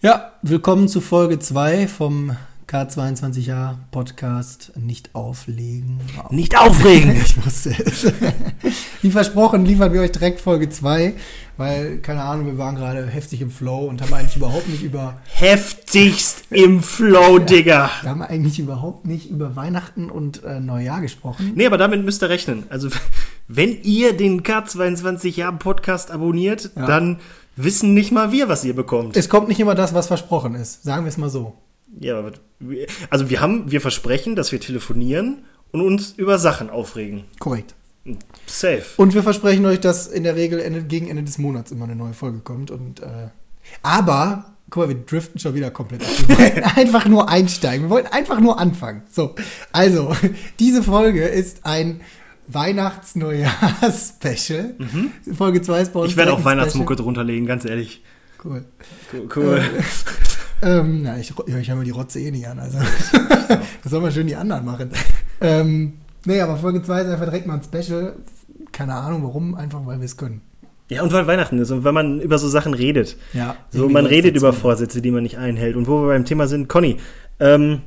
Ja, 0.00 0.32
willkommen 0.42 0.88
zu 0.88 1.00
Folge 1.00 1.38
2 1.40 1.88
vom 1.88 2.36
K22a 2.68 3.74
Podcast 3.90 4.72
Nicht 4.76 5.14
auflegen. 5.14 5.98
Nicht 6.30 6.56
aufregen! 6.56 7.16
Ich 7.24 7.44
wusste 7.44 7.70
es. 7.84 8.12
Wie 9.02 9.10
versprochen 9.10 9.64
liefern 9.64 9.92
wir 9.92 10.02
euch 10.02 10.12
direkt 10.12 10.40
Folge 10.40 10.68
2, 10.68 11.14
weil, 11.56 11.98
keine 11.98 12.22
Ahnung, 12.22 12.46
wir 12.46 12.58
waren 12.58 12.76
gerade 12.76 13.06
heftig 13.06 13.40
im 13.40 13.50
Flow 13.50 13.86
und 13.86 14.00
haben 14.02 14.12
eigentlich 14.14 14.36
überhaupt 14.36 14.68
nicht 14.68 14.82
über, 14.82 15.18
Heftigst 15.32 16.44
im 16.50 16.82
Flow, 16.82 17.38
Digga! 17.40 17.90
wir 18.02 18.10
haben 18.10 18.22
eigentlich 18.22 18.58
überhaupt 18.60 19.06
nicht 19.06 19.28
über 19.30 19.56
Weihnachten 19.56 20.10
und 20.10 20.44
äh, 20.44 20.60
Neujahr 20.60 21.00
gesprochen. 21.00 21.52
Nee, 21.56 21.66
aber 21.66 21.78
damit 21.78 22.04
müsst 22.04 22.22
ihr 22.22 22.28
rechnen. 22.28 22.64
Also, 22.68 22.88
wenn 23.48 23.82
ihr 23.82 24.16
den 24.16 24.42
K22 24.42 25.36
Jahr 25.36 25.58
Podcast 25.58 26.10
abonniert, 26.12 26.70
Ja. 26.76 26.86
dann 26.86 27.18
wissen 27.62 27.94
nicht 27.94 28.12
mal 28.12 28.32
wir, 28.32 28.48
was 28.48 28.64
ihr 28.64 28.74
bekommt. 28.74 29.16
Es 29.16 29.28
kommt 29.28 29.48
nicht 29.48 29.60
immer 29.60 29.74
das, 29.74 29.94
was 29.94 30.06
versprochen 30.06 30.54
ist. 30.54 30.82
Sagen 30.82 31.04
wir 31.04 31.08
es 31.08 31.16
mal 31.18 31.30
so. 31.30 31.54
Ja, 32.00 32.18
aber 32.18 32.32
wir- 32.58 32.86
also 33.10 33.30
wir 33.30 33.40
haben, 33.40 33.70
wir 33.70 33.80
versprechen, 33.80 34.36
dass 34.36 34.52
wir 34.52 34.60
telefonieren 34.60 35.44
und 35.72 35.80
uns 35.80 36.12
über 36.16 36.38
Sachen 36.38 36.70
aufregen. 36.70 37.24
Korrekt. 37.38 37.74
Safe. 38.46 38.82
Und 38.96 39.14
wir 39.14 39.22
versprechen 39.22 39.66
euch, 39.66 39.80
dass 39.80 40.06
in 40.06 40.24
der 40.24 40.34
Regel 40.36 40.60
Ende, 40.60 40.82
gegen 40.82 41.08
Ende 41.08 41.22
des 41.24 41.36
Monats 41.38 41.70
immer 41.70 41.84
eine 41.84 41.96
neue 41.96 42.14
Folge 42.14 42.38
kommt. 42.38 42.70
Und, 42.70 43.00
äh, 43.00 43.28
aber, 43.82 44.54
guck 44.70 44.84
mal, 44.84 44.88
wir 44.88 44.96
driften 45.04 45.38
schon 45.40 45.54
wieder 45.54 45.70
komplett 45.70 46.02
ab. 46.02 46.08
Wir 46.26 46.38
wollten 46.38 46.62
einfach 46.78 47.06
nur 47.06 47.28
einsteigen. 47.28 47.86
Wir 47.86 47.90
wollten 47.90 48.08
einfach 48.08 48.40
nur 48.40 48.58
anfangen. 48.58 49.02
So, 49.12 49.34
also, 49.72 50.14
diese 50.58 50.82
Folge 50.82 51.26
ist 51.26 51.66
ein 51.66 52.00
Weihnachts-Neujahr-Special. 52.48 54.74
Folge 55.34 55.62
2 55.62 55.80
ist 55.80 55.92
bei 55.92 56.00
uns 56.00 56.08
Mhm. 56.08 56.10
Ich 56.10 56.16
werde 56.16 56.32
auch 56.32 56.44
Weihnachtsmucke 56.44 56.96
drunter 56.96 57.22
legen, 57.24 57.46
ganz 57.46 57.64
ehrlich. 57.64 58.02
Cool. 58.44 58.64
Cool. 59.12 59.28
cool. 59.36 59.62
Ähm, 60.60 61.02
na, 61.04 61.16
ich, 61.18 61.32
ja, 61.46 61.56
ich 61.58 61.68
höre 61.68 61.76
mir 61.76 61.84
die 61.84 61.92
Rotze 61.92 62.18
eh 62.18 62.32
nicht 62.32 62.48
an. 62.48 62.58
Also, 62.58 62.78
das 63.48 63.60
soll 63.92 64.00
man 64.00 64.10
schön 64.10 64.26
die 64.26 64.34
anderen 64.34 64.64
machen. 64.64 64.90
Ähm, 65.40 65.92
nee, 66.24 66.40
aber 66.40 66.56
Folge 66.56 66.82
2 66.82 67.02
ist 67.02 67.06
einfach 67.10 67.26
direkt 67.26 67.46
mal 67.46 67.54
ein 67.54 67.62
Special. 67.62 68.16
Keine 68.72 68.94
Ahnung 68.94 69.22
warum, 69.22 69.54
einfach 69.54 69.86
weil 69.86 70.00
wir 70.00 70.04
es 70.06 70.16
können. 70.16 70.40
Ja, 70.90 71.04
und 71.04 71.12
weil 71.12 71.28
Weihnachten 71.28 71.60
ist 71.60 71.70
und 71.70 71.84
weil 71.84 71.92
man 71.92 72.20
über 72.20 72.38
so 72.38 72.48
Sachen 72.48 72.74
redet. 72.74 73.16
Ja, 73.34 73.54
So, 73.70 73.88
man 73.88 74.04
redet 74.06 74.34
über 74.36 74.52
Vorsätze, 74.52 75.00
die 75.00 75.12
man 75.12 75.22
nicht 75.22 75.38
einhält. 75.38 75.76
Und 75.76 75.86
wo 75.86 76.00
wir 76.02 76.08
beim 76.08 76.24
Thema 76.24 76.48
sind, 76.48 76.68
Conny, 76.68 76.96
ähm, 77.38 77.82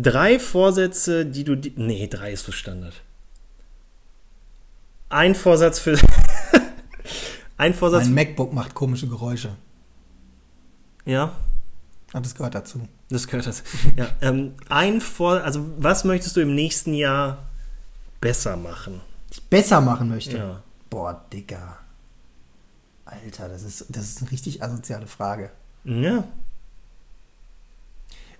drei 0.00 0.38
Vorsätze, 0.38 1.26
die 1.26 1.44
du. 1.44 1.56
di- 1.56 1.72
Nee, 1.76 2.06
drei 2.08 2.32
ist 2.32 2.44
so 2.44 2.52
Standard. 2.52 2.94
Ein 5.08 5.34
Vorsatz 5.34 5.78
für. 5.78 5.98
ein 7.56 7.74
Vorsatz. 7.74 8.04
Mein 8.06 8.14
MacBook 8.14 8.52
macht 8.52 8.74
komische 8.74 9.08
Geräusche. 9.08 9.56
ja, 11.04 11.32
Ah, 12.14 12.20
das 12.20 12.34
gehört 12.34 12.54
dazu. 12.54 12.88
das 13.10 13.26
gehört 13.26 13.46
das. 13.46 13.62
Ja, 13.96 14.08
ähm, 14.22 14.54
ein 14.70 15.00
Vor. 15.02 15.42
Also, 15.42 15.66
was 15.78 16.04
möchtest 16.04 16.36
du 16.36 16.40
im 16.40 16.54
nächsten 16.54 16.94
Jahr 16.94 17.46
besser 18.20 18.56
machen? 18.56 19.00
Ich 19.30 19.42
besser 19.42 19.80
machen 19.82 20.08
möchte. 20.08 20.38
Ja. 20.38 20.62
Boah, 20.88 21.22
Digga. 21.32 21.78
Alter, 23.04 23.48
das 23.50 23.62
ist, 23.62 23.84
das 23.90 24.04
ist 24.04 24.22
eine 24.22 24.30
richtig 24.30 24.62
asoziale 24.62 25.06
Frage. 25.06 25.50
Ja. 25.84 26.24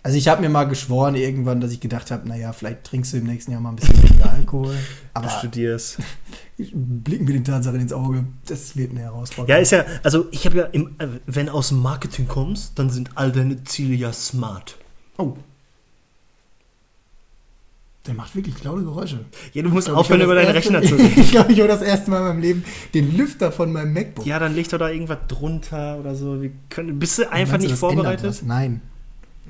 Also 0.09 0.17
ich 0.17 0.27
habe 0.29 0.41
mir 0.41 0.49
mal 0.49 0.65
geschworen 0.65 1.17
irgendwann, 1.17 1.61
dass 1.61 1.71
ich 1.71 1.81
gedacht 1.81 2.11
habe, 2.11 2.27
naja, 2.27 2.55
vielleicht 2.55 2.85
trinkst 2.85 3.13
du 3.13 3.19
im 3.19 3.25
nächsten 3.25 3.53
Jahr 3.53 3.61
mal 3.61 3.69
ein 3.69 3.77
bisschen 3.77 4.03
weniger 4.03 4.33
Alkohol. 4.33 4.75
Du 5.15 5.21
Aber 5.21 5.29
studierst. 5.29 5.99
blicken 6.57 7.27
wir 7.27 7.35
den 7.35 7.45
Tatsachen 7.45 7.79
ins 7.79 7.93
Auge, 7.93 8.25
das 8.47 8.75
wird 8.75 8.93
eine 8.93 9.01
Herausforderung. 9.01 9.51
Ja, 9.51 9.57
ist 9.57 9.73
ja, 9.73 9.85
also 10.03 10.29
ich 10.31 10.47
habe 10.47 10.57
ja, 10.57 10.65
im, 10.67 10.95
äh, 10.99 11.09
wenn 11.27 11.51
aus 11.51 11.69
dem 11.69 11.83
Marketing 11.83 12.27
kommst, 12.27 12.79
dann 12.79 12.89
sind 12.89 13.11
all 13.17 13.33
deine 13.33 13.65
Ziele 13.65 13.95
ja 13.97 14.11
smart. 14.13 14.79
Oh. 15.19 15.37
Der 18.07 18.15
macht 18.15 18.35
wirklich 18.35 18.65
laute 18.65 18.85
Geräusche. 18.85 19.27
Ja, 19.53 19.63
du 19.63 19.69
musst 19.69 19.91
aufhören, 19.91 20.23
über 20.23 20.37
deinen 20.37 20.53
Rechner 20.53 20.81
zu 20.83 20.95
reden. 20.97 21.21
Ich 21.21 21.33
glaube, 21.33 21.53
ich 21.53 21.59
höre 21.59 21.69
das 21.69 21.83
erste 21.83 22.11
Mal 22.11 22.21
in 22.21 22.25
meinem 22.29 22.41
Leben 22.41 22.65
den 22.95 23.15
Lüfter 23.15 23.53
von 23.53 23.73
meinem 23.73 23.93
MacBook. 23.93 24.25
Ja, 24.25 24.39
dann 24.39 24.55
leg 24.55 24.71
doch 24.71 24.79
da 24.79 24.89
irgendwas 24.89 25.19
drunter 25.29 25.99
oder 25.99 26.15
so. 26.15 26.41
Wir 26.41 26.53
können, 26.71 26.99
bist 26.99 27.19
du 27.19 27.31
einfach 27.31 27.55
Meinst 27.55 27.67
du, 27.67 27.71
nicht 27.71 27.79
vorbereitet? 27.79 28.43
Nein. 28.47 28.81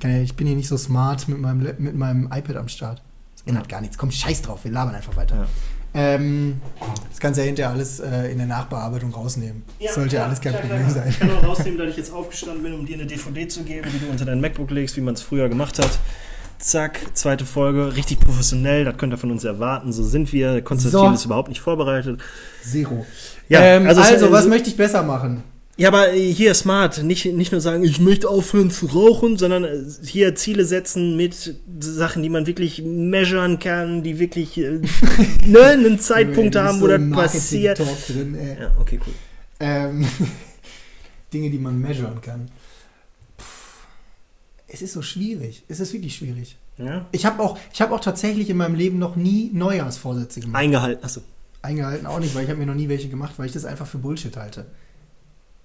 Ja- 0.03 0.21
Ich 0.23 0.35
bin 0.35 0.47
hier 0.47 0.57
nicht 0.57 0.69
so 0.69 0.77
smart 0.77 1.29
mit 1.29 1.39
meinem, 1.41 1.61
mit 1.79 1.97
meinem 1.97 2.25
iPad 2.33 2.57
am 2.57 2.69
Start. 2.69 3.03
Das 3.37 3.47
ändert 3.47 3.69
gar 3.69 3.81
nichts. 3.81 3.97
Komm, 3.99 4.11
scheiß 4.11 4.43
drauf, 4.43 4.65
wir 4.65 4.73
labern 4.73 4.95
einfach 4.95 5.17
weiter. 5.17 5.37
Ja. 5.37 5.47
Ähm, 5.95 6.61
das 7.11 7.19
kannst 7.19 7.39
du 7.39 7.43
ja 7.43 7.47
hinterher 7.47 7.73
alles 7.73 7.99
äh, 8.01 8.31
in 8.31 8.39
der 8.39 8.47
Nachbearbeitung 8.47 9.13
rausnehmen. 9.13 9.63
Das 9.83 9.95
sollte 9.95 10.17
ja 10.17 10.25
alles 10.27 10.41
kein 10.41 10.53
Problem 10.55 10.89
sein. 10.91 11.09
Ich 11.09 11.19
kann 11.19 11.31
auch 11.31 11.43
rausnehmen, 11.43 11.79
dass 11.79 11.89
ich 11.91 11.97
jetzt 11.97 12.13
aufgestanden 12.13 12.63
bin, 12.63 12.75
um 12.75 12.85
dir 12.85 12.95
eine 12.97 13.07
DVD 13.07 13.49
zu 13.49 13.63
geben, 13.63 13.89
die 13.93 13.99
du 14.05 14.11
unter 14.11 14.27
dein 14.27 14.41
MacBook 14.41 14.71
legst, 14.71 14.97
wie 14.97 15.01
man 15.01 15.15
es 15.15 15.23
früher 15.23 15.49
gemacht 15.49 15.79
hat. 15.79 15.99
Zack, 16.59 16.99
zweite 17.15 17.47
Folge, 17.47 17.95
richtig 17.97 18.21
professionell, 18.21 18.85
das 18.85 18.97
könnt 18.97 19.15
ihr 19.15 19.17
von 19.17 19.31
uns 19.31 19.45
erwarten, 19.45 19.93
so 19.93 20.03
sind 20.03 20.33
wir. 20.33 20.61
Konstantin 20.63 20.99
So. 21.01 21.11
ist 21.15 21.25
überhaupt 21.25 21.49
nicht 21.49 21.61
vorbereitet. 21.61 22.21
Zero. 22.63 23.07
Ja, 23.49 23.61
ähm, 23.63 23.87
also, 23.87 24.03
also 24.03 24.31
was 24.33 24.47
möchte 24.47 24.69
ich 24.69 24.77
besser 24.77 25.03
machen? 25.03 25.43
Ja, 25.79 25.89
aber 25.89 26.13
äh, 26.13 26.33
hier 26.33 26.55
smart, 26.55 27.05
nicht, 27.05 27.25
nicht 27.25 27.53
nur 27.53 27.61
sagen, 27.61 27.85
ich 27.85 28.01
möchte 28.01 28.29
aufhören 28.29 28.73
zu 28.73 28.87
rauchen, 28.87 29.37
sondern 29.37 29.63
äh, 29.63 29.85
hier 30.05 30.35
Ziele 30.35 30.65
setzen 30.65 31.17
mit 31.17 31.55
Sachen, 31.79 32.25
die 32.25 32.29
man 32.29 32.49
wirklich 32.49 32.83
measuren 32.83 33.61
kann, 33.61 34.03
die 34.03 34.19
wirklich 34.19 34.59
äh, 34.59 34.81
ne, 35.47 35.63
einen 35.63 36.01
Zeitpunkt 36.01 36.57
haben, 36.57 36.81
so 36.81 36.85
wo 36.85 36.89
das 36.89 37.11
passiert. 37.11 37.79
Marketing-Talk 37.79 38.17
Drin, 38.17 38.35
ey. 38.35 38.61
Ja, 38.61 38.77
okay, 38.81 38.99
cool. 39.07 39.15
Ähm, 39.61 40.05
Dinge, 41.33 41.49
die 41.49 41.59
man 41.61 41.81
measuren 41.81 42.21
kann. 42.23 42.49
Puh. 43.37 43.45
Es 44.67 44.83
ist 44.83 44.95
so 44.95 45.03
schwierig. 45.03 45.63
Es 45.69 45.79
ist 45.79 45.93
wirklich 45.93 46.17
schwierig. 46.17 46.57
Ja? 46.77 47.07
Ich 47.13 47.25
habe 47.25 47.41
auch, 47.41 47.57
ich 47.73 47.81
hab 47.81 47.93
auch 47.93 48.01
tatsächlich 48.01 48.51
in 48.51 48.57
meinem 48.57 48.75
Leben 48.75 48.99
noch 48.99 49.15
nie 49.15 49.51
Neujahrsvorsätze 49.53 50.41
gemacht. 50.41 50.61
Eingehalten, 50.61 51.05
achso. 51.05 51.21
Eingehalten 51.63 52.07
auch 52.07 52.19
nicht, 52.19 52.35
weil 52.35 52.43
ich 52.43 52.51
habe 52.51 52.59
mir 52.59 52.67
noch 52.67 52.75
nie 52.75 52.89
welche 52.89 53.09
gemacht, 53.09 53.35
weil 53.37 53.47
ich 53.47 53.53
das 53.53 53.65
einfach 53.65 53.87
für 53.87 53.99
Bullshit 53.99 54.37
halte. 54.37 54.67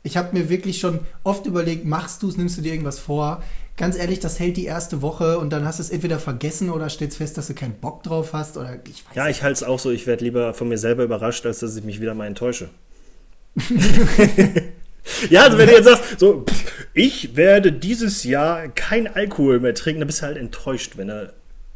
Ich 0.03 0.17
habe 0.17 0.37
mir 0.37 0.49
wirklich 0.49 0.79
schon 0.79 0.99
oft 1.23 1.45
überlegt, 1.45 1.85
machst 1.85 2.23
du 2.23 2.29
es, 2.29 2.35
nimmst 2.35 2.57
du 2.57 2.61
dir 2.61 2.73
irgendwas 2.73 2.99
vor? 2.99 3.41
Ganz 3.77 3.97
ehrlich, 3.97 4.19
das 4.19 4.37
hält 4.37 4.57
die 4.57 4.65
erste 4.65 5.01
Woche 5.01 5.39
und 5.39 5.49
dann 5.51 5.65
hast 5.65 5.79
du 5.79 5.83
es 5.83 5.89
entweder 5.89 6.19
vergessen 6.19 6.69
oder 6.69 6.89
stellst 6.89 7.17
fest, 7.17 7.37
dass 7.37 7.47
du 7.47 7.53
keinen 7.53 7.73
Bock 7.75 8.03
drauf 8.03 8.33
hast 8.33 8.57
oder 8.57 8.79
ich 8.85 9.05
weiß 9.05 9.15
Ja, 9.15 9.29
ich 9.29 9.41
halte 9.41 9.53
es 9.53 9.63
auch 9.63 9.79
so, 9.79 9.89
ich 9.91 10.05
werde 10.05 10.25
lieber 10.25 10.53
von 10.53 10.67
mir 10.67 10.77
selber 10.77 11.03
überrascht, 11.03 11.45
als 11.45 11.59
dass 11.59 11.75
ich 11.75 11.83
mich 11.83 12.01
wieder 12.01 12.13
mal 12.13 12.27
enttäusche. 12.27 12.69
ja, 15.29 15.43
also 15.43 15.57
wenn 15.57 15.67
du 15.67 15.73
jetzt 15.73 15.85
sagst, 15.85 16.19
so, 16.19 16.45
ich 16.93 17.35
werde 17.35 17.71
dieses 17.71 18.23
Jahr 18.25 18.67
kein 18.67 19.07
Alkohol 19.07 19.59
mehr 19.59 19.73
trinken, 19.73 20.01
dann 20.01 20.07
bist 20.07 20.21
du 20.21 20.25
halt 20.25 20.37
enttäuscht, 20.37 20.97
wenn 20.97 21.07
du 21.07 21.33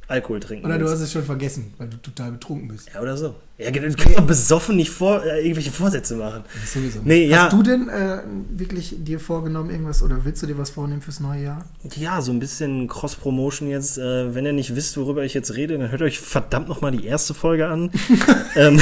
Alkohol 0.09 0.39
trinken 0.39 0.65
Oder 0.65 0.75
du 0.75 0.85
willst. 0.85 0.95
hast 0.95 1.01
es 1.01 1.11
schon 1.11 1.23
vergessen, 1.23 1.73
weil 1.77 1.89
du 1.89 1.97
total 1.97 2.31
betrunken 2.31 2.69
bist. 2.69 2.89
Ja, 2.93 3.01
oder 3.01 3.17
so. 3.17 3.35
Ja, 3.57 3.71
du 3.71 3.81
kannst 3.81 4.17
doch 4.17 4.25
besoffen 4.25 4.75
nicht 4.77 4.89
vor, 4.89 5.23
äh, 5.25 5.41
irgendwelche 5.41 5.71
Vorsätze 5.71 6.15
machen. 6.15 6.43
Das 6.61 6.73
sowieso. 6.73 6.99
Nee, 7.03 7.25
ja. 7.25 7.45
Hast 7.45 7.53
du 7.53 7.63
denn 7.63 7.89
äh, 7.89 8.19
wirklich 8.49 8.95
dir 8.99 9.19
vorgenommen 9.19 9.69
irgendwas 9.69 10.01
oder 10.03 10.23
willst 10.23 10.41
du 10.43 10.47
dir 10.47 10.57
was 10.57 10.69
vornehmen 10.69 11.01
fürs 11.01 11.19
neue 11.19 11.43
Jahr? 11.43 11.65
Ja, 11.95 12.21
so 12.21 12.31
ein 12.31 12.39
bisschen 12.39 12.87
Cross-Promotion 12.87 13.67
jetzt. 13.67 13.97
Äh, 13.97 14.33
wenn 14.33 14.45
ihr 14.45 14.53
nicht 14.53 14.75
wisst, 14.75 14.95
worüber 14.95 15.25
ich 15.25 15.33
jetzt 15.33 15.55
rede, 15.55 15.77
dann 15.77 15.91
hört 15.91 16.01
euch 16.01 16.19
verdammt 16.19 16.69
nochmal 16.69 16.91
die 16.91 17.05
erste 17.05 17.33
Folge 17.33 17.67
an. 17.67 17.91
ähm, 18.55 18.79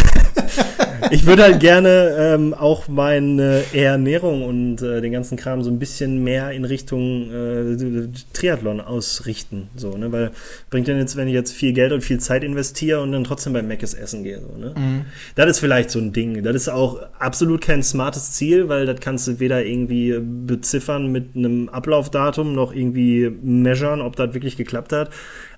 ich 1.12 1.26
würde 1.26 1.44
halt 1.44 1.60
gerne 1.60 2.16
ähm, 2.18 2.54
auch 2.54 2.88
meine 2.88 3.64
Ernährung 3.74 4.44
und 4.44 4.82
äh, 4.82 5.02
den 5.02 5.12
ganzen 5.12 5.38
Kram 5.38 5.64
so 5.64 5.70
ein 5.70 5.80
bisschen 5.80 6.24
mehr 6.24 6.52
in 6.52 6.66
Richtung 6.66 7.32
äh, 7.32 8.08
Triathlon 8.34 8.82
ausrichten. 8.82 9.70
So, 9.76 9.98
ne? 9.98 10.12
Weil 10.12 10.32
bringt 10.70 10.88
denn 10.88 10.98
jetzt, 10.98 11.16
wenn 11.16 11.28
ich 11.28 11.34
jetzt 11.34 11.52
viel 11.52 11.74
Geld 11.74 11.92
und 11.92 12.02
viel 12.02 12.20
Zeit 12.20 12.44
investiere 12.44 13.02
und 13.02 13.12
dann 13.12 13.24
trotzdem 13.24 13.54
beim 13.54 13.68
Mc's 13.68 13.94
essen 13.94 14.24
gehe. 14.24 14.42
So, 14.42 14.58
ne? 14.58 15.06
Das 15.36 15.50
ist 15.50 15.60
vielleicht 15.60 15.92
so 15.92 16.00
ein 16.00 16.14
Ding. 16.14 16.44
Das 16.44 16.56
ist 16.56 16.70
auch 16.70 17.00
absolut 17.20 17.62
kein 17.62 17.84
smartes 17.84 18.34
Ziel, 18.34 18.70
weil 18.70 18.86
das 18.86 19.00
kannst 19.00 19.28
du 19.28 19.40
weder 19.40 19.66
irgendwie 19.66 20.20
beziffern 20.20 21.12
mit 21.12 21.36
einem 21.36 21.70
Ablaufdatum 21.70 22.54
noch 22.54 22.74
irgendwie 22.74 23.32
measuren, 23.42 24.02
ob 24.02 24.16
das 24.16 24.34
wirklich 24.34 24.58
geklappt 24.58 24.94
hat. 24.94 25.10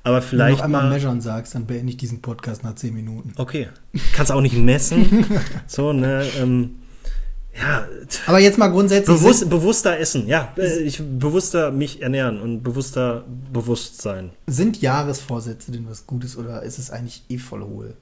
Aber 0.04 0.16
Wenn 0.18 0.22
du 0.22 0.28
vielleicht 0.28 0.58
noch 0.60 0.66
einmal 0.66 0.84
mal. 0.84 0.90
measuren 0.92 1.22
sagst, 1.22 1.56
dann 1.56 1.66
beende 1.66 1.92
ich 1.92 1.98
diesen 1.98 2.22
Podcast 2.22 2.64
nach 2.64 2.76
10 2.76 2.94
Minuten. 2.94 3.34
Okay. 3.38 3.70
Kannst 4.14 4.32
auch 4.32 4.42
nicht 4.42 4.56
messen. 4.58 5.26
so, 5.68 5.94
ne? 5.94 6.26
Ähm, 6.40 6.76
ja, 7.60 7.88
Aber 8.28 8.40
jetzt 8.40 8.58
mal 8.60 8.68
grundsätzlich. 8.68 9.18
bewusst, 9.18 9.50
bewusster 9.50 9.98
essen. 10.00 10.28
Ja, 10.28 10.54
äh, 10.58 10.80
ich 10.80 11.02
bewusster 11.02 11.72
mich 11.72 12.02
ernähren 12.02 12.40
und 12.40 12.62
bewusster 12.64 13.26
Bewusstsein. 13.52 14.32
Sind, 14.46 14.76
sind 14.76 14.82
Jahresvorsätze 14.82 15.72
denn 15.72 15.90
was 15.90 16.06
Gutes 16.06 16.38
oder 16.38 16.62
ist 16.62 16.78
es 16.78 16.92
eigentlich 16.92 17.24
eh 17.30 17.40
voll 17.40 17.64
hohl? 17.64 17.96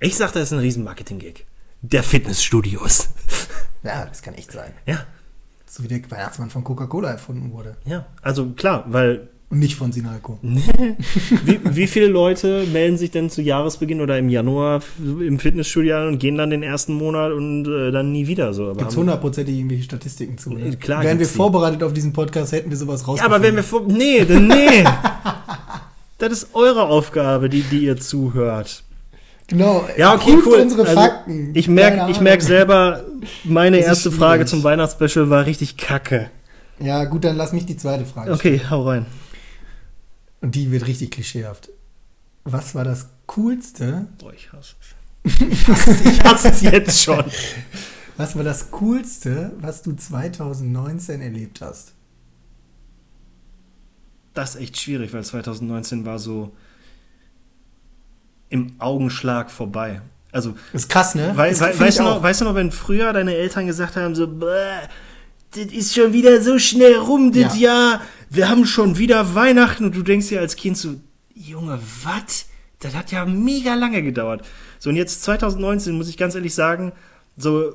Ich 0.00 0.16
sag, 0.16 0.32
das 0.32 0.44
ist 0.44 0.52
ein 0.52 0.58
riesen 0.58 0.84
Marketing-Gig. 0.84 1.46
Der 1.82 2.02
Fitnessstudios. 2.02 3.08
Ja, 3.82 4.04
das 4.04 4.20
kann 4.20 4.34
echt 4.34 4.52
sein. 4.52 4.72
ja. 4.84 5.06
So 5.64 5.82
wie 5.82 5.88
der 5.88 6.02
Weihnachtsmann 6.10 6.50
von 6.50 6.62
Coca-Cola 6.64 7.12
erfunden 7.12 7.50
wurde. 7.52 7.78
Ja, 7.86 8.04
also 8.20 8.50
klar, 8.50 8.84
weil 8.88 9.28
Und 9.50 9.58
nicht 9.58 9.74
von 9.74 9.90
Sinalco. 9.90 10.38
Wie, 10.42 11.58
wie 11.64 11.86
viele 11.88 12.06
Leute 12.06 12.64
melden 12.72 12.96
sich 12.96 13.10
denn 13.10 13.30
zu 13.30 13.42
Jahresbeginn 13.42 14.00
oder 14.00 14.16
im 14.16 14.28
Januar 14.28 14.80
im 15.00 15.40
Fitnessstudio 15.40 15.96
an 15.96 16.06
und 16.06 16.18
gehen 16.20 16.36
dann 16.36 16.50
den 16.50 16.62
ersten 16.62 16.94
Monat 16.94 17.32
und 17.32 17.66
äh, 17.66 17.90
dann 17.90 18.12
nie 18.12 18.28
wieder 18.28 18.54
so? 18.54 18.72
Gibt 18.74 18.92
es 18.92 18.96
hundertprozentig 18.96 19.56
irgendwelche 19.56 19.82
Statistiken 19.82 20.38
zu? 20.38 20.52
Ne? 20.52 20.76
Klar 20.76 21.02
Wären 21.02 21.18
wir 21.18 21.26
die. 21.26 21.32
vorbereitet 21.32 21.82
auf 21.82 21.92
diesen 21.92 22.12
Podcast, 22.12 22.52
hätten 22.52 22.70
wir 22.70 22.76
sowas 22.76 23.00
ja, 23.00 23.06
rausgefunden. 23.08 23.34
aber 23.34 23.44
wenn 23.44 23.56
wir 23.56 23.64
vor. 23.64 23.82
Nee, 23.88 24.24
denn 24.24 24.46
nee. 24.46 24.84
das 26.18 26.32
ist 26.32 26.48
eure 26.54 26.84
Aufgabe, 26.84 27.48
die, 27.48 27.62
die 27.62 27.80
ihr 27.86 27.96
zuhört. 27.96 28.84
Genau. 29.48 29.84
Ja, 29.96 30.14
okay, 30.14 30.34
prüft 30.34 30.46
cool. 30.46 30.60
unsere 30.60 30.82
Also, 30.82 30.94
Fakten. 30.94 31.50
Ich 31.54 31.66
merke 31.66 32.08
ich 32.08 32.20
merk 32.20 32.40
selber, 32.42 33.02
meine 33.42 33.78
Das 33.78 33.86
erste. 33.86 34.12
Frage 34.12 34.46
zum 34.46 34.62
Weihnachtsspecial 34.62 35.28
war 35.28 35.44
richtig 35.46 35.76
kacke. 35.76 36.30
Ja, 36.78 37.04
gut, 37.04 37.24
dann 37.24 37.36
lass 37.36 37.52
mich 37.52 37.66
die 37.66 37.76
zweite 37.76 38.04
Frage 38.04 38.30
Okay, 38.32 38.60
hau 38.70 38.84
rein. 38.84 39.06
Und 40.40 40.54
die 40.54 40.70
wird 40.70 40.86
richtig 40.86 41.10
klischeehaft. 41.10 41.70
Was 42.44 42.74
war 42.74 42.84
das 42.84 43.08
Coolste? 43.26 44.08
Boah, 44.18 44.32
ich 44.32 44.52
hasse 44.52 44.74
es. 44.80 45.40
Ich 45.40 46.24
hasse 46.24 46.48
es 46.48 46.60
jetzt 46.62 47.02
schon. 47.02 47.24
Was 48.16 48.36
war 48.36 48.44
das 48.44 48.70
Coolste, 48.70 49.52
was 49.62 49.80
du 49.80 49.94
2019 49.94 51.22
erlebt 51.22 51.62
hast? 51.62 51.94
Das 54.34 54.54
ist 54.56 54.60
echt 54.60 54.78
schwierig, 54.78 55.12
weil 55.14 55.24
2019 55.24 56.04
war 56.04 56.18
so 56.18 56.54
im 58.50 58.74
Augenschlag 58.78 59.50
vorbei. 59.50 60.02
Also, 60.32 60.54
Das 60.72 60.82
ist 60.82 60.88
krass, 60.90 61.14
ne? 61.14 61.32
wei 61.34 61.58
wei 61.58 61.78
weißt, 61.78 61.98
du 62.00 62.02
noch, 62.02 62.22
weißt 62.22 62.42
du 62.42 62.44
noch, 62.44 62.54
wenn 62.54 62.70
früher 62.70 63.10
deine 63.14 63.34
Eltern 63.34 63.66
gesagt 63.66 63.96
haben, 63.96 64.14
so, 64.14 64.28
"Bäh, 64.28 64.46
das 65.52 65.72
ist 65.72 65.94
schon 65.94 66.12
wieder 66.12 66.42
so 66.42 66.58
schnell 66.58 66.96
rum, 66.96 67.32
das 67.32 67.58
Jahr, 67.58 68.02
wir 68.30 68.48
haben 68.48 68.64
schon 68.64 68.96
wieder 68.96 69.34
Weihnachten 69.34 69.84
und 69.84 69.96
du 69.96 70.02
denkst 70.02 70.28
dir 70.28 70.40
als 70.40 70.56
Kind 70.56 70.78
so, 70.78 70.94
Junge, 71.34 71.78
was? 72.04 72.46
Das 72.78 72.94
hat 72.94 73.12
ja 73.12 73.26
mega 73.26 73.74
lange 73.74 74.02
gedauert. 74.02 74.46
So, 74.78 74.88
und 74.88 74.96
jetzt 74.96 75.22
2019 75.24 75.94
muss 75.94 76.08
ich 76.08 76.16
ganz 76.16 76.34
ehrlich 76.34 76.54
sagen, 76.54 76.92
so, 77.36 77.74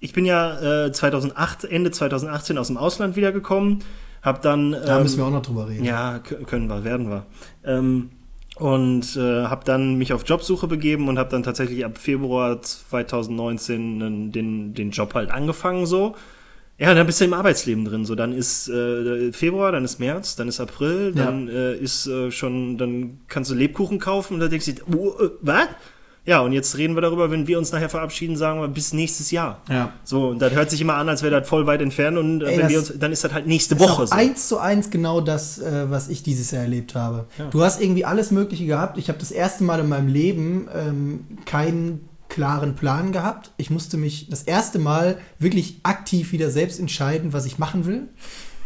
ich 0.00 0.12
bin 0.12 0.26
ja 0.26 0.86
äh, 0.86 0.92
2008, 0.92 1.64
Ende 1.64 1.90
2018 1.90 2.58
aus 2.58 2.66
dem 2.66 2.76
Ausland 2.76 3.16
wiedergekommen, 3.16 3.84
hab 4.20 4.42
dann. 4.42 4.72
Da 4.72 4.96
ähm, 4.96 5.04
müssen 5.04 5.18
wir 5.18 5.24
auch 5.24 5.30
noch 5.30 5.42
drüber 5.42 5.68
reden. 5.68 5.84
ja, 5.84 6.18
können 6.18 6.66
wir, 6.68 6.84
werden 6.84 7.08
wir. 7.08 7.24
Ähm, 7.64 8.10
und 8.56 9.16
äh, 9.16 9.44
habe 9.44 9.64
dann 9.64 9.96
mich 9.96 10.12
auf 10.12 10.26
Jobsuche 10.26 10.66
begeben 10.66 11.08
und 11.08 11.18
habe 11.18 11.30
dann 11.30 11.42
tatsächlich 11.42 11.84
ab 11.84 11.98
Februar 11.98 12.60
2019 12.60 14.00
den, 14.00 14.32
den, 14.32 14.74
den 14.74 14.90
Job 14.90 15.14
halt 15.14 15.30
angefangen 15.30 15.86
so. 15.86 16.16
Ja, 16.78 16.94
dann 16.94 17.06
bist 17.06 17.20
du 17.20 17.24
im 17.24 17.32
Arbeitsleben 17.32 17.84
drin. 17.86 18.04
So, 18.04 18.14
dann 18.14 18.32
ist 18.32 18.68
äh, 18.68 19.32
Februar, 19.32 19.72
dann 19.72 19.84
ist 19.84 19.98
März, 19.98 20.36
dann 20.36 20.46
ist 20.48 20.60
April, 20.60 21.12
Ja. 21.16 21.24
dann 21.24 21.48
äh, 21.48 21.74
ist 21.74 22.06
äh, 22.06 22.30
schon, 22.30 22.76
dann 22.76 23.20
kannst 23.28 23.50
du 23.50 23.54
Lebkuchen 23.54 23.98
kaufen 23.98 24.34
und 24.34 24.40
dann 24.40 24.50
denkst 24.50 24.66
du, 24.66 24.96
oh, 24.96 25.22
äh, 25.24 25.30
was? 25.40 25.68
Ja, 26.26 26.40
und 26.40 26.52
jetzt 26.52 26.76
reden 26.76 26.96
wir 26.96 27.02
darüber, 27.02 27.30
wenn 27.30 27.46
wir 27.46 27.56
uns 27.56 27.70
nachher 27.70 27.88
verabschieden, 27.88 28.36
sagen 28.36 28.60
wir 28.60 28.66
bis 28.66 28.92
nächstes 28.92 29.30
Jahr. 29.30 29.62
Ja. 29.70 29.92
So, 30.02 30.30
und 30.30 30.40
das 30.42 30.52
hört 30.54 30.70
sich 30.72 30.80
immer 30.80 30.94
an, 30.96 31.08
als 31.08 31.22
wäre 31.22 31.38
das 31.40 31.48
voll 31.48 31.66
weit 31.68 31.80
entfernt 31.80 32.18
und 32.18 32.42
äh, 32.42 32.46
Ey, 32.46 32.58
wenn 32.58 32.68
wir 32.68 32.78
uns, 32.80 32.92
dann 32.98 33.12
ist 33.12 33.22
das 33.22 33.32
halt 33.32 33.46
nächste 33.46 33.78
Woche 33.78 34.08
so. 34.08 34.12
eins 34.14 34.48
zu 34.48 34.58
eins 34.58 34.90
genau 34.90 35.20
das, 35.20 35.60
äh, 35.60 35.88
was 35.88 36.08
ich 36.08 36.24
dieses 36.24 36.50
Jahr 36.50 36.62
erlebt 36.64 36.96
habe. 36.96 37.26
Du 37.52 37.62
hast 37.62 37.80
irgendwie 37.80 38.04
alles 38.04 38.32
Mögliche 38.32 38.66
gehabt. 38.66 38.98
Ich 38.98 39.08
habe 39.08 39.20
das 39.20 39.30
erste 39.30 39.62
Mal 39.62 39.78
in 39.80 39.88
meinem 39.88 40.08
Leben 40.08 40.66
ähm, 40.74 41.20
keinen 41.46 42.08
klaren 42.36 42.74
Plan 42.74 43.12
gehabt. 43.12 43.50
Ich 43.56 43.70
musste 43.70 43.96
mich 43.96 44.28
das 44.28 44.42
erste 44.42 44.78
Mal 44.78 45.16
wirklich 45.38 45.80
aktiv 45.84 46.32
wieder 46.32 46.50
selbst 46.50 46.78
entscheiden, 46.78 47.32
was 47.32 47.46
ich 47.46 47.58
machen 47.58 47.86
will. 47.86 48.08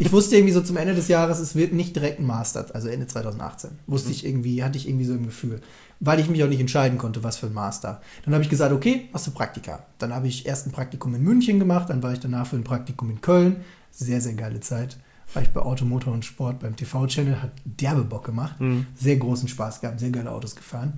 Ich 0.00 0.10
wusste 0.10 0.34
irgendwie 0.34 0.52
so 0.52 0.60
zum 0.60 0.76
Ende 0.76 0.96
des 0.96 1.06
Jahres, 1.06 1.38
es 1.38 1.54
wird 1.54 1.72
nicht 1.72 1.94
direkt 1.94 2.18
ein 2.18 2.26
Master, 2.26 2.66
also 2.74 2.88
Ende 2.88 3.06
2018. 3.06 3.70
Wusste 3.86 4.10
ich 4.10 4.26
irgendwie, 4.26 4.64
hatte 4.64 4.76
ich 4.76 4.88
irgendwie 4.88 5.04
so 5.04 5.14
im 5.14 5.24
Gefühl. 5.24 5.60
Weil 6.00 6.18
ich 6.18 6.28
mich 6.28 6.42
auch 6.42 6.48
nicht 6.48 6.58
entscheiden 6.58 6.98
konnte, 6.98 7.22
was 7.22 7.36
für 7.36 7.46
ein 7.46 7.54
Master. 7.54 8.02
Dann 8.24 8.34
habe 8.34 8.42
ich 8.42 8.50
gesagt, 8.50 8.72
okay, 8.72 9.08
machst 9.12 9.28
du 9.28 9.30
Praktika. 9.30 9.84
Dann 9.98 10.12
habe 10.12 10.26
ich 10.26 10.46
erst 10.46 10.66
ein 10.66 10.72
Praktikum 10.72 11.14
in 11.14 11.22
München 11.22 11.60
gemacht, 11.60 11.90
dann 11.90 12.02
war 12.02 12.12
ich 12.12 12.18
danach 12.18 12.48
für 12.48 12.56
ein 12.56 12.64
Praktikum 12.64 13.08
in 13.08 13.20
Köln. 13.20 13.58
Sehr, 13.92 14.20
sehr 14.20 14.34
geile 14.34 14.58
Zeit. 14.58 14.96
War 15.32 15.42
ich 15.42 15.50
bei 15.50 15.60
Automotor 15.60 16.12
und 16.12 16.24
Sport 16.24 16.58
beim 16.58 16.74
TV-Channel, 16.74 17.40
hat 17.40 17.52
derbe 17.64 18.02
Bock 18.02 18.24
gemacht. 18.24 18.56
Sehr 18.98 19.16
großen 19.16 19.46
Spaß 19.46 19.80
gehabt, 19.80 20.00
sehr 20.00 20.10
geile 20.10 20.32
Autos 20.32 20.56
gefahren. 20.56 20.94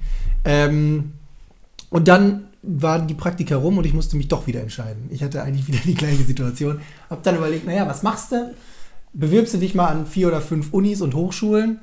Ähm, 0.47 1.13
und 1.91 2.09
dann 2.09 2.49
waren 2.63 3.09
die 3.09 3.15
Praktika 3.15 3.57
rum 3.57 3.79
und 3.79 3.87
ich 3.87 3.93
musste 3.93 4.17
mich 4.17 4.29
doch 4.29 4.47
wieder 4.47 4.61
entscheiden. 4.61 5.09
Ich 5.11 5.23
hatte 5.23 5.43
eigentlich 5.43 5.67
wieder 5.67 5.81
die 5.85 5.95
gleiche 5.95 6.23
Situation. 6.23 6.81
Hab 7.11 7.23
dann 7.23 7.37
überlegt, 7.37 7.67
naja, 7.67 7.87
was 7.89 8.03
machst 8.03 8.33
du? 8.33 8.55
Bewirbst 9.13 9.55
du 9.55 9.59
dich 9.59 9.75
mal 9.75 9.89
an 9.89 10.07
vier 10.07 10.29
oder 10.29 10.41
fünf 10.41 10.73
Unis 10.73 11.01
und 11.01 11.15
Hochschulen? 11.15 11.81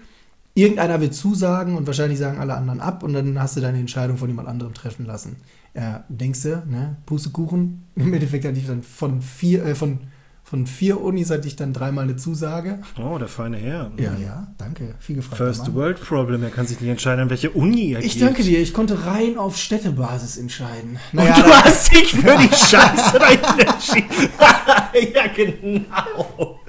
Irgendeiner 0.55 0.99
wird 0.99 1.13
zusagen 1.13 1.75
und 1.77 1.85
wahrscheinlich 1.85 2.17
sagen 2.17 2.39
alle 2.39 2.55
anderen 2.55 2.81
ab 2.81 3.03
und 3.03 3.13
dann 3.13 3.39
hast 3.39 3.55
du 3.55 3.61
deine 3.61 3.77
Entscheidung 3.77 4.17
von 4.17 4.29
jemand 4.29 4.47
anderem 4.47 4.73
treffen 4.73 5.05
lassen. 5.05 5.35
Ja, 5.75 6.03
denkst 6.09 6.41
du, 6.43 6.63
ne? 6.67 6.97
Pustekuchen. 7.05 7.83
Im 7.95 8.13
Endeffekt 8.13 8.45
hatte 8.45 8.57
ich 8.57 8.65
dann 8.65 8.81
von 8.81 9.21
vier, 9.21 9.63
äh, 9.65 9.75
von, 9.75 9.99
von 10.49 10.65
vier 10.65 10.99
Unis 10.99 11.29
hatte 11.29 11.47
ich 11.47 11.55
dann 11.55 11.73
dreimal 11.73 12.05
eine 12.05 12.15
Zusage. 12.15 12.79
Oh, 12.99 13.19
der 13.19 13.27
feine 13.27 13.57
Herr. 13.57 13.91
Ja, 13.97 14.13
ja, 14.19 14.47
danke. 14.57 14.95
Viel 14.99 15.17
gefragt. 15.17 15.37
First 15.37 15.75
World 15.75 16.01
Problem, 16.03 16.41
er 16.41 16.49
kann 16.49 16.65
sich 16.65 16.81
nicht 16.81 16.89
entscheiden, 16.89 17.21
an 17.21 17.29
welche 17.29 17.51
Uni 17.51 17.93
er 17.93 17.99
Ich 18.03 18.13
geht. 18.13 18.23
danke 18.23 18.41
dir, 18.41 18.59
ich 18.59 18.73
konnte 18.73 19.05
rein 19.05 19.37
auf 19.37 19.57
Städtebasis 19.57 20.37
entscheiden. 20.37 20.97
Und 21.13 21.19
du 21.19 21.23
hast 21.53 21.91
dich 21.91 22.15
für 22.15 22.35
die 22.37 22.49
Scheiße 22.55 23.19
dahin 23.19 23.59
entschieden. 23.67 24.29
ja, 25.13 25.27
genau. 25.35 26.59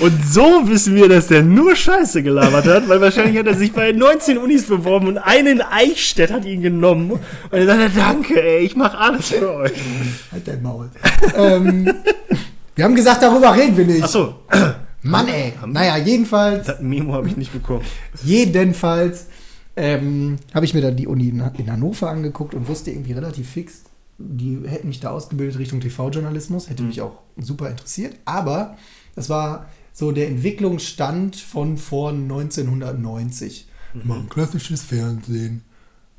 Und 0.00 0.24
so 0.24 0.68
wissen 0.68 0.96
wir, 0.96 1.08
dass 1.08 1.28
der 1.28 1.42
nur 1.42 1.76
Scheiße 1.76 2.22
gelabert 2.24 2.66
hat, 2.66 2.88
weil 2.88 3.00
wahrscheinlich 3.00 3.38
hat 3.38 3.46
er 3.46 3.54
sich 3.54 3.72
bei 3.72 3.92
19 3.92 4.36
Unis 4.38 4.66
beworben 4.66 5.06
und 5.08 5.18
einen 5.18 5.60
Eichstätt 5.60 6.32
hat 6.32 6.44
ihn 6.44 6.62
genommen. 6.62 7.12
Und 7.12 7.20
er 7.52 7.66
sagte, 7.66 7.90
danke, 7.96 8.42
ey, 8.42 8.64
ich 8.64 8.74
mache 8.76 8.98
alles 8.98 9.28
für 9.28 9.54
euch. 9.54 9.72
Halt 10.32 10.46
dein 10.48 10.62
Maul. 10.62 10.90
ähm, 11.36 11.92
wir 12.78 12.84
haben 12.84 12.94
gesagt, 12.94 13.20
darüber 13.20 13.56
reden 13.56 13.76
wir 13.76 13.86
nicht. 13.86 14.04
Ach 14.04 14.08
so, 14.08 14.34
Mann, 15.02 15.26
ey. 15.26 15.52
Naja, 15.66 15.96
jedenfalls, 15.96 16.68
das 16.68 16.80
Memo 16.80 17.12
habe 17.12 17.26
ich 17.26 17.36
nicht 17.36 17.52
bekommen. 17.52 17.84
jedenfalls 18.22 19.26
ähm, 19.74 20.36
habe 20.54 20.64
ich 20.64 20.74
mir 20.74 20.80
dann 20.80 20.94
die 20.94 21.08
Uni 21.08 21.28
in, 21.28 21.42
Hannover 21.42 22.08
angeguckt 22.08 22.54
und 22.54 22.68
wusste 22.68 22.92
irgendwie 22.92 23.14
relativ 23.14 23.50
fix, 23.50 23.82
die 24.18 24.60
hätten 24.64 24.86
mich 24.86 25.00
da 25.00 25.10
ausgebildet 25.10 25.58
Richtung 25.58 25.80
TV-Journalismus, 25.80 26.70
hätte 26.70 26.84
mich 26.84 27.00
auch 27.00 27.18
super 27.36 27.68
interessiert. 27.68 28.14
Aber 28.24 28.76
das 29.16 29.28
war 29.28 29.66
so 29.92 30.12
der 30.12 30.28
Entwicklungsstand 30.28 31.34
von 31.34 31.78
vor 31.78 32.10
1990. 32.10 33.66
Wir 33.94 34.04
machen 34.04 34.28
klassisches 34.28 34.82
Fernsehen, 34.82 35.62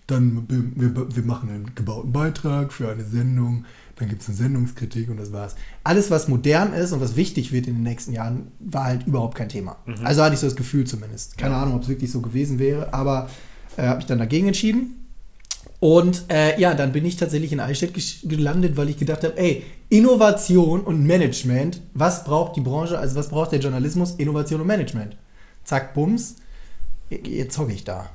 dann 0.08 0.46
wir, 0.50 0.94
wir, 0.94 1.16
wir 1.16 1.24
machen 1.24 1.50
einen 1.52 1.74
gebauten 1.74 2.12
Beitrag 2.12 2.74
für 2.74 2.92
eine 2.92 3.06
Sendung, 3.06 3.64
dann 4.00 4.10
gibt 4.10 4.22
es 4.22 4.30
eine 4.30 4.38
Sendungskritik 4.38 5.10
und 5.10 5.18
das 5.18 5.32
war's. 5.34 5.56
Alles, 5.84 6.10
was 6.10 6.28
modern 6.28 6.74
ist 6.74 6.92
und 6.94 7.02
was 7.02 7.16
wichtig 7.16 7.52
wird 7.52 7.68
in 7.68 7.76
den 7.76 7.84
nächsten 7.84 8.14
Jahren, 8.14 8.52
war 8.60 8.86
halt 8.86 9.06
überhaupt 9.06 9.36
kein 9.36 9.50
Thema. 9.50 9.76
Also 10.04 10.24
hatte 10.24 10.34
ich 10.34 10.40
so 10.40 10.48
das 10.48 10.56
Gefühl 10.56 10.86
zumindest. 10.86 11.38
Keine 11.38 11.56
Ahnung, 11.56 11.76
ob 11.76 11.84
es 11.84 11.90
wirklich 11.90 12.12
so 12.12 12.22
gewesen 12.22 12.60
wäre, 12.60 12.94
aber 12.94 13.30
äh, 13.78 13.84
habe 13.84 14.00
ich 14.00 14.06
dann 14.06 14.20
dagegen 14.20 14.48
entschieden. 14.48 14.96
Und 15.80 16.26
äh, 16.30 16.60
ja, 16.60 16.74
dann 16.74 16.92
bin 16.92 17.06
ich 17.06 17.16
tatsächlich 17.18 17.52
in 17.52 17.60
Eichstätt 17.60 17.94
gelandet, 18.24 18.76
weil 18.76 18.90
ich 18.90 18.98
gedacht 18.98 19.24
habe, 19.24 19.38
ey, 19.38 19.64
Innovation 19.90 20.82
und 20.82 21.06
Management, 21.06 21.82
was 21.94 22.24
braucht 22.24 22.56
die 22.56 22.62
Branche, 22.62 22.98
also 22.98 23.16
was 23.16 23.30
braucht 23.30 23.52
der 23.52 23.60
Journalismus? 23.60 24.16
Innovation 24.16 24.62
und 24.62 24.68
Management. 24.68 25.16
Zack, 25.64 25.94
bums, 25.94 26.36
jetzt 27.10 27.58
hocke 27.58 27.74
ich 27.74 27.84
da 27.84 28.10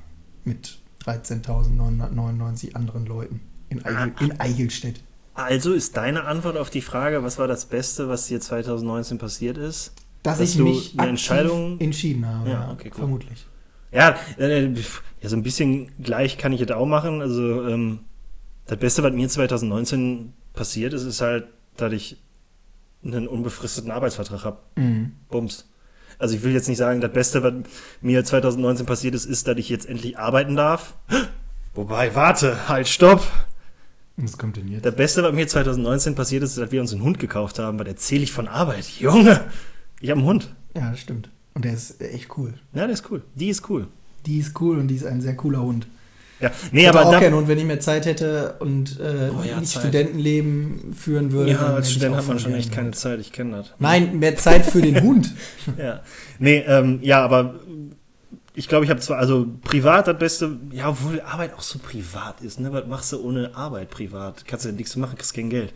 mit 0.45 0.79
13.999 1.05 2.75
anderen 2.75 3.07
Leuten 3.07 3.41
in, 3.69 3.85
Eichel, 3.85 4.13
in 4.21 4.41
Eichelstedt. 4.41 5.01
Also 5.35 5.73
ist 5.73 5.97
deine 5.97 6.25
Antwort 6.25 6.57
auf 6.57 6.71
die 6.71 6.81
Frage, 6.81 7.23
was 7.25 7.39
war 7.39 7.49
das 7.49 7.67
Beste, 7.67 8.09
was 8.09 8.27
dir 8.27 8.41
2019 8.41 9.19
passiert 9.19 9.59
ist? 9.59 9.93
Dass, 10.23 10.39
Dass 10.39 10.51
ich 10.55 10.59
mich 10.59 10.95
eine 10.97 11.11
Entscheidung- 11.11 11.79
entschieden 11.81 12.27
habe. 12.27 12.49
Ja, 12.51 12.71
okay, 12.73 12.91
cool. 12.95 12.99
vermutlich. 13.01 13.47
Ja, 13.93 14.17
äh, 14.39 14.65
ja, 15.21 15.29
so 15.29 15.37
ein 15.37 15.43
bisschen 15.43 15.91
gleich 16.03 16.39
kann 16.39 16.53
ich 16.53 16.61
es 16.61 16.71
auch 16.71 16.87
machen. 16.87 17.21
Also, 17.21 17.67
ähm, 17.69 18.01
das 18.67 18.79
Beste, 18.79 19.03
was 19.03 19.13
mir 19.13 19.29
2019 19.29 20.33
passiert 20.55 20.93
ist, 20.95 21.03
ist 21.03 21.21
halt, 21.21 21.47
dass 21.77 21.93
ich 21.93 22.17
einen 23.05 23.29
unbefristeten 23.29 23.91
Arbeitsvertrag 23.91 24.45
habe. 24.45 24.59
Mhm. 24.77 25.13
Bums. 25.29 25.69
Also 26.19 26.37
ich 26.37 26.43
will 26.43 26.53
jetzt 26.53 26.69
nicht 26.69 26.79
sagen, 26.79 27.01
das 27.01 27.13
Beste, 27.13 27.43
was 27.43 27.53
mir 28.01 28.25
2019 28.25 28.87
passiert 28.87 29.15
ist, 29.15 29.27
ist, 29.27 29.47
dass 29.47 29.59
ich 29.59 29.69
jetzt 29.69 29.87
endlich 29.87 30.17
arbeiten 30.19 30.57
darf. 30.57 30.95
Wobei, 31.75 32.15
warte, 32.15 32.69
halt, 32.69 32.89
stopp. 32.89 33.23
Was 34.17 34.39
kommt 34.39 34.57
denn 34.57 34.69
jetzt? 34.69 34.85
Das 34.87 34.95
Beste, 34.95 35.23
was 35.23 35.33
mir 35.33 35.47
2019 35.47 36.15
passiert 36.15 36.43
ist, 36.45 36.51
ist, 36.51 36.59
dass 36.59 36.71
wir 36.71 36.81
uns 36.81 36.93
einen 36.93 37.03
Hund 37.03 37.19
gekauft 37.19 37.59
haben. 37.59 37.79
Was 37.79 37.87
erzähle 37.89 38.23
ich 38.23 38.33
von 38.33 38.47
Arbeit? 38.47 38.87
Junge, 39.01 39.41
ich 40.01 40.11
habe 40.11 40.21
einen 40.21 40.29
Hund. 40.29 40.55
Ja, 40.77 40.91
das 40.91 41.01
stimmt. 41.01 41.31
Und 41.55 41.65
der 41.65 41.73
ist 41.75 42.01
echt 42.01 42.37
cool. 42.37 42.55
Ja, 42.75 42.83
der 42.87 42.91
ist 42.95 43.11
cool. 43.11 43.23
Die 43.35 43.49
ist 43.49 43.69
cool. 43.69 43.87
Die 44.27 44.39
ist 44.39 44.61
cool 44.61 44.79
und 44.79 44.89
die 44.89 44.95
ist 44.97 45.05
ein 45.07 45.21
sehr 45.21 45.35
cooler 45.37 45.63
Hund. 45.63 45.87
Ja, 46.41 46.51
nee, 46.73 46.81
Ich 46.81 46.87
hätte 46.89 46.99
aber 47.01 47.09
auch 47.17 47.21
gerne 47.21 47.37
und 47.37 47.47
wenn 47.49 47.59
ich 47.59 47.65
mehr 47.65 47.79
Zeit 47.81 48.07
hätte 48.07 48.57
und 48.59 48.99
äh, 48.99 49.31
Oh 49.31 49.43
ja, 49.45 49.61
nicht 49.61 49.71
Zeit. 49.73 49.83
Studentenleben 49.83 50.93
führen 50.95 51.31
würde. 51.33 51.53
ja, 51.53 51.75
als 51.75 51.91
Student 51.93 52.17
hat 52.17 52.27
man 52.27 52.39
schon 52.41 52.55
echt 52.55 52.73
keine 52.73 52.87
Hund. 52.89 52.97
Zeit, 52.97 53.21
ich 53.21 53.33
kenne 53.33 53.59
das. 53.59 53.73
Nein, 53.79 54.19
mehr 54.19 54.37
Zeit 54.37 54.67
für 54.67 54.83
den 54.83 55.01
Hund. 55.03 55.33
Ja. 55.79 56.03
Nee, 56.39 56.59
ähm, 56.67 56.99
ja, 57.03 57.25
aber 57.25 57.55
ich 58.55 58.69
glaube, 58.69 58.85
ich 58.85 58.91
habe 58.91 59.01
zwar, 59.01 59.19
also 59.19 59.49
privat 59.63 60.07
das 60.07 60.19
Beste, 60.19 60.57
ja, 60.71 60.89
obwohl 60.89 61.21
Arbeit 61.21 61.55
auch 61.55 61.63
so 61.63 61.81
privat 61.81 62.41
ist, 62.41 62.61
ne? 62.61 62.73
Was 62.73 62.87
machst 62.87 63.13
du 63.13 63.21
ohne 63.21 63.55
Arbeit 63.57 63.91
privat? 63.91 64.47
Kannst 64.47 64.65
du 64.65 64.69
ja 64.69 64.75
nichts 64.75 64.95
machen, 64.95 65.17
kriegst 65.17 65.35
kein 65.35 65.51
Geld. 65.51 65.73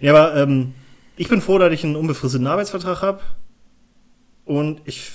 Ja, 0.00 0.12
aber 0.12 0.36
ähm, 0.36 0.74
ich 1.16 1.28
bin 1.28 1.40
froh, 1.40 1.58
dass 1.58 1.72
ich 1.72 1.84
einen 1.84 1.94
unbefristeten 1.94 2.46
Arbeitsvertrag 2.48 3.00
habe 3.00 3.20
und 4.44 4.82
ich 4.84 5.12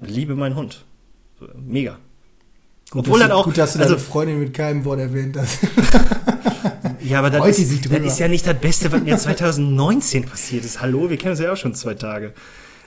liebe 0.00 0.36
meinen 0.36 0.54
Hund. 0.54 0.84
Mega. 1.56 1.98
Obwohl 2.92 3.18
dass 3.18 3.28
dann 3.28 3.36
auch, 3.36 3.44
Gut, 3.44 3.58
dass 3.58 3.72
du 3.72 3.80
also, 3.80 3.94
deine 3.94 4.04
Freundin 4.04 4.38
mit 4.38 4.54
keinem 4.54 4.84
Wort 4.84 5.00
erwähnt 5.00 5.36
hast. 5.36 5.58
ja, 7.00 7.18
aber 7.18 7.30
das 7.30 7.58
ist, 7.58 7.90
das 7.90 7.98
ist 7.98 8.18
ja 8.20 8.28
nicht 8.28 8.46
das 8.46 8.58
Beste, 8.58 8.92
was 8.92 9.02
mir 9.02 9.18
2019 9.18 10.24
passiert 10.24 10.64
ist. 10.64 10.80
Hallo, 10.80 11.10
wir 11.10 11.16
kennen 11.16 11.32
uns 11.32 11.40
ja 11.40 11.52
auch 11.52 11.56
schon 11.56 11.74
zwei 11.74 11.94
Tage. 11.94 12.32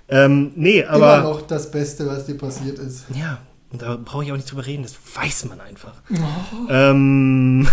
Ähm, 0.09 0.51
nee, 0.55 0.83
aber. 0.83 1.19
Immer 1.19 1.29
noch 1.29 1.41
das 1.43 1.69
Beste, 1.69 2.07
was 2.07 2.25
dir 2.25 2.37
passiert 2.37 2.79
ist. 2.79 3.05
Ja, 3.13 3.39
und 3.71 3.81
da 3.81 3.97
brauche 4.03 4.23
ich 4.23 4.31
auch 4.31 4.35
nicht 4.35 4.51
drüber 4.51 4.65
reden, 4.65 4.83
das 4.83 4.95
weiß 5.15 5.45
man 5.45 5.61
einfach. 5.61 5.93
Oh. 6.11 6.67
Ähm, 6.69 7.67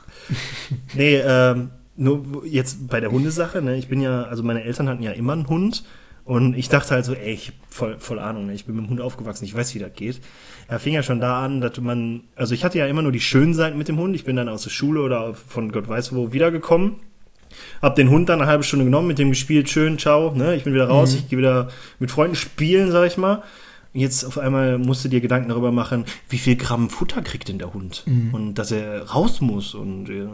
nee, 0.94 1.16
ähm, 1.16 1.70
nur 1.96 2.44
jetzt 2.44 2.88
bei 2.88 3.00
der 3.00 3.10
Hundesache, 3.10 3.62
ne, 3.62 3.76
ich 3.76 3.88
bin 3.88 4.00
ja, 4.00 4.24
also 4.24 4.42
meine 4.42 4.62
Eltern 4.64 4.88
hatten 4.88 5.02
ja 5.02 5.12
immer 5.12 5.32
einen 5.32 5.48
Hund 5.48 5.84
und 6.24 6.56
ich 6.56 6.68
dachte 6.68 6.90
halt 6.90 7.06
so, 7.06 7.14
ey, 7.14 7.32
ich 7.32 7.52
voll, 7.68 7.98
voll 7.98 8.18
Ahnung, 8.18 8.46
ne, 8.46 8.52
ich 8.52 8.66
bin 8.66 8.76
mit 8.76 8.84
dem 8.84 8.90
Hund 8.90 9.00
aufgewachsen, 9.00 9.44
ich 9.44 9.54
weiß, 9.54 9.74
wie 9.74 9.78
das 9.78 9.94
geht. 9.94 10.20
Er 10.68 10.78
fing 10.78 10.92
ja 10.92 11.02
schon 11.02 11.20
da 11.20 11.42
an, 11.42 11.62
dass 11.62 11.80
man, 11.80 12.24
also 12.36 12.54
ich 12.54 12.64
hatte 12.64 12.78
ja 12.78 12.86
immer 12.86 13.02
nur 13.02 13.12
die 13.12 13.20
schönen 13.20 13.54
Seiten 13.54 13.78
mit 13.78 13.88
dem 13.88 13.98
Hund, 13.98 14.14
ich 14.14 14.24
bin 14.24 14.36
dann 14.36 14.50
aus 14.50 14.64
der 14.64 14.70
Schule 14.70 15.00
oder 15.00 15.32
von 15.34 15.72
Gott 15.72 15.88
weiß 15.88 16.14
wo 16.14 16.32
wiedergekommen. 16.32 16.96
Hab 17.82 17.96
den 17.96 18.10
Hund 18.10 18.28
dann 18.28 18.40
eine 18.40 18.50
halbe 18.50 18.64
Stunde 18.64 18.84
genommen, 18.84 19.08
mit 19.08 19.18
dem 19.18 19.30
gespielt, 19.30 19.68
schön, 19.68 19.98
ciao, 19.98 20.32
ne? 20.34 20.54
Ich 20.56 20.64
bin 20.64 20.74
wieder 20.74 20.88
raus, 20.88 21.14
ich 21.14 21.28
gehe 21.28 21.38
wieder 21.38 21.68
mit 21.98 22.10
Freunden 22.10 22.36
spielen, 22.36 22.90
sag 22.92 23.06
ich 23.06 23.16
mal. 23.16 23.42
Jetzt 23.92 24.22
auf 24.24 24.38
einmal 24.38 24.78
musst 24.78 25.04
du 25.04 25.08
dir 25.08 25.20
Gedanken 25.20 25.48
darüber 25.48 25.72
machen, 25.72 26.04
wie 26.28 26.38
viel 26.38 26.54
Gramm 26.56 26.90
Futter 26.90 27.22
kriegt 27.22 27.48
denn 27.48 27.58
der 27.58 27.74
Hund? 27.74 28.04
Und 28.32 28.54
dass 28.54 28.70
er 28.70 29.02
raus 29.10 29.40
muss 29.40 29.74
und 29.74 30.08
äh, 30.08 30.26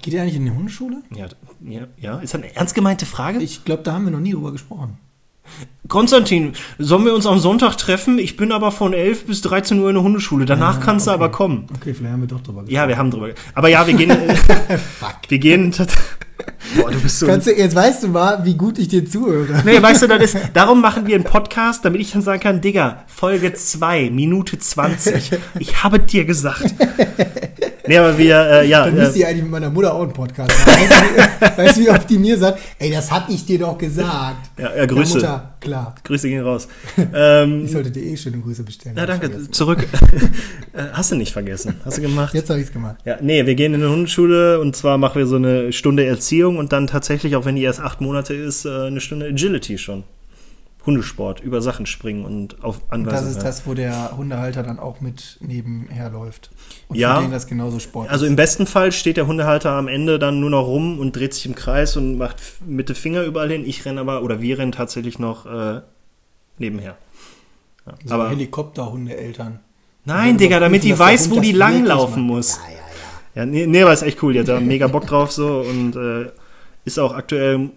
Geht 0.00 0.14
ihr 0.14 0.22
eigentlich 0.22 0.36
in 0.36 0.44
die 0.46 0.50
Hundeschule? 0.50 0.96
ja, 1.14 1.26
ja, 1.64 1.82
ja. 2.00 2.18
Ist 2.20 2.32
das 2.34 2.42
eine 2.42 2.56
ernst 2.56 2.74
gemeinte 2.74 3.04
Frage? 3.06 3.40
Ich 3.42 3.64
glaube, 3.64 3.82
da 3.82 3.92
haben 3.92 4.04
wir 4.06 4.10
noch 4.10 4.20
nie 4.20 4.32
drüber 4.32 4.52
gesprochen. 4.52 4.96
Konstantin, 5.88 6.52
sollen 6.78 7.04
wir 7.04 7.14
uns 7.14 7.26
am 7.26 7.38
Sonntag 7.38 7.76
treffen? 7.76 8.18
Ich 8.18 8.36
bin 8.36 8.52
aber 8.52 8.70
von 8.72 8.94
11 8.94 9.26
bis 9.26 9.42
13 9.42 9.78
Uhr 9.80 9.88
in 9.90 9.94
der 9.96 10.02
Hundeschule. 10.02 10.46
Danach 10.46 10.78
Ah, 10.78 10.80
kannst 10.82 11.06
du 11.06 11.10
okay. 11.10 11.18
aber 11.18 11.30
kommen. 11.30 11.66
Okay, 11.76 11.92
vielleicht 11.92 12.12
haben 12.12 12.20
wir 12.22 12.28
doch 12.28 12.40
drüber 12.40 12.62
gesprochen. 12.62 12.74
Ja, 12.74 12.88
wir 12.88 12.96
haben 12.96 13.10
drüber. 13.10 13.30
Aber 13.54 13.68
ja, 13.68 13.86
wir 13.86 13.94
gehen. 13.94 14.10
Fuck. 14.98 15.16
wir 15.28 15.38
gehen. 15.38 15.74
Boah, 16.76 16.90
du 16.90 17.00
bist 17.00 17.18
so. 17.18 17.26
Kannst 17.26 17.46
du, 17.46 17.56
jetzt 17.56 17.74
weißt 17.74 18.04
du 18.04 18.08
mal, 18.08 18.44
wie 18.44 18.54
gut 18.54 18.78
ich 18.78 18.88
dir 18.88 19.08
zuhöre. 19.08 19.62
Nee, 19.64 19.82
weißt 19.82 20.02
du, 20.02 20.08
das 20.08 20.34
ist, 20.34 20.36
darum 20.54 20.80
machen 20.80 21.06
wir 21.06 21.14
einen 21.14 21.24
Podcast, 21.24 21.84
damit 21.84 22.00
ich 22.00 22.12
dann 22.12 22.22
sagen 22.22 22.40
kann, 22.40 22.60
Digga, 22.60 23.04
Folge 23.06 23.52
2, 23.52 24.10
Minute 24.10 24.58
20. 24.58 25.32
Ich 25.58 25.82
habe 25.82 25.98
dir 25.98 26.24
gesagt. 26.24 26.74
Nee, 27.86 27.98
aber 27.98 28.16
wir, 28.16 28.36
äh, 28.36 28.68
ja, 28.68 28.84
Dann 28.84 28.94
müsste 28.94 29.16
äh, 29.16 29.18
ich 29.22 29.26
eigentlich 29.26 29.42
mit 29.42 29.50
meiner 29.50 29.70
Mutter 29.70 29.92
auch 29.92 30.02
einen 30.02 30.12
Podcast 30.12 30.50
machen. 30.50 31.56
Weißt 31.56 31.76
du, 31.76 31.80
wie 31.80 31.90
oft 31.90 32.08
die 32.08 32.18
mir 32.18 32.38
sagt, 32.38 32.60
ey, 32.78 32.90
das 32.90 33.10
hab 33.10 33.28
ich 33.28 33.44
dir 33.44 33.58
doch 33.58 33.76
gesagt. 33.76 34.50
Ja, 34.58 34.76
ja, 34.76 34.86
Grüße. 34.86 35.14
Mutter, 35.14 35.54
klar. 35.60 35.94
Grüße 36.04 36.28
gehen 36.28 36.44
raus. 36.44 36.68
Ähm, 37.12 37.62
Ich 37.64 37.72
sollte 37.72 37.90
dir 37.90 38.02
eh 38.02 38.16
schöne 38.16 38.38
Grüße 38.38 38.62
bestellen. 38.62 38.96
ich 38.96 39.04
danke, 39.04 39.50
zurück. 39.50 39.86
Äh, 40.74 40.84
Hast 40.94 41.12
du 41.12 41.16
nicht 41.16 41.34
vergessen. 41.34 41.74
Hast 41.84 41.98
du 41.98 42.00
gemacht? 42.00 42.32
Jetzt 42.32 42.48
habe 42.48 42.58
ich 42.58 42.66
es 42.66 42.72
gemacht. 42.72 42.96
Ja, 43.04 43.18
nee, 43.20 43.44
wir 43.44 43.54
gehen 43.54 43.74
in 43.74 43.82
eine 43.82 43.92
Hundeschule 43.92 44.58
und 44.58 44.74
zwar 44.74 44.96
machen 44.96 45.18
wir 45.18 45.26
so 45.26 45.36
eine 45.36 45.70
Stunde 45.70 46.06
Erziehung 46.06 46.56
und 46.56 46.72
dann 46.72 46.86
tatsächlich, 46.86 47.36
auch 47.36 47.44
wenn 47.44 47.56
die 47.56 47.62
erst 47.62 47.80
acht 47.80 48.00
Monate 48.00 48.32
ist, 48.32 48.64
äh, 48.64 48.86
eine 48.86 49.02
Stunde 49.02 49.26
Agility 49.26 49.76
schon. 49.76 50.04
Hundesport, 50.84 51.40
über 51.40 51.62
Sachen 51.62 51.86
springen 51.86 52.24
und 52.24 52.64
auf 52.64 52.80
Anweisungen. 52.88 53.24
das 53.24 53.36
ist 53.36 53.42
das, 53.44 53.66
wo 53.66 53.74
der 53.74 54.16
Hundehalter 54.16 54.62
dann 54.62 54.78
auch 54.80 55.00
mit 55.00 55.38
nebenher 55.40 56.10
läuft. 56.10 56.50
Und 56.88 56.96
Ja. 56.96 57.16
für 57.16 57.22
den 57.22 57.30
das 57.30 57.46
genauso 57.46 57.78
Sport 57.78 58.10
Also 58.10 58.26
im 58.26 58.34
besten 58.36 58.66
Fall 58.66 58.90
steht 58.92 59.16
der 59.16 59.26
Hundehalter 59.26 59.70
am 59.70 59.86
Ende 59.88 60.18
dann 60.18 60.40
nur 60.40 60.50
noch 60.50 60.66
rum 60.66 60.98
und 60.98 61.14
dreht 61.14 61.34
sich 61.34 61.46
im 61.46 61.54
Kreis 61.54 61.96
und 61.96 62.18
macht 62.18 62.36
mit 62.66 62.88
den 62.88 62.96
Finger 62.96 63.22
überall 63.22 63.48
hin. 63.50 63.62
Ich 63.64 63.84
renne 63.84 64.00
aber, 64.00 64.22
oder 64.22 64.40
wir 64.40 64.58
rennen 64.58 64.72
tatsächlich 64.72 65.18
noch 65.20 65.46
äh, 65.46 65.80
nebenher. 66.58 66.96
Ja. 67.86 67.92
so 68.04 68.14
aber 68.14 68.30
Helikopterhundeeltern. 68.30 69.60
nein, 70.04 70.36
Digga, 70.36 70.58
damit 70.60 70.82
die 70.84 70.98
weiß, 70.98 71.26
Hund 71.28 71.36
wo 71.36 71.40
die 71.40 71.52
langlaufen 71.52 72.22
muss. 72.22 72.56
Ja, 72.56 72.62
ja, 72.70 72.76
ja. 72.76 72.82
Ja, 73.34 73.46
nee, 73.46 73.66
nee, 73.66 73.82
aber 73.82 73.92
ist 73.92 74.02
echt 74.02 74.22
cool. 74.22 74.32
Die 74.34 74.40
hat 74.40 74.48
da 74.48 74.60
mega 74.60 74.86
Bock 74.88 75.06
drauf 75.06 75.32
so 75.32 75.60
und 75.60 75.96
äh, 75.96 76.30
ist 76.84 76.98
auch 76.98 77.14
aktuell, 77.14 77.70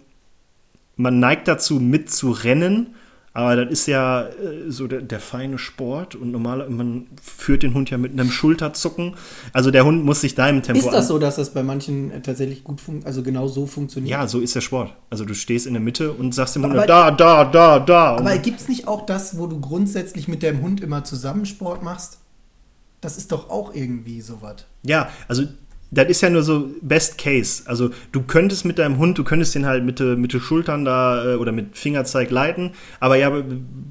man 0.97 1.19
neigt 1.19 1.47
dazu 1.47 1.79
mitzurennen, 1.79 2.95
aber 3.33 3.57
das 3.65 3.69
ist 3.81 3.87
ja 3.87 4.27
äh, 4.27 4.69
so 4.71 4.87
der, 4.87 5.01
der 5.01 5.19
feine 5.19 5.57
Sport 5.57 6.15
und 6.15 6.31
normal, 6.31 6.69
man 6.69 7.07
führt 7.21 7.63
den 7.63 7.73
Hund 7.73 7.89
ja 7.89 7.97
mit 7.97 8.13
einem 8.13 8.31
Schulterzucken. 8.31 9.15
Also 9.51 9.71
der 9.71 9.83
Hund 9.83 10.05
muss 10.05 10.21
sich 10.21 10.35
deinem 10.35 10.63
Tempo 10.63 10.79
Ist 10.79 10.93
das 10.93 11.09
so, 11.09 11.19
dass 11.19 11.35
das 11.35 11.53
bei 11.53 11.61
manchen 11.61 12.11
äh, 12.11 12.21
tatsächlich 12.21 12.63
gut 12.63 12.79
funktioniert, 12.79 13.07
also 13.07 13.23
genau 13.23 13.47
so 13.49 13.65
funktioniert? 13.65 14.09
Ja, 14.11 14.25
so 14.27 14.39
ist 14.39 14.55
der 14.55 14.61
Sport. 14.61 14.93
Also 15.09 15.25
du 15.25 15.33
stehst 15.33 15.67
in 15.67 15.73
der 15.73 15.81
Mitte 15.81 16.13
und 16.13 16.33
sagst 16.33 16.55
dem 16.55 16.63
Hund, 16.63 16.77
Aber- 16.77 16.87
da, 16.87 17.11
da, 17.11 17.43
da, 17.43 17.79
da. 17.79 18.15
Aber 18.15 18.37
gibt 18.37 18.61
es 18.61 18.69
nicht 18.69 18.87
auch 18.87 19.05
das, 19.05 19.37
wo 19.37 19.47
du 19.47 19.59
grundsätzlich 19.59 20.29
mit 20.29 20.41
deinem 20.41 20.61
Hund 20.61 20.79
immer 20.79 21.03
zusammen 21.03 21.45
Sport 21.45 21.83
machst? 21.83 22.19
Das 23.01 23.17
ist 23.17 23.33
doch 23.33 23.49
auch 23.49 23.75
irgendwie 23.75 24.21
sowas. 24.21 24.65
ja, 24.83 25.09
also 25.27 25.43
das 25.91 26.07
ist 26.07 26.21
ja 26.21 26.29
nur 26.29 26.43
so 26.43 26.69
Best 26.81 27.17
Case. 27.17 27.63
Also 27.65 27.91
du 28.11 28.21
könntest 28.23 28.65
mit 28.65 28.79
deinem 28.79 28.97
Hund, 28.97 29.17
du 29.17 29.23
könntest 29.23 29.55
den 29.55 29.65
halt 29.65 29.83
mit, 29.85 29.99
äh, 29.99 30.15
mit 30.15 30.33
den 30.33 30.41
Schultern 30.41 30.85
da 30.85 31.33
äh, 31.33 31.35
oder 31.35 31.51
mit 31.51 31.77
Fingerzeig 31.77 32.31
leiten, 32.31 32.71
aber 32.99 33.15
ja, 33.15 33.31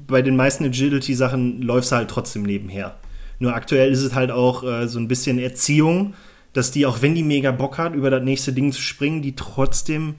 bei 0.07 0.21
den 0.21 0.35
meisten 0.35 0.65
Agility-Sachen 0.65 1.61
läufst 1.61 1.91
du 1.91 1.95
halt 1.95 2.09
trotzdem 2.09 2.43
nebenher. 2.43 2.97
Nur 3.39 3.53
aktuell 3.53 3.91
ist 3.91 4.01
es 4.01 4.13
halt 4.13 4.31
auch 4.31 4.63
äh, 4.63 4.87
so 4.87 4.99
ein 4.99 5.07
bisschen 5.07 5.39
Erziehung, 5.39 6.13
dass 6.53 6.71
die, 6.71 6.85
auch 6.85 7.01
wenn 7.01 7.15
die 7.15 7.23
mega 7.23 7.51
Bock 7.51 7.77
hat, 7.77 7.93
über 7.95 8.09
das 8.09 8.23
nächste 8.23 8.53
Ding 8.53 8.71
zu 8.71 8.81
springen, 8.81 9.21
die 9.21 9.35
trotzdem 9.35 10.15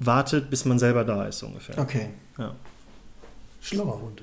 wartet, 0.00 0.50
bis 0.50 0.64
man 0.64 0.78
selber 0.78 1.04
da 1.04 1.26
ist, 1.26 1.42
ungefähr. 1.42 1.78
Okay. 1.78 2.10
Ja. 2.38 2.54
Schlauer 3.60 4.00
Hund. 4.00 4.22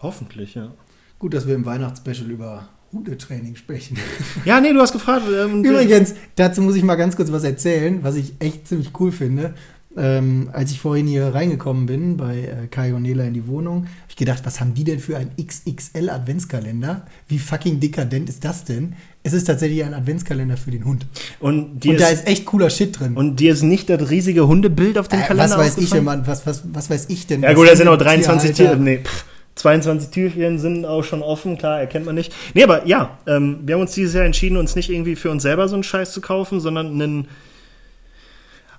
Hoffentlich, 0.00 0.54
ja. 0.54 0.72
Gut, 1.18 1.32
dass 1.32 1.46
wir 1.46 1.54
im 1.54 1.64
Weihnachtsspecial 1.64 2.30
über 2.30 2.68
Hundetraining 2.92 3.56
sprechen. 3.56 3.96
Ja, 4.44 4.60
nee, 4.60 4.72
du 4.72 4.80
hast 4.80 4.92
gefragt. 4.92 5.24
Ähm, 5.34 5.64
Übrigens, 5.64 6.14
dazu 6.36 6.60
muss 6.62 6.76
ich 6.76 6.82
mal 6.82 6.96
ganz 6.96 7.16
kurz 7.16 7.30
was 7.32 7.44
erzählen, 7.44 8.00
was 8.02 8.16
ich 8.16 8.34
echt 8.38 8.66
ziemlich 8.68 8.90
cool 9.00 9.12
finde. 9.12 9.54
Ähm, 9.94 10.48
als 10.54 10.70
ich 10.70 10.80
vorhin 10.80 11.06
hier 11.06 11.26
reingekommen 11.34 11.84
bin 11.84 12.16
bei 12.16 12.38
äh, 12.38 12.66
Kai 12.70 12.94
und 12.94 13.02
Nela 13.02 13.24
in 13.24 13.34
die 13.34 13.46
Wohnung, 13.46 13.82
habe 13.84 13.88
ich 14.08 14.16
gedacht, 14.16 14.40
was 14.44 14.58
haben 14.58 14.72
die 14.72 14.84
denn 14.84 15.00
für 15.00 15.18
einen 15.18 15.32
XXL 15.36 16.08
Adventskalender? 16.08 17.04
Wie 17.28 17.38
fucking 17.38 17.78
dekadent 17.78 18.30
ist 18.30 18.42
das 18.42 18.64
denn? 18.64 18.94
Es 19.22 19.34
ist 19.34 19.44
tatsächlich 19.44 19.84
ein 19.84 19.92
Adventskalender 19.92 20.56
für 20.56 20.70
den 20.70 20.86
Hund. 20.86 21.04
Und 21.40 21.84
Und 21.86 22.00
da 22.00 22.08
ist, 22.08 22.20
ist 22.20 22.26
echt 22.26 22.46
cooler 22.46 22.70
Shit 22.70 22.98
drin. 22.98 23.14
und 23.18 23.36
dir 23.38 23.52
ist 23.52 23.62
nicht 23.62 23.90
das 23.90 24.08
riesige 24.08 24.46
Hundebild 24.48 24.96
auf 24.96 25.08
dem 25.08 25.20
äh, 25.20 25.24
Kalender 25.24 25.58
was 25.58 25.66
weiß 25.66 25.76
ich 25.78 25.90
denn? 25.90 26.04
Mann? 26.04 26.26
Was, 26.26 26.46
was, 26.46 26.62
was 26.72 26.88
weiß 26.88 27.06
ich 27.10 27.26
denn? 27.26 27.42
Ja 27.42 27.52
gut, 27.52 27.68
da 27.68 27.76
sind 27.76 27.86
auch 27.88 27.92
Hunde- 27.92 28.04
23 28.04 28.50
Tierhalter- 28.52 28.68
Türchen. 28.78 28.84
Nee, 28.84 28.98
pff, 29.04 29.24
22 29.54 30.10
Türchen 30.10 30.58
sind 30.58 30.86
auch 30.86 31.02
schon 31.02 31.22
offen, 31.22 31.58
klar, 31.58 31.80
erkennt 31.80 32.06
man 32.06 32.14
nicht. 32.14 32.32
Nee, 32.54 32.64
aber 32.64 32.86
ja, 32.86 33.18
ähm, 33.26 33.60
wir 33.64 33.74
haben 33.74 33.82
uns 33.82 33.92
dieses 33.92 34.14
Jahr 34.14 34.24
entschieden, 34.24 34.56
uns 34.56 34.76
nicht 34.76 34.88
irgendwie 34.88 35.16
für 35.16 35.30
uns 35.30 35.42
selber 35.42 35.68
so 35.68 35.74
einen 35.74 35.82
Scheiß 35.82 36.12
zu 36.12 36.20
kaufen, 36.20 36.60
sondern 36.60 36.86
einen 36.88 37.28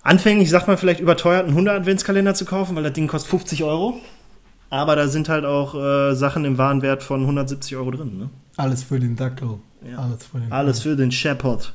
anfänglich, 0.02 0.50
sagt 0.50 0.68
man 0.68 0.78
vielleicht, 0.78 1.00
überteuerten 1.00 1.54
Hunde-Adventskalender 1.54 2.34
zu 2.34 2.46
kaufen, 2.46 2.76
weil 2.76 2.84
das 2.84 2.94
Ding 2.94 3.08
kostet 3.08 3.30
50 3.30 3.64
Euro. 3.64 4.00
Aber 4.70 4.96
da 4.96 5.08
sind 5.08 5.30
halt 5.30 5.46
auch 5.46 5.76
äh, 5.76 6.16
Sachen 6.16 6.46
im 6.46 6.58
Warenwert 6.58 7.04
von 7.04 7.22
170 7.22 7.78
Euro 7.78 7.92
drin. 7.92 8.18
Ne? 8.18 8.30
Alles 8.58 8.84
für 8.84 9.00
den 9.00 9.16
Dackel. 9.16 9.60
Ja. 9.88 10.00
Alles 10.00 10.26
für 10.26 10.40
den 10.40 10.52
Alles 10.52 10.82
für 10.82 10.96
den 10.96 11.12
Shepherd. 11.12 11.74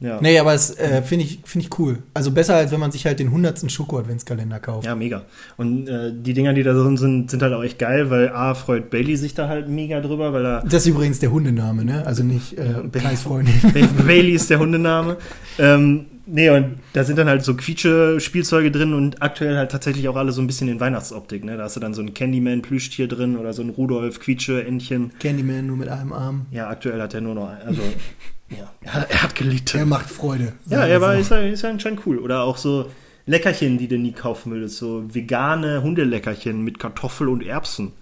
Ja. 0.00 0.20
Nee, 0.20 0.38
aber 0.38 0.54
es 0.54 0.78
äh, 0.78 1.02
finde 1.02 1.24
ich, 1.24 1.40
find 1.44 1.64
ich 1.64 1.78
cool. 1.78 1.98
Also 2.14 2.30
besser, 2.30 2.54
als 2.54 2.70
wenn 2.70 2.78
man 2.78 2.92
sich 2.92 3.04
halt 3.04 3.18
den 3.18 3.26
100. 3.28 3.70
Schoko-Adventskalender 3.70 4.60
kauft. 4.60 4.86
Ja, 4.86 4.94
mega. 4.94 5.22
Und 5.56 5.88
äh, 5.88 6.12
die 6.14 6.34
Dinger, 6.34 6.54
die 6.54 6.62
da 6.62 6.72
drin 6.72 6.96
sind, 6.96 7.30
sind 7.30 7.42
halt 7.42 7.52
auch 7.52 7.64
echt 7.64 7.80
geil, 7.80 8.08
weil 8.08 8.28
A, 8.28 8.54
freut 8.54 8.90
Bailey 8.90 9.16
sich 9.16 9.34
da 9.34 9.48
halt 9.48 9.68
mega 9.68 10.00
drüber, 10.00 10.32
weil 10.32 10.44
er. 10.46 10.60
Das 10.62 10.82
ist 10.82 10.86
übrigens 10.86 11.18
der 11.18 11.32
Hundename, 11.32 11.84
ne? 11.84 12.06
Also 12.06 12.22
nicht 12.22 12.56
äh, 12.56 12.74
Ba- 12.92 13.00
Kais 13.00 13.22
Freundin. 13.22 13.54
Ba- 13.74 14.02
Bailey 14.06 14.32
ist 14.34 14.48
der 14.50 14.60
Hundename. 14.60 15.16
Ähm, 15.58 16.06
nee, 16.26 16.48
und 16.50 16.76
da 16.92 17.02
sind 17.02 17.18
dann 17.18 17.26
halt 17.28 17.42
so 17.44 17.54
Quietsche-Spielzeuge 17.56 18.70
drin 18.70 18.94
und 18.94 19.20
aktuell 19.20 19.56
halt 19.56 19.72
tatsächlich 19.72 20.08
auch 20.08 20.16
alle 20.16 20.30
so 20.30 20.40
ein 20.40 20.46
bisschen 20.46 20.68
in 20.68 20.78
Weihnachtsoptik. 20.78 21.44
Ne? 21.44 21.56
Da 21.56 21.64
hast 21.64 21.74
du 21.74 21.80
dann 21.80 21.94
so 21.94 22.02
ein 22.02 22.14
Candyman-Plüschtier 22.14 23.08
drin 23.08 23.36
oder 23.36 23.52
so 23.52 23.62
ein 23.62 23.70
Rudolf 23.70 24.20
Quietsche-Entchen. 24.20 25.10
Candyman 25.18 25.66
nur 25.66 25.76
mit 25.76 25.88
einem 25.88 26.12
Arm. 26.12 26.46
Ja, 26.52 26.68
aktuell 26.68 27.00
hat 27.02 27.14
er 27.14 27.20
nur 27.20 27.34
noch. 27.34 27.48
Also, 27.66 27.82
ja, 28.50 28.72
er 29.08 29.22
hat, 29.22 29.34
gelitten. 29.34 29.78
Er 29.78 29.86
macht 29.86 30.08
Freude. 30.10 30.52
Ja, 30.66 30.86
er 30.86 31.00
war, 31.00 31.16
ist, 31.16 31.30
ja- 31.30 31.40
ist 31.40 31.62
ja 31.62 31.70
anscheinend 31.70 32.06
cool. 32.06 32.18
Oder 32.18 32.42
auch 32.42 32.56
so 32.56 32.90
Leckerchen, 33.26 33.78
die 33.78 33.88
du 33.88 33.98
nie 33.98 34.12
kaufen 34.12 34.52
würdest. 34.52 34.78
So 34.78 35.04
vegane 35.14 35.82
Hundeleckerchen 35.82 36.62
mit 36.62 36.78
Kartoffel 36.78 37.28
und 37.28 37.44
Erbsen. 37.44 37.92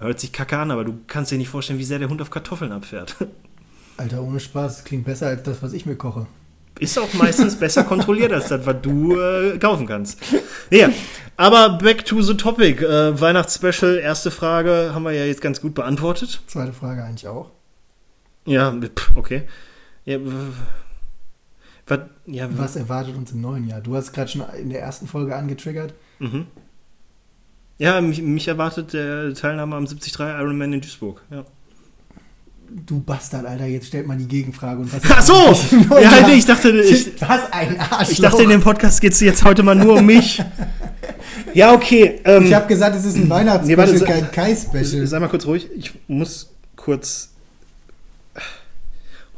Hört 0.00 0.20
sich 0.20 0.32
kacke 0.32 0.56
an, 0.58 0.70
aber 0.70 0.84
du 0.84 0.98
kannst 1.06 1.30
dir 1.32 1.38
nicht 1.38 1.48
vorstellen, 1.48 1.78
wie 1.78 1.84
sehr 1.84 1.98
der 1.98 2.08
Hund 2.08 2.20
auf 2.22 2.30
Kartoffeln 2.30 2.72
abfährt. 2.72 3.16
Alter, 3.96 4.22
ohne 4.22 4.38
Spaß, 4.38 4.76
das 4.76 4.84
klingt 4.84 5.04
besser 5.04 5.26
als 5.26 5.42
das, 5.42 5.60
was 5.62 5.72
ich 5.72 5.84
mir 5.86 5.96
koche. 5.96 6.26
Ist 6.78 6.96
auch 6.96 7.12
meistens 7.14 7.56
besser 7.56 7.82
kontrolliert 7.82 8.32
als 8.32 8.46
das, 8.48 8.64
was 8.64 8.76
du 8.82 9.18
äh, 9.20 9.58
kaufen 9.58 9.86
kannst. 9.88 10.20
Ja, 10.70 10.90
aber 11.36 11.70
back 11.78 12.04
to 12.04 12.22
the 12.22 12.36
topic. 12.36 12.84
Äh, 12.84 13.20
Weihnachtsspecial, 13.20 13.96
erste 13.98 14.30
Frage 14.30 14.92
haben 14.94 15.02
wir 15.02 15.10
ja 15.10 15.24
jetzt 15.24 15.40
ganz 15.40 15.60
gut 15.60 15.74
beantwortet. 15.74 16.40
Zweite 16.46 16.72
Frage 16.72 17.02
eigentlich 17.02 17.26
auch. 17.26 17.50
Ja, 18.46 18.70
pff, 18.72 19.10
okay. 19.16 19.42
Ja, 20.08 20.18
was, 21.86 22.00
ja, 22.24 22.48
Was 22.56 22.76
erwartet 22.76 23.14
uns 23.14 23.32
im 23.32 23.42
neuen 23.42 23.68
Jahr? 23.68 23.82
Du 23.82 23.94
hast 23.94 24.12
gerade 24.14 24.30
schon 24.30 24.42
in 24.58 24.70
der 24.70 24.80
ersten 24.80 25.06
Folge 25.06 25.36
angetriggert. 25.36 25.92
Mhm. 26.18 26.46
Ja, 27.76 28.00
mich, 28.00 28.22
mich 28.22 28.48
erwartet 28.48 28.94
der 28.94 29.34
Teilnahme 29.34 29.76
am 29.76 29.84
73 29.84 30.18
Ironman 30.18 30.72
in 30.72 30.80
Duisburg. 30.80 31.22
Ja. 31.30 31.44
Du 32.86 33.00
Bastard, 33.00 33.44
Alter, 33.44 33.66
jetzt 33.66 33.88
stellt 33.88 34.06
mal 34.06 34.16
die 34.16 34.26
Gegenfrage. 34.26 34.80
Und 34.80 34.92
was 34.92 35.02
Ach 35.10 35.22
so! 35.22 35.54
Ja, 36.00 36.26
nee, 36.26 36.34
ich 36.34 36.46
dachte, 36.46 36.70
ich, 36.80 37.20
was 37.20 37.52
ein 37.52 37.78
Arschloch. 37.78 38.10
ich 38.10 38.20
dachte, 38.20 38.42
in 38.44 38.48
dem 38.48 38.60
Podcast 38.62 39.02
geht 39.02 39.12
es 39.12 39.20
jetzt 39.20 39.44
heute 39.44 39.62
mal 39.62 39.74
nur 39.74 39.96
um 39.98 40.06
mich. 40.06 40.42
Ja, 41.52 41.74
okay. 41.74 42.20
Ähm, 42.24 42.46
Ich 42.46 42.54
habe 42.54 42.66
gesagt, 42.66 42.96
es 42.96 43.04
ist 43.04 43.16
ein 43.16 43.24
Nee, 43.24 43.30
Weihnachtsspecial, 43.30 44.00
warte, 44.00 44.04
kein 44.04 44.30
Kai-Special. 44.32 45.06
sei 45.06 45.18
mal 45.20 45.28
kurz 45.28 45.44
ruhig. 45.44 45.68
Ich 45.76 45.92
muss 46.08 46.50
kurz 46.76 47.27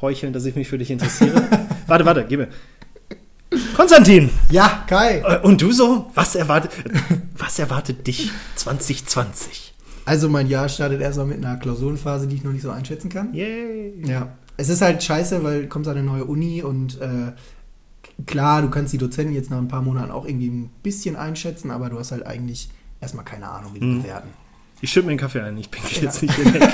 heucheln, 0.03 0.33
dass 0.33 0.45
ich 0.45 0.55
mich 0.57 0.69
für 0.69 0.79
dich 0.79 0.91
interessiere. 0.91 1.43
warte, 1.87 2.05
warte, 2.05 2.27
gib 2.29 2.41
mir. 2.41 2.49
Konstantin! 3.75 4.31
Ja, 4.51 4.85
Kai. 4.87 5.19
Äh, 5.21 5.41
Und 5.43 5.61
du 5.61 5.73
so? 5.73 6.11
Was 6.15 6.35
erwartet, 6.37 6.71
was 7.37 7.59
erwartet 7.59 8.07
dich 8.07 8.31
2020? 8.55 9.75
Also 10.05 10.29
mein 10.29 10.47
Jahr 10.49 10.69
startet 10.69 11.01
erstmal 11.01 11.27
mit 11.27 11.39
einer 11.45 11.57
Klausurenphase, 11.57 12.27
die 12.27 12.37
ich 12.37 12.45
noch 12.45 12.53
nicht 12.53 12.63
so 12.63 12.71
einschätzen 12.71 13.09
kann. 13.09 13.35
Yay! 13.35 13.95
Ja. 14.07 14.29
Es 14.57 14.69
ist 14.69 14.83
halt 14.83 15.03
scheiße, 15.03 15.43
weil 15.43 15.67
an 15.89 15.97
eine 15.97 16.03
neue 16.03 16.25
Uni 16.25 16.63
und 16.63 17.01
äh, 17.01 17.33
klar, 18.27 18.63
du 18.63 18.71
kannst 18.71 18.93
die 18.93 18.99
Dozenten 18.99 19.35
jetzt 19.35 19.51
nach 19.51 19.59
ein 19.59 19.69
paar 19.69 19.83
Monaten 19.83 20.11
auch 20.11 20.27
irgendwie 20.27 20.49
ein 20.49 20.71
bisschen 20.83 21.17
einschätzen, 21.17 21.71
aber 21.71 21.89
du 21.91 21.99
hast 21.99 22.13
halt 22.13 22.27
eigentlich 22.27 22.71
erstmal 23.01 23.25
keine 23.25 23.49
Ahnung, 23.49 23.73
wie 23.75 23.81
die 23.81 23.87
Mhm. 23.87 24.03
bewerten. 24.03 24.29
Ich 24.81 24.91
schütte 24.91 25.07
mir 25.07 25.13
einen 25.13 25.21
Kaffee 25.21 25.41
ein, 25.41 25.59
ich 25.59 25.71
pinkel 25.71 26.05
jetzt 26.05 26.23
nicht 26.23 26.37
die 26.37 26.43
Ecke. 26.43 26.69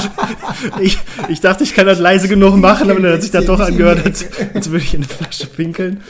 ich, 0.80 0.98
ich 1.28 1.40
dachte, 1.40 1.64
ich 1.64 1.74
kann 1.74 1.86
das 1.86 1.98
leise 1.98 2.28
genug 2.28 2.56
machen, 2.56 2.90
aber 2.90 3.00
dann 3.00 3.12
hat 3.12 3.22
sich 3.22 3.30
das 3.30 3.44
doch 3.44 3.60
angehört, 3.60 4.04
als, 4.04 4.26
als 4.54 4.70
würde 4.70 4.84
ich 4.84 4.94
in 4.94 5.00
eine 5.02 5.08
Flasche 5.08 5.46
pinkeln. 5.46 6.02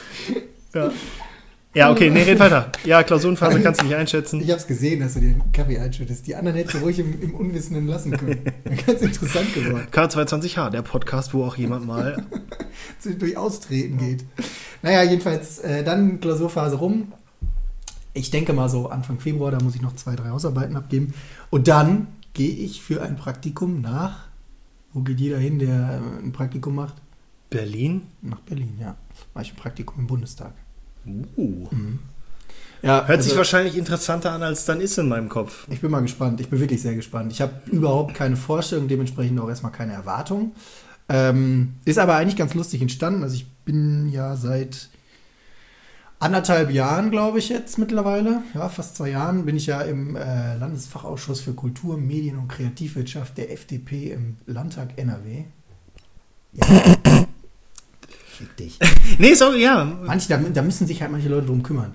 Ja. 0.74 0.92
Ja, 1.76 1.90
okay, 1.90 2.08
nee, 2.08 2.22
red 2.22 2.38
weiter. 2.38 2.72
Ja, 2.86 3.02
Klausurenphase 3.02 3.60
kannst 3.60 3.82
du 3.82 3.84
nicht 3.84 3.94
einschätzen. 3.94 4.40
Ich 4.40 4.48
habe 4.48 4.58
es 4.58 4.66
gesehen, 4.66 5.00
dass 5.00 5.12
du 5.12 5.20
den 5.20 5.42
Kaffee 5.52 5.78
einschüttest. 5.78 6.26
Die 6.26 6.34
anderen 6.34 6.56
hättest 6.56 6.76
du 6.76 6.78
ruhig 6.78 6.98
im, 6.98 7.20
im 7.20 7.34
Unwissenden 7.34 7.86
lassen 7.86 8.12
können. 8.12 8.40
Ganz 8.86 9.02
interessant 9.02 9.52
geworden. 9.52 9.86
K22H, 9.92 10.70
der 10.70 10.80
Podcast, 10.80 11.34
wo 11.34 11.44
auch 11.44 11.58
jemand 11.58 11.86
mal. 11.86 12.24
durch 13.18 13.36
Austreten 13.36 13.98
geht. 13.98 14.24
Naja, 14.80 15.02
jedenfalls 15.02 15.58
äh, 15.58 15.84
dann 15.84 16.18
Klausurphase 16.18 16.76
rum. 16.76 17.12
Ich 18.16 18.30
denke 18.30 18.52
mal 18.52 18.68
so 18.68 18.88
Anfang 18.88 19.20
Februar, 19.20 19.50
da 19.50 19.60
muss 19.62 19.74
ich 19.74 19.82
noch 19.82 19.94
zwei, 19.94 20.16
drei 20.16 20.30
Hausarbeiten 20.30 20.76
abgeben. 20.76 21.12
Und 21.50 21.68
dann 21.68 22.08
gehe 22.32 22.50
ich 22.50 22.82
für 22.82 23.02
ein 23.02 23.16
Praktikum 23.16 23.80
nach. 23.82 24.26
Wo 24.92 25.00
geht 25.00 25.20
jeder 25.20 25.38
hin, 25.38 25.58
der 25.58 26.00
äh, 26.00 26.24
ein 26.24 26.32
Praktikum 26.32 26.74
macht? 26.74 26.94
Berlin? 27.50 28.02
Nach 28.22 28.40
Berlin, 28.40 28.76
ja. 28.80 28.96
Mache 29.34 29.44
ich 29.44 29.52
ein 29.52 29.56
Praktikum 29.56 30.00
im 30.00 30.06
Bundestag. 30.06 30.52
Uh. 31.36 31.68
Ja, 32.82 33.06
Hört 33.06 33.22
sich 33.22 33.32
also, 33.32 33.38
wahrscheinlich 33.38 33.76
interessanter 33.76 34.32
an, 34.32 34.42
als 34.42 34.60
es 34.60 34.64
dann 34.64 34.80
ist 34.80 34.98
in 34.98 35.08
meinem 35.08 35.28
Kopf. 35.28 35.66
ich 35.70 35.80
bin 35.80 35.90
mal 35.90 36.00
gespannt. 36.00 36.40
Ich 36.40 36.48
bin 36.48 36.60
wirklich 36.60 36.82
sehr 36.82 36.94
gespannt. 36.94 37.32
Ich 37.32 37.40
habe 37.40 37.52
überhaupt 37.66 38.14
keine 38.14 38.36
Vorstellung, 38.36 38.88
dementsprechend 38.88 39.38
auch 39.40 39.48
erstmal 39.48 39.72
keine 39.72 39.92
Erwartung. 39.92 40.52
Ähm, 41.08 41.74
ist 41.84 41.98
aber 41.98 42.16
eigentlich 42.16 42.36
ganz 42.36 42.54
lustig 42.54 42.82
entstanden. 42.82 43.22
Also 43.22 43.36
ich 43.36 43.46
bin 43.64 44.08
ja 44.08 44.36
seit 44.36 44.88
anderthalb 46.18 46.70
Jahren, 46.70 47.10
glaube 47.10 47.38
ich 47.38 47.48
jetzt 47.48 47.78
mittlerweile, 47.78 48.42
ja, 48.54 48.68
fast 48.68 48.96
zwei 48.96 49.10
Jahren, 49.10 49.44
bin 49.44 49.56
ich 49.56 49.66
ja 49.66 49.82
im 49.82 50.16
äh, 50.16 50.56
Landesfachausschuss 50.56 51.40
für 51.40 51.52
Kultur, 51.52 51.98
Medien 51.98 52.38
und 52.38 52.48
Kreativwirtschaft 52.48 53.36
der 53.38 53.52
FDP 53.52 54.12
im 54.12 54.36
Landtag 54.46 54.96
NRW. 54.96 55.44
Ja. 56.52 56.66
Fick 58.26 58.56
dich. 58.56 58.78
Nee, 59.18 59.34
so, 59.34 59.54
ja. 59.54 59.84
Manche, 59.84 60.28
da, 60.28 60.36
da 60.36 60.62
müssen 60.62 60.86
sich 60.86 61.00
halt 61.00 61.12
manche 61.12 61.28
Leute 61.28 61.46
drum 61.46 61.62
kümmern. 61.62 61.94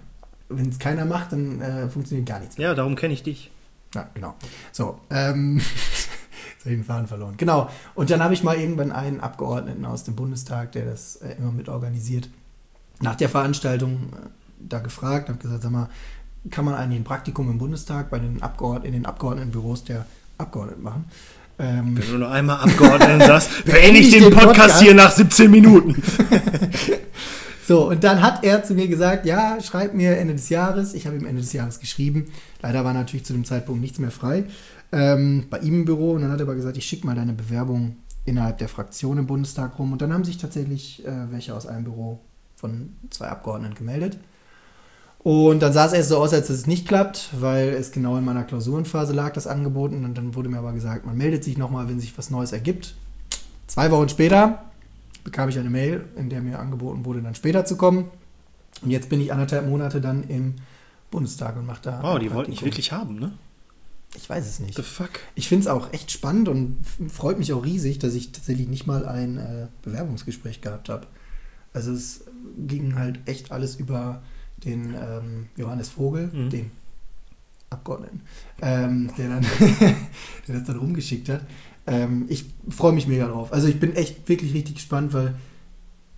Wenn 0.49 0.69
es 0.69 0.79
keiner 0.79 1.05
macht, 1.05 1.33
dann 1.33 1.61
äh, 1.61 1.89
funktioniert 1.89 2.27
gar 2.27 2.39
nichts. 2.39 2.57
Ja, 2.57 2.73
darum 2.73 2.95
kenne 2.95 3.13
ich 3.13 3.21
dich. 3.21 3.51
Ja, 3.93 4.09
genau. 4.13 4.35
So, 4.71 4.99
ähm, 5.09 5.57
jetzt 5.59 6.61
habe 6.61 6.71
ich 6.71 6.77
den 6.77 6.83
Faden 6.83 7.07
verloren. 7.07 7.35
Genau. 7.37 7.69
Und 7.95 8.09
dann 8.09 8.23
habe 8.23 8.33
ich 8.33 8.43
mal 8.43 8.57
irgendwann 8.57 8.91
einen 8.91 9.19
Abgeordneten 9.19 9.85
aus 9.85 10.03
dem 10.03 10.15
Bundestag, 10.15 10.71
der 10.71 10.85
das 10.85 11.17
äh, 11.17 11.35
immer 11.37 11.51
mit 11.51 11.69
organisiert, 11.69 12.29
nach 13.01 13.15
der 13.15 13.29
Veranstaltung 13.29 14.13
äh, 14.13 14.29
da 14.59 14.79
gefragt, 14.79 15.29
habe 15.29 15.39
gesagt, 15.39 15.63
sag 15.63 15.71
mal, 15.71 15.89
kann 16.49 16.65
man 16.65 16.73
eigentlich 16.75 16.99
ein 16.99 17.03
Praktikum 17.03 17.49
im 17.49 17.57
Bundestag 17.57 18.09
bei 18.09 18.19
den 18.19 18.41
Abgeordneten, 18.41 18.87
in 18.87 18.93
den 18.93 19.05
Abgeordnetenbüros 19.05 19.83
der 19.83 20.05
Abgeordneten 20.37 20.81
machen? 20.81 21.05
Ähm, 21.59 21.97
Wenn 21.97 22.11
du 22.11 22.17
nur 22.17 22.31
einmal 22.31 22.57
Abgeordneten 22.61 23.19
sagst, 23.27 23.65
beende 23.65 23.99
ich 23.99 24.07
ich 24.07 24.13
den 24.13 24.23
den 24.23 24.33
Podcast 24.33 24.55
Podcast? 24.55 24.81
hier 24.81 24.93
nach 24.95 25.11
17 25.11 25.51
Minuten. 25.51 26.01
So, 27.67 27.87
und 27.87 28.03
dann 28.03 28.21
hat 28.21 28.43
er 28.43 28.63
zu 28.63 28.73
mir 28.73 28.89
gesagt, 28.89 29.25
ja, 29.25 29.57
schreib 29.61 29.93
mir 29.93 30.17
Ende 30.17 30.33
des 30.33 30.49
Jahres. 30.49 30.93
Ich 30.93 31.07
habe 31.07 31.15
ihm 31.15 31.25
Ende 31.25 31.41
des 31.41 31.53
Jahres 31.53 31.79
geschrieben. 31.79 32.25
Leider 32.61 32.83
war 32.83 32.93
natürlich 32.93 33.25
zu 33.25 33.31
dem 33.31 33.45
Zeitpunkt 33.45 33.79
nichts 33.79 33.97
mehr 33.97 34.11
frei 34.11 34.43
ähm, 34.91 35.45
bei 35.49 35.59
ihm 35.59 35.75
im 35.75 35.85
Büro. 35.85 36.11
Und 36.11 36.23
dann 36.23 36.31
hat 36.31 36.39
er 36.39 36.47
aber 36.47 36.55
gesagt, 36.55 36.75
ich 36.75 36.85
schicke 36.85 37.05
mal 37.05 37.15
deine 37.15 37.31
Bewerbung 37.31 37.95
innerhalb 38.25 38.57
der 38.57 38.67
Fraktion 38.67 39.19
im 39.19 39.27
Bundestag 39.27 39.79
rum. 39.79 39.93
Und 39.93 40.01
dann 40.01 40.11
haben 40.11 40.25
sich 40.25 40.37
tatsächlich 40.37 41.05
äh, 41.05 41.31
welche 41.31 41.55
aus 41.55 41.65
einem 41.65 41.85
Büro 41.85 42.19
von 42.61 42.95
zwei 43.09 43.27
Abgeordneten 43.27 43.75
gemeldet. 43.75 44.17
Und 45.19 45.59
dann 45.59 45.73
sah 45.73 45.85
es 45.85 45.93
erst 45.93 46.09
so 46.09 46.17
aus, 46.17 46.33
als 46.33 46.49
es 46.49 46.65
nicht 46.65 46.87
klappt, 46.87 47.29
weil 47.39 47.69
es 47.69 47.91
genau 47.91 48.17
in 48.17 48.25
meiner 48.25 48.43
Klausurenphase 48.43 49.13
lag, 49.13 49.33
das 49.33 49.45
angeboten. 49.45 50.05
Und 50.05 50.17
dann 50.17 50.35
wurde 50.35 50.49
mir 50.49 50.59
aber 50.59 50.73
gesagt, 50.73 51.05
man 51.05 51.17
meldet 51.17 51.43
sich 51.43 51.57
nochmal, 51.57 51.89
wenn 51.89 51.99
sich 51.99 52.17
was 52.17 52.29
Neues 52.29 52.53
ergibt. 52.53 52.95
Zwei 53.67 53.91
Wochen 53.91 54.09
später 54.09 54.63
bekam 55.23 55.49
ich 55.49 55.59
eine 55.59 55.69
Mail, 55.69 56.05
in 56.15 56.29
der 56.29 56.41
mir 56.41 56.59
angeboten 56.59 57.05
wurde, 57.05 57.21
dann 57.21 57.35
später 57.35 57.65
zu 57.65 57.77
kommen. 57.77 58.09
Und 58.81 58.89
jetzt 58.89 59.09
bin 59.09 59.21
ich 59.21 59.31
anderthalb 59.31 59.67
Monate 59.67 60.01
dann 60.01 60.23
im 60.23 60.55
Bundestag 61.11 61.55
und 61.57 61.67
mache 61.67 61.81
da. 61.83 62.01
Wow, 62.01 62.17
die 62.17 62.31
wollten 62.33 62.51
dich 62.51 62.63
wirklich 62.63 62.91
haben, 62.91 63.19
ne? 63.19 63.31
Ich 64.15 64.29
weiß 64.29 64.45
es 64.45 64.59
nicht. 64.59 64.75
The 64.75 64.81
fuck? 64.81 65.11
Ich 65.35 65.47
finde 65.47 65.61
es 65.61 65.67
auch 65.67 65.93
echt 65.93 66.11
spannend 66.11 66.49
und 66.49 66.77
freut 67.09 67.37
mich 67.37 67.53
auch 67.53 67.63
riesig, 67.63 67.99
dass 67.99 68.13
ich 68.13 68.31
tatsächlich 68.31 68.67
nicht 68.67 68.87
mal 68.87 69.05
ein 69.07 69.37
äh, 69.37 69.67
Bewerbungsgespräch 69.83 70.61
gehabt 70.61 70.89
habe. 70.89 71.07
Also 71.73 71.91
es 71.93 72.25
ging 72.67 72.95
halt 72.95 73.19
echt 73.25 73.51
alles 73.51 73.75
über 73.75 74.21
den 74.63 74.93
ähm, 74.93 75.47
Johannes 75.57 75.89
Vogel, 75.89 76.29
Mhm. 76.33 76.49
den 76.49 76.71
Abgeordneten, 77.69 78.21
ähm, 78.61 79.09
der, 79.17 79.29
dann 79.29 79.45
der 80.47 80.55
das 80.55 80.65
dann 80.65 80.77
rumgeschickt 80.77 81.29
hat. 81.29 81.41
Ähm, 81.87 82.25
ich 82.27 82.45
freue 82.69 82.91
mich 82.91 83.07
mega 83.07 83.27
drauf. 83.27 83.53
Also 83.53 83.67
ich 83.67 83.79
bin 83.79 83.95
echt 83.95 84.27
wirklich 84.27 84.53
richtig 84.53 84.75
gespannt, 84.75 85.13
weil 85.13 85.35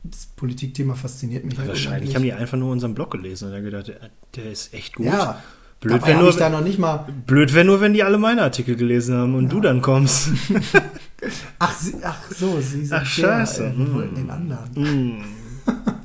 das 0.04 0.26
Politikthema 0.36 0.96
fasziniert 0.96 1.46
mich. 1.46 1.58
halt 1.58 1.70
Wahrscheinlich 1.70 2.16
haben 2.16 2.24
die 2.24 2.34
einfach 2.34 2.58
nur 2.58 2.72
unseren 2.72 2.94
Blog 2.96 3.12
gelesen 3.12 3.46
und 3.48 3.54
dann 3.54 3.64
gedacht, 3.64 3.88
der, 3.88 4.10
der 4.36 4.52
ist 4.52 4.74
echt 4.74 4.96
gut. 4.96 5.06
Ja, 5.06 5.42
blöd, 5.80 6.02
habe 6.02 6.16
nur, 6.16 6.34
da 6.34 6.50
noch 6.50 6.64
nicht 6.64 6.80
mal. 6.80 7.06
blöd 7.28 7.54
wäre 7.54 7.64
nur, 7.66 7.80
wenn 7.80 7.94
die 7.94 8.04
alle 8.04 8.18
meine 8.18 8.42
Artikel 8.42 8.76
gelesen 8.76 9.16
haben 9.16 9.36
und 9.36 9.44
Ja. 9.46 9.50
du 9.52 9.62
dann 9.62 9.82
kommst. 9.82 10.30
Ach, 11.60 11.74
sie, 11.80 11.94
ach 12.04 12.20
so, 12.32 12.60
sie 12.60 12.84
sind 12.86 12.92
Ach, 12.94 13.06
scheiße. 13.06 13.62
Der, 13.64 13.72
äh, 13.88 13.94
wollten 13.94 14.16
den 14.16 14.30
anderen. 14.30 14.72
Mm. 14.74 15.24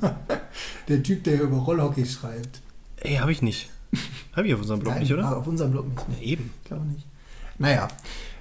Der 0.87 1.03
Typ, 1.03 1.23
der 1.23 1.41
über 1.41 1.57
Rollhockey 1.57 2.05
schreibt. 2.05 2.61
Ey, 2.97 3.15
habe 3.15 3.31
ich 3.31 3.41
nicht. 3.41 3.69
Habe 4.35 4.47
ich 4.47 4.53
auf 4.53 4.61
unserem 4.61 4.79
Blog 4.79 4.93
Nein, 4.93 5.03
nicht, 5.03 5.13
oder? 5.13 5.37
Auf 5.37 5.47
unserem 5.47 5.71
Blog 5.71 5.85
nicht. 5.87 5.99
Ja, 5.99 6.15
Nee, 6.19 6.25
eben. 6.25 6.51
ich 6.61 6.67
glaube 6.67 6.85
nicht. 6.85 7.05
Naja. 7.57 7.87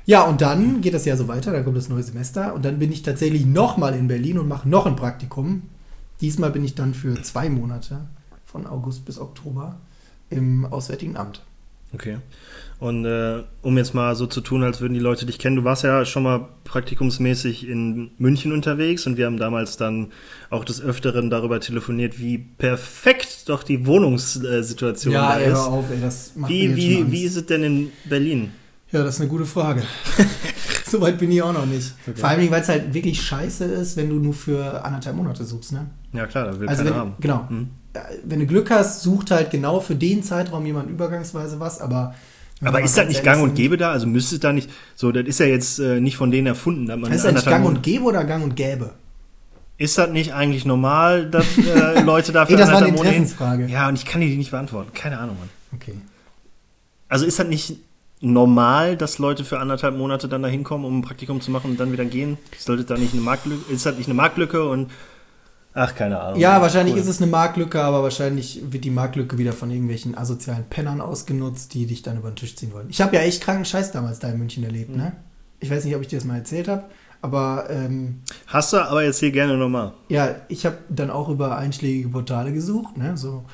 Ja, 0.07 0.23
und 0.23 0.41
dann 0.41 0.81
geht 0.81 0.95
das 0.95 1.05
Jahr 1.05 1.17
so 1.17 1.29
weiter, 1.29 1.53
dann 1.53 1.65
kommt 1.65 1.77
das 1.77 1.89
neue 1.89 2.03
Semester 2.03 2.55
und 2.55 2.65
dann 2.65 2.79
bin 2.79 2.91
ich 2.91 3.03
tatsächlich 3.03 3.45
nochmal 3.45 3.95
in 3.95 4.09
Berlin 4.09 4.39
und 4.39 4.49
mache 4.49 4.69
noch 4.69 4.87
ein 4.87 4.97
Praktikum. 4.97 5.63
Diesmal 6.21 6.51
bin 6.51 6.65
ich 6.65 6.75
dann 6.75 6.95
für 6.95 7.21
zwei 7.23 7.51
Monate, 7.51 8.01
von 8.47 8.67
August 8.67 9.05
bis 9.05 9.19
Oktober, 9.19 9.77
im 10.31 10.65
Auswärtigen 10.67 11.17
Amt. 11.17 11.43
Okay. 11.93 12.19
Und 12.81 13.05
äh, 13.07 13.43
um 13.63 13.77
jetzt 13.77 13.93
mal 13.93 14.15
so 14.15 14.27
zu 14.27 14.41
tun, 14.41 14.63
als 14.63 14.81
würden 14.81 14.95
die 14.95 15.01
Leute 15.01 15.27
dich 15.27 15.41
kennen, 15.41 15.57
du 15.57 15.65
warst 15.65 15.83
ja 15.83 16.05
schon 16.05 16.23
mal 16.23 16.49
praktikumsmäßig 16.63 17.69
in 17.69 18.13
München 18.19 18.53
unterwegs 18.53 19.05
und 19.07 19.17
wir 19.17 19.27
haben 19.27 19.37
damals 19.37 19.77
dann 19.77 20.13
auch 20.49 20.65
des 20.65 20.81
Öfteren 20.81 21.29
darüber 21.29 21.59
telefoniert, 21.59 22.21
wie 22.21 22.39
perfekt 22.39 23.49
doch 23.49 23.65
die 23.65 23.85
Wohnungssituation 23.87 25.13
da 25.15 25.39
ey, 25.39 25.47
hör 25.47 25.53
ist. 25.55 25.59
auf, 25.59 25.91
ey, 25.91 26.01
das 26.01 26.33
macht 26.37 26.53
Wie, 26.53 26.77
wie, 26.77 27.11
wie 27.11 27.25
ist 27.25 27.37
es 27.37 27.47
denn 27.47 27.65
in 27.65 27.93
Berlin? 28.05 28.53
Ja, 28.93 29.03
das 29.03 29.17
ist 29.17 29.21
eine 29.23 29.29
gute 29.31 29.45
Frage. 29.45 29.83
Soweit 30.87 31.19
bin 31.19 31.31
ich 31.33 31.43
auch 31.43 31.53
noch 31.53 31.67
nicht. 31.67 31.93
Okay. 32.07 32.19
Vor 32.19 32.29
allem, 32.29 32.51
weil 32.51 32.63
es 32.63 32.69
halt 32.69 32.95
wirklich 32.95 33.21
scheiße 33.21 33.65
ist, 33.65 33.97
wenn 33.97 34.09
du 34.09 34.17
nur 34.17 34.33
für 34.33 34.85
anderthalb 34.85 35.17
Monate 35.17 35.45
suchst, 35.45 35.73
ne? 35.73 35.87
Ja 36.13 36.27
klar, 36.27 36.47
da 36.47 36.59
will 36.61 36.69
Also 36.69 36.85
keiner 36.85 36.95
wenn, 36.95 37.01
haben. 37.01 37.15
genau. 37.21 37.49
Hm? 37.49 37.69
Wenn 38.25 38.39
du 38.41 38.47
Glück 38.47 38.71
hast, 38.71 39.03
sucht 39.03 39.31
halt 39.33 39.51
genau 39.51 39.81
für 39.81 39.97
den 39.97 40.23
Zeitraum 40.23 40.65
jemand 40.65 40.89
übergangsweise 40.89 41.59
was, 41.61 41.81
aber 41.81 42.15
Aber 42.63 42.81
ist 42.83 42.97
das 42.99 43.07
nicht 43.09 43.23
gang 43.23 43.43
und 43.43 43.55
gäbe 43.55 43.77
da? 43.77 43.93
Also 43.93 44.07
müsste 44.07 44.35
es 44.37 44.41
da 44.41 44.53
nicht, 44.53 44.69
so, 44.97 45.13
das 45.13 45.27
ist 45.27 45.39
ja 45.41 45.47
jetzt 45.47 45.79
äh, 45.79 46.01
nicht 46.01 46.17
von 46.17 46.31
denen 46.31 46.47
erfunden. 46.49 46.87
dass 46.87 46.99
man 46.99 47.11
Heißt 47.13 47.25
das 47.25 47.33
nicht 47.35 47.47
gang 47.47 47.65
und 47.67 47.83
gäbe 47.83 48.05
oder 48.05 48.25
gang 48.25 48.43
und 48.43 48.57
gäbe? 48.57 48.91
Ist 49.77 49.97
das 49.97 50.11
nicht 50.11 50.35
eigentlich 50.35 50.65
normal, 50.65 51.31
dass 51.31 51.47
äh, 51.57 52.01
Leute 52.05 52.33
dafür 52.33 52.57
Ey, 52.57 52.61
das 52.61 52.69
war 52.73 52.79
eine 52.79 52.87
anderthalb 52.87 52.97
Monate 52.97 53.15
hin- 53.15 53.23
Interessensfrage. 53.23 53.67
Ja, 53.67 53.89
und 53.89 53.95
ich 53.95 54.05
kann 54.05 54.21
die 54.21 54.37
nicht 54.37 54.51
beantworten. 54.51 54.93
Keine 54.93 55.19
Ahnung, 55.19 55.37
Mann. 55.39 55.49
Okay. 55.73 55.95
Also 57.09 57.25
ist 57.27 57.39
das 57.39 57.47
nicht 57.47 57.77
normal, 58.21 58.97
dass 58.97 59.19
Leute 59.21 59.45
für 59.45 59.61
anderthalb 59.61 59.97
Monate 59.97 60.27
dann 60.29 60.43
da 60.43 60.49
hinkommen, 60.49 60.85
um 60.85 60.99
ein 60.99 61.03
Praktikum 61.03 61.41
zu 61.41 61.53
machen 61.53 61.71
und 61.71 61.79
dann 61.79 61.93
wieder 61.93 62.05
gehen? 62.05 62.39
Sollte 62.59 62.83
da 62.85 62.97
nicht 62.97 63.13
eine 63.13 63.23
Marktlücke, 63.23 63.73
ist 63.73 63.87
das 63.87 63.97
nicht 63.97 64.07
eine 64.09 64.15
Marktlücke 64.15 64.69
und 64.69 64.91
ach, 65.75 65.95
keine 65.95 66.21
Ahnung. 66.21 66.41
Ja, 66.41 66.61
wahrscheinlich 66.61 66.95
Cool. 66.95 67.01
ist 67.01 67.09
es 67.09 67.23
eine 67.23 67.31
Marktlücke, 67.31 67.83
aber 67.83 68.03
wahrscheinlich 68.03 68.61
wird 68.71 68.85
die 68.85 68.91
Marktlücke 68.91 69.39
wieder 69.39 69.53
von 69.53 69.71
irgendwelchen 69.71 70.17
asozialen 70.17 70.65
Pennern 70.65 71.01
ausgenutzt, 71.01 71.75
die 71.75 71.87
dich 71.87 72.03
dann 72.03 72.19
über 72.19 72.31
den 72.31 72.37
Tisch 72.37 72.57
ziehen 72.57 72.73
wollen. 72.73 72.89
Ich 72.91 73.01
habe 73.01 73.17
ja 73.17 73.23
echt 73.23 73.43
kranken 73.43 73.65
Scheiß 73.65 73.93
damals 73.93 74.19
da 74.19 74.29
in 74.29 74.39
München 74.39 74.65
erlebt, 74.65 74.95
ne? 74.95 75.13
Ich 75.61 75.71
weiß 75.71 75.85
nicht, 75.85 75.95
ob 75.97 76.03
ich 76.03 76.09
dir 76.09 76.19
das 76.19 76.25
mal 76.27 76.37
erzählt 76.37 76.69
habe, 76.69 76.85
aber 77.23 77.67
ähm, 77.71 78.21
Hast 78.47 78.73
du, 78.73 78.77
aber 78.79 79.03
erzähl 79.05 79.33
gerne 79.33 79.57
nochmal. 79.57 79.93
ja, 80.09 80.37
ich 80.49 80.65
habe 80.67 80.79
dann 80.89 81.11
auch 81.11 81.29
über 81.29 81.57
einschlägige 81.59 82.09
Portale 82.11 82.53
gesucht, 82.53 82.97
ne? 82.97 83.17
So 83.17 83.45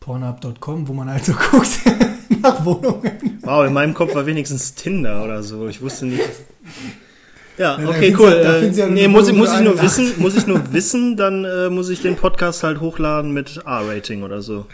pornhub.com, 0.00 0.88
wo 0.88 0.92
man 0.92 1.10
halt 1.10 1.24
so 1.24 1.32
guckt 1.50 1.70
nach 2.42 2.64
Wohnungen. 2.64 3.38
Wow, 3.42 3.66
in 3.66 3.72
meinem 3.72 3.94
Kopf 3.94 4.14
war 4.14 4.26
wenigstens 4.26 4.74
Tinder 4.74 5.24
oder 5.24 5.42
so. 5.42 5.66
Ich 5.68 5.80
wusste 5.82 6.06
nicht. 6.06 6.22
Ja, 7.58 7.78
Ja, 7.78 7.84
da 7.84 7.88
okay, 7.90 8.14
cool. 8.18 8.30
da 8.30 8.56
Äh, 8.58 8.70
ja 8.70 8.86
nee, 8.86 9.08
muss 9.08 9.28
ich, 9.28 9.34
muss 9.34 9.52
ich 9.52 9.60
nur 9.60 9.80
wissen, 9.82 10.12
muss 10.18 10.36
ich 10.36 10.46
nur 10.46 10.72
wissen, 10.72 11.16
dann 11.16 11.44
äh, 11.44 11.68
muss 11.70 11.88
ich 11.90 12.00
den 12.02 12.16
Podcast 12.16 12.62
halt 12.62 12.80
hochladen 12.80 13.32
mit 13.32 13.60
A-Rating 13.66 14.22
oder 14.22 14.40
so. 14.42 14.66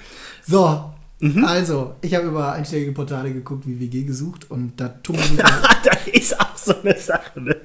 So, 0.47 0.91
Mhm. 1.21 1.45
also, 1.45 1.95
ich 2.03 2.13
habe 2.15 2.27
über 2.27 2.53
einschlägige 2.53 2.93
Portale 2.93 3.33
geguckt, 3.33 3.67
wie 3.67 3.79
WG 3.81 4.03
gesucht 4.03 4.51
und 4.51 4.73
da 4.77 4.89
tummeln 4.89 5.25
sich 5.25 5.39
Ah, 5.45 5.77
das 5.85 6.09
ist 6.13 6.39
auch 6.39 6.57
so 6.57 6.75
eine 6.83 6.99
Sache. 6.99 7.41
Ne? 7.41 7.57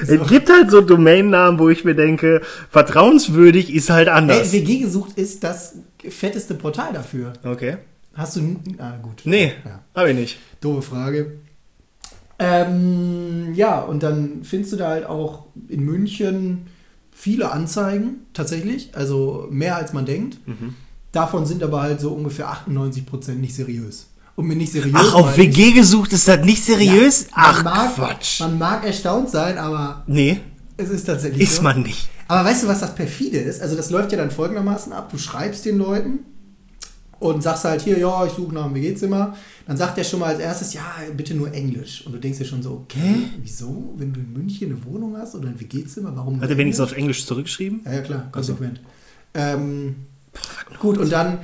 Es 0.00 0.28
gibt 0.28 0.48
halt 0.48 0.70
so 0.70 0.80
Domainnamen, 0.80 1.58
wo 1.58 1.68
ich 1.68 1.84
mir 1.84 1.94
denke, 1.96 2.40
vertrauenswürdig 2.70 3.74
ist 3.74 3.90
halt 3.90 4.08
Ey, 4.08 4.14
anders. 4.14 4.52
WG 4.52 4.78
gesucht 4.78 5.18
ist 5.18 5.42
das 5.44 5.74
fetteste 6.08 6.54
Portal 6.54 6.92
dafür. 6.92 7.32
Okay. 7.44 7.78
Hast 8.14 8.36
du. 8.36 8.56
Ah, 8.78 8.92
gut. 9.02 9.22
Nee, 9.24 9.52
Ja. 9.64 9.80
hab 9.94 10.06
ich 10.06 10.14
nicht. 10.14 10.38
Doofe 10.60 10.82
Frage. 10.82 11.38
Ähm, 12.42 13.54
ja, 13.54 13.80
und 13.80 14.02
dann 14.02 14.40
findest 14.44 14.72
du 14.72 14.76
da 14.76 14.88
halt 14.88 15.06
auch 15.06 15.46
in 15.68 15.84
München 15.84 16.66
viele 17.12 17.50
Anzeigen, 17.52 18.26
tatsächlich. 18.32 18.90
Also 18.94 19.46
mehr 19.50 19.76
als 19.76 19.92
man 19.92 20.06
denkt. 20.06 20.38
Mhm. 20.46 20.74
Davon 21.12 21.44
sind 21.46 21.62
aber 21.62 21.82
halt 21.82 22.00
so 22.00 22.10
ungefähr 22.12 22.48
98% 22.50 23.32
nicht 23.34 23.54
seriös. 23.54 24.06
Und 24.34 24.46
mit 24.46 24.56
nicht 24.56 24.72
seriös. 24.72 24.94
Ach, 24.96 25.14
auf 25.14 25.36
meine 25.36 25.42
ich- 25.48 25.56
WG 25.56 25.72
gesucht 25.72 26.12
ist 26.14 26.26
das 26.26 26.40
nicht 26.44 26.64
seriös? 26.64 27.26
Ja, 27.36 27.52
man 27.52 27.54
Ach, 27.54 27.62
mag, 27.64 27.94
Quatsch. 27.96 28.40
Man 28.40 28.58
mag 28.58 28.84
erstaunt 28.84 29.28
sein, 29.28 29.58
aber 29.58 30.04
Nee, 30.06 30.40
es 30.78 30.88
ist 30.88 31.04
tatsächlich 31.04 31.42
ist 31.42 31.56
so. 31.56 31.62
man 31.62 31.82
nicht. 31.82 32.08
Aber 32.28 32.48
weißt 32.48 32.62
du, 32.62 32.68
was 32.68 32.80
das 32.80 32.94
perfide 32.94 33.36
ist? 33.36 33.60
Also 33.60 33.76
das 33.76 33.90
läuft 33.90 34.10
ja 34.12 34.16
dann 34.18 34.30
folgendermaßen 34.30 34.92
ab. 34.94 35.10
Du 35.10 35.18
schreibst 35.18 35.66
den 35.66 35.76
Leuten 35.76 36.20
und 37.22 37.40
sagst 37.42 37.64
halt 37.64 37.82
hier, 37.82 37.98
ja, 37.98 38.26
ich 38.26 38.32
suche 38.32 38.52
nach 38.52 38.64
einem 38.64 38.74
WG-Zimmer. 38.74 39.36
Dann 39.66 39.76
sagt 39.76 39.96
er 39.96 40.02
schon 40.02 40.18
mal 40.18 40.26
als 40.26 40.40
erstes, 40.40 40.74
ja, 40.74 40.82
bitte 41.16 41.34
nur 41.34 41.52
Englisch. 41.52 42.04
Und 42.04 42.12
du 42.12 42.18
denkst 42.18 42.38
dir 42.38 42.44
schon 42.44 42.62
so, 42.62 42.84
okay, 42.84 43.14
wieso? 43.40 43.94
Wenn 43.96 44.12
du 44.12 44.18
in 44.18 44.32
München 44.32 44.72
eine 44.72 44.84
Wohnung 44.84 45.16
hast 45.16 45.36
oder 45.36 45.48
ein 45.48 45.60
WG-Zimmer, 45.60 46.16
warum 46.16 46.40
Hat 46.40 46.50
er 46.50 46.58
wenigstens 46.58 46.82
auf 46.82 46.96
Englisch 46.96 47.24
zurückgeschrieben? 47.24 47.82
Ja, 47.84 47.92
ja, 47.92 48.00
klar, 48.00 48.28
konsequent. 48.32 48.80
Ähm, 49.34 49.94
gut, 50.80 50.98
und 50.98 51.12
dann, 51.12 51.38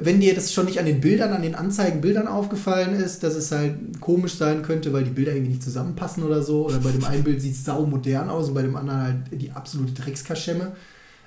wenn 0.00 0.20
dir 0.20 0.36
das 0.36 0.52
schon 0.52 0.66
nicht 0.66 0.78
an 0.78 0.86
den 0.86 1.00
Bildern, 1.00 1.32
an 1.32 1.42
den 1.42 1.56
Anzeigenbildern 1.56 2.28
aufgefallen 2.28 2.94
ist, 2.94 3.24
dass 3.24 3.34
es 3.34 3.50
halt 3.50 4.00
komisch 4.00 4.34
sein 4.34 4.62
könnte, 4.62 4.92
weil 4.92 5.02
die 5.02 5.10
Bilder 5.10 5.32
irgendwie 5.32 5.50
nicht 5.50 5.64
zusammenpassen 5.64 6.22
oder 6.22 6.42
so, 6.42 6.66
oder 6.66 6.78
bei 6.78 6.92
dem 6.92 7.04
einen 7.04 7.24
Bild 7.24 7.42
sieht 7.42 7.54
es 7.54 7.64
sau 7.64 7.84
modern 7.84 8.28
aus 8.28 8.48
und 8.48 8.54
bei 8.54 8.62
dem 8.62 8.76
anderen 8.76 9.02
halt 9.02 9.16
die 9.32 9.50
absolute 9.50 10.00
Dreckskaschemme, 10.00 10.76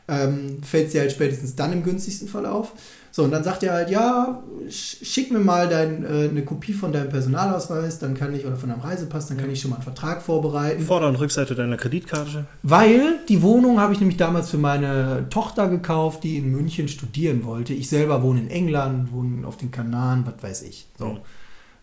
ähm, 0.07 0.63
fällt 0.63 0.87
es 0.87 0.91
dir 0.93 1.01
halt 1.01 1.11
spätestens 1.11 1.55
dann 1.55 1.73
im 1.73 1.83
günstigsten 1.83 2.29
Fall 2.29 2.45
auf. 2.45 2.71
So, 3.13 3.23
und 3.25 3.31
dann 3.31 3.43
sagt 3.43 3.61
er 3.63 3.73
halt, 3.73 3.89
ja, 3.89 4.41
sch- 4.69 5.03
schick 5.05 5.31
mir 5.31 5.39
mal 5.39 5.67
dein, 5.67 6.05
äh, 6.05 6.29
eine 6.29 6.45
Kopie 6.45 6.71
von 6.71 6.93
deinem 6.93 7.09
Personalausweis, 7.09 7.99
dann 7.99 8.13
kann 8.13 8.33
ich, 8.33 8.45
oder 8.45 8.55
von 8.55 8.69
deinem 8.69 8.79
Reisepass, 8.79 9.27
dann 9.27 9.37
kann 9.37 9.49
ich 9.51 9.59
schon 9.59 9.71
mal 9.71 9.75
einen 9.77 9.83
Vertrag 9.83 10.21
vorbereiten. 10.21 10.81
Vorder- 10.83 11.09
und 11.09 11.17
Rückseite 11.19 11.53
deiner 11.53 11.75
Kreditkarte. 11.75 12.45
Weil 12.63 13.19
die 13.27 13.41
Wohnung 13.41 13.79
habe 13.81 13.91
ich 13.93 13.99
nämlich 13.99 14.17
damals 14.17 14.49
für 14.49 14.57
meine 14.57 15.25
Tochter 15.29 15.67
gekauft, 15.67 16.23
die 16.23 16.37
in 16.37 16.51
München 16.51 16.87
studieren 16.87 17.43
wollte. 17.43 17.73
Ich 17.73 17.89
selber 17.89 18.23
wohne 18.23 18.39
in 18.41 18.49
England, 18.49 19.11
wohne 19.11 19.45
auf 19.45 19.57
den 19.57 19.71
Kanaren, 19.71 20.23
was 20.25 20.41
weiß 20.41 20.61
ich. 20.63 20.87
So. 20.97 21.17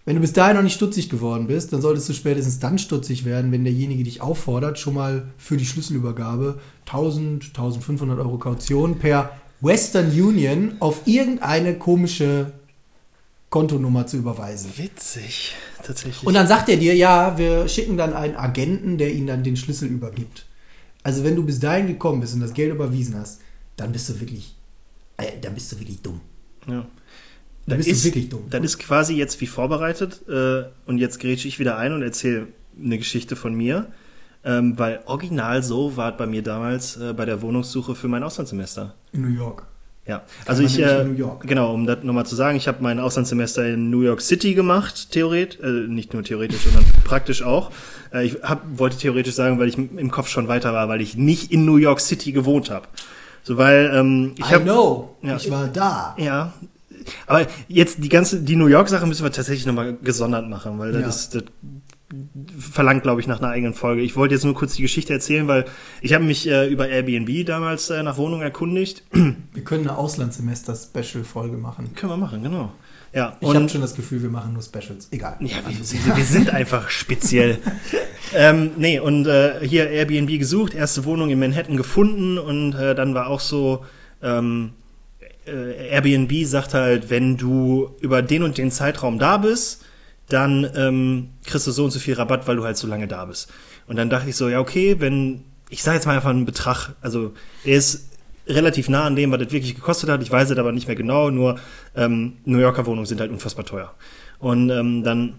Wenn 0.07 0.15
du 0.15 0.23
bis 0.23 0.33
dahin 0.33 0.57
noch 0.57 0.63
nicht 0.63 0.73
stutzig 0.77 1.11
geworden 1.11 1.47
bist, 1.49 1.71
dann 1.75 1.83
solltest 1.83 2.09
du 2.09 2.15
spätestens 2.15 2.59
dann 2.59 2.79
stutzig 2.79 3.27
werden, 3.27 3.53
wenn 3.53 3.65
derjenige 3.65 4.05
dich 4.05 4.23
auffordert, 4.23 4.79
schon 4.79 4.95
mal 4.95 5.25
für 5.37 5.59
die 5.59 5.67
Schlüsselübergabe 5.67 6.59
1000, 6.87 7.45
1500 7.49 8.19
Euro 8.19 8.39
Kaution 8.39 8.99
per 8.99 9.31
Western 9.61 10.09
Union 10.11 10.77
auf 10.81 11.03
irgendeine 11.07 11.75
komische 11.79 12.53
Kontonummer 13.51 14.07
zu 14.07 14.19
überweisen. 14.19 14.71
Witzig, 14.77 15.55
tatsächlich. 15.83 16.27
Und 16.27 16.35
dann 16.35 16.47
sagt 16.47 16.69
er 16.69 16.77
dir, 16.77 16.95
ja, 16.95 17.39
wir 17.39 17.67
schicken 17.69 17.97
dann 17.97 18.13
einen 18.13 18.37
Agenten, 18.37 18.99
der 18.99 19.13
ihnen 19.13 19.27
dann 19.27 19.43
den 19.43 19.57
Schlüssel 19.57 19.89
übergibt. 19.89 20.45
Also 21.03 21.25
wenn 21.25 21.35
du 21.35 21.45
bis 21.45 21.59
dahin 21.59 21.87
gekommen 21.87 22.21
bist 22.21 22.35
und 22.35 22.41
das 22.41 22.53
Geld 22.53 22.73
überwiesen 22.73 23.17
hast, 23.17 23.41
dann 23.77 23.93
bist 23.93 24.09
du 24.11 24.21
wirklich, 24.21 24.55
äh, 25.17 25.33
dann 25.41 25.55
bist 25.55 25.73
du 25.73 25.79
wirklich 25.79 26.03
dumm. 26.03 26.21
ja. 26.67 26.87
Dann 27.67 27.79
Das 27.79 27.87
bist 27.87 27.99
ist, 27.99 28.05
du 28.05 28.09
wirklich 28.09 28.29
dumm. 28.31 28.45
das 28.49 28.65
ist 28.65 28.79
quasi 28.79 29.15
jetzt 29.15 29.41
wie 29.43 29.47
vorbereitet 29.47 30.23
äh, 30.29 30.65
und 30.87 30.97
jetzt 30.99 31.21
grätsche 31.21 31.49
ich 31.49 31.59
wieder 31.59 31.77
ein 31.77 31.93
und 31.93 32.03
erzähle 32.03 32.49
eine 32.83 32.97
Geschichte 32.97 33.37
von 33.37 33.55
mir, 33.55 33.89
ähm, 34.45 34.79
weil 34.79 35.01
original 35.07 35.63
so 35.63 35.97
war 35.97 36.13
es 36.13 36.17
bei 36.17 36.27
mir 36.27 36.43
damals 36.43 36.97
äh, 36.97 37.13
bei 37.13 37.25
der 37.25 37.43
Wohnungssuche 37.43 37.95
für 37.95 38.09
mein 38.09 38.23
Auslandssemester. 38.23 38.95
In 39.13 39.23
New 39.23 39.29
York. 39.37 39.65
Ja, 40.07 40.23
also 40.47 40.63
ich, 40.63 40.79
äh, 40.79 41.03
in 41.03 41.13
New 41.13 41.19
York. 41.19 41.47
genau, 41.47 41.75
um 41.75 41.85
das 41.87 42.03
nochmal 42.03 42.25
zu 42.25 42.35
sagen, 42.35 42.57
ich 42.57 42.67
habe 42.67 42.79
mein 42.81 42.99
Auslandssemester 42.99 43.67
in 43.69 43.91
New 43.91 44.01
York 44.01 44.23
City 44.23 44.55
gemacht, 44.55 45.11
theoretisch, 45.11 45.61
äh, 45.61 45.87
nicht 45.87 46.15
nur 46.15 46.23
theoretisch, 46.23 46.61
sondern 46.63 46.85
praktisch 47.05 47.43
auch. 47.43 47.71
Äh, 48.15 48.25
ich 48.25 48.43
hab, 48.43 48.63
wollte 48.79 48.97
theoretisch 48.97 49.35
sagen, 49.35 49.59
weil 49.59 49.69
ich 49.69 49.77
im 49.77 50.11
Kopf 50.11 50.29
schon 50.29 50.49
weiter 50.49 50.73
war, 50.73 50.89
weil 50.89 51.03
ich 51.03 51.17
nicht 51.17 51.53
in 51.53 51.67
New 51.67 51.77
York 51.77 52.01
City 52.01 52.33
gewohnt 52.33 52.71
habe. 52.71 52.87
So, 53.43 53.59
weil 53.59 53.91
ähm, 53.95 54.33
ich 54.39 54.51
I 54.51 54.61
know, 54.61 55.15
Ja. 55.23 55.37
ich 55.37 55.51
war 55.51 55.69
da. 55.69 56.15
ja. 56.19 56.55
Aber 57.27 57.47
jetzt 57.69 58.03
die 58.03 58.09
ganze, 58.09 58.41
die 58.43 58.57
New 58.57 58.67
York-Sache 58.67 59.07
müssen 59.07 59.25
wir 59.25 59.33
tatsächlich 59.33 59.67
nochmal 59.67 59.95
gesondert 60.03 60.49
machen, 60.49 60.79
weil 60.79 60.95
Ja. 60.95 61.01
das, 61.03 61.29
das 61.31 61.45
verlangt, 62.59 63.03
glaube 63.03 63.21
ich, 63.21 63.27
nach 63.27 63.39
einer 63.41 63.49
eigenen 63.51 63.75
Folge. 63.75 64.03
Ich 64.03 64.17
wollte 64.17 64.35
jetzt 64.35 64.45
nur 64.45 64.55
kurz 64.55 64.75
die 64.75 64.83
Geschichte 64.83 65.13
erzählen, 65.13 65.49
weil 65.49 65.65
ich 66.03 66.15
habe 66.15 66.25
mich 66.25 66.49
äh, 66.49 66.67
über 66.69 66.89
Airbnb 66.89 67.47
damals 67.47 67.91
äh, 67.91 68.03
nach 68.03 68.17
Wohnungen 68.17 68.43
erkundigt. 68.43 69.03
Wir 69.13 69.65
können 69.65 69.89
eine 69.89 69.99
Auslandssemester-Special-Folge 69.99 71.57
machen. 71.57 71.91
Können 71.95 72.13
wir 72.13 72.17
machen, 72.17 72.43
genau. 72.43 72.73
Ja, 73.15 73.37
Ich 73.41 73.49
habe 73.55 73.69
schon 73.69 73.81
das 73.81 73.95
Gefühl, 73.95 74.23
wir 74.23 74.29
machen 74.29 74.53
nur 74.53 74.63
Specials. 74.63 75.09
Egal. 75.11 75.37
ja, 75.41 75.57
wir, 75.67 75.83
sind- 75.85 76.15
wir 76.17 76.25
sind 76.25 76.51
einfach 76.51 76.91
speziell. 76.91 77.59
ähm, 78.35 78.73
nee, 78.77 78.99
und 79.01 79.27
äh, 79.27 79.67
hier 79.67 79.89
Airbnb 79.89 80.39
gesucht, 80.39 80.75
erste 80.75 81.05
Wohnung 81.07 81.31
in 81.31 81.39
Manhattan 81.39 81.77
gefunden 81.79 82.37
und 82.39 82.75
äh, 82.75 82.95
dann 82.95 83.15
war 83.15 83.29
auch 83.29 83.41
so, 83.41 83.85
ähm, 84.23 84.73
äh, 85.47 85.89
Airbnb 85.91 86.45
sagt 86.45 86.75
halt, 86.75 87.09
wenn 87.09 87.39
du 87.39 87.91
über 88.01 88.21
den 88.21 88.43
und 88.43 88.59
den 88.59 88.71
Zeitraum 88.71 89.19
da 89.19 89.39
bist, 89.39 89.85
dann 90.29 90.71
ähm, 90.75 91.31
kriegst 91.45 91.67
du 91.67 91.71
so 91.71 91.85
und 91.85 91.91
so 91.91 91.99
viel 91.99 92.15
Rabatt, 92.15 92.47
weil 92.47 92.57
du 92.57 92.65
halt 92.65 92.77
so 92.77 92.87
lange 92.87 93.09
da 93.09 93.25
bist. 93.25 93.51
Und 93.87 93.97
dann 93.97 94.11
dachte 94.11 94.29
ich 94.29 94.37
so, 94.37 94.49
ja, 94.49 94.61
okay, 94.61 94.97
wenn, 94.99 95.45
ich 95.71 95.83
sage 95.83 95.97
jetzt 95.97 96.07
mal 96.07 96.17
einfach 96.17 96.31
einen 96.31 96.45
Betrag, 96.45 96.91
also 97.01 97.33
der 97.65 97.77
ist 97.77 98.09
relativ 98.47 98.89
nah 98.89 99.05
an 99.05 99.17
dem, 99.17 99.31
was 99.31 99.41
das 99.41 99.53
wirklich 99.53 99.75
gekostet 99.75 100.11
hat. 100.11 100.23
Ich 100.23 100.31
weiß 100.31 100.51
es 100.51 100.59
aber 100.59 100.73
nicht 100.73 100.87
mehr 100.87 100.97
genau, 100.97 101.31
nur 101.31 101.59
ähm, 101.95 102.35
New 102.45 102.59
Yorker 102.59 102.87
Wohnungen 102.87 103.07
sind 103.07 103.21
halt 103.21 103.31
unfassbar 103.31 103.65
teuer. 103.65 103.93
Und 104.39 104.71
ähm, 104.71 105.03
dann 105.03 105.39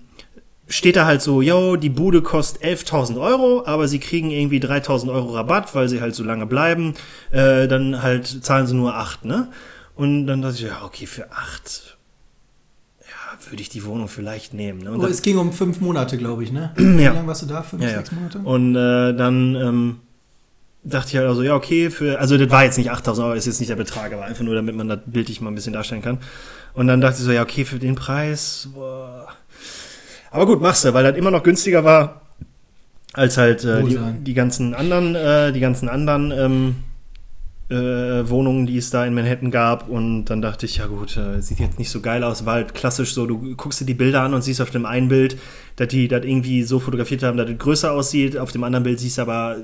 steht 0.67 0.95
da 0.95 1.05
halt 1.05 1.21
so, 1.21 1.41
yo, 1.41 1.75
die 1.75 1.89
Bude 1.89 2.21
kostet 2.21 2.63
11.000 2.63 3.19
Euro, 3.19 3.65
aber 3.65 3.87
sie 3.87 3.99
kriegen 3.99 4.29
irgendwie 4.29 4.59
3.000 4.59 5.11
Euro 5.11 5.33
Rabatt, 5.33 5.73
weil 5.73 5.89
sie 5.89 6.01
halt 6.01 6.15
so 6.15 6.23
lange 6.23 6.45
bleiben. 6.45 6.93
Äh, 7.31 7.67
dann 7.67 8.01
halt 8.03 8.27
zahlen 8.27 8.67
sie 8.67 8.75
nur 8.75 8.95
8, 8.95 9.25
ne? 9.25 9.49
Und 9.95 10.27
dann 10.27 10.41
dachte 10.41 10.55
ich, 10.55 10.61
ja, 10.61 10.83
okay, 10.83 11.07
für 11.07 11.31
8, 11.31 11.97
ja, 11.98 11.98
würde 13.49 13.61
ich 13.61 13.69
die 13.69 13.83
Wohnung 13.85 14.07
vielleicht 14.07 14.53
nehmen. 14.53 14.79
Ne? 14.81 14.91
Und 14.91 14.99
Oh, 14.99 15.01
dann- 15.03 15.11
es 15.11 15.21
ging 15.21 15.37
um 15.37 15.51
fünf 15.53 15.79
Monate, 15.81 16.17
glaube 16.17 16.43
ich, 16.43 16.51
ne? 16.51 16.71
Wie 16.75 17.01
Ja. 17.03 17.13
lange 17.13 17.27
warst 17.27 17.41
du 17.41 17.45
da? 17.45 17.61
Fünf, 17.63 17.83
ja, 17.83 17.89
sechs 17.89 18.11
Monate? 18.11 18.39
Und 18.39 18.75
äh, 18.75 19.13
dann 19.13 19.55
ähm, 19.55 19.95
dachte 20.83 21.09
ich 21.09 21.15
halt 21.17 21.27
also, 21.27 21.41
ja, 21.43 21.55
okay, 21.55 21.89
für, 21.89 22.19
also 22.19 22.37
das 22.37 22.49
war 22.49 22.63
jetzt 22.63 22.77
nicht 22.77 22.91
8000 22.91 23.25
Euro, 23.27 23.35
ist 23.35 23.45
jetzt 23.45 23.59
nicht 23.59 23.69
der 23.69 23.75
Betrag, 23.75 24.13
aber 24.13 24.23
einfach 24.25 24.43
nur, 24.43 24.55
damit 24.55 24.75
man 24.75 24.87
das 24.89 24.99
bildlich 25.05 25.41
mal 25.41 25.49
ein 25.51 25.55
bisschen 25.55 25.73
darstellen 25.73 26.01
kann. 26.01 26.17
Und 26.73 26.87
dann 26.87 27.01
dachte 27.01 27.17
ich 27.19 27.25
so, 27.25 27.31
ja, 27.31 27.41
okay, 27.43 27.65
für 27.65 27.79
den 27.79 27.95
Preis, 27.95 28.69
boah. 28.73 29.27
Aber 30.31 30.45
gut, 30.45 30.61
machst 30.61 30.85
du, 30.85 30.93
weil 30.93 31.03
das 31.03 31.17
immer 31.17 31.31
noch 31.31 31.43
günstiger 31.43 31.83
war 31.83 32.21
als 33.13 33.37
halt 33.37 33.63
äh, 33.65 33.83
die, 33.83 33.97
die 34.21 34.33
ganzen 34.35 34.75
anderen, 34.75 35.15
äh, 35.15 35.51
die 35.51 35.59
ganzen 35.59 35.89
anderen 35.89 36.31
ähm, 36.31 36.75
äh, 37.69 38.27
Wohnungen, 38.29 38.65
die 38.65 38.77
es 38.77 38.89
da 38.89 39.05
in 39.05 39.13
Manhattan 39.13 39.51
gab. 39.51 39.89
Und 39.89 40.25
dann 40.25 40.41
dachte 40.41 40.65
ich, 40.65 40.77
ja 40.77 40.87
gut, 40.87 41.15
äh, 41.17 41.41
sieht 41.41 41.59
jetzt 41.59 41.79
nicht 41.79 41.89
so 41.91 42.01
geil 42.01 42.23
aus. 42.23 42.45
War 42.45 42.55
halt 42.55 42.73
klassisch 42.73 43.13
so, 43.13 43.25
du 43.27 43.55
guckst 43.55 43.79
dir 43.81 43.85
die 43.85 43.93
Bilder 43.93 44.21
an 44.21 44.33
und 44.33 44.41
siehst 44.43 44.61
auf 44.61 44.71
dem 44.71 44.85
einen 44.85 45.07
Bild, 45.07 45.37
dass 45.75 45.87
die 45.89 46.07
das 46.07 46.23
irgendwie 46.25 46.63
so 46.63 46.79
fotografiert 46.79 47.23
haben, 47.23 47.37
dass 47.37 47.49
es 47.49 47.57
größer 47.57 47.91
aussieht. 47.91 48.37
Auf 48.37 48.51
dem 48.51 48.63
anderen 48.63 48.83
Bild 48.83 48.99
siehst 48.99 49.17
du 49.17 49.21
aber 49.23 49.57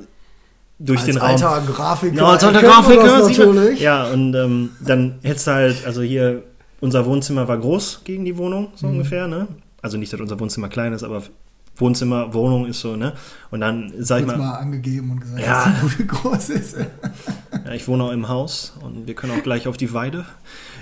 durch 0.78 1.00
Als 1.00 1.06
den 1.08 1.18
Raum. 1.18 1.30
alter 1.32 1.64
Grafiker. 1.66 2.16
Ja, 2.16 2.26
als 2.28 2.44
alter 2.44 2.62
Grafiker. 2.62 3.28
natürlich. 3.28 3.80
Ja, 3.80 4.06
und 4.12 4.36
ähm, 4.36 4.70
dann 4.86 5.16
hättest 5.24 5.48
du 5.48 5.52
halt, 5.52 5.86
also 5.86 6.02
hier, 6.02 6.44
unser 6.82 7.06
Wohnzimmer 7.06 7.48
war 7.48 7.58
groß 7.58 8.02
gegen 8.04 8.26
die 8.26 8.38
Wohnung, 8.38 8.68
so 8.76 8.88
ungefähr, 8.88 9.28
ne? 9.28 9.48
Also 9.82 9.98
nicht, 9.98 10.12
dass 10.12 10.20
unser 10.20 10.40
Wohnzimmer 10.40 10.68
klein 10.68 10.94
ist, 10.94 11.04
aber 11.04 11.24
Wohnzimmer, 11.78 12.34
Wohnung 12.34 12.66
ist 12.66 12.80
so, 12.82 12.96
ne? 12.96 13.14
Und 13.52 13.62
dann, 13.62 13.92
sag 14.00 14.22
ich 14.22 14.28
mal, 14.28 14.38
mal 14.38 14.54
angegeben 14.56 15.12
und 15.12 15.20
gesagt, 15.22 15.42
Ja. 15.42 15.74
dass 15.82 15.98
die 15.98 16.08
groß 16.08 16.50
ist. 16.50 16.78
ja, 17.66 17.72
ich 17.74 17.88
wohne 17.88 18.04
auch 18.06 18.12
im 18.12 18.28
Haus 18.30 18.74
und 18.82 19.08
wir 19.08 19.14
können 19.16 19.38
auch 19.38 19.44
gleich 19.44 19.68
auf 19.68 19.78
die 19.78 19.94
Weide. 19.94 20.26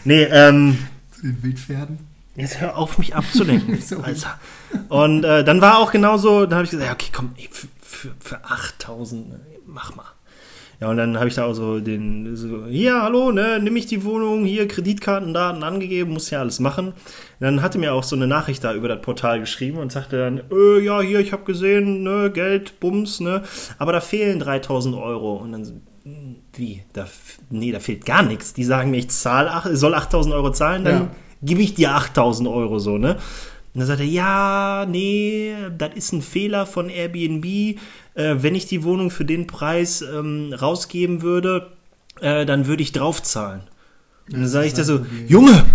Nee, 0.04 0.24
ähm, 0.24 0.78
Zu 1.16 1.24
den 1.24 1.42
Wildpferden. 1.44 2.00
Jetzt 2.36 2.60
hör 2.62 2.78
auf, 2.78 2.98
mich 2.98 3.16
abzulenken. 3.16 3.78
Alter. 4.04 4.40
Und 4.90 5.24
äh, 5.24 5.44
dann 5.44 5.62
war 5.62 5.78
auch 5.78 5.92
genauso, 5.92 6.46
da 6.48 6.56
habe 6.58 6.66
ich 6.66 6.72
gesagt, 6.72 6.88
ja, 6.88 6.94
okay, 6.94 7.10
komm, 7.14 7.32
ey, 7.38 7.48
für, 7.52 7.68
für, 7.82 8.12
für 8.20 8.44
8000, 8.46 9.30
ne, 9.30 9.40
mach 9.68 9.96
mal. 9.96 10.06
Ja, 10.84 10.90
und 10.90 10.98
dann 10.98 11.18
habe 11.18 11.30
ich 11.30 11.36
da 11.36 11.46
auch 11.46 11.54
so 11.54 11.80
den, 11.80 12.36
so, 12.36 12.66
hier, 12.66 13.02
hallo, 13.02 13.32
ne, 13.32 13.58
nimm 13.64 13.78
ich 13.78 13.86
die 13.86 14.04
Wohnung, 14.04 14.44
hier, 14.44 14.68
Kreditkartendaten 14.68 15.64
angegeben, 15.64 16.12
muss 16.12 16.30
ja 16.30 16.42
alles 16.42 16.60
machen. 16.60 16.88
Und 16.88 16.96
dann 17.40 17.62
hatte 17.62 17.78
mir 17.78 17.94
auch 17.94 18.04
so 18.04 18.18
eine 18.18 18.28
Nachricht 18.28 18.66
da 18.66 18.74
über 18.74 18.90
das 18.90 19.02
Portal 19.02 19.40
geschrieben 19.40 19.78
und 19.78 19.94
sagte 19.94 20.18
dann, 20.20 20.42
äh, 20.52 20.82
ja, 20.84 21.00
hier, 21.00 21.22
ich 21.22 21.32
habe 21.32 21.46
gesehen, 21.46 22.04
ne, 22.04 22.30
Geld, 22.34 22.82
Bums, 22.82 23.22
ne, 23.22 23.44
aber 23.78 23.94
da 23.94 24.02
fehlen 24.02 24.42
3000 24.42 24.94
Euro. 24.98 25.36
Und 25.38 25.54
dann 25.54 25.64
hm, 26.04 26.36
wie, 26.58 26.82
da, 26.92 27.08
nee, 27.50 27.72
da 27.72 27.80
fehlt 27.80 28.06
gar 28.06 28.24
nichts. 28.24 28.54
Die 28.54 28.66
sagen 28.66 28.92
mir, 28.92 28.98
ich 28.98 29.08
zahl, 29.10 29.48
ach, 29.48 29.66
soll 29.72 29.94
8000 29.96 30.36
Euro 30.36 30.52
zahlen, 30.52 30.84
dann 30.84 30.94
Ja. 30.96 31.10
gebe 31.44 31.62
ich 31.62 31.76
dir 31.76 31.96
8000 31.96 32.50
Euro 32.50 32.80
so, 32.80 32.98
ne? 32.98 33.16
Und 33.74 33.80
dann 33.80 33.88
sagt 33.88 34.02
er, 34.02 34.06
ja, 34.06 34.86
nee, 34.88 35.56
das 35.78 35.96
ist 35.96 36.12
ein 36.12 36.22
Fehler 36.22 36.66
von 36.66 36.90
Airbnb. 36.90 37.80
Äh, 38.16 38.36
wenn 38.40 38.56
ich 38.56 38.68
die 38.68 38.84
Wohnung 38.84 39.12
für 39.12 39.26
den 39.26 39.48
Preis 39.48 40.02
ähm, 40.02 40.54
rausgeben 40.54 41.22
würde, 41.22 41.72
äh, 42.22 42.46
dann 42.46 42.68
würde 42.68 42.84
ich 42.84 42.92
draufzahlen. 42.92 43.62
Und 44.28 44.40
dann 44.40 44.48
sage 44.48 44.68
ich 44.68 44.74
da 44.74 44.84
so, 44.84 45.06
Junge, 45.28 45.66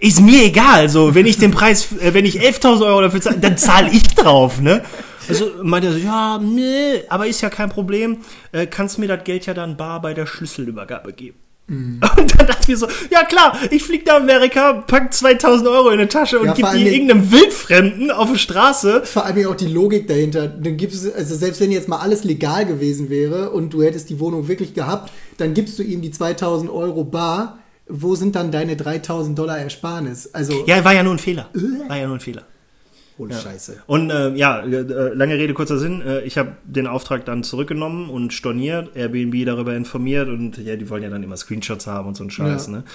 ist 0.00 0.20
mir 0.20 0.44
egal. 0.44 0.88
So, 0.88 1.14
wenn 1.14 1.26
ich 1.26 1.38
den 1.38 1.50
Preis, 1.50 1.92
äh, 1.92 2.12
wenn 2.14 2.24
ich 2.24 2.40
11.000 2.40 2.84
Euro 2.84 3.02
dafür 3.02 3.20
zahle, 3.20 3.38
dann 3.38 3.56
zahle 3.56 3.90
ich 3.90 4.02
drauf, 4.02 4.60
ne? 4.60 4.82
Also 5.28 5.50
meinte 5.62 5.88
er 5.88 5.92
so, 5.92 5.98
ja, 5.98 6.38
nee, 6.38 7.04
aber 7.08 7.26
ist 7.26 7.40
ja 7.40 7.50
kein 7.50 7.68
Problem. 7.68 8.18
Äh, 8.52 8.66
kannst 8.66 8.98
mir 8.98 9.06
das 9.06 9.22
Geld 9.24 9.46
ja 9.46 9.54
dann 9.54 9.76
bar 9.76 10.02
bei 10.02 10.14
der 10.14 10.26
Schlüsselübergabe 10.26 11.12
geben. 11.12 11.38
Mhm. 11.70 12.00
Und 12.16 12.38
dann 12.38 12.46
dachte 12.48 12.62
ich 12.62 12.68
mir 12.68 12.76
so, 12.76 12.88
ja 13.10 13.22
klar, 13.24 13.56
ich 13.70 13.84
flieg 13.84 14.04
nach 14.04 14.16
Amerika, 14.16 14.72
pack 14.72 15.14
2000 15.14 15.68
Euro 15.68 15.88
in 15.90 16.00
eine 16.00 16.08
Tasche 16.08 16.40
und 16.40 16.46
Ja, 16.46 16.54
vor 16.54 16.72
die 16.72 16.88
irgendeinem 16.88 17.30
Wildfremden 17.30 18.10
auf 18.10 18.30
der 18.32 18.38
Straße. 18.38 19.02
Vor 19.04 19.24
allem 19.24 19.46
auch 19.46 19.54
die 19.54 19.68
Logik 19.68 20.08
dahinter. 20.08 20.48
Dann 20.48 20.76
gibst 20.76 21.04
du, 21.04 21.14
also 21.14 21.34
selbst 21.36 21.60
wenn 21.60 21.70
jetzt 21.70 21.88
mal 21.88 21.98
alles 21.98 22.24
legal 22.24 22.66
gewesen 22.66 23.08
wäre 23.08 23.50
und 23.50 23.72
du 23.72 23.82
hättest 23.82 24.10
die 24.10 24.18
Wohnung 24.18 24.48
wirklich 24.48 24.74
gehabt, 24.74 25.12
dann 25.38 25.54
gibst 25.54 25.78
du 25.78 25.82
ihm 25.84 26.02
die 26.02 26.10
2000 26.10 26.70
Euro 26.70 27.04
bar. 27.04 27.58
Wo 27.88 28.14
sind 28.14 28.36
dann 28.36 28.52
deine 28.52 28.76
3000 28.76 29.38
Dollar 29.38 29.58
Ersparnis? 29.58 30.32
Also, 30.32 30.64
Ja, 30.66 30.84
war 30.84 30.94
ja 30.94 31.02
nur 31.02 31.14
ein 31.14 31.18
Fehler. 31.18 31.48
War 31.88 31.96
ja 31.96 32.06
nur 32.06 32.16
ein 32.16 32.20
Fehler. 32.20 32.42
Ohne 33.20 33.34
Scheiße. 33.34 33.82
Und 33.86 34.10
äh, 34.10 34.30
ja, 34.34 34.60
äh, 34.60 35.14
lange 35.14 35.34
Rede, 35.34 35.52
kurzer 35.52 35.78
Sinn. 35.78 36.00
Äh, 36.00 36.22
ich 36.22 36.38
habe 36.38 36.52
den 36.64 36.86
Auftrag 36.86 37.24
dann 37.26 37.42
zurückgenommen 37.42 38.08
und 38.08 38.32
storniert, 38.32 38.96
Airbnb 38.96 39.44
darüber 39.44 39.74
informiert 39.74 40.28
und 40.28 40.56
ja, 40.58 40.76
die 40.76 40.88
wollen 40.88 41.02
ja 41.02 41.10
dann 41.10 41.22
immer 41.22 41.36
Screenshots 41.36 41.86
haben 41.86 42.08
und 42.08 42.16
so 42.16 42.24
ein 42.24 42.30
Scheiß. 42.30 42.66
Ja. 42.66 42.72
Ne? 42.72 42.78
Habe 42.78 42.86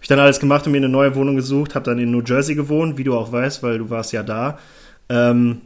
ich 0.00 0.08
dann 0.08 0.18
alles 0.18 0.40
gemacht 0.40 0.66
und 0.66 0.72
mir 0.72 0.78
eine 0.78 0.88
neue 0.88 1.14
Wohnung 1.14 1.36
gesucht, 1.36 1.74
habe 1.74 1.84
dann 1.84 1.98
in 1.98 2.10
New 2.10 2.22
Jersey 2.22 2.54
gewohnt, 2.54 2.96
wie 2.96 3.04
du 3.04 3.14
auch 3.14 3.30
weißt, 3.30 3.62
weil 3.62 3.78
du 3.78 3.90
warst 3.90 4.12
ja 4.12 4.22
da. 4.22 4.58
Ähm, 5.10 5.60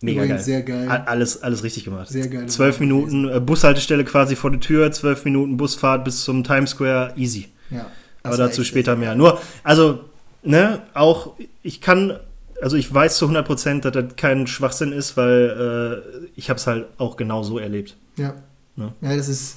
mega 0.00 0.24
geil. 0.24 0.38
sehr 0.38 0.62
geil. 0.62 0.88
Alles, 0.88 1.42
alles 1.42 1.62
richtig 1.62 1.84
gemacht. 1.84 2.08
Sehr 2.08 2.28
geile 2.28 2.46
Zwölf 2.46 2.80
Minuten 2.80 3.28
äh, 3.28 3.40
Bushaltestelle 3.40 4.04
quasi 4.04 4.36
vor 4.36 4.50
der 4.50 4.60
Tür, 4.60 4.90
zwölf 4.92 5.24
Minuten 5.24 5.58
Busfahrt 5.58 6.04
bis 6.04 6.24
zum 6.24 6.44
Times 6.44 6.70
Square, 6.70 7.12
easy. 7.16 7.48
Ja. 7.70 7.86
Aber 8.22 8.38
dazu 8.38 8.64
später 8.64 8.96
mehr. 8.96 9.14
Nur, 9.14 9.38
also, 9.62 10.00
ne, 10.42 10.80
auch, 10.94 11.34
ich 11.62 11.82
kann, 11.82 12.18
also 12.60 12.76
ich 12.76 12.92
weiß 12.92 13.18
zu 13.18 13.24
100 13.26 13.46
Prozent, 13.46 13.84
dass 13.84 13.92
das 13.92 14.16
kein 14.16 14.46
Schwachsinn 14.46 14.92
ist, 14.92 15.16
weil 15.16 16.02
äh, 16.22 16.26
ich 16.36 16.50
habe 16.50 16.58
es 16.58 16.66
halt 16.66 16.86
auch 16.98 17.16
genau 17.16 17.42
so 17.42 17.58
erlebt. 17.58 17.96
Ja. 18.16 18.34
Ne? 18.76 18.92
Ja, 19.00 19.16
das 19.16 19.28
ist. 19.28 19.56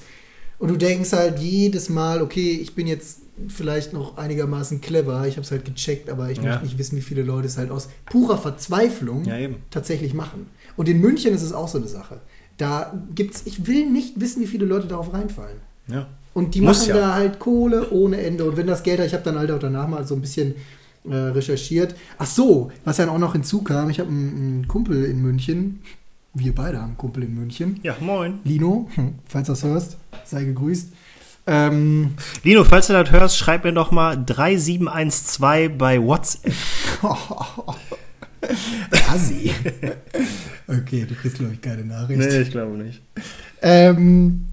Und 0.59 0.69
du 0.69 0.75
denkst 0.77 1.13
halt 1.13 1.39
jedes 1.39 1.89
Mal, 1.89 2.21
okay, 2.21 2.57
ich 2.61 2.73
bin 2.73 2.87
jetzt 2.87 3.19
vielleicht 3.47 3.93
noch 3.93 4.17
einigermaßen 4.17 4.81
clever, 4.81 5.27
ich 5.27 5.35
habe 5.35 5.43
es 5.43 5.51
halt 5.51 5.65
gecheckt, 5.65 6.09
aber 6.09 6.31
ich 6.31 6.37
Ja. 6.39 6.43
möchte 6.45 6.63
nicht 6.65 6.77
wissen, 6.79 6.97
wie 6.97 7.01
viele 7.01 7.21
Leute 7.21 7.47
es 7.47 7.57
halt 7.57 7.69
aus 7.69 7.89
purer 8.07 8.37
Verzweiflung 8.39 9.25
Ja, 9.25 9.35
tatsächlich 9.69 10.15
machen. 10.15 10.47
Und 10.75 10.89
in 10.89 10.99
München 10.99 11.33
ist 11.35 11.43
es 11.43 11.53
auch 11.53 11.67
so 11.67 11.77
eine 11.77 11.87
Sache. 11.87 12.19
Da 12.57 12.99
gibt's, 13.13 13.43
ich 13.45 13.67
will 13.67 13.87
nicht 13.87 14.19
wissen, 14.19 14.41
wie 14.41 14.47
viele 14.47 14.65
Leute 14.65 14.87
darauf 14.87 15.13
reinfallen. 15.13 15.57
Ja. 15.87 16.07
Und 16.33 16.55
die 16.55 16.61
Muss 16.61 16.79
machen 16.79 16.89
ja. 16.89 16.95
da 16.97 17.13
halt 17.13 17.39
Kohle 17.39 17.91
ohne 17.91 18.21
Ende. 18.21 18.45
Und 18.45 18.57
wenn 18.57 18.67
das 18.67 18.81
Geld, 18.83 18.99
ich 18.99 19.13
habe 19.13 19.23
dann 19.23 19.37
halt 19.37 19.51
auch 19.51 19.59
danach 19.59 19.87
mal 19.87 20.05
so 20.07 20.15
ein 20.15 20.21
bisschen 20.21 20.55
äh, 21.09 21.15
recherchiert. 21.15 21.95
Ach 22.17 22.25
so, 22.25 22.71
was 22.83 22.97
dann 22.97 23.09
auch 23.09 23.17
noch 23.17 23.33
hinzukam, 23.33 23.89
ich 23.89 23.99
habe 23.99 24.09
einen, 24.09 24.67
Kumpel 24.67 25.05
in 25.05 25.21
München. 25.21 25.81
Wir 26.33 26.53
beide 26.53 26.77
haben 26.77 26.89
einen 26.89 26.97
Kumpel 26.97 27.23
in 27.23 27.35
München. 27.35 27.79
Ja, 27.83 27.95
moin. 27.99 28.39
Lino, 28.43 28.89
hm, 28.95 29.15
falls 29.25 29.47
du 29.47 29.53
das 29.53 29.63
hörst, 29.63 29.97
sei 30.25 30.43
gegrüßt. 30.43 30.91
Ähm, 31.47 32.15
Lino, 32.43 32.63
falls 32.63 32.87
du 32.87 32.93
das 32.93 33.11
hörst, 33.11 33.37
schreib 33.37 33.63
mir 33.63 33.73
doch 33.73 33.91
mal 33.91 34.17
3712 34.17 35.77
bei 35.77 36.01
WhatsApp. 36.01 36.53
Assi. 39.09 39.51
okay, 40.67 41.05
du 41.07 41.15
kriegst, 41.15 41.37
glaube 41.37 41.53
ich, 41.53 41.61
keine 41.61 41.85
Nachricht. 41.85 42.21
ich 42.21 42.51
glaube 42.51 42.77
nicht. 42.77 43.01
Ähm, 43.61 44.45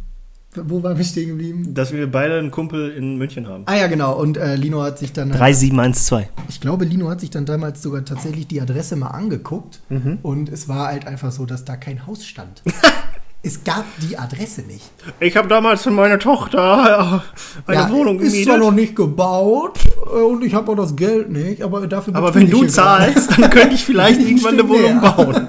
wo 0.65 0.83
waren 0.83 0.97
wir 0.97 1.05
stehen 1.05 1.29
geblieben? 1.29 1.75
Dass 1.75 1.93
wir 1.93 2.11
beide 2.11 2.39
einen 2.39 2.51
Kumpel 2.51 2.91
in 2.91 3.17
München 3.19 3.49
haben. 3.49 3.65
Ah 3.67 3.77
ja, 3.77 3.87
genau. 3.87 4.15
Und 4.19 4.37
äh, 4.37 4.55
Lino 4.57 4.83
hat 4.83 4.99
sich 4.99 5.13
dann, 5.13 5.31
3712. 5.33 6.27
ich 6.49 6.61
glaube, 6.61 6.85
Lino 6.85 7.09
hat 7.11 7.21
sich 7.21 7.31
dann 7.31 7.47
damals 7.47 7.83
sogar 7.83 8.05
tatsächlich 8.05 8.47
die 8.47 8.61
Adresse 8.61 8.97
mal 8.97 9.09
angeguckt. 9.09 9.81
Und 10.23 10.49
es 10.49 10.69
war 10.69 10.89
halt 10.89 11.07
einfach 11.07 11.33
so, 11.33 11.47
dass 11.47 11.65
da 11.65 11.77
kein 11.77 12.07
Haus 12.07 12.25
stand. 12.25 12.63
es 13.43 13.63
gab 13.63 13.85
die 14.09 14.17
Adresse 14.17 14.63
nicht. 14.63 14.91
Ich 15.21 15.37
habe 15.37 15.49
damals 15.49 15.83
für 15.83 15.91
meine 15.91 16.19
Tochter 16.19 17.23
äh, 17.67 17.71
eine 17.73 17.81
Ja, 17.83 17.91
Wohnung 17.91 18.19
ist 18.21 18.33
zwar 18.33 18.55
gemietet. 18.57 18.59
noch 18.61 18.73
nicht 18.73 18.97
gebaut 18.97 19.79
äh, 20.07 20.19
und 20.23 20.43
ich 20.43 20.55
habe 20.55 20.73
auch 20.73 20.77
das 20.77 20.97
Geld 20.97 21.31
nicht, 21.31 21.63
aber 21.63 21.87
dafür 21.87 22.15
Aber 22.17 22.35
wenn 22.35 22.45
ich 22.45 22.51
du 22.51 22.67
zahlst, 22.67 23.39
dann 23.39 23.51
könnte 23.51 23.75
ich 23.75 23.85
vielleicht 23.85 24.21
irgendwann 24.21 24.55
eine 24.55 24.67
Wohnung 24.69 25.01
mehr. 25.01 25.13
bauen. 25.13 25.44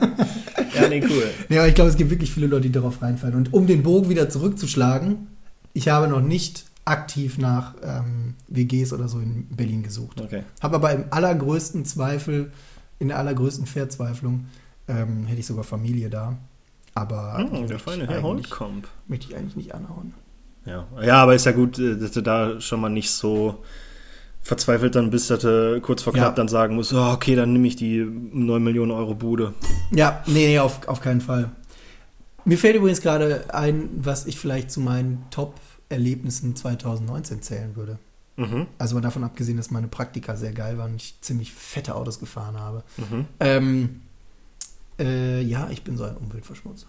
Ja, 0.85 0.89
nee, 0.89 1.03
cool. 1.09 1.29
Ja, 1.49 1.59
aber 1.61 1.67
ich 1.69 1.75
glaube, 1.75 1.89
es 1.89 1.97
gibt 1.97 2.09
wirklich 2.09 2.31
viele 2.31 2.47
Leute, 2.47 2.63
die 2.63 2.71
darauf 2.71 3.01
reinfallen. 3.01 3.35
Und 3.35 3.53
um 3.53 3.67
den 3.67 3.83
Bogen 3.83 4.09
wieder 4.09 4.29
zurückzuschlagen, 4.29 5.27
ich 5.73 5.87
habe 5.89 6.07
noch 6.07 6.21
nicht 6.21 6.65
aktiv 6.85 7.37
nach 7.37 7.73
ähm, 7.83 8.35
WGs 8.47 8.93
oder 8.93 9.07
so 9.07 9.19
in 9.19 9.47
Berlin 9.49 9.83
gesucht. 9.83 10.21
Okay. 10.21 10.43
Habe 10.61 10.75
aber 10.75 10.91
im 10.93 11.05
allergrößten 11.09 11.83
Zweifel, 11.85 12.51
in 12.99 13.07
der 13.09 13.17
allergrößten 13.19 13.65
Verzweiflung, 13.65 14.45
ähm, 14.87 15.25
hätte 15.25 15.39
ich 15.39 15.47
sogar 15.47 15.63
Familie 15.63 16.09
da. 16.09 16.37
Aber 16.93 17.37
Hm, 17.39 17.49
der 17.51 17.59
möchte 17.61 17.79
feine 17.79 18.03
ich 18.03 18.09
Herr 18.09 18.21
Holtkamp. 18.21 18.87
möchte 19.07 19.27
ich 19.29 19.35
eigentlich 19.35 19.55
nicht 19.55 19.73
anhauen. 19.75 20.13
Ja. 20.65 20.87
ja, 21.03 21.21
aber 21.21 21.35
ist 21.35 21.45
ja 21.45 21.51
gut, 21.51 21.77
äh, 21.79 21.97
dass 21.97 22.11
du 22.11 22.21
da 22.21 22.59
schon 22.61 22.79
mal 22.81 22.89
nicht 22.89 23.11
so 23.11 23.63
verzweifelt 24.45 24.93
dann 24.95 25.09
bist, 25.09 25.31
dass 25.31 25.39
du 25.41 25.81
kurz 25.81 26.03
vor 26.03 26.13
knapp 26.13 26.33
Ja. 26.33 26.35
dann 26.35 26.47
sagen 26.47 26.75
musst, 26.75 26.93
oh, 26.93 27.11
okay, 27.11 27.35
dann 27.35 27.51
nehme 27.51 27.67
ich 27.67 27.75
die 27.75 28.05
9 28.05 28.63
Millionen 28.63 28.91
Euro 28.91 29.15
Bude. 29.15 29.55
Ja, 29.91 30.23
nee, 30.27 30.45
nee, 30.45 30.59
auf, 30.59 30.87
auf 30.87 31.01
keinen 31.01 31.19
Fall. 31.19 31.49
Mir 32.45 32.59
fällt 32.59 32.75
übrigens 32.75 33.01
gerade 33.01 33.43
ein, 33.51 33.89
was 33.97 34.27
ich 34.27 34.39
vielleicht 34.39 34.69
zu 34.69 34.79
meinen 34.81 35.25
Top-Erlebnissen 35.31 36.55
2019 36.55 37.41
zählen 37.41 37.75
würde. 37.75 37.97
Mhm. 38.37 38.67
Also 38.77 38.93
mal 38.93 39.01
davon 39.01 39.23
abgesehen, 39.23 39.57
dass 39.57 39.71
meine 39.71 39.87
Praktika 39.87 40.35
sehr 40.35 40.51
geil 40.53 40.77
waren 40.77 40.91
und 40.91 40.97
ich 41.01 41.15
ziemlich 41.21 41.51
fette 41.51 41.95
Autos 41.95 42.19
gefahren 42.19 42.59
habe. 42.59 42.83
Mhm. 42.97 43.25
Ähm, 43.39 44.01
äh, 44.99 45.41
ja, 45.41 45.69
ich 45.71 45.81
bin 45.83 45.97
so 45.97 46.03
ein 46.03 46.17
Umweltverschmutzer. 46.17 46.87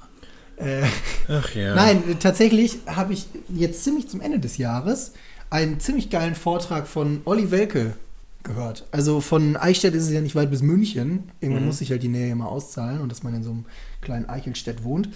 Äh, 0.56 0.82
Ach 1.28 1.54
ja. 1.54 1.74
Nein, 1.74 2.18
tatsächlich 2.20 2.80
habe 2.86 3.14
ich 3.14 3.26
jetzt 3.48 3.82
ziemlich 3.82 4.08
zum 4.08 4.20
Ende 4.20 4.40
des 4.40 4.58
Jahres 4.58 5.14
einen 5.50 5.80
ziemlich 5.80 6.10
geilen 6.10 6.34
Vortrag 6.34 6.86
von 6.86 7.20
Olli 7.24 7.50
Welke 7.50 7.94
gehört. 8.42 8.86
Also 8.92 9.20
von 9.20 9.56
Eichstätt 9.56 9.94
ist 9.94 10.04
es 10.04 10.12
ja 10.12 10.20
nicht 10.20 10.34
weit 10.36 10.50
bis 10.50 10.62
München. 10.62 11.24
Irgendwann 11.40 11.64
Mhm. 11.64 11.68
muss 11.68 11.78
sich 11.78 11.90
halt 11.90 12.02
die 12.02 12.08
Nähe 12.08 12.30
immer 12.30 12.48
auszahlen 12.48 13.00
und 13.00 13.10
dass 13.10 13.22
man 13.22 13.34
in 13.34 13.42
so 13.42 13.50
einem 13.50 13.64
kleinen 14.00 14.28
Eichelstädt 14.28 14.84
wohnt. 14.84 15.08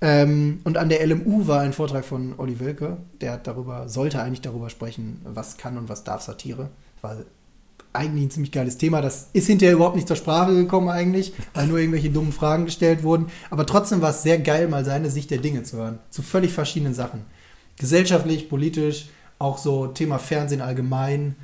Ähm, 0.00 0.60
und 0.64 0.76
an 0.76 0.88
der 0.88 1.00
LMU 1.06 1.46
war 1.46 1.60
ein 1.60 1.72
Vortrag 1.72 2.04
von 2.04 2.34
Olli 2.36 2.60
Welke, 2.60 2.98
der 3.20 3.38
darüber, 3.38 3.88
sollte 3.88 4.20
eigentlich 4.22 4.42
darüber 4.42 4.68
sprechen, 4.70 5.20
was 5.24 5.56
kann 5.56 5.78
und 5.78 5.88
was 5.88 6.04
darf 6.04 6.20
Satire. 6.22 6.68
War 7.00 7.16
eigentlich 7.94 8.26
ein 8.26 8.30
ziemlich 8.30 8.52
geiles 8.52 8.76
Thema. 8.76 9.00
Das 9.00 9.30
ist 9.32 9.46
hinterher 9.46 9.74
überhaupt 9.74 9.96
nicht 9.96 10.06
zur 10.06 10.18
Sprache 10.18 10.54
gekommen 10.54 10.90
eigentlich, 10.90 11.32
weil 11.54 11.66
nur 11.66 11.78
irgendwelche 11.78 12.10
dummen 12.10 12.32
Fragen 12.32 12.66
gestellt 12.66 13.02
wurden. 13.04 13.26
Aber 13.50 13.64
trotzdem 13.64 14.02
war 14.02 14.10
es 14.10 14.22
sehr 14.22 14.38
geil, 14.38 14.68
mal 14.68 14.84
seine 14.84 15.10
Sicht 15.10 15.30
der 15.30 15.38
Dinge 15.38 15.62
zu 15.62 15.78
hören. 15.78 15.98
Zu 16.10 16.20
völlig 16.22 16.52
verschiedenen 16.52 16.92
Sachen. 16.92 17.22
Gesellschaftlich, 17.78 18.48
politisch, 18.50 19.08
auch 19.38 19.58
so 19.58 19.88
Thema 19.88 20.18
Fernsehen 20.18 20.60
allgemein, 20.60 21.36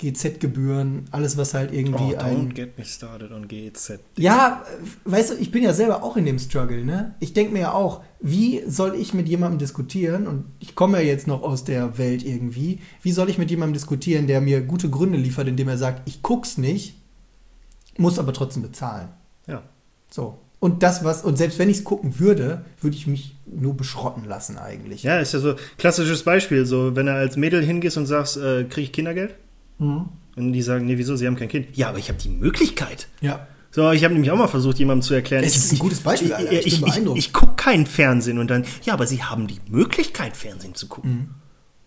GZ-Gebühren, 0.00 1.04
alles, 1.10 1.36
was 1.36 1.52
halt 1.52 1.72
irgendwie 1.72 2.14
oh, 2.14 2.18
ein. 2.18 2.50
don't 2.50 2.54
get 2.54 2.78
me 2.78 2.84
started 2.84 3.32
on 3.32 3.46
GZ. 3.48 4.00
Ja, 4.16 4.64
weißt 5.04 5.32
du, 5.32 5.34
ich 5.34 5.50
bin 5.50 5.62
ja 5.62 5.74
selber 5.74 6.02
auch 6.02 6.16
in 6.16 6.24
dem 6.24 6.38
Struggle, 6.38 6.84
ne? 6.84 7.14
Ich 7.20 7.34
denke 7.34 7.52
mir 7.52 7.60
ja 7.60 7.72
auch, 7.72 8.02
wie 8.20 8.62
soll 8.66 8.94
ich 8.94 9.12
mit 9.12 9.28
jemandem 9.28 9.58
diskutieren? 9.58 10.26
Und 10.26 10.46
ich 10.58 10.74
komme 10.74 10.98
ja 10.98 11.04
jetzt 11.04 11.26
noch 11.26 11.42
aus 11.42 11.64
der 11.64 11.98
Welt 11.98 12.24
irgendwie. 12.24 12.80
Wie 13.02 13.12
soll 13.12 13.28
ich 13.28 13.36
mit 13.36 13.50
jemandem 13.50 13.74
diskutieren, 13.74 14.26
der 14.26 14.40
mir 14.40 14.62
gute 14.62 14.88
Gründe 14.88 15.18
liefert, 15.18 15.48
indem 15.48 15.68
er 15.68 15.78
sagt, 15.78 16.08
ich 16.08 16.22
guck's 16.22 16.56
nicht, 16.56 16.96
muss 17.98 18.18
aber 18.18 18.32
trotzdem 18.32 18.62
bezahlen? 18.62 19.08
Ja. 19.46 19.62
So. 20.10 20.38
Und 20.60 20.82
das, 20.82 21.02
was, 21.04 21.22
und 21.24 21.38
selbst 21.38 21.58
wenn 21.58 21.70
ich 21.70 21.78
es 21.78 21.84
gucken 21.84 22.20
würde, 22.20 22.66
würde 22.82 22.94
ich 22.94 23.06
mich 23.06 23.34
nur 23.46 23.74
beschrotten 23.74 24.24
lassen 24.26 24.58
eigentlich. 24.58 25.02
Ja, 25.02 25.18
ist 25.18 25.32
ja 25.32 25.40
so 25.40 25.54
klassisches 25.78 26.22
Beispiel. 26.22 26.66
So, 26.66 26.94
wenn 26.94 27.06
du 27.06 27.14
als 27.14 27.38
Mädel 27.38 27.64
hingehst 27.64 27.96
und 27.96 28.04
sagst, 28.04 28.36
äh, 28.36 28.64
kriege 28.64 28.82
ich 28.82 28.92
Kindergeld? 28.92 29.34
Mhm. 29.78 30.10
Und 30.36 30.52
die 30.52 30.62
sagen, 30.62 30.84
nee, 30.84 30.98
wieso, 30.98 31.16
sie 31.16 31.26
haben 31.26 31.36
kein 31.36 31.48
Kind. 31.48 31.76
Ja, 31.76 31.88
aber 31.88 31.98
ich 31.98 32.08
habe 32.08 32.18
die 32.18 32.28
Möglichkeit. 32.28 33.08
Ja. 33.22 33.46
So, 33.70 33.90
ich 33.92 34.04
habe 34.04 34.12
nämlich 34.12 34.30
auch 34.30 34.36
mal 34.36 34.48
versucht, 34.48 34.78
jemandem 34.78 35.02
zu 35.02 35.14
erklären. 35.14 35.44
Es 35.44 35.56
ist 35.56 35.72
ein 35.72 35.78
gutes 35.78 36.00
Beispiel, 36.00 36.34
Alter. 36.34 36.52
Ich, 36.52 36.66
Ich 36.66 36.82
ich, 36.86 37.06
ich, 37.14 37.32
gucke 37.32 37.54
kein 37.56 37.86
Fernsehen 37.86 38.38
und 38.38 38.50
dann, 38.50 38.64
ja, 38.82 38.92
aber 38.92 39.06
sie 39.06 39.22
haben 39.22 39.46
die 39.46 39.60
Möglichkeit, 39.68 40.36
Fernsehen 40.36 40.74
zu 40.74 40.88
gucken. 40.88 41.10
Mhm. 41.10 41.28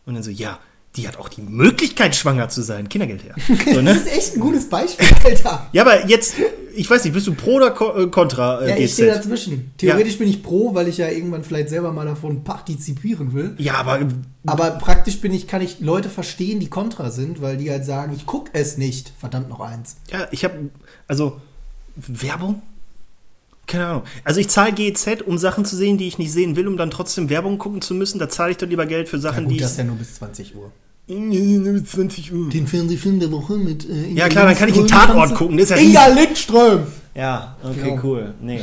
Und 0.06 0.16
dann 0.16 0.24
so, 0.24 0.32
ja, 0.32 0.60
die 0.96 1.08
hat 1.08 1.18
auch 1.18 1.28
die 1.28 1.42
Möglichkeit, 1.42 2.16
schwanger 2.16 2.50
zu 2.50 2.62
sein. 2.62 2.88
Kindergeld 2.88 3.24
her. 3.24 3.36
So, 3.48 3.82
Das 3.82 3.84
ne? 3.84 3.92
ist 3.92 4.08
echt 4.08 4.36
ein 4.36 4.40
gutes 4.40 4.70
Beispiel, 4.70 5.08
Alter. 5.26 5.68
Ja, 5.72 5.82
aber 5.82 6.08
jetzt, 6.08 6.36
ich 6.76 6.88
weiß 6.90 7.04
nicht, 7.04 7.14
bist 7.14 7.26
du 7.26 7.34
pro 7.34 7.56
oder 7.56 7.76
äh, 7.98 8.08
contra 8.08 8.62
äh, 8.62 8.70
Ja, 8.70 8.78
ich 8.78 8.94
stehe 8.94 9.14
dazwischen. 9.14 9.72
Theoretisch 9.78 10.18
bin 10.20 10.30
ich 10.30 10.44
pro, 10.44 10.76
weil 10.76 10.88
ich 10.88 10.98
ja 10.98 11.10
irgendwann 11.10 11.44
vielleicht 11.44 11.70
selber 11.70 11.92
mal 11.92 12.06
davon 12.06 12.44
partizipieren 12.44 13.34
will. 13.34 13.56
Ja, 13.58 13.76
aber 13.76 14.00
Aber 14.46 14.72
praktisch 14.72 15.20
bin 15.20 15.34
ich, 15.34 15.48
kann 15.48 15.62
ich 15.62 15.80
Leute 15.80 16.10
verstehen, 16.10 16.60
die 16.60 16.70
kontra 16.70 17.10
sind, 17.10 17.42
weil 17.42 17.58
die 17.58 17.72
halt 17.72 17.86
sagen, 17.86 18.14
ich 18.16 18.26
guck 18.26 18.50
es 18.54 18.78
nicht. 18.78 19.14
Verdammt 19.20 19.50
noch 19.50 19.62
eins. 19.62 19.96
Ja, 20.12 20.28
ich 20.32 20.44
habe, 20.44 20.70
also, 21.08 21.42
Werbung? 21.96 22.62
Keine 23.66 23.88
Ahnung. 23.88 24.04
Also 24.24 24.40
ich 24.40 24.50
zahle 24.50 24.74
GEZ, 24.74 25.22
um 25.26 25.38
Sachen 25.38 25.66
zu 25.66 25.76
sehen, 25.76 25.98
die 25.98 26.08
ich 26.08 26.18
nicht 26.18 26.32
sehen 26.32 26.56
will, 26.56 26.68
um 26.68 26.78
dann 26.78 26.92
trotzdem 26.92 27.30
Werbung 27.30 27.58
gucken 27.58 27.82
zu 27.82 27.94
müssen. 27.94 28.20
Da 28.20 28.30
zahle 28.30 28.52
ich 28.52 28.58
doch 28.58 28.68
lieber 28.68 28.86
Geld 28.86 29.10
für 29.10 29.20
Sachen, 29.20 29.46
gut, 29.46 29.54
die 29.54 29.58
das 29.58 29.72
ist 29.72 29.78
ja 29.78 29.84
nur 29.84 29.96
bis 29.96 30.16
20 30.16 30.56
Uhr. 30.56 30.72
20 31.08 32.34
Uhr. 32.34 32.50
Den 32.50 32.68
Fernsehfilm 32.68 33.20
der 33.20 33.32
Woche 33.32 33.58
mit 33.58 33.88
äh, 33.90 34.10
Inga 34.10 34.22
Ja 34.22 34.30
klar, 34.30 34.46
dann 34.46 34.56
kann 34.56 34.70
ich 34.70 34.76
einen 34.76 34.88
Lindström. 34.88 35.08
Tatort 35.08 35.36
gucken. 35.36 35.58
Das 35.58 35.70
ist 35.70 35.78
ja 35.78 35.78
Inga 35.78 36.08
Lindström! 36.08 36.80
Ja, 37.16 37.56
okay, 37.64 37.90
Ja. 37.90 38.02
cool. 38.04 38.34
Nee. 38.42 38.62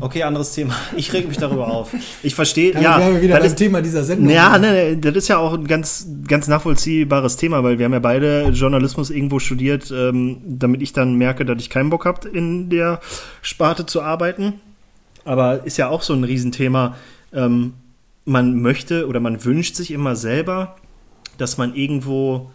Okay, 0.00 0.22
anderes 0.22 0.52
Thema. 0.52 0.74
Ich 0.96 1.12
reg 1.14 1.26
mich 1.28 1.38
darüber 1.38 1.68
auf. 1.68 1.94
Ich 2.22 2.34
verstehe, 2.34 2.74
ja. 2.78 2.98
wir 2.98 3.22
wieder 3.22 3.38
das 3.38 3.48
ist, 3.48 3.56
Thema 3.56 3.80
dieser 3.80 4.04
Sendung. 4.04 4.28
ja, 4.28 4.58
ne, 4.58 4.72
ne, 4.72 4.96
das 4.98 5.16
ist 5.16 5.28
ja 5.28 5.38
auch 5.38 5.54
ein 5.54 5.66
ganz, 5.66 6.06
ganz 6.26 6.46
nachvollziehbares 6.46 7.36
Thema, 7.36 7.64
weil 7.64 7.78
wir 7.78 7.86
haben 7.86 7.94
ja 7.94 7.98
beide 8.00 8.48
Journalismus 8.50 9.08
irgendwo 9.08 9.38
studiert, 9.38 9.90
ähm, 9.90 10.38
damit 10.44 10.82
ich 10.82 10.92
dann 10.92 11.14
merke, 11.14 11.46
dass 11.46 11.62
ich 11.62 11.70
keinen 11.70 11.88
Bock 11.88 12.04
habe, 12.04 12.28
in 12.28 12.68
der 12.68 13.00
Sparte 13.40 13.86
zu 13.86 14.02
arbeiten. 14.02 14.54
Aber 15.24 15.64
ist 15.64 15.78
ja 15.78 15.88
auch 15.88 16.02
so 16.02 16.12
ein 16.12 16.24
Riesenthema. 16.24 16.96
Ähm, 17.32 17.72
man 18.26 18.60
möchte 18.60 19.06
oder 19.06 19.20
man 19.20 19.42
wünscht 19.44 19.76
sich 19.76 19.90
immer 19.90 20.16
selber, 20.16 20.76
dass 21.40 21.58
man 21.58 21.74
irgendwo 21.74 22.50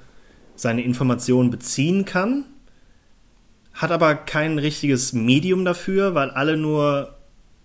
seine 0.56 0.84
Informationen 0.84 1.50
beziehen 1.50 2.06
kann, 2.06 2.46
hat 3.74 3.92
aber 3.92 4.16
kein 4.16 4.58
richtiges 4.58 5.14
Medium 5.14 5.66
dafür, 5.66 6.16
weil 6.16 6.30
alle 6.30 6.56
nur 6.58 7.16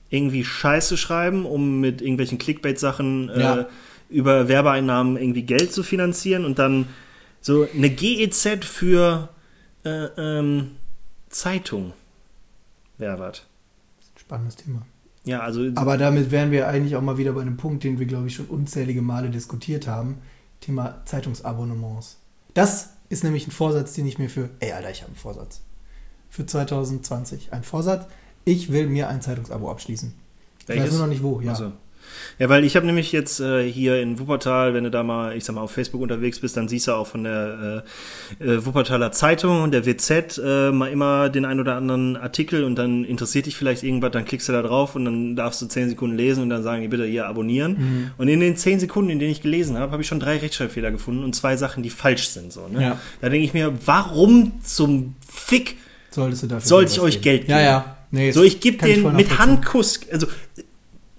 irgendwie 0.09 0.45
Scheiße 0.45 0.97
schreiben, 0.97 1.47
um 1.47 1.81
mit 1.81 2.03
irgendwelchen 2.03 2.39
Clickbait-Sachen 2.39 3.29
äh, 3.29 3.41
Ja. 3.41 3.67
über 4.09 4.49
Werbeeinnahmen 4.49 5.17
irgendwie 5.17 5.43
Geld 5.43 5.73
zu 5.73 5.85
finanzieren 5.85 6.45
und 6.45 6.59
dann 6.59 6.89
so 7.41 7.67
eine 7.75 7.91
GEZ 7.91 8.65
für 8.65 9.29
äh, 9.85 10.07
ähm, 10.19 10.73
Zeitung 11.29 11.93
was. 12.99 13.43
Spannendes 14.17 14.57
Thema. 14.57 14.83
Ja, 15.25 15.41
also 15.41 15.67
Aber 15.75 15.97
damit 15.99 16.31
wären 16.31 16.51
wir 16.51 16.69
eigentlich 16.69 16.97
auch 16.97 17.03
mal 17.03 17.19
wieder 17.19 17.33
bei 17.33 17.43
einem 17.43 17.57
Punkt, 17.57 17.85
den 17.85 17.99
wir, 17.99 18.07
glaube 18.07 18.27
ich, 18.29 18.35
schon 18.35 18.47
unzählige 18.47 19.03
Male 19.03 19.31
diskutiert 19.31 19.87
haben. 19.87 20.19
Thema 20.61 21.03
Zeitungsabonnements. 21.05 22.19
Das 22.55 22.91
ist 23.09 23.25
nämlich 23.25 23.47
ein 23.47 23.51
Vorsatz, 23.51 23.95
den 23.95 24.07
ich 24.07 24.19
mir 24.19 24.29
für. 24.29 24.51
Ey, 24.61 24.73
Alter, 24.73 24.91
ich 24.91 25.03
habe 25.03 25.09
einen 25.09 25.17
Vorsatz. 25.17 25.61
Für 26.29 26.47
2020. 26.47 27.53
Ein 27.53 27.65
Vorsatz. 27.65 28.07
Ich 28.45 28.73
will 28.73 28.87
mir 28.87 29.09
ein 29.09 29.21
Zeitungsabo 29.23 29.71
abschließen. 29.71 30.15
Ich 30.61 30.69
weiß 30.69 30.77
Welches? 30.77 30.93
nur 30.93 31.03
noch 31.03 31.09
nicht 31.09 31.23
wo, 31.23 31.41
ja. 31.41 31.53
Also. 31.53 31.73
Ja, 32.39 32.49
weil 32.49 32.65
ich 32.65 32.77
habe 32.77 32.87
nämlich 32.87 33.13
jetzt 33.13 33.41
äh, 33.41 33.71
hier 33.71 34.01
in 34.01 34.19
Wuppertal, 34.19 34.75
wenn 34.75 34.85
du 34.85 34.91
da 34.91 35.03
mal, 35.03 35.37
ich 35.37 35.45
sag 35.45 35.55
mal, 35.55 35.63
auf 35.63 35.73
Facebook 35.73 36.01
unterwegs 36.01 36.41
bist, 36.41 36.57
dann 36.57 36.69
siehst 36.69 36.89
du 36.89 36.93
auch 36.93 37.07
von 37.07 37.25
der 37.25 37.85
äh, 38.41 38.45
äh, 38.45 38.65
Wuppertaler 38.67 39.13
Zeitung 39.13 39.63
und 39.63 39.73
der 39.73 39.85
WZ 39.87 40.39
äh, 40.39 40.71
mal 40.71 40.89
immer 40.91 41.29
den 41.29 41.45
ein 41.45 41.61
oder 41.61 41.77
anderen 41.77 42.17
Artikel 42.17 42.65
und 42.65 42.77
dann 42.77 43.05
interessiert 43.05 43.47
dich 43.47 43.57
vielleicht 43.57 43.83
irgendwas, 43.83 44.11
dann 44.13 44.25
klickst 44.25 44.49
du 44.49 44.53
da 44.53 44.63
drauf 44.63 44.97
und 44.97 45.05
dann 45.05 45.37
darfst 45.37 45.61
du 45.63 45.67
zehn 45.67 45.89
Sekunden 45.89 46.17
lesen 46.17 46.43
und 46.43 46.51
dann 46.51 46.63
sagen 46.63 46.83
die 46.83 46.89
bitte 46.89 47.05
hier 47.05 47.27
abonnieren. 47.27 47.73
Mhm. 47.79 48.11
Und 48.19 48.29
in 48.29 48.41
den 48.41 48.57
zehn 48.57 48.81
Sekunden, 48.81 49.11
in 49.11 49.19
denen 49.19 49.33
ich 49.33 49.43
gelesen 49.43 49.77
habe, 49.79 49.93
habe 49.93 50.03
ich 50.03 50.09
schon 50.09 50.21
drei 50.21 50.39
Rechtschreibfehler 50.39 50.91
gefunden 50.91 51.25
und 51.25 51.35
zwei 51.35 51.57
Sachen, 51.57 51.83
die 51.83 51.91
falsch 51.91 52.29
sind. 52.29 52.53
So, 52.53 52.69
ne? 52.69 52.83
Ja. 52.83 53.01
Da 53.21 53.29
denke 53.29 53.45
ich 53.45 53.55
mir, 53.55 53.73
warum 53.87 54.53
zum 54.63 55.15
Fick 55.29 55.77
Solltest 56.11 56.43
du 56.43 56.47
dafür 56.49 56.67
Sollte 56.67 56.93
ich 56.93 57.01
euch 57.01 57.17
ausgeben. 57.19 57.23
Geld 57.23 57.49
Ja, 57.49 57.57
geben? 57.57 57.67
ja. 57.67 57.97
Nee, 58.13 58.31
So, 58.33 58.43
ich 58.43 58.59
gebe 58.61 58.85
den 58.85 59.15
mit. 59.15 59.39
Handkuss, 59.39 60.01
also 60.11 60.27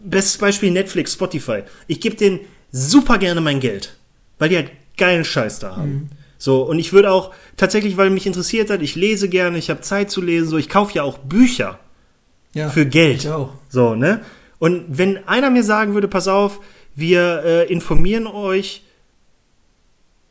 bestes 0.04 0.38
Beispiel 0.38 0.72
Netflix, 0.72 1.14
Spotify. 1.14 1.64
Ich 1.88 2.02
gebe 2.02 2.16
denen 2.16 2.42
super 2.72 3.18
gerne 3.18 3.42
mein 3.42 3.60
Geld, 3.60 3.96
weil 4.40 4.50
die 4.50 4.56
halt 4.58 4.72
geilen 4.98 5.26
Scheiß 5.26 5.60
da 5.60 5.76
haben. 5.76 5.94
Mhm. 5.94 6.10
So, 6.38 6.64
und 6.64 6.80
ich 6.80 6.92
würde 6.92 7.12
auch 7.12 7.34
tatsächlich, 7.56 7.98
weil 7.98 8.10
mich 8.10 8.26
interessiert 8.26 8.70
hat, 8.70 8.82
ich 8.82 8.96
lese 8.96 9.30
gerne, 9.30 9.58
ich 9.58 9.70
habe 9.70 9.82
Zeit 9.82 10.10
zu 10.10 10.22
lesen, 10.22 10.48
so, 10.48 10.58
ich 10.58 10.70
kaufe 10.70 10.96
ja 10.96 11.04
auch 11.04 11.20
Bücher 11.20 11.80
Ja, 12.54 12.70
für 12.70 12.86
Geld. 12.86 13.26
Ich 13.26 13.30
auch. 13.30 13.54
So, 13.70 13.94
ne? 13.94 14.22
Und 14.58 14.86
wenn 14.88 15.28
einer 15.28 15.50
mir 15.52 15.64
sagen 15.64 15.94
würde, 15.94 16.08
pass 16.08 16.28
auf, 16.28 16.60
wir 16.96 17.44
äh, 17.46 17.72
informieren 17.72 18.28
euch 18.28 18.84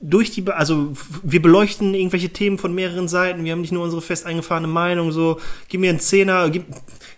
durch 0.01 0.31
die, 0.31 0.49
also 0.49 0.95
wir 1.23 1.43
beleuchten 1.43 1.95
irgendwelche 1.95 2.31
Themen 2.31 2.59
von 2.59 2.75
mehreren 2.75 3.09
Seiten, 3.09 3.45
wir 3.45 3.53
haben 3.53 3.61
nicht 3.61 3.73
nur 3.73 3.85
unsere 3.85 4.01
fest 4.01 4.27
eingefahrene 4.27 4.67
Meinung, 4.67 5.13
so, 5.13 5.39
gib 5.69 5.81
mir 5.81 5.91
einen 5.91 6.01
Zehner, 6.01 6.49
gib, 6.51 6.65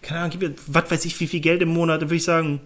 keine 0.03 0.21
Ahnung, 0.21 0.31
gib 0.31 0.43
mir, 0.43 0.55
was 0.67 0.91
weiß 0.91 1.05
ich, 1.05 1.19
wie 1.21 1.29
viel 1.29 1.41
Geld 1.41 1.63
im 1.63 1.69
Monat, 1.69 2.03
dann 2.03 2.09
würde 2.09 2.17
ich 2.17 2.25
sagen, 2.25 2.61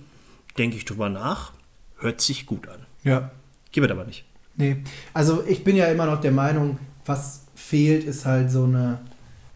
denke 0.57 0.76
ich 0.76 0.85
drüber 0.85 1.11
nach, 1.11 1.52
hört 1.98 2.20
sich 2.20 2.46
gut 2.46 2.66
an. 2.68 2.81
Ja. 3.05 3.31
Gib 3.72 3.85
es 3.85 3.90
aber 3.90 4.05
nicht. 4.05 4.24
Nee, 4.57 4.79
also 5.12 5.44
ich 5.46 5.64
bin 5.64 5.76
ja 5.76 5.87
immer 5.87 6.07
noch 6.07 6.20
der 6.20 6.33
Meinung, 6.33 6.79
was 7.05 7.42
fehlt, 7.55 8.05
ist 8.05 8.24
halt 8.24 8.50
so 8.50 8.64
eine 8.64 9.00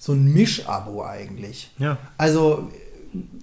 so 0.00 0.12
ein 0.12 0.32
Mischabo 0.32 1.04
eigentlich. 1.04 1.70
Ja. 1.78 1.98
Also 2.16 2.70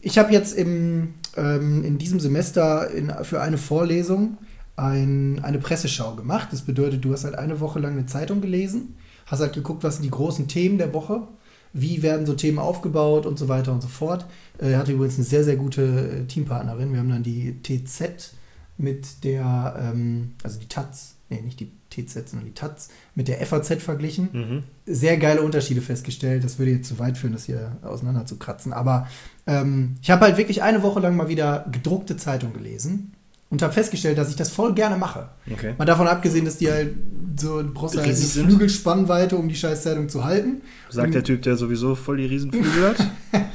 ich 0.02 0.18
habe 0.18 0.34
jetzt 0.34 0.58
im, 0.58 1.14
ähm, 1.36 1.84
in 1.84 2.00
diesem 2.00 2.20
Semester 2.20 2.90
in, 2.90 3.14
für 3.24 3.42
eine 3.42 3.60
Vorlesung 3.60 4.38
ein, 4.78 5.44
eine 5.44 5.60
Presseschau 5.60 6.16
gemacht. 6.16 6.50
Das 6.52 6.62
bedeutet, 6.62 7.04
du 7.04 7.12
hast 7.12 7.26
halt 7.26 7.36
eine 7.36 7.60
Woche 7.60 7.80
lang 7.80 7.94
eine 7.94 8.06
Zeitung 8.06 8.40
gelesen, 8.42 8.96
hast 9.26 9.42
halt 9.42 9.54
geguckt, 9.54 9.84
was 9.84 9.96
sind 9.96 10.04
die 10.04 10.12
großen 10.12 10.48
Themen 10.48 10.78
der 10.78 10.94
Woche, 10.94 11.28
wie 11.74 12.02
werden 12.04 12.26
so 12.26 12.34
Themen 12.34 12.60
aufgebaut 12.60 13.26
und 13.26 13.38
so 13.38 13.48
weiter 13.50 13.74
und 13.74 13.82
so 13.82 13.88
fort. 13.90 14.26
Äh, 14.60 14.72
Er 14.72 14.80
hatte 14.80 14.94
übrigens 14.94 15.16
eine 15.16 15.26
sehr, 15.26 15.44
sehr 15.44 15.58
gute 15.58 15.82
äh, 15.84 16.26
Teampartnerin. 16.26 16.94
Wir 16.94 17.00
haben 17.00 17.10
dann 17.10 17.24
die 17.24 17.56
TZ 17.62 18.34
mit 18.78 19.24
der, 19.24 19.76
ähm, 19.94 20.34
also 20.44 20.60
die 20.60 20.68
Taz, 20.68 21.16
nee, 21.30 21.42
nicht 21.42 21.60
die 21.60 21.72
TZ, 21.90 22.30
sondern 22.30 22.46
die 22.46 22.54
Taz, 22.54 22.90
mit 23.16 23.28
der 23.28 23.44
FAZ 23.46 23.82
verglichen 23.82 24.30
Mhm. 24.32 24.64
sehr 24.86 25.18
geile 25.18 25.42
Unterschiede 25.42 25.82
festgestellt. 25.82 26.44
Das 26.44 26.60
würde 26.60 26.72
jetzt 26.72 26.88
zu 26.88 27.00
weit 27.00 27.18
führen, 27.18 27.34
das 27.34 27.46
hier 27.46 27.78
auseinander 27.82 28.26
zu 28.28 28.38
kratzen. 28.38 28.74
Aber 28.74 29.08
ähm, 29.48 29.96
ich 30.04 30.12
habe 30.12 30.26
halt 30.26 30.38
wirklich 30.38 30.62
eine 30.62 30.84
Woche 30.84 31.00
lang 31.00 31.16
mal 31.16 31.28
wieder 31.30 31.66
gedruckte 31.72 32.16
Zeitung 32.18 32.54
gelesen 32.54 33.14
und 33.50 33.62
habe 33.62 33.74
festgestellt, 33.74 34.18
dass 34.18 34.30
ich 34.30 34.36
das 34.36 34.50
voll 34.50 34.74
gerne 34.74 34.98
mache. 34.98 35.30
Okay. 35.52 35.74
Mal 35.78 35.86
davon 35.86 36.08
abgesehen, 36.08 36.46
dass 36.46 36.58
die 36.58 36.70
halt 36.70 36.96
so, 37.38 37.62
du 37.62 37.72
brauchst 37.74 37.96
halt 37.96 38.08
eine. 38.08 38.16
Flügelspannweite, 38.16 39.38
um 39.38 39.48
die 39.48 39.56
Scheißzeitung 39.56 40.10
zu 40.10 40.24
halten. 40.26 40.62
Sagt 40.90 41.08
Und- 41.08 41.14
der 41.16 41.24
Typ, 41.24 41.42
der 41.44 41.56
sowieso 41.56 41.96
voll 41.96 42.18
die 42.18 42.26
Riesenflügel 42.26 42.90
hat. 42.90 43.08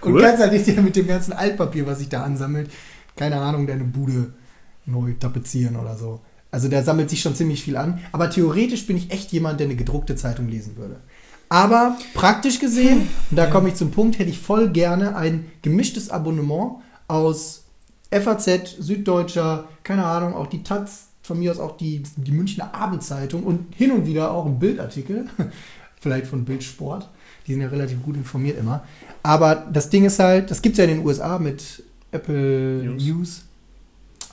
Und 0.00 0.16
kannst 0.20 0.40
halt 0.40 0.52
nicht 0.52 0.82
mit 0.82 0.94
dem 0.94 1.08
ganzen 1.08 1.32
Altpapier, 1.32 1.84
was 1.86 1.98
sich 1.98 2.08
da 2.08 2.22
ansammelt, 2.22 2.70
keine 3.16 3.40
Ahnung, 3.40 3.66
deine 3.66 3.82
Bude 3.84 4.32
neu 4.86 5.12
tapezieren 5.18 5.76
oder 5.76 5.96
so. 5.96 6.20
Also 6.50 6.68
da 6.68 6.82
sammelt 6.82 7.10
sich 7.10 7.20
schon 7.20 7.34
ziemlich 7.34 7.62
viel 7.62 7.76
an. 7.76 7.98
Aber 8.12 8.30
theoretisch 8.30 8.86
bin 8.86 8.96
ich 8.96 9.10
echt 9.10 9.32
jemand, 9.32 9.60
der 9.60 9.66
eine 9.66 9.76
gedruckte 9.76 10.14
Zeitung 10.16 10.48
lesen 10.48 10.76
würde. 10.76 10.96
Aber 11.50 11.98
praktisch 12.14 12.58
gesehen, 12.60 13.08
und 13.30 13.36
da 13.36 13.46
komme 13.46 13.68
ich 13.68 13.74
zum 13.74 13.90
Punkt, 13.90 14.18
hätte 14.18 14.30
ich 14.30 14.38
voll 14.38 14.68
gerne 14.70 15.16
ein 15.16 15.46
gemischtes 15.62 16.10
Abonnement 16.10 16.76
aus 17.08 17.64
FAZ, 18.10 18.76
Süddeutscher, 18.78 19.68
keine 19.82 20.04
Ahnung, 20.04 20.34
auch 20.34 20.46
die 20.46 20.62
Taz, 20.62 21.08
von 21.22 21.38
mir 21.38 21.50
aus 21.50 21.60
auch 21.60 21.76
die, 21.76 22.02
die 22.16 22.32
Münchner 22.32 22.74
Abendzeitung 22.74 23.42
und 23.42 23.74
hin 23.74 23.92
und 23.92 24.06
wieder 24.06 24.30
auch 24.30 24.46
ein 24.46 24.58
Bildartikel, 24.58 25.26
vielleicht 26.00 26.26
von 26.26 26.44
Bildsport. 26.44 27.08
Die 27.46 27.52
sind 27.52 27.62
ja 27.62 27.68
relativ 27.68 28.02
gut 28.02 28.16
informiert 28.16 28.58
immer. 28.58 28.84
Aber 29.22 29.66
das 29.72 29.90
Ding 29.90 30.04
ist 30.04 30.18
halt, 30.18 30.50
das 30.50 30.62
gibt 30.62 30.74
es 30.74 30.78
ja 30.78 30.84
in 30.84 30.98
den 30.98 31.06
USA 31.06 31.38
mit 31.38 31.82
Apple 32.12 32.82
News. 32.82 33.04
News. 33.04 33.44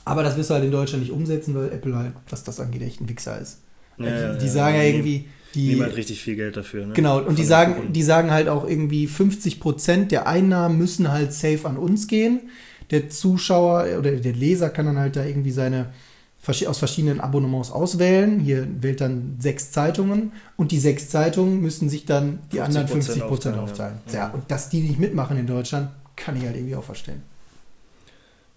Aber 0.04 0.22
das 0.22 0.36
wirst 0.36 0.50
du 0.50 0.54
halt 0.54 0.64
in 0.64 0.70
Deutschland 0.70 1.02
nicht 1.02 1.12
umsetzen, 1.12 1.54
weil 1.54 1.72
Apple 1.72 1.96
halt, 1.96 2.12
was 2.30 2.44
das 2.44 2.60
angeht, 2.60 2.82
echt 2.82 3.00
ein 3.00 3.08
Wichser 3.08 3.38
ist. 3.40 3.58
Ja, 3.98 4.32
die, 4.32 4.38
die 4.38 4.46
ja. 4.46 4.52
sagen 4.52 4.76
ja 4.76 4.82
Die 4.82 4.88
irgendwie, 4.88 5.28
die, 5.54 5.68
Niemand 5.68 5.96
richtig 5.96 6.22
viel 6.22 6.36
Geld 6.36 6.56
dafür. 6.56 6.86
Ne? 6.86 6.92
Genau, 6.92 7.18
und 7.18 7.26
Von 7.26 7.36
die 7.36 7.44
sagen, 7.44 7.92
die 7.92 8.02
sagen 8.02 8.30
halt 8.30 8.48
auch 8.48 8.68
irgendwie 8.68 9.08
50% 9.08 10.08
der 10.08 10.26
Einnahmen 10.26 10.78
müssen 10.78 11.10
halt 11.10 11.32
safe 11.32 11.60
an 11.64 11.78
uns 11.78 12.06
gehen. 12.08 12.40
Der 12.90 13.08
Zuschauer 13.10 13.98
oder 13.98 14.12
der 14.12 14.32
Leser 14.32 14.70
kann 14.70 14.86
dann 14.86 14.98
halt 14.98 15.16
da 15.16 15.24
irgendwie 15.24 15.50
seine 15.50 15.86
aus 16.68 16.78
verschiedenen 16.78 17.20
Abonnements 17.20 17.72
auswählen. 17.72 18.38
Hier 18.38 18.68
wählt 18.80 19.00
dann 19.00 19.36
sechs 19.40 19.72
Zeitungen 19.72 20.30
und 20.56 20.70
die 20.70 20.78
sechs 20.78 21.08
Zeitungen 21.08 21.60
müssen 21.60 21.88
sich 21.88 22.04
dann 22.06 22.38
die 22.52 22.60
50% 22.60 22.64
anderen 22.64 22.86
50% 22.86 23.22
aufteilen. 23.22 23.58
aufteilen, 23.58 23.98
Ja. 24.08 24.14
ja. 24.14 24.30
und 24.30 24.48
dass 24.48 24.68
die 24.68 24.80
nicht 24.82 25.00
mitmachen 25.00 25.36
in 25.38 25.48
Deutschland, 25.48 25.90
kann 26.14 26.36
ich 26.36 26.44
halt 26.44 26.54
irgendwie 26.54 26.76
auch 26.76 26.84
verstehen. 26.84 27.22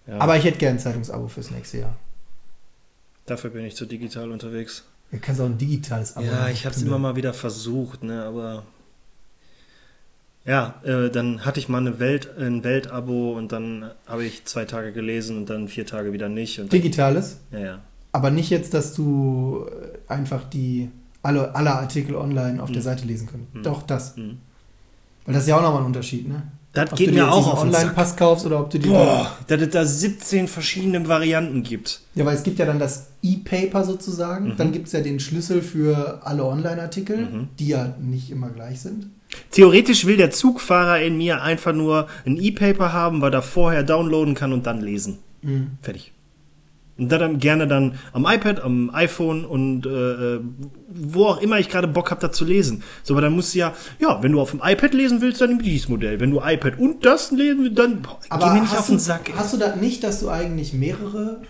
Ja, 0.06 0.18
Aber 0.20 0.36
ich 0.36 0.44
hätte 0.44 0.58
gern 0.58 0.76
ein 0.76 0.78
Zeitungsabo 0.78 1.26
fürs 1.26 1.50
nächste 1.50 1.78
Jahr. 1.78 1.96
dafür 3.26 3.50
bin 3.50 3.64
ich 3.64 3.74
zu 3.74 3.86
digital 3.86 4.30
unterwegs. 4.30 4.84
Du 5.10 5.18
kannst 5.18 5.40
auch 5.40 5.46
ein 5.46 5.58
digitales 5.58 6.16
Abo 6.16 6.26
Ja, 6.26 6.48
ich 6.48 6.64
habe 6.66 6.74
es 6.76 6.82
immer 6.82 6.98
mal 6.98 7.16
wieder 7.16 7.34
versucht, 7.34 8.04
ne, 8.04 8.22
aber 8.22 8.62
ja, 10.44 10.74
äh, 10.84 11.10
dann 11.10 11.44
hatte 11.44 11.60
ich 11.60 11.68
mal 11.68 11.78
eine 11.78 11.98
Welt, 11.98 12.30
ein 12.38 12.64
Weltabo 12.64 13.32
und 13.36 13.52
dann 13.52 13.90
habe 14.06 14.24
ich 14.24 14.44
zwei 14.46 14.64
Tage 14.64 14.92
gelesen 14.92 15.36
und 15.36 15.50
dann 15.50 15.68
vier 15.68 15.86
Tage 15.86 16.12
wieder 16.12 16.28
nicht. 16.28 16.58
Und 16.58 16.72
dann, 16.72 16.80
Digitales? 16.80 17.38
ja, 17.52 17.58
ja. 17.58 17.78
Aber 18.12 18.30
nicht 18.30 18.50
jetzt, 18.50 18.74
dass 18.74 18.94
du 18.94 19.66
äh, 20.08 20.12
einfach 20.12 20.42
die 20.48 20.90
alle, 21.22 21.54
alle 21.54 21.72
Artikel 21.72 22.16
online 22.16 22.60
auf 22.62 22.70
der 22.70 22.80
Mhm. 22.80 22.84
Seite 22.84 23.06
lesen 23.06 23.28
kannst. 23.30 23.54
Mhm. 23.54 23.62
Doch, 23.62 23.82
das. 23.82 24.16
Mhm. 24.16 24.38
Weil 25.26 25.34
das 25.34 25.44
ist 25.44 25.48
ja 25.50 25.58
auch 25.58 25.62
nochmal 25.62 25.82
ein 25.82 25.86
Unterschied, 25.86 26.26
ne? 26.28 26.42
Das 26.72 26.90
Ob 26.92 26.98
geht 26.98 27.12
mir 27.12 27.30
auch 27.30 27.52
auf. 27.54 27.62
Online-Pass 27.62 28.14
kaufst 28.16 28.46
oder 28.46 28.60
ob 28.60 28.70
du 28.70 28.78
die. 28.78 28.88
Boah, 28.88 29.30
dass 29.48 29.60
es 29.60 29.70
da 29.70 29.84
17 29.84 30.46
verschiedene 30.48 31.06
Varianten 31.08 31.62
gibt. 31.64 32.00
Ja, 32.14 32.24
weil 32.24 32.36
es 32.36 32.44
gibt 32.44 32.58
ja 32.60 32.64
dann 32.66 32.78
das 32.78 33.08
E-Paper 33.22 33.84
sozusagen. 33.84 34.50
Mhm. 34.50 34.56
Dann 34.56 34.72
gibt 34.72 34.86
es 34.86 34.92
ja 34.92 35.00
den 35.00 35.18
Schlüssel 35.20 35.62
für 35.62 36.20
alle 36.24 36.44
Online-Artikel, 36.44 37.16
Mhm. 37.26 37.48
die 37.58 37.68
ja 37.68 37.94
nicht 38.00 38.30
immer 38.30 38.50
gleich 38.50 38.80
sind. 38.80 39.06
Theoretisch 39.50 40.06
will 40.06 40.16
der 40.16 40.30
Zugfahrer 40.30 41.00
in 41.00 41.16
mir 41.16 41.42
einfach 41.42 41.72
nur 41.72 42.08
ein 42.26 42.36
E-Paper 42.36 42.92
haben, 42.92 43.20
weil 43.20 43.32
er 43.32 43.42
vorher 43.42 43.82
downloaden 43.82 44.34
kann 44.34 44.52
und 44.52 44.66
dann 44.66 44.80
lesen. 44.80 45.18
Mhm. 45.42 45.72
Fertig. 45.82 46.12
Und 46.98 47.10
dann 47.10 47.38
gerne 47.38 47.66
dann 47.66 47.94
am 48.12 48.26
iPad, 48.26 48.60
am 48.60 48.90
iPhone 48.92 49.46
und 49.46 49.86
äh, 49.86 49.88
äh, 50.36 50.40
wo 50.90 51.24
auch 51.26 51.40
immer 51.40 51.58
ich 51.58 51.70
gerade 51.70 51.88
Bock 51.88 52.10
habe, 52.10 52.20
da 52.20 52.30
zu 52.30 52.44
lesen. 52.44 52.82
So, 53.02 53.14
aber 53.14 53.22
dann 53.22 53.32
musst 53.32 53.54
du 53.54 53.58
ja, 53.60 53.72
ja, 53.98 54.22
wenn 54.22 54.32
du 54.32 54.40
auf 54.40 54.50
dem 54.50 54.60
iPad 54.62 54.92
lesen 54.92 55.22
willst, 55.22 55.40
dann 55.40 55.48
nimm 55.48 55.62
dieses 55.62 55.88
Modell. 55.88 56.20
Wenn 56.20 56.30
du 56.30 56.42
iPad 56.44 56.78
und 56.78 57.06
das 57.06 57.30
lesen 57.30 57.62
willst, 57.64 57.78
dann 57.78 58.02
boah, 58.02 58.18
Aber 58.28 58.48
geh 58.48 58.54
mir 58.56 58.60
nicht 58.62 58.76
auf 58.76 58.86
den 58.86 58.98
Sack. 58.98 59.30
ey. 59.30 59.34
Hast 59.34 59.54
du 59.54 59.56
da 59.56 59.76
nicht, 59.76 60.04
dass 60.04 60.20
du 60.20 60.28
eigentlich 60.28 60.74
mehrere 60.74 61.40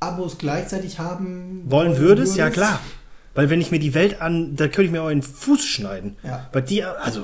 Abos 0.00 0.36
gleichzeitig 0.36 0.98
haben 0.98 1.62
Wollen 1.66 1.96
würdest? 1.96 2.36
Ja, 2.36 2.50
klar. 2.50 2.80
Weil 3.38 3.50
wenn 3.50 3.60
ich 3.60 3.70
mir 3.70 3.78
die 3.78 3.94
Welt 3.94 4.20
an, 4.20 4.56
da 4.56 4.64
könnte 4.64 4.86
ich 4.86 4.90
mir 4.90 5.00
auch 5.00 5.10
in 5.10 5.20
den 5.20 5.22
Fuß 5.22 5.64
schneiden. 5.64 6.16
Ja, 6.24 6.48
Weil 6.50 6.62
die, 6.62 6.82
also, 6.82 7.22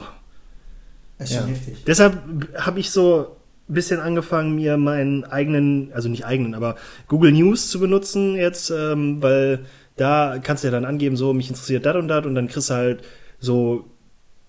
das 1.19 1.33
ist 1.33 1.37
schon 1.39 1.49
heftig. 1.49 1.83
Deshalb 1.89 2.21
habe 2.57 2.79
ich 2.79 2.93
so 2.93 3.37
ein 3.69 3.75
bisschen 3.75 3.99
angefangen, 3.99 4.55
mir 4.55 4.77
meinen 4.77 5.25
eigenen, 5.25 5.93
also 5.93 6.09
nicht 6.09 6.25
eigenen, 6.25 6.55
aber 6.55 6.77
Google 7.09 7.33
News 7.33 7.69
zu 7.69 7.81
benutzen 7.81 8.37
jetzt, 8.37 8.71
ähm, 8.71 9.21
weil 9.25 9.65
da 9.97 10.39
kannst 10.41 10.62
du 10.62 10.69
ja 10.69 10.71
dann 10.71 10.85
angeben, 10.85 11.17
so, 11.17 11.33
mich 11.33 11.49
interessiert 11.49 11.85
das 11.85 11.97
und 11.97 12.07
das 12.07 12.25
und 12.25 12.37
dann 12.37 12.47
kriegst 12.47 12.71
du 12.71 12.75
halt 12.75 13.03
so 13.41 13.85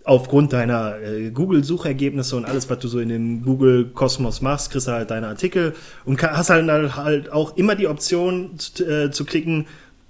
aufgrund 0.04 0.54
deiner 0.54 1.00
äh, 1.02 1.32
Google-Suchergebnisse 1.32 2.36
und 2.36 2.46
alles, 2.46 2.70
was 2.70 2.78
du 2.78 2.88
so 2.88 3.00
in 3.00 3.10
dem 3.10 3.44
Google-Kosmos 3.44 4.42
machst, 4.42 4.70
kriegst 4.70 4.88
du 4.88 4.92
halt 4.92 5.10
deine 5.10 5.28
Artikel 5.28 5.74
und 6.06 6.18
kann, 6.18 6.38
hast 6.38 6.52
halt, 6.52 6.96
halt 6.96 7.32
auch 7.32 7.58
immer 7.58 7.76
die 7.76 7.88
Option 7.88 8.52
zu, 8.60 8.86
äh, 8.86 9.10
zu 9.10 9.26
klicken, 9.26 9.66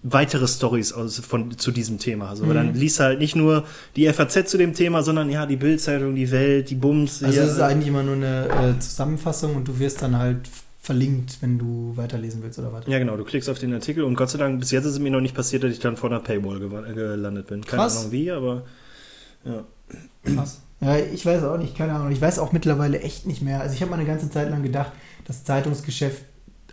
weitere 0.07 0.47
Stories 0.47 0.93
aus 0.93 1.17
von 1.19 1.57
zu 1.57 1.71
diesem 1.71 1.97
Thema. 1.97 2.29
Also 2.29 2.45
Mhm. 2.45 2.53
dann 2.53 2.73
liest 2.75 2.99
halt 2.99 3.17
nicht 3.19 3.35
nur 3.35 3.63
die 3.95 4.05
FAZ 4.07 4.47
zu 4.49 4.57
dem 4.59 4.73
Thema, 4.75 5.01
sondern 5.01 5.31
ja 5.31 5.45
die 5.47 5.55
Bildzeitung, 5.55 6.13
die 6.15 6.29
Welt, 6.29 6.69
die 6.69 6.75
Bums. 6.75 7.23
Also 7.23 7.41
es 7.41 7.53
ist 7.53 7.59
eigentlich 7.59 7.87
immer 7.87 8.03
nur 8.03 8.15
eine 8.15 8.47
äh, 8.75 8.79
Zusammenfassung 8.79 9.55
und 9.55 9.67
du 9.67 9.79
wirst 9.79 10.03
dann 10.03 10.17
halt 10.17 10.47
verlinkt, 10.79 11.37
wenn 11.41 11.57
du 11.57 11.93
weiterlesen 11.95 12.43
willst 12.43 12.59
oder 12.59 12.71
was. 12.71 12.85
ja 12.85 12.99
genau, 12.99 13.17
du 13.17 13.23
klickst 13.23 13.49
auf 13.49 13.57
den 13.57 13.73
Artikel 13.73 14.03
und 14.03 14.13
Gott 14.15 14.29
sei 14.29 14.37
Dank 14.37 14.59
bis 14.59 14.69
jetzt 14.69 14.85
ist 14.85 14.91
es 14.93 14.99
mir 14.99 15.09
noch 15.09 15.21
nicht 15.21 15.33
passiert, 15.33 15.63
dass 15.63 15.71
ich 15.71 15.79
dann 15.79 15.97
vor 15.97 16.11
einer 16.11 16.19
Paywall 16.19 16.61
äh, 16.61 16.93
gelandet 16.93 17.47
bin. 17.47 17.61
Keine 17.65 17.81
Krass. 17.81 17.97
Ahnung 18.01 18.11
wie, 18.11 18.29
aber 18.29 18.61
ja. 19.43 19.63
Krass. 20.23 20.61
Ja, 20.81 20.97
ich 20.97 21.25
weiß 21.25 21.43
auch 21.45 21.57
nicht, 21.57 21.75
keine 21.75 21.93
Ahnung. 21.93 22.11
Ich 22.11 22.21
weiß 22.21 22.37
auch 22.37 22.51
mittlerweile 22.51 22.99
echt 22.99 23.25
nicht 23.25 23.41
mehr. 23.41 23.61
Also 23.61 23.73
ich 23.73 23.81
habe 23.81 23.89
mal 23.89 23.97
eine 23.97 24.05
ganze 24.05 24.29
Zeit 24.29 24.51
lang 24.51 24.61
gedacht, 24.61 24.91
das 25.25 25.43
Zeitungsgeschäft, 25.43 26.23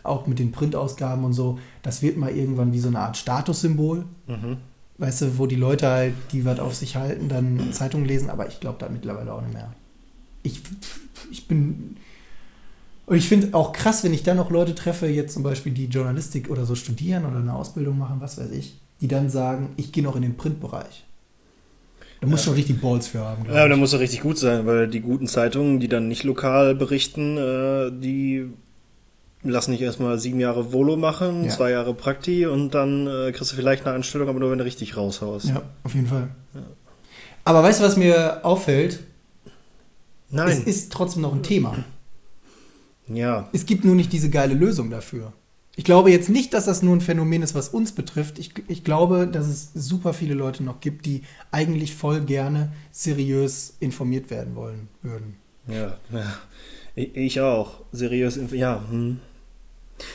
auch 0.03 0.27
mit 0.27 0.39
den 0.39 0.53
Printausgaben 0.53 1.25
und 1.25 1.33
so, 1.33 1.59
das 1.83 2.03
wird 2.03 2.17
mal 2.17 2.31
irgendwann 2.35 2.73
wie 2.73 2.81
so 2.81 2.89
eine 2.89 2.99
Art 3.01 3.17
Statussymbol. 3.17 4.05
Mhm. 4.27 4.57
Weißt 4.99 5.23
du, 5.23 5.39
wo 5.39 5.47
die 5.47 5.57
Leute 5.57 5.89
halt, 5.89 6.15
die 6.33 6.45
was 6.45 6.61
auf 6.61 6.75
sich 6.75 6.97
halten, 6.97 7.29
dann 7.29 7.73
Zeitungen 7.73 8.07
lesen, 8.07 8.31
aber 8.31 8.47
ich 8.49 8.61
glaube 8.61 8.77
da 8.79 8.89
mittlerweile 8.89 9.33
auch 9.33 9.41
nicht 9.43 9.55
mehr. 9.55 9.73
Ich, 10.43 10.61
ich 11.31 11.49
bin. 11.49 11.97
Und 13.07 13.17
ich 13.17 13.29
finde 13.29 13.55
auch 13.55 13.73
krass, 13.73 14.05
wenn 14.05 14.15
ich 14.15 14.23
dann 14.23 14.37
noch 14.37 14.51
Leute 14.51 14.75
treffe, 14.75 15.07
jetzt 15.07 15.35
zum 15.35 15.43
Beispiel, 15.43 15.73
die 15.73 15.87
Journalistik 15.87 16.51
oder 16.51 16.65
so 16.65 16.75
studieren 16.75 17.25
oder 17.27 17.39
eine 17.39 17.55
Ausbildung 17.55 17.99
machen, 17.99 18.17
was 18.21 18.39
weiß 18.39 18.51
ich, 18.53 18.77
die 19.01 19.09
dann 19.09 19.29
sagen, 19.29 19.71
ich 19.77 19.93
gehe 19.93 20.05
noch 20.05 20.15
in 20.17 20.23
den 20.23 20.37
Printbereich. 20.37 21.05
Da 22.21 22.29
muss 22.29 22.41
Ja. 22.41 22.45
schon 22.47 22.55
richtig 22.55 22.81
Balls 22.81 23.09
für 23.09 23.19
haben, 23.19 23.45
Ja, 23.53 23.67
da 23.67 23.77
muss 23.77 23.93
er 23.93 23.99
richtig 23.99 24.21
gut 24.21 24.39
sein, 24.39 24.65
weil 24.67 24.87
die 24.87 25.01
guten 25.01 25.27
Zeitungen, 25.27 25.81
die 25.81 25.89
dann 25.89 26.07
nicht 26.07 26.23
lokal 26.23 26.77
berichten, 26.77 27.37
äh, 27.37 27.91
die 27.91 28.49
lassen 29.51 29.73
nicht 29.73 29.81
erstmal 29.83 30.19
sieben 30.19 30.39
Jahre 30.41 30.73
Volo 30.73 30.97
machen, 30.97 31.45
Ja. 31.45 31.51
zwei 31.51 31.71
Jahre 31.71 31.95
Prakti 31.95 32.47
und 32.47 32.71
dann 32.75 33.07
äh, 33.07 33.33
kriegst 33.33 33.53
du 33.53 33.57
vielleicht 33.57 33.85
eine 33.87 33.95
Anstellung, 33.95 34.29
aber 34.29 34.39
nur 34.39 34.51
wenn 34.51 34.59
du 34.59 34.65
richtig 34.65 34.97
raushaust. 34.97 35.47
Ja, 35.47 35.63
auf 35.85 35.95
jeden 35.95 36.07
Fall. 36.07 36.29
Aber 37.45 37.63
weißt 37.63 37.81
du, 37.81 37.85
was 37.85 37.97
mir 37.97 38.45
auffällt? 38.45 38.95
Es 38.95 39.01
Nein. 40.31 40.63
ist 40.65 40.93
trotzdem 40.93 41.23
noch 41.23 41.35
ein 41.35 41.43
Thema. 41.43 41.77
ja. 43.09 43.49
Es 43.53 43.67
gibt 43.67 43.85
nur 43.85 43.95
nicht 43.95 44.13
diese 44.13 44.31
geile 44.31 44.55
Lösung 44.55 44.91
dafür. 44.91 45.33
Ich 45.75 45.85
glaube 45.85 46.11
jetzt 46.11 46.29
nicht, 46.29 46.53
dass 46.55 46.67
das 46.67 46.83
nur 46.83 46.95
ein 46.95 47.01
Phänomen 47.01 47.43
ist, 47.43 47.55
was 47.55 47.71
uns 47.71 47.93
betrifft. 47.93 48.39
Ich, 48.39 48.53
ich 48.69 48.85
glaube, 48.85 49.27
dass 49.27 49.47
es 49.47 49.71
super 49.75 50.13
viele 50.13 50.35
Leute 50.35 50.63
noch 50.63 50.81
gibt, 50.81 51.07
die 51.07 51.23
eigentlich 51.51 51.95
voll 51.95 52.21
gerne 52.21 52.73
seriös 52.91 53.75
informiert 53.81 54.31
werden 54.31 54.55
wollen 54.55 54.89
würden. 55.03 55.37
Ja, 55.67 55.97
ja. 56.13 56.35
Ich, 56.95 57.17
ich 57.17 57.41
auch. 57.41 57.81
Seriös, 57.91 58.39
inf- 58.39 58.55
ja. 58.55 58.85
Hm. 58.91 59.19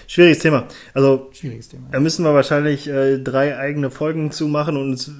Schwieriges 0.08 0.40
Thema. 0.40 0.68
Also, 0.94 1.30
Schwieriges 1.32 1.70
Thema. 1.70 1.88
da 1.92 2.00
müssen 2.00 2.24
wir 2.24 2.34
wahrscheinlich 2.34 2.88
äh, 2.88 3.20
drei 3.20 3.58
eigene 3.58 3.90
Folgen 3.90 4.32
zu 4.32 4.48
machen 4.48 4.78
und 4.78 4.92
uns 4.92 5.12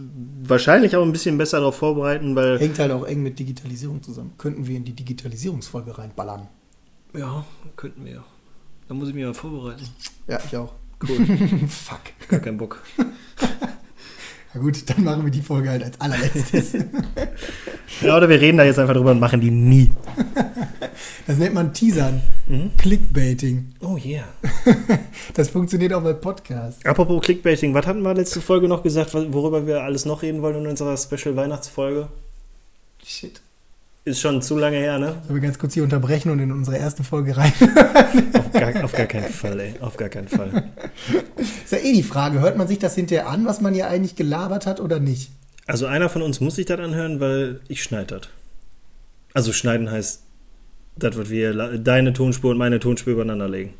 wahrscheinlich 0.44 0.96
auch 0.96 1.04
ein 1.04 1.12
bisschen 1.12 1.38
besser 1.38 1.60
darauf 1.60 1.76
vorbereiten, 1.76 2.36
weil. 2.36 2.60
Hängt 2.60 2.80
halt 2.80 2.92
auch 2.92 3.06
eng 3.06 3.24
mit 3.24 3.40
Digitalisierung 3.40 4.02
zusammen. 4.02 4.34
Könnten 4.38 4.68
wir 4.68 4.78
in 4.78 4.86
die 4.86 4.94
Digitalisierungsfolge 4.94 5.98
reinballern. 5.98 6.48
Ja, 7.16 7.46
könnten 7.76 8.06
wir. 8.06 8.24
Da 8.88 8.94
muss 8.94 9.10
ich 9.10 9.16
mich 9.16 9.26
mal 9.26 9.34
vorbereiten. 9.34 9.84
Ja, 10.28 10.40
ich 10.46 10.56
auch. 10.56 10.74
Cool. 11.08 11.26
Fuck. 11.68 12.02
Gar 12.28 12.40
keinen 12.40 12.58
Bock. 12.58 12.82
Na 14.54 14.62
gut, 14.62 14.90
dann 14.90 15.04
machen 15.04 15.24
wir 15.24 15.32
die 15.32 15.42
Folge 15.42 15.70
halt 15.70 15.84
als 15.84 16.00
allerletztes. 16.00 16.74
Ja, 18.02 18.16
oder 18.16 18.30
wir 18.30 18.40
reden 18.40 18.58
da 18.58 18.64
jetzt 18.64 18.78
einfach 18.78 18.94
drüber 18.94 19.12
und 19.12 19.20
machen 19.20 19.42
die 19.42 19.50
nie. 19.50 19.92
Das 21.26 21.38
nennt 21.38 21.56
man 21.56 21.74
Teasern. 21.74 22.22
Mhm. 22.46 22.72
Clickbaiting. 22.78 23.74
Oh 23.82 23.98
yeah. 23.98 24.26
Das 25.34 25.50
funktioniert 25.50 25.94
auch 25.94 26.04
bei 26.04 26.14
Podcasts. 26.14 26.86
Apropos 26.86 27.24
Clickbaiting, 27.24 27.74
was 27.74 27.88
hatten 27.88 28.02
wir 28.02 28.14
letzte 28.14 28.42
Folge 28.42 28.68
noch 28.68 28.84
gesagt, 28.84 29.14
worüber 29.14 29.66
wir 29.66 29.82
alles 29.82 30.06
noch 30.06 30.22
reden 30.22 30.42
wollen 30.42 30.58
in 30.58 30.68
unserer 30.68 30.98
Special 30.98 31.36
Weihnachtsfolge? 31.36 32.08
Shit. 33.04 33.42
Ist 34.08 34.22
schon 34.22 34.42
zu 34.42 34.58
lange 34.58 34.78
her, 34.78 35.00
ne? 35.00 35.18
Sollen 35.24 35.36
wir 35.36 35.42
ganz 35.42 35.60
kurz 35.60 35.74
hier 35.74 35.84
unterbrechen 35.84 36.32
und 36.32 36.40
in 36.40 36.54
unsere 36.54 36.78
erste 36.78 37.04
Folge 37.04 37.36
rein? 37.36 37.52
Auf 38.34 38.54
gar, 38.54 38.84
auf 38.86 38.94
gar 38.94 39.06
keinen 39.06 39.30
Fall, 39.30 39.60
ey. 39.60 39.74
Auf 39.82 39.98
gar 39.98 40.08
keinen 40.08 40.30
Fall. 40.30 40.70
Ist 41.36 41.74
ja 41.74 41.78
eh 41.80 41.92
die 41.92 42.04
Frage, 42.04 42.40
hört 42.40 42.58
man 42.58 42.70
sich 42.70 42.80
das 42.80 42.96
hinterher 42.96 43.28
an, 43.28 43.46
was 43.46 43.60
man 43.60 43.76
ja 43.76 43.90
eigentlich 43.90 44.16
gelabert 44.16 44.66
hat 44.66 44.80
oder 44.80 45.02
nicht? 45.02 45.32
Also 45.66 45.86
einer 45.88 46.08
von 46.08 46.22
uns 46.22 46.40
muss 46.40 46.56
sich 46.56 46.66
das 46.66 46.80
anhören, 46.80 47.20
weil 47.20 47.60
ich 47.68 47.84
schneide 47.84 48.20
das. 48.20 48.30
Also 49.34 49.52
schneiden 49.52 49.92
heißt, 49.92 50.22
das 50.96 51.16
wird 51.16 51.30
wir 51.30 51.78
deine 51.78 52.14
Tonspur 52.14 52.52
und 52.52 52.58
meine 52.58 52.80
Tonspur 52.80 53.12
übereinander 53.12 53.50
legen. 53.50 53.74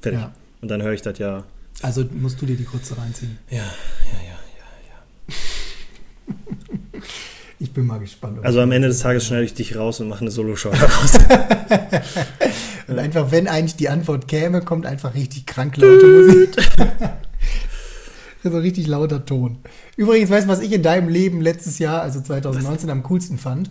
Fertig. 0.00 0.20
Ja. 0.20 0.32
Und 0.60 0.70
dann 0.70 0.80
höre 0.80 0.92
ich 0.92 1.02
das 1.02 1.18
ja. 1.18 1.42
Also 1.82 2.04
musst 2.12 2.40
du 2.40 2.46
dir 2.46 2.56
die 2.56 2.64
kurze 2.64 2.96
reinziehen. 2.96 3.36
Ja, 3.50 3.56
ja, 3.58 3.64
ja, 4.14 4.36
ja. 6.94 7.00
Ich 7.62 7.72
bin 7.72 7.86
mal 7.86 8.00
gespannt. 8.00 8.44
Also 8.44 8.60
am 8.60 8.72
Ende 8.72 8.88
des 8.88 8.98
Tages 8.98 9.24
schneide 9.24 9.44
ich 9.44 9.54
dich 9.54 9.76
raus 9.76 10.00
und 10.00 10.08
mache 10.08 10.22
eine 10.22 10.32
Solo-Show 10.32 10.70
daraus. 10.80 11.16
Und 12.88 12.98
einfach, 12.98 13.30
wenn 13.30 13.46
eigentlich 13.46 13.76
die 13.76 13.88
Antwort 13.88 14.26
käme, 14.26 14.62
kommt 14.62 14.84
einfach 14.84 15.14
richtig 15.14 15.46
krank 15.46 15.76
laute 15.76 16.04
Musik. 16.04 16.56
so 18.42 18.58
richtig 18.58 18.88
lauter 18.88 19.24
Ton. 19.24 19.58
Übrigens, 19.96 20.28
weißt 20.28 20.46
du, 20.46 20.50
was 20.50 20.58
ich 20.58 20.72
in 20.72 20.82
deinem 20.82 21.08
Leben 21.08 21.40
letztes 21.40 21.78
Jahr, 21.78 22.02
also 22.02 22.20
2019, 22.20 22.90
am 22.90 23.04
coolsten 23.04 23.38
fand? 23.38 23.70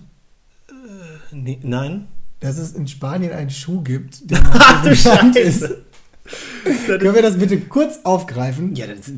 Nee, 1.34 1.60
nein? 1.62 2.08
Dass 2.40 2.58
es 2.58 2.72
in 2.72 2.88
Spanien 2.88 3.34
einen 3.34 3.50
Schuh 3.50 3.82
gibt, 3.82 4.32
der 4.32 4.42
noch 4.86 4.96
Scheiße. 4.96 5.38
ist. 5.38 5.70
Können 6.88 7.14
wir 7.14 7.22
das 7.22 7.38
bitte 7.38 7.60
kurz 7.60 8.00
aufgreifen? 8.06 8.74
Ja, 8.74 8.88
das, 8.88 9.12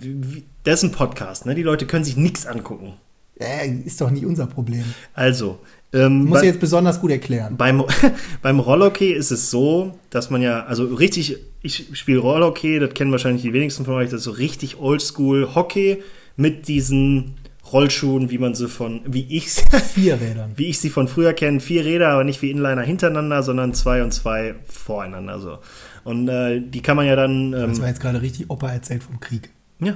das 0.64 0.80
ist 0.80 0.84
ein 0.84 0.92
Podcast, 0.92 1.46
ne? 1.46 1.54
Die 1.54 1.62
Leute 1.62 1.86
können 1.86 2.04
sich 2.04 2.18
nichts 2.18 2.48
angucken. 2.48 2.94
Äh, 3.40 3.70
ist 3.86 4.00
doch 4.00 4.12
nicht 4.12 4.26
unser 4.26 4.48
Problem. 4.48 4.84
Also, 5.14 5.60
ähm, 5.92 6.26
Muss 6.26 6.42
ich 6.42 6.48
jetzt 6.48 6.60
besonders 6.60 7.00
gut 7.00 7.12
erklären. 7.12 7.56
beim, 7.58 7.84
beim 8.42 8.60
Rollhockey 8.60 9.12
ist 9.14 9.32
es 9.32 9.50
so, 9.52 9.98
dass 10.10 10.30
man 10.30 10.42
ja, 10.42 10.66
also 10.66 10.86
richtig, 10.86 11.38
ich 11.62 11.88
spiele 11.94 12.20
Rollhockey, 12.20 12.80
das 12.80 12.94
kennen 12.94 13.12
wahrscheinlich 13.12 13.44
die 13.44 13.54
wenigsten 13.54 13.86
von 13.86 13.96
euch, 13.96 14.10
das 14.10 14.20
ist 14.20 14.26
so 14.26 14.32
richtig 14.32 14.80
oldschool 14.80 15.54
Hockey 15.56 16.02
mit 16.36 16.68
diesen 16.68 17.36
Rollschuhen, 17.72 18.30
wie 18.30 18.38
man 18.40 18.56
sie 18.56 18.68
von, 18.68 19.02
wie 19.06 19.26
ich 19.36 19.50
Vier 19.50 20.20
Rädern. 20.20 20.52
wie 20.58 20.66
ich 20.66 20.80
sie 20.80 20.90
von 20.90 21.08
früher 21.08 21.34
kenne, 21.34 21.60
vier 21.60 21.86
Räder, 21.86 22.10
aber 22.10 22.24
nicht 22.24 22.42
wie 22.42 22.52
Inliner 22.52 22.82
hintereinander, 22.82 23.42
sondern 23.42 23.74
zwei 23.74 24.04
und 24.04 24.12
zwei 24.14 24.56
voreinander 24.66 25.40
so. 25.40 25.60
Und 26.04 26.28
äh, 26.28 26.60
die 26.60 26.82
kann 26.82 26.98
man 26.98 27.06
ja 27.08 27.16
dann, 27.16 27.52
Das 27.52 27.78
ähm, 27.78 27.82
war 27.82 27.88
jetzt 27.88 28.02
gerade 28.02 28.22
richtig 28.22 28.50
Opa 28.50 28.72
erzählt 28.72 29.04
vom 29.04 29.20
Krieg. 29.20 29.50
ja, 29.80 29.96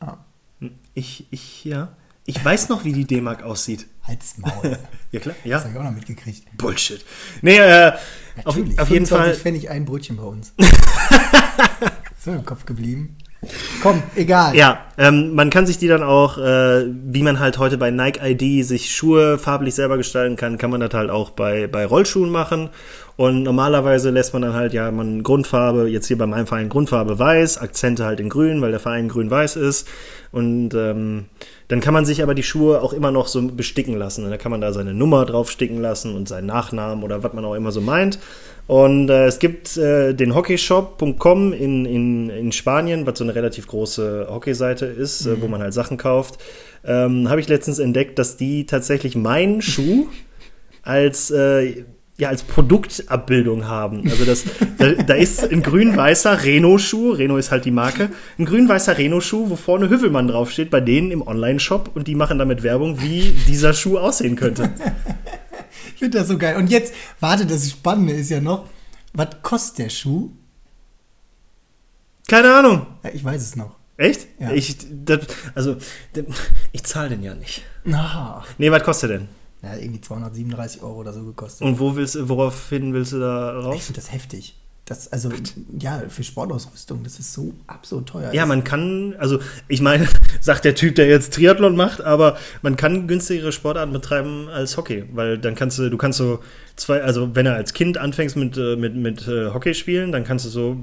Ah, 0.00 0.16
ich, 0.94 1.26
ich, 1.30 1.64
ja, 1.64 1.96
ich 2.24 2.44
weiß 2.44 2.68
noch, 2.68 2.84
wie 2.84 2.92
die 2.92 3.04
D-Mark 3.04 3.42
aussieht. 3.42 3.86
halt's 4.02 4.38
Maul. 4.38 4.78
Ja 5.12 5.20
klar, 5.20 5.34
Das 5.42 5.50
ja, 5.50 5.58
habe 5.60 5.70
ich 5.70 5.76
auch 5.76 5.84
noch 5.84 5.92
mitgekriegt. 5.92 6.56
Bullshit. 6.56 7.04
Nee, 7.42 7.58
äh, 7.58 7.92
auf, 8.44 8.46
auf 8.46 8.56
jeden 8.56 8.76
25 8.76 9.08
Fall, 9.08 9.34
Pfennig 9.34 9.68
ein 9.68 9.84
Brötchen 9.84 10.16
bei 10.16 10.22
uns. 10.22 10.54
so 12.24 12.30
im 12.30 12.46
Kopf 12.46 12.64
geblieben. 12.64 13.18
Komm, 13.82 14.02
egal. 14.14 14.54
Ja, 14.54 14.86
ähm, 14.96 15.34
man 15.34 15.50
kann 15.50 15.66
sich 15.66 15.76
die 15.76 15.88
dann 15.88 16.02
auch, 16.02 16.38
äh, 16.38 16.86
wie 16.86 17.22
man 17.22 17.40
halt 17.40 17.58
heute 17.58 17.76
bei 17.76 17.90
Nike 17.90 18.20
ID 18.22 18.64
sich 18.64 18.94
Schuhe 18.94 19.36
farblich 19.36 19.74
selber 19.74 19.96
gestalten 19.96 20.36
kann, 20.36 20.58
kann 20.58 20.70
man 20.70 20.80
das 20.80 20.94
halt 20.94 21.10
auch 21.10 21.30
bei, 21.30 21.66
bei 21.66 21.84
Rollschuhen 21.84 22.30
machen. 22.30 22.70
Und 23.16 23.42
normalerweise 23.42 24.10
lässt 24.10 24.32
man 24.32 24.42
dann 24.42 24.54
halt 24.54 24.72
ja 24.72 24.90
man 24.90 25.22
Grundfarbe, 25.22 25.88
jetzt 25.88 26.06
hier 26.06 26.18
bei 26.18 26.26
meinem 26.26 26.46
Verein 26.46 26.68
Grundfarbe 26.68 27.18
weiß, 27.18 27.58
Akzente 27.58 28.04
halt 28.04 28.20
in 28.20 28.28
grün, 28.28 28.62
weil 28.62 28.70
der 28.70 28.80
Verein 28.80 29.08
grün-weiß 29.08 29.56
ist. 29.56 29.86
Und 30.32 30.74
ähm, 30.74 31.26
dann 31.68 31.80
kann 31.80 31.92
man 31.92 32.06
sich 32.06 32.22
aber 32.22 32.34
die 32.34 32.42
Schuhe 32.42 32.80
auch 32.80 32.92
immer 32.92 33.10
noch 33.10 33.26
so 33.26 33.42
besticken 33.42 33.96
lassen. 33.96 34.24
Und 34.24 34.30
da 34.30 34.38
kann 34.38 34.50
man 34.50 34.60
da 34.60 34.72
seine 34.72 34.94
Nummer 34.94 35.26
drauf 35.26 35.50
sticken 35.50 35.80
lassen 35.80 36.14
und 36.14 36.26
seinen 36.26 36.46
Nachnamen 36.46 37.04
oder 37.04 37.22
was 37.22 37.32
man 37.34 37.44
auch 37.44 37.54
immer 37.54 37.70
so 37.70 37.82
meint. 37.82 38.18
Und 38.66 39.10
äh, 39.10 39.26
es 39.26 39.38
gibt 39.38 39.76
äh, 39.76 40.14
den 40.14 40.34
hockeyshop.com 40.34 41.52
in, 41.52 41.84
in, 41.84 42.30
in 42.30 42.52
Spanien, 42.52 43.06
was 43.06 43.18
so 43.18 43.24
eine 43.24 43.34
relativ 43.34 43.66
große 43.66 44.28
Hockeyseite 44.30 44.86
ist, 44.86 45.26
äh, 45.26 45.42
wo 45.42 45.48
man 45.48 45.60
halt 45.60 45.74
Sachen 45.74 45.98
kauft. 45.98 46.38
Ähm, 46.84 47.28
Habe 47.28 47.40
ich 47.40 47.48
letztens 47.48 47.78
entdeckt, 47.78 48.18
dass 48.18 48.36
die 48.36 48.64
tatsächlich 48.64 49.16
meinen 49.16 49.60
Schuh 49.60 50.06
als 50.82 51.30
äh, 51.30 51.84
ja, 52.22 52.28
als 52.28 52.44
Produktabbildung 52.44 53.66
haben. 53.66 54.08
Also 54.08 54.24
das, 54.24 54.44
da, 54.78 54.92
da 54.92 55.14
ist 55.14 55.42
ein 55.42 55.62
grün-weißer 55.62 56.44
Renault-Schuh, 56.44 57.10
Renault 57.12 57.40
ist 57.40 57.50
halt 57.50 57.64
die 57.64 57.70
Marke, 57.72 58.10
ein 58.38 58.44
grün-weißer 58.44 58.96
Renault-Schuh, 58.96 59.50
wo 59.50 59.56
vorne 59.56 59.90
Hüffelmann 59.90 60.28
draufsteht, 60.28 60.70
bei 60.70 60.80
denen 60.80 61.10
im 61.10 61.26
Online-Shop 61.26 61.90
und 61.94 62.06
die 62.06 62.14
machen 62.14 62.38
damit 62.38 62.62
Werbung, 62.62 63.00
wie 63.02 63.34
dieser 63.48 63.74
Schuh 63.74 63.98
aussehen 63.98 64.36
könnte. 64.36 64.70
Ich 65.94 65.98
finde 65.98 66.18
das 66.18 66.28
so 66.28 66.38
geil. 66.38 66.56
Und 66.56 66.70
jetzt, 66.70 66.94
warte, 67.20 67.44
das 67.44 67.68
Spannende 67.68 68.12
ist 68.12 68.30
ja 68.30 68.40
noch, 68.40 68.66
was 69.12 69.28
kostet 69.42 69.78
der 69.86 69.90
Schuh? 69.90 70.30
Keine 72.28 72.54
Ahnung. 72.54 72.86
Ich 73.12 73.24
weiß 73.24 73.42
es 73.42 73.56
noch. 73.56 73.76
Echt? 73.96 74.26
Ja. 74.38 74.52
Ich, 74.52 74.76
das, 75.04 75.26
also, 75.54 75.76
ich 76.72 76.84
zahle 76.84 77.10
den 77.10 77.22
ja 77.22 77.34
nicht. 77.34 77.62
Na, 77.84 78.44
Nee, 78.58 78.70
was 78.70 78.82
kostet 78.84 79.10
der 79.10 79.18
denn? 79.18 79.28
Ja, 79.62 79.76
irgendwie 79.76 80.00
237 80.00 80.82
Euro 80.82 81.00
oder 81.00 81.12
so 81.12 81.22
gekostet. 81.22 81.66
Und 81.66 81.78
wo 81.78 81.94
willst, 81.94 82.16
woraufhin 82.28 82.92
willst 82.92 83.12
du 83.12 83.20
da 83.20 83.58
ich 83.58 83.64
raus? 83.64 83.84
finde 83.84 84.00
das 84.00 84.12
heftig. 84.12 84.56
Das, 84.84 85.12
also, 85.12 85.30
ja, 85.78 86.02
für 86.08 86.24
Sportausrüstung, 86.24 87.04
das 87.04 87.20
ist 87.20 87.32
so 87.32 87.54
absurd 87.68 88.08
teuer. 88.08 88.34
Ja, 88.34 88.46
man 88.46 88.64
kann, 88.64 89.14
also 89.16 89.38
ich 89.68 89.80
meine, 89.80 90.08
sagt 90.40 90.64
der 90.64 90.74
Typ, 90.74 90.96
der 90.96 91.06
jetzt 91.06 91.34
Triathlon 91.34 91.76
macht, 91.76 92.00
aber 92.00 92.36
man 92.62 92.76
kann 92.76 93.06
günstigere 93.06 93.52
Sportarten 93.52 93.92
betreiben 93.92 94.48
als 94.48 94.76
Hockey, 94.76 95.04
weil 95.12 95.38
dann 95.38 95.54
kannst 95.54 95.78
du, 95.78 95.88
du 95.88 95.96
kannst 95.96 96.18
so 96.18 96.40
zwei, 96.74 97.00
also 97.00 97.36
wenn 97.36 97.44
du 97.44 97.54
als 97.54 97.74
Kind 97.74 97.96
anfängst 97.96 98.34
mit, 98.34 98.56
äh, 98.56 98.74
mit, 98.74 98.96
mit 98.96 99.28
äh, 99.28 99.50
Hockey 99.54 99.74
spielen, 99.74 100.10
dann 100.10 100.24
kannst 100.24 100.46
du 100.46 100.48
so, 100.48 100.76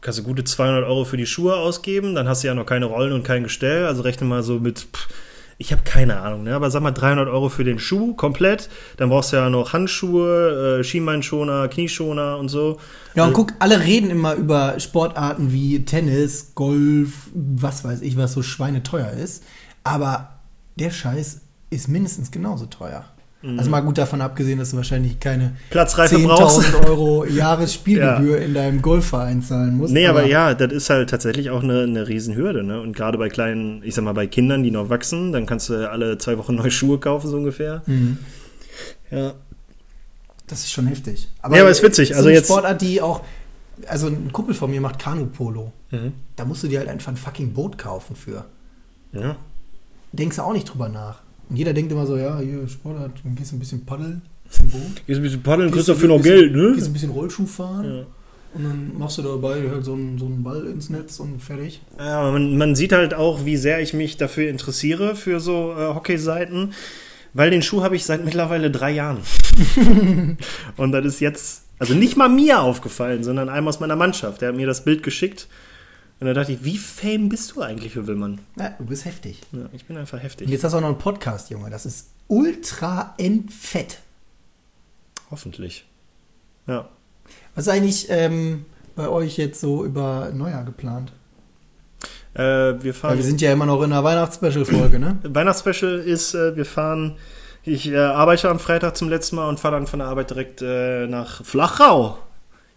kannst 0.00 0.18
du 0.18 0.22
gute 0.22 0.44
200 0.44 0.82
Euro 0.84 1.04
für 1.04 1.18
die 1.18 1.26
Schuhe 1.26 1.54
ausgeben, 1.54 2.14
dann 2.14 2.26
hast 2.26 2.44
du 2.44 2.46
ja 2.46 2.54
noch 2.54 2.64
keine 2.64 2.86
Rollen 2.86 3.12
und 3.12 3.24
kein 3.24 3.42
Gestell, 3.42 3.84
also 3.84 4.00
rechne 4.00 4.26
mal 4.26 4.42
so 4.42 4.58
mit, 4.58 4.78
pff, 4.78 5.08
ich 5.58 5.72
habe 5.72 5.82
keine 5.84 6.20
Ahnung, 6.20 6.42
ne? 6.42 6.54
aber 6.54 6.70
sag 6.70 6.82
mal 6.82 6.90
300 6.90 7.28
Euro 7.28 7.48
für 7.48 7.64
den 7.64 7.78
Schuh 7.78 8.14
komplett, 8.14 8.68
dann 8.98 9.08
brauchst 9.08 9.32
du 9.32 9.36
ja 9.36 9.48
noch 9.48 9.72
Handschuhe, 9.72 10.80
äh, 10.80 10.84
Schienbeinschoner, 10.84 11.68
Knieschoner 11.68 12.36
und 12.38 12.48
so. 12.48 12.78
Ja, 13.14 13.24
und 13.24 13.30
Äh, 13.30 13.32
guck, 13.32 13.52
alle 13.58 13.80
reden 13.80 14.10
immer 14.10 14.34
über 14.34 14.78
Sportarten 14.80 15.52
wie 15.52 15.84
Tennis, 15.84 16.52
Golf, 16.54 17.30
was 17.34 17.84
weiß 17.84 18.02
ich, 18.02 18.16
was 18.16 18.32
so 18.34 18.42
schweineteuer 18.42 19.10
ist. 19.12 19.44
Aber 19.82 20.40
der 20.78 20.90
Scheiß 20.90 21.40
ist 21.70 21.88
mindestens 21.88 22.30
genauso 22.30 22.66
teuer. 22.66 23.06
Mhm. 23.52 23.58
Also 23.58 23.70
mal 23.70 23.80
gut 23.80 23.96
davon 23.98 24.20
abgesehen, 24.20 24.58
dass 24.58 24.70
du 24.72 24.76
wahrscheinlich 24.76 25.20
keine 25.20 25.56
Platzreife 25.70 26.18
brauchst. 26.18 26.60
10.000 26.60 26.86
Euro 26.88 27.24
Jahresspielgebühr 27.24 28.40
in 28.40 28.54
deinem 28.54 28.82
Golfverein 28.82 29.42
zahlen 29.42 29.76
musst. 29.76 29.92
Nee, 29.92 30.06
aber, 30.06 30.24
ja, 30.26 30.54
das 30.54 30.72
ist 30.72 30.90
halt 30.90 31.10
tatsächlich 31.10 31.50
auch 31.50 31.62
eine, 31.62 31.82
eine 31.82 32.08
Riesenhürde, 32.08 32.62
ne? 32.64 32.80
Und 32.80 32.94
gerade 32.96 33.18
bei 33.18 33.28
kleinen, 33.28 33.82
ich 33.84 33.94
sag 33.94 34.04
mal, 34.04 34.14
bei 34.14 34.26
Kindern, 34.26 34.62
die 34.62 34.70
noch 34.70 34.88
wachsen, 34.88 35.32
dann 35.32 35.46
kannst 35.46 35.68
du 35.68 35.88
alle 35.90 36.18
zwei 36.18 36.38
Wochen 36.38 36.54
neue 36.56 36.70
Schuhe 36.70 36.98
kaufen, 36.98 37.28
so 37.28 37.36
ungefähr. 37.36 37.82
Mhm. 37.86 38.18
Ja. 39.10 39.34
Das 40.48 40.60
ist 40.60 40.72
schon 40.72 40.86
heftig. 40.86 41.28
Ja, 41.42 41.44
aber 41.44 41.68
ist 41.70 41.82
witzig. 41.82 42.08
So 42.10 42.14
Also 42.16 42.28
eine 42.28 42.36
jetzt- 42.38 42.46
Sportart, 42.46 42.80
die 42.80 43.00
auch. 43.00 43.22
Also 43.88 44.06
ein 44.06 44.32
Kumpel 44.32 44.54
von 44.54 44.70
mir 44.70 44.80
macht 44.80 44.98
Kanu-Polo. 44.98 45.72
Mhm. 45.90 46.12
Da 46.34 46.44
musst 46.44 46.62
du 46.62 46.68
dir 46.68 46.78
halt 46.78 46.88
einfach 46.88 47.12
ein 47.12 47.16
fucking 47.16 47.52
Boot 47.52 47.76
kaufen 47.78 48.16
für. 48.16 48.44
Ja. 49.12 49.36
Denkst 50.12 50.36
du 50.36 50.42
auch 50.42 50.52
nicht 50.52 50.64
drüber 50.72 50.88
nach. 50.88 51.20
Und 51.48 51.56
jeder 51.56 51.72
denkt 51.72 51.92
immer 51.92 52.06
so, 52.06 52.16
ja, 52.16 52.38
hier 52.40 52.66
Sportart, 52.68 53.12
dann 53.22 53.34
gehst 53.34 53.52
du 53.52 53.56
ein 53.56 53.60
bisschen 53.60 53.84
paddeln, 53.84 54.22
bisschen 54.48 54.68
Boot. 54.70 55.06
Gehst 55.06 55.20
ein 55.20 55.22
bisschen 55.22 55.42
paddeln, 55.42 55.70
kriegst 55.70 55.86
Gehst 55.86 55.96
dafür 55.96 56.08
noch 56.16 56.22
Geld, 56.22 56.52
Gehst 56.54 56.78
ne? 56.80 56.84
ein 56.86 56.92
bisschen 56.92 57.10
Rollschuh 57.10 57.46
fahren 57.46 57.84
Ja. 57.84 58.06
und 58.54 58.64
dann 58.64 58.92
machst 58.98 59.18
du 59.18 59.22
dabei 59.22 59.62
halt 59.70 59.84
so 59.84 59.92
einen, 59.94 60.18
so 60.18 60.26
einen 60.26 60.42
Ball 60.42 60.66
ins 60.66 60.90
Netz 60.90 61.20
und 61.20 61.40
fertig. 61.40 61.80
Ja, 61.98 62.20
aber 62.20 62.32
man, 62.32 62.56
man 62.58 62.74
sieht 62.74 62.92
halt 62.92 63.14
auch, 63.14 63.44
wie 63.44 63.56
sehr 63.56 63.80
ich 63.80 63.94
mich 63.94 64.16
dafür 64.16 64.48
interessiere, 64.50 65.14
für 65.14 65.38
so 65.40 65.72
äh, 65.72 65.94
Hockey-Seiten. 65.94 66.72
Weil 67.34 67.50
den 67.50 67.60
Schuh 67.60 67.82
habe 67.82 67.96
ich 67.96 68.04
seit 68.06 68.24
mittlerweile 68.24 68.70
drei 68.70 68.92
Jahren. 68.92 69.18
Und 70.78 70.92
das 70.92 71.04
ist 71.04 71.20
jetzt, 71.20 71.64
also 71.78 71.92
nicht 71.92 72.16
mal 72.16 72.30
mir 72.30 72.60
aufgefallen, 72.62 73.24
sondern 73.24 73.50
einem 73.50 73.68
aus 73.68 73.78
meiner 73.78 73.94
Mannschaft. 73.96 74.40
Der 74.40 74.48
hat 74.48 74.56
mir 74.56 74.66
das 74.66 74.84
Bild 74.84 75.02
geschickt. 75.02 75.46
Und 76.18 76.26
da 76.26 76.32
dachte 76.32 76.52
ich, 76.52 76.64
wie 76.64 76.78
fame 76.78 77.28
bist 77.28 77.54
du 77.54 77.62
eigentlich, 77.62 77.94
Hüvelmann? 77.94 78.40
Ja, 78.58 78.70
du 78.78 78.86
bist 78.86 79.04
heftig. 79.04 79.42
Ja, 79.52 79.68
ich 79.72 79.84
bin 79.84 79.98
einfach 79.98 80.16
Und 80.16 80.24
heftig. 80.24 80.48
jetzt 80.48 80.64
hast 80.64 80.72
du 80.72 80.78
auch 80.78 80.80
noch 80.80 80.88
einen 80.88 80.98
Podcast, 80.98 81.50
Junge. 81.50 81.68
Das 81.68 81.84
ist 81.84 82.08
ultra 82.28 83.14
entfett. 83.18 84.00
Hoffentlich. 85.30 85.84
Ja. 86.66 86.88
Was 87.54 87.66
ist 87.66 87.72
eigentlich 87.72 88.06
ähm, 88.08 88.64
bei 88.94 89.08
euch 89.08 89.36
jetzt 89.36 89.60
so 89.60 89.84
über 89.84 90.30
Neujahr 90.32 90.64
geplant? 90.64 91.12
Äh, 92.32 92.82
wir 92.82 92.94
fahren. 92.94 93.18
wir 93.18 93.24
sind 93.24 93.42
ja 93.42 93.52
immer 93.52 93.66
noch 93.66 93.82
in 93.82 93.92
einer 93.92 94.04
Weihnachtsspecial-Folge, 94.04 94.98
ne? 94.98 95.18
Weihnachtsspecial 95.22 95.98
ist, 95.98 96.34
äh, 96.34 96.56
wir 96.56 96.64
fahren. 96.64 97.16
Ich 97.62 97.88
äh, 97.88 97.96
arbeite 97.98 98.48
am 98.48 98.58
Freitag 98.58 98.96
zum 98.96 99.10
letzten 99.10 99.36
Mal 99.36 99.48
und 99.48 99.60
fahre 99.60 99.74
dann 99.74 99.86
von 99.86 99.98
der 99.98 100.08
Arbeit 100.08 100.30
direkt 100.30 100.62
äh, 100.62 101.06
nach 101.08 101.44
Flachau 101.44 102.18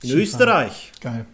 in 0.02 0.10
Skifahren. 0.10 0.22
Österreich. 0.24 0.92
Geil. 1.00 1.26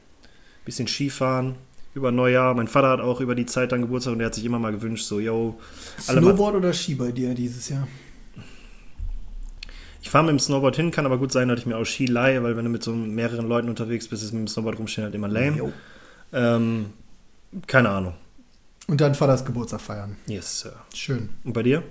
Bisschen 0.66 0.88
Skifahren 0.88 1.56
über 1.96 2.12
Neujahr. 2.12 2.54
Mein 2.54 2.68
Vater 2.68 2.90
hat 2.90 3.00
auch 3.00 3.20
über 3.22 3.34
die 3.34 3.48
Zeit 3.48 3.72
dann 3.72 3.82
Geburtstag 3.82 4.14
und 4.14 4.20
der 4.20 4.28
hat 4.28 4.36
sich 4.36 4.46
immer 4.46 4.60
mal 4.60 4.72
gewünscht, 4.72 5.06
so, 5.06 5.20
yo, 5.20 5.60
Snowboard 6.00 6.56
oder 6.56 6.74
Ski 6.74 6.96
bei 6.96 7.12
dir 7.12 7.34
dieses 7.34 7.70
Jahr? 7.70 7.88
ich 10.06 10.12
fahre 10.12 10.26
mit 10.26 10.34
dem 10.34 10.40
Snowboard 10.40 10.76
hin, 10.76 10.92
kann 10.92 11.08
aber 11.08 11.18
gut 11.18 11.32
sein, 11.32 11.48
dass 11.48 11.58
ich 11.58 11.66
mir 11.66 11.78
auch 11.78 11.84
Ski 11.84 12.06
leihe, 12.06 12.44
weil 12.44 12.56
wenn 12.56 12.64
du 12.64 12.70
mit 12.70 12.84
so 12.84 12.94
mehreren 12.94 13.50
Leuten 13.50 13.70
unterwegs 13.70 14.08
bist, 14.08 14.22
ist 14.24 14.34
mit 14.34 14.42
dem 14.42 14.48
Snowboard 14.48 14.78
rumstehen 14.78 15.06
halt 15.06 15.16
immer 15.16 15.28
lame. 15.28 15.74
Ähm, 16.32 16.94
keine 17.66 17.90
Ahnung. 17.90 18.14
Und 18.86 19.02
dann 19.02 19.16
Vaters 19.16 19.44
Geburtstag 19.44 19.82
feiern. 19.82 20.16
Yes, 20.28 20.60
Sir. 20.60 20.74
Schön. 20.94 21.30
Und 21.44 21.54
bei 21.54 21.64
dir? 21.64 21.82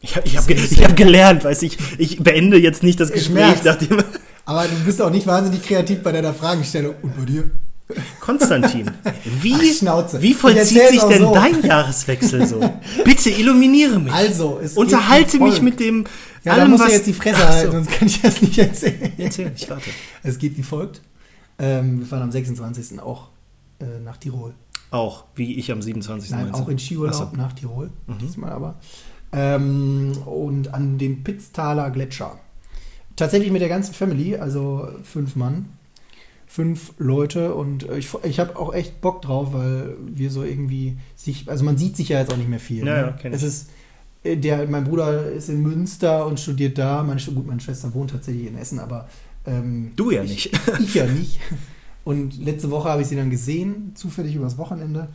Ich 0.00 0.14
habe 0.14 0.24
ich 0.24 0.36
hab, 0.36 0.46
ge 0.46 0.56
ich 0.56 0.84
hab 0.84 0.94
gelernt, 0.94 1.42
weiß 1.42 1.62
ich, 1.62 1.76
ich 1.98 2.22
beende 2.22 2.58
jetzt 2.58 2.84
nicht 2.84 3.00
das 3.00 3.10
Gespräch, 3.10 3.64
nachdem 3.64 3.98
Aber 4.44 4.68
du 4.68 4.84
bist 4.84 5.02
auch 5.02 5.10
nicht 5.10 5.26
wahnsinnig 5.26 5.64
kreativ 5.64 6.00
bei 6.04 6.12
deiner 6.12 6.32
Fragestellung. 6.32 6.94
Und 7.02 7.16
bei 7.16 7.24
dir? 7.24 7.50
Konstantin, 8.20 8.90
wie, 9.42 9.54
Ach, 9.86 10.12
wie 10.18 10.32
vollzieht 10.32 10.88
sich 10.88 11.02
denn 11.02 11.22
so. 11.22 11.34
dein 11.34 11.62
Jahreswechsel 11.62 12.46
so? 12.46 12.60
Bitte 13.04 13.30
illuminiere 13.30 14.00
mich. 14.00 14.12
Also, 14.12 14.60
Unterhalte 14.74 15.38
mich 15.38 15.60
mit 15.60 15.80
dem 15.80 16.04
Ja, 16.44 16.56
da 16.56 16.64
musst 16.66 16.86
du 16.88 16.90
jetzt 16.90 17.06
die 17.06 17.12
Fresse 17.12 17.40
so. 17.40 17.46
halten, 17.46 17.72
sonst 17.72 17.90
kann 17.90 18.08
ich 18.08 18.22
das 18.22 18.40
nicht 18.40 18.58
erzählen. 18.58 19.12
Erzähl, 19.18 19.52
ich 19.54 19.68
warte. 19.68 19.90
Es 20.22 20.38
geht 20.38 20.56
wie 20.56 20.62
folgt. 20.62 21.02
Ähm, 21.58 22.00
wir 22.00 22.06
fahren 22.06 22.22
am 22.22 22.32
26. 22.32 23.00
auch 23.00 23.28
äh, 23.80 24.00
nach 24.02 24.16
Tirol. 24.16 24.54
Auch, 24.90 25.24
wie 25.34 25.54
ich 25.54 25.70
am 25.70 25.82
27. 25.82 26.30
Nein, 26.30 26.54
auch 26.54 26.68
in 26.68 26.78
Skiurlaub 26.78 27.30
so. 27.32 27.36
nach 27.36 27.52
Tirol. 27.52 27.90
Mhm. 28.06 28.18
Diesmal 28.18 28.52
aber. 28.52 28.76
Ähm, 29.32 30.12
und 30.24 30.72
an 30.72 30.96
den 30.98 31.22
Pitztaler 31.22 31.90
Gletscher. 31.90 32.38
Tatsächlich 33.16 33.52
mit 33.52 33.60
der 33.60 33.68
ganzen 33.68 33.94
Family, 33.94 34.36
also 34.36 34.88
fünf 35.02 35.36
Mann, 35.36 35.66
fünf 36.54 36.92
Leute 36.98 37.52
und 37.52 37.88
äh, 37.88 37.98
ich, 37.98 38.08
ich 38.22 38.38
habe 38.38 38.56
auch 38.56 38.72
echt 38.72 39.00
Bock 39.00 39.22
drauf, 39.22 39.52
weil 39.52 39.96
wir 40.06 40.30
so 40.30 40.44
irgendwie 40.44 40.96
sich, 41.16 41.48
also 41.48 41.64
man 41.64 41.76
sieht 41.76 41.96
sich 41.96 42.10
ja 42.10 42.20
jetzt 42.20 42.32
auch 42.32 42.36
nicht 42.36 42.48
mehr 42.48 42.60
viel. 42.60 42.86
Ja, 42.86 42.94
ne? 42.94 43.00
ja, 43.00 43.10
kenn 43.10 43.32
ich. 43.32 43.38
es 43.38 43.42
ist, 43.42 43.70
äh, 44.22 44.36
der, 44.36 44.68
mein 44.68 44.84
Bruder 44.84 45.32
ist 45.32 45.48
in 45.48 45.62
Münster 45.62 46.24
und 46.24 46.38
studiert 46.38 46.78
da. 46.78 47.02
Meine, 47.02 47.20
gut, 47.20 47.44
meine 47.44 47.60
Schwester 47.60 47.92
wohnt 47.92 48.12
tatsächlich 48.12 48.46
in 48.46 48.56
Essen, 48.56 48.78
aber 48.78 49.08
ähm, 49.46 49.94
Du 49.96 50.12
ja 50.12 50.22
ich, 50.22 50.30
nicht. 50.30 50.60
Ich 50.80 50.94
ja 50.94 51.06
nicht. 51.06 51.40
Und 52.04 52.38
letzte 52.44 52.70
Woche 52.70 52.90
habe 52.90 53.00
ich 53.00 53.08
sie 53.08 53.16
dann 53.16 53.30
gesehen, 53.30 53.92
zufällig 53.94 54.34
übers 54.34 54.58
Wochenende. 54.58 55.08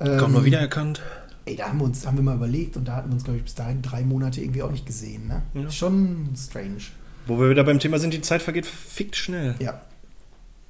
Ähm, 0.00 0.16
Kaum 0.16 0.32
mal 0.32 0.44
wiedererkannt. 0.44 1.02
Ey, 1.44 1.56
da 1.56 1.68
haben 1.68 1.80
wir 1.80 1.86
uns, 1.86 2.06
haben 2.06 2.16
wir 2.16 2.22
mal 2.22 2.36
überlegt 2.36 2.76
und 2.76 2.86
da 2.86 2.94
hatten 2.94 3.08
wir 3.08 3.14
uns, 3.14 3.24
glaube 3.24 3.38
ich, 3.38 3.42
bis 3.42 3.56
dahin 3.56 3.82
drei 3.82 4.04
Monate 4.04 4.40
irgendwie 4.40 4.62
auch 4.62 4.70
nicht 4.70 4.86
gesehen. 4.86 5.26
Ne? 5.26 5.42
Ja. 5.54 5.70
Schon 5.70 6.28
strange. 6.36 6.84
Wo 7.26 7.40
wir 7.40 7.50
wieder 7.50 7.64
beim 7.64 7.80
Thema 7.80 7.98
sind, 7.98 8.14
die 8.14 8.20
Zeit 8.20 8.42
vergeht 8.42 8.64
fickt 8.64 9.16
schnell. 9.16 9.56
Ja. 9.58 9.82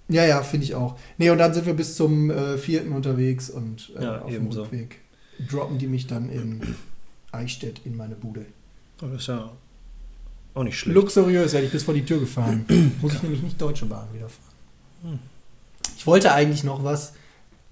Ja, 0.09 0.24
ja, 0.24 0.42
finde 0.42 0.64
ich 0.64 0.74
auch. 0.74 0.98
Nee, 1.18 1.30
und 1.30 1.38
dann 1.38 1.52
sind 1.52 1.66
wir 1.66 1.74
bis 1.74 1.96
zum 1.96 2.30
äh, 2.30 2.59
vierten 2.59 2.92
unterwegs 2.92 3.50
und 3.50 3.92
äh, 3.98 4.02
Ja, 4.04 4.22
auf 4.22 4.30
dem. 4.30 4.46
Rückweg 4.48 5.00
droppen 5.50 5.78
die 5.78 5.86
mich 5.86 6.07
dann 6.07 6.30
in 6.30 6.76
Eichstätt 7.32 7.80
in 7.84 7.96
meine 7.96 8.14
Bude. 8.14 8.46
Oh, 9.02 9.07
das 9.07 9.22
ist 9.22 9.28
ja 9.28 9.50
auch 10.54 10.62
nicht 10.64 10.78
schlecht. 10.78 10.94
Luxuriös, 10.94 11.52
werde 11.52 11.66
ich 11.66 11.72
bis 11.72 11.82
vor 11.82 11.92
die 11.94 12.04
Tür 12.04 12.20
gefahren. 12.20 12.64
Muss 13.02 13.14
ich 13.14 13.22
nämlich 13.22 13.42
nicht 13.42 13.61
Deutsche 13.61 13.86
Bahn 13.86 14.07
wieder 14.14 14.28
fahren. 14.28 15.12
Hm. 15.12 15.18
Ich 15.96 16.07
wollte 16.07 16.32
eigentlich 16.32 16.64
noch 16.64 16.82
was 16.84 17.12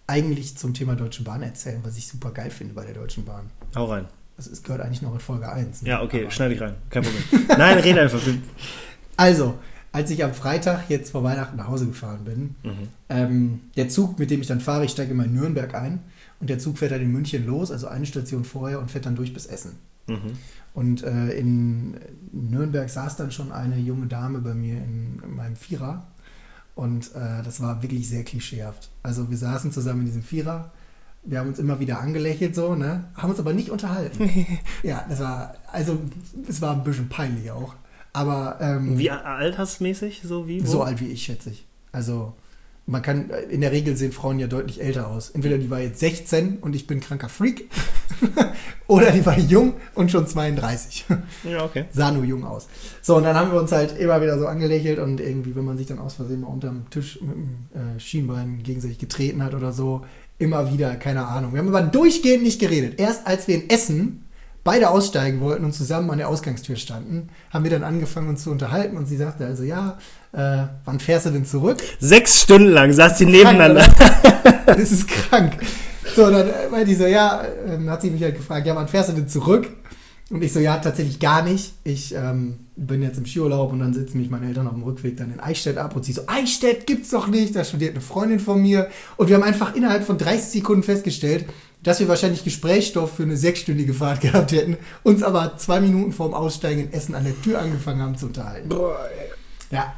eigentlich 0.06 0.56
zum 0.56 0.74
Thema 0.74 0.94
Deutsche 0.94 1.22
Bahn 1.22 1.42
erzählen, 1.42 1.80
was 1.82 1.96
ich 1.96 2.06
super 2.06 2.30
geil 2.30 2.50
finde 2.50 2.74
bei 2.74 2.84
der 2.84 2.94
Deutschen 2.94 3.24
Bahn. 3.24 3.50
Hau 3.74 3.86
rein. 3.86 4.06
Das 4.36 4.48
ist, 4.48 4.64
gehört 4.64 4.82
eigentlich 4.82 5.00
noch 5.00 5.14
in 5.14 5.20
Folge 5.20 5.50
1. 5.50 5.82
ne? 5.82 5.88
Ja, 5.88 6.02
okay, 6.02 6.26
schneide 6.28 6.54
ich 6.54 6.60
rein. 6.60 6.74
Kein 6.90 7.04
Problem. 7.04 7.46
Nein, 7.58 7.78
rede 7.78 8.02
einfach. 8.02 8.20
Also, 9.16 9.54
als 9.94 10.10
ich 10.10 10.24
am 10.24 10.34
Freitag 10.34 10.90
jetzt 10.90 11.12
vor 11.12 11.22
Weihnachten 11.22 11.56
nach 11.56 11.68
Hause 11.68 11.86
gefahren 11.86 12.24
bin, 12.24 12.56
Mhm. 12.64 12.88
ähm, 13.08 13.60
der 13.76 13.88
Zug, 13.88 14.18
mit 14.18 14.28
dem 14.30 14.40
ich 14.40 14.48
dann 14.48 14.60
fahre, 14.60 14.84
ich 14.84 14.90
steige 14.90 15.12
immer 15.12 15.24
in 15.24 15.34
Nürnberg 15.34 15.72
ein 15.74 16.00
und 16.40 16.50
der 16.50 16.58
Zug 16.58 16.78
fährt 16.78 16.90
dann 16.90 17.00
in 17.00 17.12
München 17.12 17.46
los, 17.46 17.70
also 17.70 17.86
eine 17.86 18.04
Station 18.04 18.44
vorher 18.44 18.80
und 18.80 18.90
fährt 18.90 19.06
dann 19.06 19.14
durch 19.14 19.32
bis 19.32 19.46
Essen. 19.46 19.72
Mhm. 20.08 20.32
Und 20.74 21.04
äh, 21.04 21.30
in 21.38 21.96
Nürnberg 22.32 22.90
saß 22.90 23.14
dann 23.16 23.30
schon 23.30 23.52
eine 23.52 23.78
junge 23.78 24.06
Dame 24.08 24.40
bei 24.40 24.52
mir 24.52 24.78
in, 24.78 25.22
in 25.22 25.36
meinem 25.36 25.54
Vierer. 25.54 26.08
Und 26.74 27.14
äh, 27.14 27.44
das 27.44 27.60
war 27.60 27.80
wirklich 27.82 28.08
sehr 28.08 28.24
klischeehaft. 28.24 28.90
Also 29.04 29.30
wir 29.30 29.36
saßen 29.36 29.70
zusammen 29.70 30.00
in 30.00 30.06
diesem 30.06 30.24
Vierer. 30.24 30.72
Wir 31.22 31.38
haben 31.38 31.48
uns 31.50 31.60
immer 31.60 31.78
wieder 31.78 32.00
angelächelt, 32.00 32.56
so, 32.56 32.74
ne? 32.74 33.04
Haben 33.14 33.30
uns 33.30 33.38
aber 33.38 33.52
nicht 33.52 33.70
unterhalten. 33.70 34.28
ja, 34.82 35.04
das 35.08 35.20
war, 35.20 35.54
also 35.72 36.00
es 36.48 36.60
war 36.60 36.74
ein 36.74 36.82
bisschen 36.82 37.08
peinlich 37.08 37.52
auch. 37.52 37.74
Aber 38.14 38.58
ähm, 38.60 38.96
Wie 38.96 39.10
altersmäßig? 39.10 40.22
So 40.24 40.48
wie? 40.48 40.62
wo? 40.62 40.70
so 40.70 40.82
alt 40.82 41.00
wie 41.00 41.08
ich, 41.08 41.24
schätze 41.24 41.50
ich. 41.50 41.66
Also 41.92 42.32
man 42.86 43.02
kann, 43.02 43.30
in 43.50 43.60
der 43.60 43.72
Regel 43.72 43.96
sehen 43.96 44.12
Frauen 44.12 44.38
ja 44.38 44.46
deutlich 44.46 44.80
älter 44.80 45.08
aus. 45.08 45.30
Entweder 45.30 45.58
die 45.58 45.68
war 45.68 45.80
jetzt 45.80 45.98
16 46.00 46.58
und 46.58 46.76
ich 46.76 46.86
bin 46.86 47.00
kranker 47.00 47.28
Freak 47.28 47.68
oder 48.86 49.10
die 49.10 49.24
war 49.26 49.38
jung 49.38 49.74
und 49.94 50.10
schon 50.10 50.26
32. 50.26 51.06
Ja, 51.44 51.64
okay. 51.64 51.86
Sah 51.92 52.10
nur 52.10 52.24
jung 52.24 52.44
aus. 52.44 52.68
So, 53.02 53.16
und 53.16 53.24
dann 53.24 53.36
haben 53.36 53.50
wir 53.52 53.60
uns 53.60 53.72
halt 53.72 53.98
immer 53.98 54.20
wieder 54.22 54.38
so 54.38 54.46
angelächelt 54.46 54.98
und 54.98 55.20
irgendwie, 55.20 55.56
wenn 55.56 55.64
man 55.64 55.76
sich 55.76 55.86
dann 55.86 55.98
aus 55.98 56.14
Versehen 56.14 56.42
mal 56.42 56.48
unterm 56.48 56.88
Tisch 56.90 57.20
mit 57.20 57.34
dem 57.34 57.66
äh, 57.74 57.98
Schienbein 57.98 58.62
gegenseitig 58.62 58.98
getreten 58.98 59.42
hat 59.42 59.54
oder 59.54 59.72
so, 59.72 60.04
immer 60.38 60.72
wieder, 60.72 60.94
keine 60.96 61.26
Ahnung. 61.26 61.52
Wir 61.52 61.60
haben 61.60 61.68
aber 61.68 61.82
durchgehend 61.82 62.44
nicht 62.44 62.60
geredet. 62.60 62.98
Erst 62.98 63.26
als 63.26 63.48
wir 63.48 63.56
in 63.56 63.70
Essen 63.70 64.23
beide 64.64 64.90
aussteigen 64.90 65.40
wollten 65.40 65.64
und 65.64 65.72
zusammen 65.72 66.10
an 66.10 66.18
der 66.18 66.28
Ausgangstür 66.28 66.76
standen, 66.76 67.28
haben 67.50 67.64
wir 67.64 67.70
dann 67.70 67.84
angefangen 67.84 68.28
uns 68.28 68.42
zu 68.42 68.50
unterhalten 68.50 68.96
und 68.96 69.06
sie 69.06 69.16
sagte 69.16 69.44
also, 69.44 69.62
ja, 69.62 69.98
äh, 70.32 70.66
wann 70.84 70.98
fährst 70.98 71.26
du 71.26 71.30
denn 71.30 71.44
zurück? 71.44 71.82
Sechs 72.00 72.40
Stunden 72.40 72.70
lang 72.70 72.92
saß 72.92 73.18
die 73.18 73.26
nebeneinander. 73.26 73.86
das 74.66 74.90
ist 74.90 75.06
krank. 75.06 75.52
So, 76.16 76.30
dann 76.30 76.48
meinte 76.70 76.90
ich 76.90 76.98
so, 76.98 77.06
ja, 77.06 77.44
ähm, 77.66 77.88
hat 77.90 78.02
sie 78.02 78.10
mich 78.10 78.22
halt 78.22 78.36
gefragt, 78.36 78.66
ja, 78.66 78.74
wann 78.74 78.88
fährst 78.88 79.10
du 79.10 79.12
denn 79.12 79.28
zurück? 79.28 79.68
Und 80.30 80.42
ich 80.42 80.52
so, 80.52 80.60
ja, 80.60 80.78
tatsächlich 80.78 81.20
gar 81.20 81.42
nicht. 81.42 81.74
Ich 81.84 82.14
ähm, 82.14 82.56
bin 82.76 83.02
jetzt 83.02 83.18
im 83.18 83.26
Skiurlaub 83.26 83.72
und 83.72 83.80
dann 83.80 83.92
sitzen 83.92 84.18
mich 84.18 84.30
meine 84.30 84.46
Eltern 84.46 84.66
auf 84.66 84.72
dem 84.72 84.82
Rückweg 84.82 85.18
dann 85.18 85.32
in 85.32 85.38
Eichstätt 85.38 85.76
ab 85.76 85.94
und 85.94 86.04
sie 86.04 86.12
so, 86.12 86.22
Eichstätt 86.26 86.86
gibt's 86.86 87.10
doch 87.10 87.28
nicht, 87.28 87.54
da 87.54 87.62
studiert 87.62 87.92
eine 87.92 88.00
Freundin 88.00 88.40
von 88.40 88.60
mir. 88.60 88.88
Und 89.16 89.28
wir 89.28 89.36
haben 89.36 89.42
einfach 89.42 89.74
innerhalb 89.74 90.04
von 90.04 90.16
30 90.16 90.60
Sekunden 90.60 90.82
festgestellt, 90.82 91.44
dass 91.84 92.00
wir 92.00 92.08
wahrscheinlich 92.08 92.42
Gesprächsstoff 92.42 93.14
für 93.16 93.22
eine 93.22 93.36
sechsstündige 93.36 93.94
Fahrt 93.94 94.20
gehabt 94.20 94.50
hätten, 94.52 94.76
uns 95.04 95.22
aber 95.22 95.56
zwei 95.58 95.80
Minuten 95.80 96.12
vorm 96.12 96.34
Aussteigen 96.34 96.80
in 96.80 96.92
Essen 96.92 97.14
an 97.14 97.24
der 97.24 97.40
Tür 97.40 97.60
angefangen 97.60 98.02
haben 98.02 98.18
zu 98.18 98.26
unterhalten. 98.26 98.68
Boah, 98.68 99.08
Ja. 99.70 99.94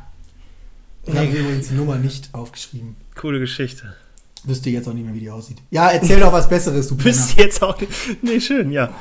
Ich 1.04 1.14
habe 1.16 1.26
übrigens 1.26 1.68
die 1.68 1.74
Nummer 1.74 1.96
nicht 1.96 2.34
aufgeschrieben. 2.34 2.96
coole 3.14 3.38
Geschichte. 3.38 3.94
Wüsste 4.42 4.70
jetzt 4.70 4.88
auch 4.88 4.92
nicht 4.92 5.04
mehr, 5.04 5.14
wie 5.14 5.20
die 5.20 5.30
aussieht. 5.30 5.58
Ja, 5.70 5.88
erzähl 5.90 6.20
doch 6.20 6.32
was 6.32 6.48
Besseres, 6.48 6.88
du 6.88 6.96
Bist 7.02 7.36
jetzt 7.36 7.62
auch 7.62 7.80
nicht. 7.80 7.92
Nee, 8.22 8.40
schön, 8.40 8.70
ja. 8.70 8.92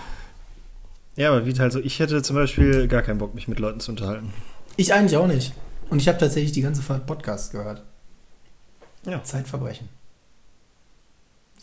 Ja, 1.15 1.29
aber 1.29 1.45
wie 1.45 1.53
halt 1.53 1.71
so, 1.71 1.79
ich 1.79 1.99
hätte 1.99 2.21
zum 2.21 2.36
Beispiel 2.36 2.88
gar 2.88 3.01
keinen 3.01 3.17
Bock, 3.17 3.33
mich 3.33 3.47
mit 3.47 3.59
Leuten 3.59 3.79
zu 3.79 3.91
unterhalten. 3.91 4.33
Ich 4.75 4.93
eigentlich 4.93 5.17
auch 5.17 5.27
nicht. 5.27 5.53
Und 5.89 5.99
ich 6.01 6.07
habe 6.07 6.17
tatsächlich 6.17 6.51
die 6.51 6.61
ganze 6.61 6.81
Fahrt 6.81 7.07
Podcast 7.07 7.51
gehört. 7.51 7.83
Ja. 9.05 9.23
Zeitverbrechen. 9.23 9.88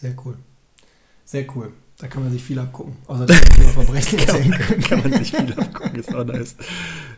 Sehr 0.01 0.15
cool. 0.25 0.37
Sehr 1.33 1.47
cool. 1.57 1.73
Da 1.99 2.09
kann 2.09 2.25
man 2.25 2.31
sich 2.31 2.45
viel 2.45 2.59
abgucken. 2.59 2.95
Außer 3.07 3.25
dass 3.27 3.41
wir 3.41 3.65
über 3.65 3.73
Verbrechen 3.73 4.19
erzählen 4.19 4.51
können. 4.51 4.83
Kann 4.83 5.03
man 5.03 5.13
sich 5.15 5.31
viel 5.31 5.55
abgucken, 5.55 5.99
ist 5.99 6.15
auch 6.15 6.25
nice. 6.25 6.57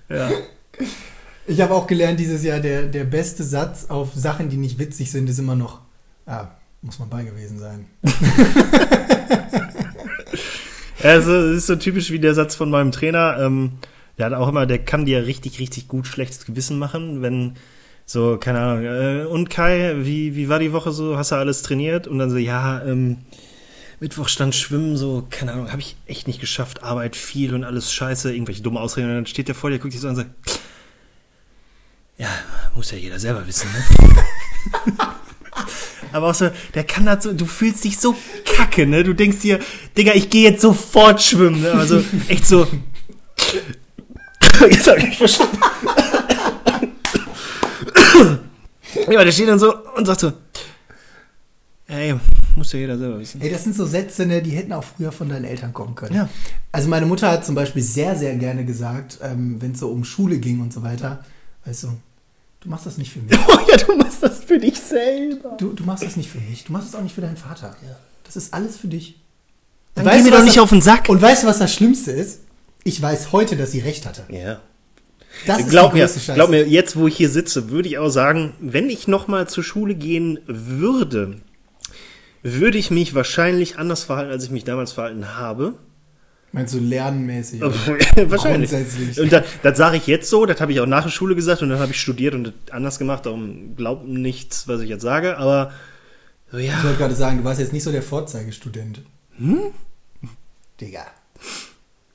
Ja. 0.09 0.31
Ich 1.49 1.61
habe 1.61 1.75
auch 1.75 1.89
gelernt 1.89 2.21
dieses 2.21 2.45
Jahr, 2.45 2.61
der, 2.61 2.85
der 2.85 3.03
beste 3.03 3.43
Satz 3.43 3.87
auf 3.89 4.15
Sachen, 4.15 4.51
die 4.51 4.57
nicht 4.57 4.79
witzig 4.79 5.11
sind, 5.11 5.29
ist 5.29 5.41
immer 5.41 5.57
noch, 5.57 5.81
ah, 6.27 6.47
muss 6.81 7.01
man 7.01 7.11
bei 7.11 7.25
gewesen 7.25 7.59
sein. 7.59 7.87
Also, 11.03 11.33
es 11.33 11.59
ist 11.59 11.67
so 11.67 11.77
typisch 11.77 12.11
wie 12.13 12.19
der 12.19 12.35
Satz 12.35 12.55
von 12.55 12.71
meinem 12.71 12.91
Trainer. 12.91 13.37
Ähm, 13.39 13.73
der 14.17 14.27
hat 14.27 14.33
auch 14.33 14.49
immer, 14.49 14.65
der 14.65 14.79
kann 14.79 15.05
dir 15.05 15.27
richtig, 15.27 15.59
richtig 15.59 15.87
gut 15.87 16.07
schlechtes 16.07 16.47
Gewissen 16.47 16.79
machen, 16.79 17.21
wenn 17.21 17.57
so, 18.07 18.39
keine 18.39 18.61
Ahnung, 18.61 18.85
äh, 18.85 19.25
und 19.27 19.51
Kai, 19.51 19.97
wie, 19.99 20.35
wie 20.35 20.49
war 20.49 20.61
die 20.61 20.73
Woche 20.73 20.93
so? 20.93 21.19
Hast 21.19 21.33
du 21.33 21.37
alles 21.37 21.61
trainiert? 21.61 22.07
Und 22.07 22.21
dann 22.21 22.31
so, 22.31 22.39
ja, 22.39 22.83
ähm, 22.85 23.19
Mittwoch 24.05 24.29
stand 24.29 24.55
Schwimmen, 24.55 24.99
so, 24.99 25.27
keine 25.31 25.55
Ahnung, 25.55 25.71
habe 25.71 25.81
ich 25.81 25.97
echt 26.05 26.27
nicht 26.27 26.39
geschafft, 26.39 26.83
Arbeit 26.83 27.17
viel 27.17 27.55
und 27.55 27.65
alles 27.65 27.91
scheiße, 27.91 28.35
irgendwelche 28.35 28.61
dumme 28.61 28.79
Ausreden. 28.79 29.09
Und 29.09 29.15
dann 29.15 29.27
steht 29.27 29.49
der 29.49 29.55
vor 29.55 29.71
dir, 29.71 29.79
guckt 29.79 29.95
dich 29.95 30.01
so 30.03 30.09
an 30.09 30.15
und 30.15 30.17
sagt, 30.21 30.61
ja, 32.19 32.29
muss 32.75 32.91
ja 32.91 32.99
jeder 32.99 33.19
selber 33.19 33.47
wissen, 33.47 33.67
ne? 33.73 33.83
Aber 36.13 36.29
auch 36.29 36.35
so, 36.35 36.51
der 36.75 36.85
kann 36.85 37.07
das 37.07 37.25
so, 37.25 37.33
du 37.33 37.47
fühlst 37.47 37.83
dich 37.83 37.99
so 37.99 38.15
kacke, 38.45 38.87
ne? 38.87 39.05
Du 39.05 39.15
denkst 39.15 39.39
dir, 39.39 39.59
Digga, 39.97 40.13
ich 40.13 40.29
gehe 40.29 40.51
jetzt 40.51 40.61
sofort 40.61 41.23
schwimmen, 41.23 41.63
ne? 41.63 41.73
Also 41.73 42.05
echt 42.29 42.47
so. 42.47 42.69
Jetzt 44.61 44.87
hab 44.87 44.99
ich 44.99 45.05
mich 45.05 45.17
verschluckt. 45.17 45.57
ja, 49.11 49.25
der 49.25 49.33
steht 49.33 49.49
dann 49.49 49.59
so 49.59 49.75
und 49.97 50.05
sagt 50.05 50.21
so, 50.21 50.35
ey, 51.89 52.15
muss 52.57 52.73
ja 52.73 52.79
jeder 52.81 52.99
selber 52.99 53.19
wissen. 53.19 53.41
Ey, 53.41 53.51
das 53.51 53.65
sind 53.65 53.75
so 53.77 53.85
Sätze, 53.87 54.27
ne, 54.27 54.41
die 54.43 54.51
hätten 54.51 54.73
auch 54.73 54.85
früher 54.85 55.13
von 55.13 55.29
deinen 55.29 55.45
Eltern 55.45 55.73
kommen 55.73 55.95
können. 55.95 56.15
Ja. 56.15 56.29
Also 56.73 56.89
meine 56.89 57.07
Mutter 57.07 57.31
hat 57.31 57.45
zum 57.45 57.55
Beispiel 57.55 57.83
sehr, 57.83 58.17
sehr 58.17 58.35
gerne 58.37 58.65
gesagt, 58.65 59.19
ähm, 59.23 59.57
wenn 59.61 59.73
es 59.73 59.81
so 59.81 59.89
um 59.91 60.05
Schule 60.05 60.39
ging 60.39 60.61
und 60.61 60.73
so 60.73 60.83
weiter, 60.83 61.25
weißt 61.65 61.85
du, 61.85 61.89
du 62.61 62.69
machst 62.69 62.87
das 62.87 62.99
nicht 62.99 63.13
für 63.13 63.21
mich. 63.21 63.39
Oh 63.49 63.59
ja, 63.71 63.77
du 63.77 63.97
machst 63.97 64.23
das 64.23 64.45
für 64.45 64.59
dich 64.59 64.79
selber. 64.81 65.57
Du, 65.59 65.73
du 65.73 65.85
machst 65.85 66.03
das 66.05 66.17
nicht 66.17 66.31
für 66.31 66.39
mich. 66.39 66.65
Du 66.65 66.73
machst 66.73 66.89
das 66.89 66.95
auch 66.99 67.03
nicht 67.03 67.15
für 67.15 67.21
deinen 67.21 67.37
Vater. 67.37 67.77
Das 68.25 68.37
ist 68.37 68.53
alles 68.55 68.77
für 68.77 68.89
dich. 68.89 69.17
Dann 69.95 70.05
Weißt 70.07 70.25
geh 70.25 70.31
mir 70.31 70.37
doch 70.37 70.43
nicht 70.45 70.57
das- 70.57 70.63
auf 70.63 70.71
den 70.71 70.83
Sack. 70.83 71.09
Und 71.09 71.21
weißt 71.23 71.43
du, 71.45 71.47
was 71.47 71.59
das 71.59 71.73
Schlimmste 71.73 72.11
ist? 72.11 72.41
Ich 72.83 73.01
weiß 73.01 73.33
heute, 73.33 73.57
dass 73.57 73.73
sie 73.73 73.81
recht 73.81 74.07
hatte. 74.07 74.25
Ja. 74.29 74.61
Das 75.47 75.61
ist 75.61 75.71
glaub 75.71 75.93
mir, 75.95 76.07
Scheiße. 76.07 76.35
glaub 76.35 76.51
mir, 76.51 76.67
jetzt 76.69 76.97
wo 76.97 77.07
ich 77.09 77.17
hier 77.17 77.29
sitze, 77.31 77.71
würde 77.71 77.89
ich 77.89 77.99
auch 77.99 78.09
sagen, 78.11 78.53
wenn 78.61 78.89
ich 78.91 79.09
noch 79.09 79.27
mal 79.29 79.49
zur 79.49 79.65
Schule 79.65 79.95
gehen 79.95 80.39
würde, 80.47 81.41
würde 82.45 82.79
ich 82.79 82.91
mich 82.91 83.15
wahrscheinlich 83.15 83.79
anders 83.79 84.05
verhalten, 84.05 84.31
als 84.31 84.45
ich 84.45 84.51
mich 84.51 84.65
damals 84.65 84.93
verhalten 84.93 85.37
habe. 85.37 85.75
Meinst 86.53 86.75
du 86.75 86.79
lernmäßig? 86.79 87.61
wahrscheinlich. 87.63 88.71
Grundsätzlich. 88.71 89.19
Und 89.19 89.33
das, 89.33 89.45
das 89.63 89.77
sage 89.77 89.97
ich 89.97 90.07
jetzt 90.07 90.31
so, 90.31 90.47
das 90.47 90.61
habe 90.61 90.71
ich 90.71 90.79
auch 90.79 90.87
nach 90.87 91.03
der 91.03 91.11
Schule 91.11 91.35
gesagt 91.35 91.63
und 91.63 91.71
dann 91.71 91.81
habe 91.81 91.91
ich 91.91 92.01
studiert 92.01 92.35
und 92.35 92.45
das 92.45 92.53
anders 92.71 93.01
gemacht, 93.01 93.27
darum 93.27 93.75
glaubt 93.75 94.07
nichts, 94.07 94.69
was 94.69 94.81
ich 94.83 94.89
jetzt 94.89 95.03
sage, 95.03 95.37
aber 95.39 95.73
so, 96.53 96.59
Ich 96.59 96.69
ja. 96.69 96.85
wollte 96.85 96.99
gerade 96.99 97.15
sagen, 97.17 97.39
du 97.39 97.45
warst 97.45 97.59
jetzt 97.59 97.73
nicht 97.73 97.83
so 97.83 97.91
der 97.91 98.03
Vorzeigestudent. 98.03 99.03
Hm? 99.39 99.73
Digga. 100.81 101.07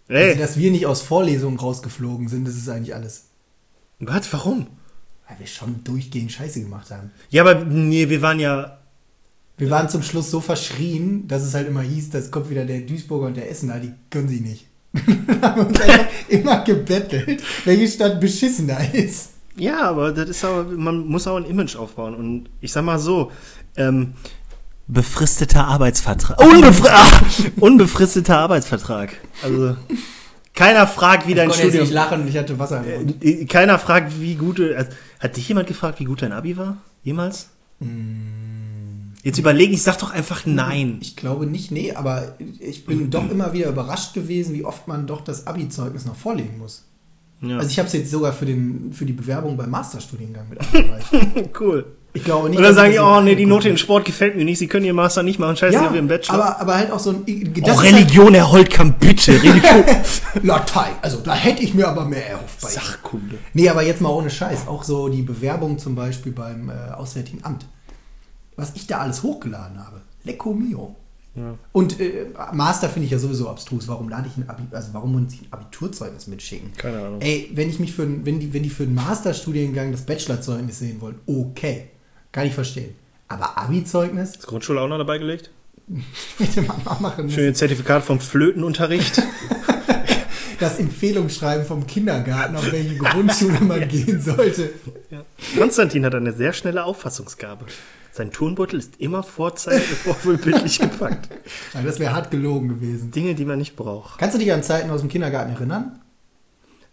Ey, 0.08 0.30
Also, 0.30 0.40
dass 0.40 0.58
wir 0.58 0.72
nicht 0.72 0.86
aus 0.86 1.02
Vorlesungen 1.02 1.60
rausgeflogen 1.60 2.30
sind, 2.30 2.48
das 2.48 2.56
ist 2.56 2.70
eigentlich 2.70 2.96
alles. 2.96 3.26
was, 4.00 4.32
warum? 4.32 4.68
Weil 5.28 5.40
wir 5.40 5.48
schon 5.48 5.84
durchgehend 5.84 6.32
Scheiße 6.32 6.62
gemacht 6.62 6.92
haben. 6.92 7.12
Ja, 7.30 7.44
aber 7.44 7.66
nee, 7.66 8.08
wir 8.10 8.22
waren 8.22 8.40
ja, 8.40 8.79
Wir 9.60 9.70
waren 9.70 9.89
zum 9.89 10.01
Schluss 10.01 10.32
so 10.32 10.39
verschrien, 10.39 11.28
dass 11.28 11.43
es 11.43 11.53
halt 11.53 11.68
immer 11.68 11.82
hieß, 11.82 12.10
das 12.12 12.32
kommt 12.32 12.49
wieder 12.49 12.66
der 12.66 12.80
Duisburger 12.80 13.28
und 13.28 13.38
der 13.38 13.51
Essener, 13.51 13.80
die 13.80 13.91
können 14.10 14.30
sie 14.30 14.39
nicht. 14.39 14.68
Wir 14.93 15.41
haben 15.41 15.68
uns 15.68 15.80
einfach 15.80 16.05
immer 16.30 16.64
gebettelt, 16.64 17.43
welche 17.66 17.88
Stadt 17.88 18.20
beschissener 18.20 18.93
ist. 18.93 19.32
Ja, 19.57 19.82
aber 19.82 20.14
das 20.14 20.30
ist 20.30 20.45
aber, 20.45 20.64
man 20.64 21.05
muss 21.05 21.28
auch 21.28 21.36
ein 21.36 21.43
Image 21.45 21.76
aufbauen. 21.76 22.16
Und 22.16 22.49
ich 22.62 22.72
sag 22.72 22.86
mal 22.86 22.97
so, 22.97 23.32
ähm, 23.76 24.14
befristeter 24.88 25.66
Arbeitsvertrag. 25.68 26.39
Unbefri 26.41 26.88
ah, 26.89 27.22
unbefristeter 27.60 28.38
Arbeitsvertrag. 28.38 29.18
Also 29.43 29.76
keiner 30.53 30.88
fragt, 30.88 31.28
wie 31.28 31.36
dein 31.36 31.49
Ich 31.49 31.57
Studium. 31.57 31.84
nicht 31.84 31.93
lachen, 31.93 32.28
ich 32.28 32.38
hatte 32.38 32.57
Wasser 32.57 32.84
im 32.84 33.05
Mund. 33.05 33.24
Äh, 33.24 33.45
Keiner 33.45 33.78
fragt, 33.78 34.20
wie 34.20 34.36
gut. 34.36 34.60
Also, 34.60 34.91
hat 35.20 35.38
dich 35.38 35.47
jemand 35.47 35.68
gefragt, 35.68 35.99
wie 35.99 36.05
gut 36.05 36.22
dein 36.22 36.32
Abi 36.32 36.57
war? 36.57 36.78
Jemals? 37.03 37.49
Jetzt 39.24 39.38
überlegen, 39.38 39.74
ich 39.74 39.84
sag 39.84 39.98
doch 40.00 40.12
einfach 40.12 40.46
nein. 40.46 40.98
Ich 41.02 41.16
glaube 41.18 41.46
nicht, 41.46 41.72
nee, 41.72 41.94
aber 41.94 42.36
ich 42.60 42.86
bin 42.86 43.10
doch 43.10 43.30
immer 43.30 43.52
wieder 43.54 43.68
überrascht 43.70 44.14
gewesen, 44.14 44.54
wie 44.56 44.64
oft 44.64 44.88
man 44.88 45.08
doch 45.08 45.22
das 45.22 45.46
Abi-Zeugnis 45.46 46.06
noch 46.06 46.16
vorlegen 46.16 46.58
muss. 46.58 46.86
Ja. 47.42 47.58
Also 47.58 47.70
ich 47.70 47.80
habe 47.80 47.88
es 47.88 47.94
jetzt 47.94 48.12
sogar 48.12 48.34
für, 48.34 48.46
den, 48.46 48.92
für 48.94 49.06
die 49.06 49.14
Bewerbung 49.14 49.56
beim 49.58 49.70
Masterstudiengang 49.70 50.48
mit 50.50 50.60
eingereicht. 50.74 51.08
cool. 51.60 51.86
Ich 52.12 52.24
glaube 52.24 52.50
nicht. 52.50 52.60
Dass 52.62 52.76
sagen 52.76 52.92
die, 52.92 53.00
oh 53.00 53.22
nee, 53.22 53.36
die 53.36 53.46
Note 53.46 53.70
in 53.70 53.78
Sport 53.78 54.04
gefällt 54.06 54.36
mir 54.36 54.44
nicht, 54.44 54.58
sie 54.58 54.68
können 54.68 54.84
ihren 54.86 54.96
Master 54.96 55.22
nicht 55.22 55.38
machen, 55.38 55.56
scheiße, 55.56 55.80
habe. 55.80 55.94
wir 55.94 56.00
im 56.00 56.08
Ja, 56.10 56.16
Bachelor. 56.18 56.36
aber, 56.44 56.60
aber 56.62 56.76
halt 56.76 56.92
auch 56.92 57.00
so 57.00 57.12
ein... 57.12 57.18
oh, 57.28 57.60
das 57.62 57.78
ist 57.78 57.84
Religion, 57.84 58.34
Herr 58.34 58.52
Holtkamp, 58.52 59.00
bitte, 59.00 59.34
Religion. 59.44 59.86
Halt 59.86 60.44
Latein, 60.44 60.92
also 61.02 61.20
da 61.20 61.36
hätte 61.36 61.62
ich 61.62 61.74
mir 61.76 61.88
aber 61.88 62.06
mehr 62.06 62.28
erhofft 62.28 62.62
bei. 62.62 62.70
Sachkunde. 62.70 63.38
Nee, 63.54 63.70
aber 63.70 63.84
jetzt 63.84 64.02
mal 64.02 64.10
ohne 64.10 64.32
Scheiß. 64.32 64.68
Auch 64.68 64.84
so 64.84 65.08
die 65.08 65.22
Bewerbung 65.22 65.78
zum 65.78 65.94
Beispiel 65.96 66.32
beim 66.32 66.70
äh, 66.70 66.94
Auswärtigen 66.94 67.44
Amt. 67.44 67.66
Was 68.60 68.72
ich 68.76 68.88
da 68.88 68.99
alles 68.99 69.24
hochgeladen 69.24 69.80
habe. 69.84 70.01
Lecco 70.24 70.53
mio. 70.53 70.95
Ja. 71.36 71.55
Und 71.72 71.99
äh, 71.99 72.26
Master 72.53 72.89
finde 72.89 73.05
ich 73.05 73.12
ja 73.12 73.20
sowieso 73.20 73.49
abstrus. 73.49 73.88
Warum 73.88 74.10
lade 74.10 74.28
ich 74.28 74.36
ein 74.38 74.49
Abi, 74.49 74.64
also 74.72 74.89
warum 74.93 75.14
muss 75.24 75.34
ich 75.34 75.41
ein 75.41 75.47
Abiturzeugnis 75.51 76.28
mitschicken? 76.28 76.74
Keine 76.76 76.97
Ahnung. 76.99 77.22
Ey, 77.22 77.49
wenn 77.53 77.70
ich 77.70 77.80
mich 77.80 77.93
für 77.93 78.03
ein- 78.03 78.26
wenn 78.26 78.39
die, 78.39 78.53
wenn 78.53 78.64
die 78.64 78.70
für 78.70 78.84
einen 78.84 78.95
Masterstudiengang 78.95 79.91
das 79.91 80.01
Bachelorzeugnis 80.01 80.80
sehen 80.80 80.99
wollen, 81.01 81.16
okay. 81.28 81.89
Kann 82.32 82.45
ich 82.47 82.53
verstehen. 82.53 82.93
Aber 83.28 83.57
Abi-Zeugnis 83.57 84.32
Ist 84.32 84.47
Grundschule 84.47 84.82
auch 84.82 84.88
noch 84.88 84.97
dabei 84.97 85.18
gelegt? 85.20 85.51
hätte 86.38 86.62
man 86.64 86.84
mal 86.84 86.97
machen 86.99 87.26
müssen. 87.26 87.36
Schönes 87.36 87.57
Zertifikat 87.57 88.03
vom 88.03 88.20
Flötenunterricht. 88.20 89.22
Das 90.60 90.78
Empfehlungsschreiben 90.78 91.66
vom 91.66 91.88
Kindergarten, 91.88 92.57
auf 92.57 92.70
welche 92.70 92.97
Grundschule 92.97 93.62
man 93.62 93.80
gehen 93.88 94.20
sollte. 94.22 94.70
Ja. 95.10 95.24
Konstantin 95.57 96.03
hat 96.03 96.14
eine 96.16 96.34
sehr 96.34 96.51
schnelle 96.51 96.84
Auffassungsgabe. 96.84 97.64
Sein 98.20 98.34
Turnbeutel 98.34 98.80
ist 98.80 99.00
immer 99.00 99.24
vorzeitig 99.24 99.88
vorbildlich 100.04 100.78
gepackt. 100.78 101.30
Also 101.74 101.88
das 101.88 102.00
wäre 102.00 102.14
hart 102.14 102.32
gelogen 102.32 102.68
gewesen. 102.68 103.12
Dinge, 103.12 103.34
die 103.34 103.46
man 103.46 103.60
nicht 103.60 103.78
braucht. 103.78 104.20
Kannst 104.20 104.36
du 104.36 104.40
dich 104.40 104.52
an 104.52 104.62
Zeiten 104.62 104.90
aus 104.90 105.00
dem 105.00 105.10
Kindergarten 105.10 105.54
erinnern? 105.54 106.02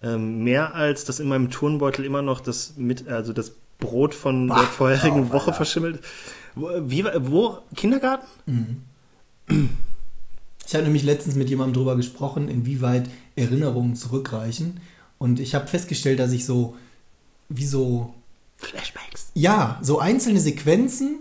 Ähm, 0.05 0.45
mehr 0.45 0.77
als 0.77 1.05
dass 1.05 1.19
in 1.19 1.27
meinem 1.27 1.51
Turnbeutel 1.51 2.05
immer 2.05 2.23
noch 2.23 2.41
das 2.41 2.75
mit, 2.77 3.09
also 3.09 3.33
das 3.33 3.51
Brot 3.81 4.15
von 4.15 4.47
Bah, 4.47 4.61
der 4.61 4.69
vorherigen 4.69 5.23
oh, 5.31 5.33
Woche 5.33 5.47
Alter. 5.47 5.55
verschimmelt. 5.55 6.01
Wo, 6.55 6.69
wie, 6.83 7.05
wo? 7.05 7.59
Kindergarten? 7.75 8.85
Ich 10.65 10.75
habe 10.75 10.85
nämlich 10.85 11.03
letztens 11.03 11.35
mit 11.35 11.51
jemandem 11.51 11.75
drüber 11.75 11.97
gesprochen, 11.97 12.47
inwieweit 12.47 13.11
Erinnerungen 13.35 13.97
zurückreichen. 13.97 14.79
Und 15.19 15.41
ich 15.41 15.57
habe 15.57 15.67
festgestellt, 15.67 16.21
dass 16.21 16.31
ich 16.31 16.47
so, 16.47 16.77
wie 17.49 17.67
so, 17.67 18.15
Flashbacks. 18.59 19.16
Ja, 19.37 19.79
so 19.83 19.99
einzelne 19.99 20.41
Sequenzen 20.41 21.19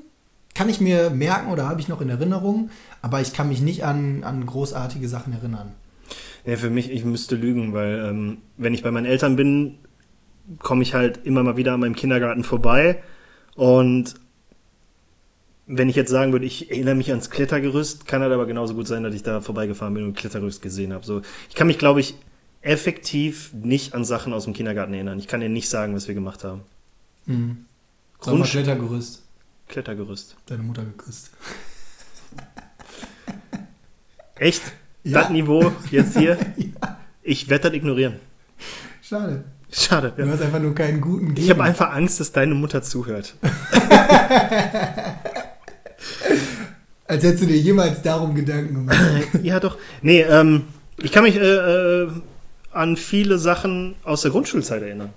kann 0.53 0.69
ich 0.69 0.79
mir 0.79 1.09
merken 1.09 1.51
oder 1.51 1.67
habe 1.67 1.81
ich 1.81 1.89
noch 1.89 1.99
in 1.99 2.07
Erinnerung, 2.07 2.69
aber 3.01 3.19
ich 3.19 3.33
kann 3.33 3.49
mich 3.49 3.59
nicht 3.59 3.83
an, 3.83 4.23
an 4.23 4.45
großartige 4.45 5.09
Sachen 5.09 5.33
erinnern. 5.33 5.73
Ja, 6.45 6.55
für 6.55 6.69
mich, 6.69 6.89
ich 6.89 7.03
müsste 7.03 7.35
lügen, 7.35 7.73
weil 7.73 8.05
ähm, 8.09 8.37
wenn 8.55 8.73
ich 8.73 8.83
bei 8.83 8.91
meinen 8.91 9.05
Eltern 9.05 9.35
bin, 9.35 9.79
komme 10.59 10.83
ich 10.83 10.93
halt 10.93 11.25
immer 11.25 11.43
mal 11.43 11.57
wieder 11.57 11.73
an 11.73 11.81
meinem 11.81 11.95
Kindergarten 11.95 12.45
vorbei. 12.45 13.03
Und 13.55 14.13
wenn 15.67 15.89
ich 15.89 15.97
jetzt 15.97 16.11
sagen 16.11 16.31
würde, 16.31 16.45
ich 16.45 16.71
erinnere 16.71 16.95
mich 16.95 17.09
ans 17.09 17.29
Klettergerüst, 17.29 18.07
kann 18.07 18.21
halt 18.21 18.31
aber 18.31 18.45
genauso 18.45 18.75
gut 18.75 18.87
sein, 18.87 19.03
dass 19.03 19.13
ich 19.13 19.23
da 19.23 19.41
vorbeigefahren 19.41 19.93
bin 19.93 20.05
und 20.05 20.15
Klettergerüst 20.15 20.61
gesehen 20.61 20.93
habe. 20.93 21.05
So, 21.05 21.21
ich 21.49 21.55
kann 21.55 21.67
mich, 21.67 21.79
glaube 21.79 21.99
ich, 21.99 22.15
effektiv 22.61 23.51
nicht 23.53 23.93
an 23.93 24.05
Sachen 24.05 24.31
aus 24.31 24.45
dem 24.45 24.53
Kindergarten 24.53 24.93
erinnern. 24.93 25.19
Ich 25.19 25.27
kann 25.27 25.41
dir 25.41 25.49
nicht 25.49 25.67
sagen, 25.67 25.93
was 25.95 26.07
wir 26.07 26.15
gemacht 26.15 26.45
haben. 26.45 26.61
Mhm. 27.25 27.64
Sag 28.25 28.33
mal 28.33 28.37
Grundsch 28.39 28.51
Klettergerüst. 28.51 29.21
Klettergerüst. 29.67 30.35
Deine 30.47 30.63
Mutter 30.63 30.83
geküsst. 30.83 31.29
Echt? 34.39 34.61
Ja. 35.03 35.21
Das 35.21 35.29
Niveau 35.29 35.71
jetzt 35.91 36.17
hier? 36.17 36.37
Ich 37.27 37.49
werde 37.49 37.69
das 37.69 37.73
ignorieren. 37.73 38.17
Schade. 39.01 39.43
Schade. 39.71 40.13
Du 40.15 40.21
Ja. 40.23 40.31
hast 40.31 40.43
einfach 40.43 40.59
nur 40.59 40.75
keinen 40.75 41.01
guten 41.01 41.33
Ich 41.35 41.49
habe 41.49 41.63
einfach 41.63 41.91
Angst, 41.91 42.19
dass 42.19 42.31
deine 42.31 42.53
Mutter 42.53 42.83
zuhört. 42.83 43.33
Als 47.07 47.23
hättest 47.23 47.41
du 47.43 47.47
dir 47.47 47.57
jemals 47.57 47.99
darum 48.03 48.35
Gedanken 48.35 48.75
gemacht. 48.75 48.99
Ja, 49.41 49.59
doch. 49.59 49.79
Nee, 50.03 50.21
ähm, 50.21 50.65
ich 51.01 51.11
kann 51.11 51.23
mich 51.23 51.35
äh, 51.35 51.39
äh, 52.03 52.11
an 52.71 52.95
viele 52.95 53.39
Sachen 53.39 53.95
aus 54.03 54.21
der 54.21 54.29
Grundschulzeit 54.29 54.83
erinnern. 54.83 55.09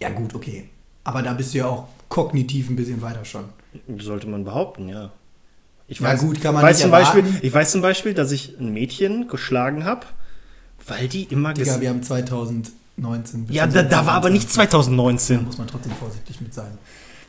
ja, 0.00 0.08
gut, 0.08 0.34
okay. 0.34 0.70
Aber 1.04 1.20
da 1.22 1.34
bist 1.34 1.52
du 1.52 1.58
ja 1.58 1.66
auch 1.66 1.86
kognitiv 2.10 2.68
ein 2.68 2.76
bisschen 2.76 3.00
weiter 3.00 3.24
schon. 3.24 3.44
Sollte 3.98 4.26
man 4.26 4.44
behaupten, 4.44 4.88
ja. 4.90 5.10
Ich 5.88 6.00
Ja, 6.00 6.14
gut, 6.14 6.40
kann 6.42 6.54
man 6.54 6.62
weiß 6.62 6.76
nicht 6.76 6.82
zum 6.82 6.90
Beispiel. 6.90 7.24
Ich 7.40 7.52
weiß 7.52 7.72
zum 7.72 7.80
Beispiel, 7.80 8.12
dass 8.14 8.30
ich 8.30 8.58
ein 8.60 8.72
Mädchen 8.74 9.26
geschlagen 9.28 9.84
habe, 9.84 10.06
weil 10.86 11.08
die 11.08 11.24
immer 11.24 11.54
Digga, 11.54 11.80
wir 11.80 11.88
haben 11.88 12.02
2019. 12.02 13.46
Ja, 13.48 13.66
da, 13.66 13.82
da 13.82 14.06
war 14.06 14.14
aber 14.14 14.30
nicht 14.30 14.48
Da 14.48 14.54
2019. 14.54 15.44
muss 15.44 15.58
man 15.58 15.66
trotzdem 15.66 15.92
vorsichtig 15.92 16.40
mit 16.40 16.52
sein. 16.52 16.78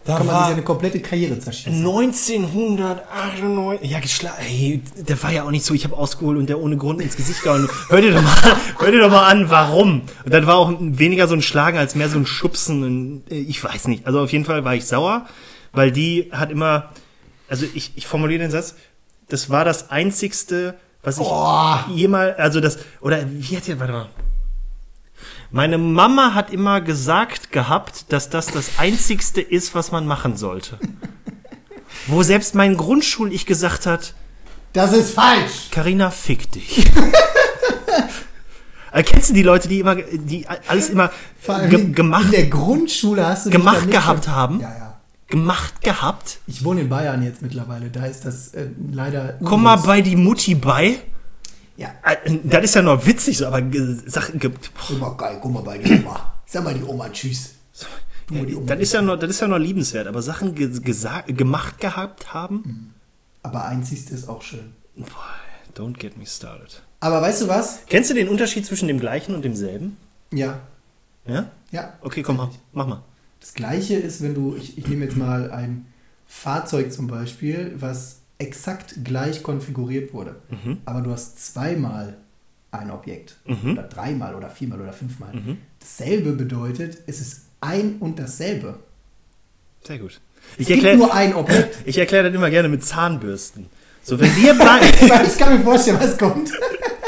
Da 0.04 0.18
kann 0.18 0.26
man 0.26 0.36
war 0.36 0.46
sich 0.46 0.54
eine 0.56 0.64
komplette 0.64 1.00
Karriere 1.00 1.38
zerschießen. 1.38 1.76
1998. 1.76 3.90
Ja, 3.90 4.00
geschlagen. 4.00 4.36
Hey, 4.40 4.82
der 4.98 5.22
war 5.22 5.32
ja 5.32 5.44
auch 5.44 5.52
nicht 5.52 5.64
so, 5.64 5.76
ich 5.76 5.84
habe 5.84 5.96
ausgeholt 5.96 6.38
und 6.40 6.50
der 6.50 6.60
ohne 6.60 6.76
Grund 6.78 7.02
ins 7.02 7.16
Gesicht 7.16 7.44
gehauen. 7.44 7.70
Hör 7.90 8.02
dir 8.02 8.12
doch 8.12 8.22
mal, 8.22 8.58
hör 8.80 8.92
dir 8.92 9.00
doch 9.00 9.12
mal 9.12 9.28
an, 9.28 9.50
warum. 9.50 10.02
Und 10.26 10.34
dann 10.34 10.48
war 10.48 10.56
auch 10.56 10.74
weniger 10.80 11.28
so 11.28 11.36
ein 11.36 11.42
Schlagen 11.44 11.78
als 11.78 11.94
mehr 11.96 12.10
so 12.10 12.18
ein 12.18 12.26
Schubsen. 12.26 12.84
Und, 12.84 13.32
äh, 13.32 13.36
ich 13.40 13.64
weiß 13.64 13.88
nicht. 13.88 14.08
Also 14.08 14.22
auf 14.22 14.32
jeden 14.32 14.46
Fall 14.46 14.66
war 14.66 14.74
ich 14.74 14.86
sauer, 14.86 15.28
weil 15.72 15.92
die 15.92 16.30
hat 16.32 16.50
immer, 16.52 16.90
also 17.48 17.66
ich, 17.74 17.92
ich 17.96 18.08
formuliere 18.08 18.40
den 18.40 18.52
Satz, 18.52 18.76
das 19.30 19.52
war 19.52 19.66
das 19.66 19.92
einzigste, 19.92 20.76
was 21.04 21.20
ich 21.20 21.26
Oh. 21.28 21.76
jemals, 21.94 22.38
also 22.40 22.60
das, 22.60 22.80
oder 23.02 23.24
wie 23.30 23.56
hat 23.56 23.68
die, 23.68 23.80
warte 23.80 23.94
mal. 23.94 24.10
Meine 25.52 25.78
Mama 25.78 26.34
hat 26.34 26.52
immer 26.54 26.80
gesagt 26.82 27.52
gehabt, 27.52 28.12
dass 28.14 28.30
das 28.30 28.48
das 28.48 28.80
Einzigste 28.80 29.42
ist, 29.42 29.76
was 29.76 29.92
man 29.92 30.08
machen 30.08 30.38
sollte. 30.38 30.80
Wo 32.08 32.24
selbst 32.24 32.56
mein 32.56 32.78
Grundschul-Ich 32.78 33.46
gesagt 33.46 33.86
hat, 33.86 34.14
Das 34.74 34.94
ist 34.94 35.14
falsch! 35.14 35.68
Carina, 35.72 36.10
fick 36.10 36.50
dich. 36.54 36.86
äh, 38.94 39.04
kennst 39.04 39.30
du 39.30 39.34
die 39.34 39.44
Leute, 39.44 39.68
die 39.68 39.80
immer, 39.82 39.96
die 39.96 40.48
alles 40.68 40.90
immer 40.90 41.12
ge 41.70 41.80
in 41.82 41.94
gemacht, 41.94 42.32
der 42.32 42.48
Grundschule 42.48 43.26
hast 43.26 43.48
du 43.48 43.50
gemacht 43.50 43.90
gehabt 43.92 44.26
schon- 44.26 44.36
haben? 44.36 44.60
Ja, 44.62 44.70
ja. 44.70 45.00
gemacht 45.28 45.82
gehabt? 45.82 46.40
Ich 46.48 46.64
wohne 46.64 46.82
in 46.82 46.90
Bayern 46.90 47.24
jetzt 47.24 47.42
mittlerweile. 47.42 47.90
Da 47.90 48.06
ist 48.06 48.26
das 48.26 48.54
äh, 48.54 48.68
leider. 48.92 49.38
Komm 49.44 49.64
mal 49.64 49.78
bei 49.78 50.02
die 50.02 50.16
Mutti 50.16 50.56
bei. 50.56 51.00
Ja. 51.82 51.96
Äh, 52.04 52.40
Das 52.44 52.64
ist 52.64 52.76
ja 52.76 52.82
noch 52.84 53.06
witzig, 53.06 53.38
so, 53.38 53.48
aber 53.48 53.62
Sachen 54.06 54.40
gibt. 54.40 54.72
Guck 54.88 55.00
mal, 55.00 55.18
geil, 55.18 55.40
guck 55.42 55.52
mal 55.52 55.64
bei 55.64 55.80
die 55.80 55.92
Oma. 56.00 56.34
Sag 56.46 56.64
mal 56.64 56.74
die 56.76 56.84
Oma 56.84 57.10
Tschüss. 57.10 57.56
Du 58.28 58.36
mal 58.36 58.46
die 58.46 58.56
Oma. 58.56 58.68
Das 58.68 58.80
ist 58.80 58.94
ja 58.94 59.02
noch, 59.02 59.18
das 59.18 59.30
ist 59.32 59.40
ja 59.42 59.48
noch 59.48 59.58
liebenswert, 59.58 60.08
aber 60.08 60.22
Sachen 60.22 60.54
ge 60.54 60.70
gemacht 61.34 61.80
gehabt 61.80 62.34
haben? 62.34 62.94
Aber 63.42 63.66
einzigste 63.66 64.14
ist 64.14 64.30
auch 64.30 64.44
schön. 64.44 64.74
Boah, 64.96 65.08
don't 65.76 65.98
get 65.98 66.18
me 66.18 66.26
started. 66.28 66.84
Aber 67.00 67.20
weißt 67.24 67.42
du 67.42 67.48
was? 67.48 67.80
Kennst 67.88 68.12
du 68.12 68.14
den 68.14 68.30
Unterschied 68.30 68.64
zwischen 68.66 68.88
dem 68.88 69.00
gleichen 69.00 69.34
und 69.34 69.44
demselben? 69.44 69.98
Ja. 70.32 70.60
Ja? 71.26 71.50
Ja. 71.72 71.94
Okay, 72.02 72.22
komm 72.22 72.38
mal, 72.38 72.50
mach 72.74 72.86
mal. 72.86 73.02
Das 73.40 73.56
gleiche 73.56 73.96
ist, 73.96 74.22
wenn 74.22 74.36
du, 74.36 74.56
ich, 74.56 74.78
ich 74.78 74.88
nehme 74.88 75.06
jetzt 75.06 75.18
mal 75.18 75.50
ein 75.50 75.88
Fahrzeug 76.28 76.94
zum 76.94 77.08
Beispiel, 77.08 77.74
was 77.78 78.21
exakt 78.42 78.96
gleich 79.04 79.44
konfiguriert 79.44 80.14
wurde. 80.14 80.36
Mhm. 80.50 80.80
Aber 80.86 81.02
du 81.02 81.12
hast 81.12 81.54
zweimal 81.54 82.18
ein 82.72 82.90
Objekt. 82.90 83.38
Mhm. 83.46 83.74
Oder 83.74 83.84
dreimal 83.84 84.36
oder 84.36 84.50
viermal 84.50 84.82
oder 84.82 84.94
fünfmal. 84.94 85.32
Dasselbe 85.80 86.34
bedeutet, 86.34 86.98
es 87.06 87.22
ist 87.22 87.42
ein 87.62 87.98
und 88.00 88.18
dasselbe. 88.20 88.80
Sehr 89.84 90.00
gut. 90.00 90.20
Es 90.54 90.62
Ich 90.62 90.68
gibt 90.68 90.84
erkläre 90.84 90.98
nur 90.98 91.14
ein 91.14 91.36
Objekt. 91.36 91.78
ich 91.86 91.98
erklär 91.98 92.24
das 92.24 92.34
immer 92.34 92.50
gerne 92.50 92.70
mit 92.70 92.84
Zahnbürsten. 92.84 93.68
So, 94.04 94.20
wenn 94.20 94.36
wir, 94.36 94.56
beide, 94.56 94.86
ich 95.26 95.38
kann 95.38 95.58
mir 95.58 95.64
vorstellen, 95.64 95.98
was 96.00 96.18
kommt. 96.18 96.52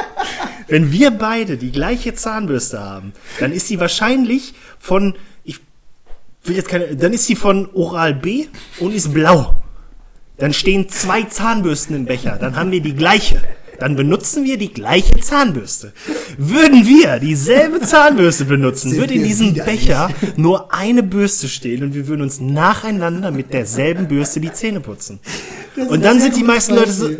wenn 0.68 0.92
wir 0.92 1.12
beide 1.12 1.58
die 1.58 1.72
gleiche 1.72 2.14
Zahnbürste 2.14 2.80
haben, 2.80 3.14
dann 3.40 3.52
ist 3.52 3.68
sie 3.68 3.80
wahrscheinlich 3.80 4.54
von, 4.80 5.16
ich 5.44 5.60
will 6.44 6.56
jetzt 6.56 6.70
keine, 6.70 6.96
dann 6.96 7.14
ist 7.14 7.26
sie 7.26 7.36
von 7.36 7.70
Oral 7.74 8.14
B 8.14 8.46
und 8.80 8.94
ist 8.94 9.14
blau. 9.14 9.63
Dann 10.38 10.54
stehen 10.54 10.90
zwei 10.90 11.24
Zahnbürsten 11.24 11.96
im 11.96 12.06
Becher, 12.06 12.38
dann 12.40 12.56
haben 12.56 12.72
wir 12.72 12.82
die 12.82 12.96
gleiche. 12.96 13.42
dann 13.80 13.96
benutzen 13.96 14.46
wir 14.46 14.58
die 14.58 14.72
gleiche 14.72 15.20
Zahnbürste. 15.20 15.94
Würden 16.38 16.86
wir 16.88 17.20
dieselbe 17.20 17.82
Zahnbürste 17.82 18.46
benutzen, 18.46 18.96
würde 18.96 19.14
in 19.14 19.24
diesem. 19.24 19.54
Becher 19.54 20.10
nur 20.38 20.74
eine 20.74 21.04
Bürste 21.04 21.50
stehen 21.50 21.84
und 21.84 21.94
wir 21.94 22.08
würden 22.08 22.22
uns 22.22 22.40
nacheinander 22.40 23.32
mit 23.32 23.54
derselben 23.54 24.08
Bürste 24.08 24.40
die 24.40 24.54
Zähne 24.54 24.80
putzen. 24.80 25.20
Und 25.76 26.04
dann 26.04 26.20
sind 26.22 26.36
die 26.36 26.44
meisten 26.44 26.76
Leute 26.76 26.92
so. 26.94 27.10
"Äh." 27.10 27.18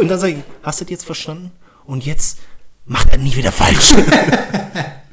und 0.00 0.08
dann 0.08 0.18
sage 0.18 0.34
ich, 0.34 0.38
hast 0.62 0.80
du 0.80 0.84
das 0.84 0.90
jetzt 0.90 1.04
verstanden? 1.04 1.50
Und 1.84 2.06
jetzt 2.06 2.38
macht 2.86 3.10
er 3.10 3.18
nie 3.18 3.36
wieder 3.36 3.52
falsch. 3.52 3.94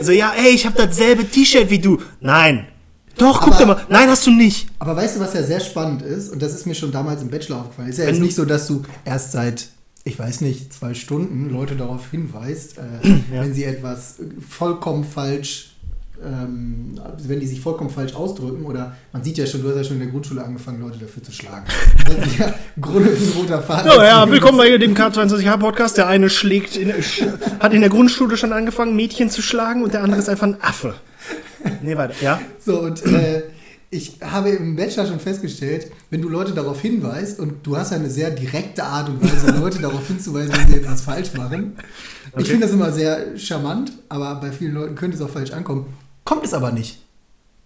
so, 0.00 0.12
ja, 0.12 0.32
ey, 0.36 0.50
ich 0.54 0.66
habe 0.66 0.76
dasselbe 0.76 1.24
T-Shirt 1.24 1.70
wie 1.70 1.78
du. 1.78 2.00
Nein. 2.20 2.68
Doch, 3.18 3.40
guck 3.40 3.54
Aber- 3.54 3.58
dir 3.58 3.66
mal. 3.66 3.80
Nein, 3.88 4.08
hast 4.08 4.26
du 4.26 4.30
nicht. 4.30 4.68
Aber 4.78 4.96
weißt 4.96 5.16
du, 5.16 5.20
was 5.20 5.34
ja 5.34 5.42
sehr 5.42 5.60
spannend 5.60 6.02
ist, 6.02 6.32
und 6.32 6.40
das 6.42 6.54
ist 6.54 6.66
mir 6.66 6.74
schon 6.74 6.90
damals 6.92 7.22
im 7.22 7.30
Bachelor 7.30 7.60
aufgefallen, 7.60 7.88
ist 7.90 7.98
ja 7.98 8.06
Wenn 8.06 8.14
jetzt 8.14 8.22
nicht 8.22 8.34
so, 8.34 8.44
dass 8.44 8.66
du 8.66 8.82
erst 9.04 9.32
seit, 9.32 9.68
ich 10.04 10.18
weiß 10.18 10.40
nicht, 10.40 10.72
zwei 10.72 10.94
Stunden 10.94 11.50
Leute 11.50 11.76
darauf 11.76 12.10
hinweist, 12.10 12.78
äh, 12.78 13.08
Ja. 13.34 13.42
wenn 13.42 13.54
sie 13.54 13.64
etwas 13.64 14.16
vollkommen 14.48 15.04
falsch, 15.04 15.68
ähm, 16.24 17.00
wenn 17.24 17.40
die 17.40 17.46
sich 17.48 17.60
vollkommen 17.60 17.90
falsch 17.90 18.14
ausdrücken, 18.14 18.64
oder 18.64 18.96
man 19.12 19.22
sieht 19.24 19.38
ja 19.38 19.46
schon, 19.46 19.62
du 19.62 19.68
hast 19.68 19.76
ja 19.76 19.84
schon 19.84 19.94
in 19.94 20.02
der 20.02 20.10
Grundschule 20.10 20.42
angefangen, 20.44 20.80
Leute 20.80 20.98
dafür 20.98 21.22
zu 21.22 21.32
schlagen. 21.32 21.66
Das 22.04 22.36
ja 22.38 22.54
roter 23.36 23.62
Faden. 23.62 23.90
Ja, 23.92 24.04
ja, 24.04 24.30
willkommen 24.30 24.58
bei 24.58 24.76
dem 24.78 24.94
K22H 24.94 25.56
Podcast. 25.58 25.96
Der 25.98 26.08
eine 26.08 26.28
schlägt, 26.30 26.76
in, 26.76 26.92
hat 27.60 27.72
in 27.72 27.80
der 27.80 27.90
Grundschule 27.90 28.36
schon 28.36 28.52
angefangen, 28.52 28.96
Mädchen 28.96 29.30
zu 29.30 29.42
schlagen 29.42 29.82
und 29.84 29.94
der 29.94 30.02
andere 30.02 30.20
ist 30.20 30.28
einfach 30.28 30.46
ein 30.46 30.60
Affe. 30.62 30.94
Nee, 31.82 31.96
weiter. 31.96 32.14
Ja? 32.22 32.40
So, 32.64 32.80
und 32.80 33.04
äh, 33.06 33.42
ich 33.90 34.18
habe 34.22 34.50
im 34.50 34.76
Bachelor 34.76 35.06
schon 35.06 35.20
festgestellt, 35.20 35.90
wenn 36.10 36.22
du 36.22 36.28
Leute 36.28 36.52
darauf 36.52 36.80
hinweist, 36.80 37.38
und 37.40 37.66
du 37.66 37.76
hast 37.76 37.90
ja 37.90 37.98
eine 37.98 38.08
sehr 38.10 38.30
direkte 38.30 38.84
Art 38.84 39.08
und 39.08 39.22
Weise, 39.22 39.50
Leute 39.60 39.80
darauf 39.80 40.06
hinzuweisen, 40.06 40.52
wenn 40.56 40.68
sie 40.68 40.76
etwas 40.78 41.02
falsch 41.02 41.34
machen. 41.34 41.76
Ich 42.28 42.34
Okay. 42.34 42.44
finde 42.44 42.66
das 42.66 42.74
immer 42.74 42.90
sehr 42.92 43.36
charmant, 43.38 43.92
aber 44.08 44.36
bei 44.36 44.50
vielen 44.52 44.72
Leuten 44.74 44.94
könnte 44.94 45.16
es 45.16 45.22
auch 45.22 45.28
falsch 45.28 45.50
ankommen. 45.50 45.86
Kommt 46.24 46.44
es 46.44 46.54
aber 46.54 46.72
nicht. 46.72 47.00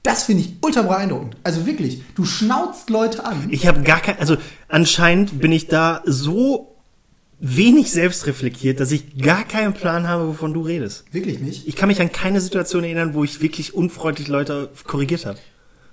Das 0.02 0.24
finde 0.24 0.42
ich 0.42 0.54
ultra 0.62 0.82
beeindruckend. 0.82 1.36
Also 1.44 1.66
wirklich, 1.66 2.02
du 2.14 2.24
schnauzt 2.24 2.90
Leute 2.90 3.24
an. 3.24 3.46
Ich 3.50 3.66
habe 3.66 3.82
gar 3.82 4.00
kein, 4.00 4.18
also 4.18 4.36
anscheinend 4.68 5.40
bin 5.40 5.52
ich 5.52 5.66
da 5.68 6.02
so 6.06 6.75
wenig 7.38 7.90
selbstreflektiert, 7.92 8.80
dass 8.80 8.92
ich 8.92 9.18
gar 9.18 9.44
keinen 9.44 9.74
Plan 9.74 10.08
habe, 10.08 10.28
wovon 10.28 10.54
du 10.54 10.62
redest. 10.62 11.04
Wirklich 11.12 11.38
nicht. 11.40 11.66
Ich 11.68 11.76
kann 11.76 11.88
mich 11.88 12.00
an 12.00 12.10
keine 12.12 12.40
Situation 12.40 12.82
erinnern, 12.84 13.14
wo 13.14 13.24
ich 13.24 13.40
wirklich 13.42 13.74
unfreundlich 13.74 14.28
Leute 14.28 14.70
korrigiert 14.84 15.26
habe. 15.26 15.38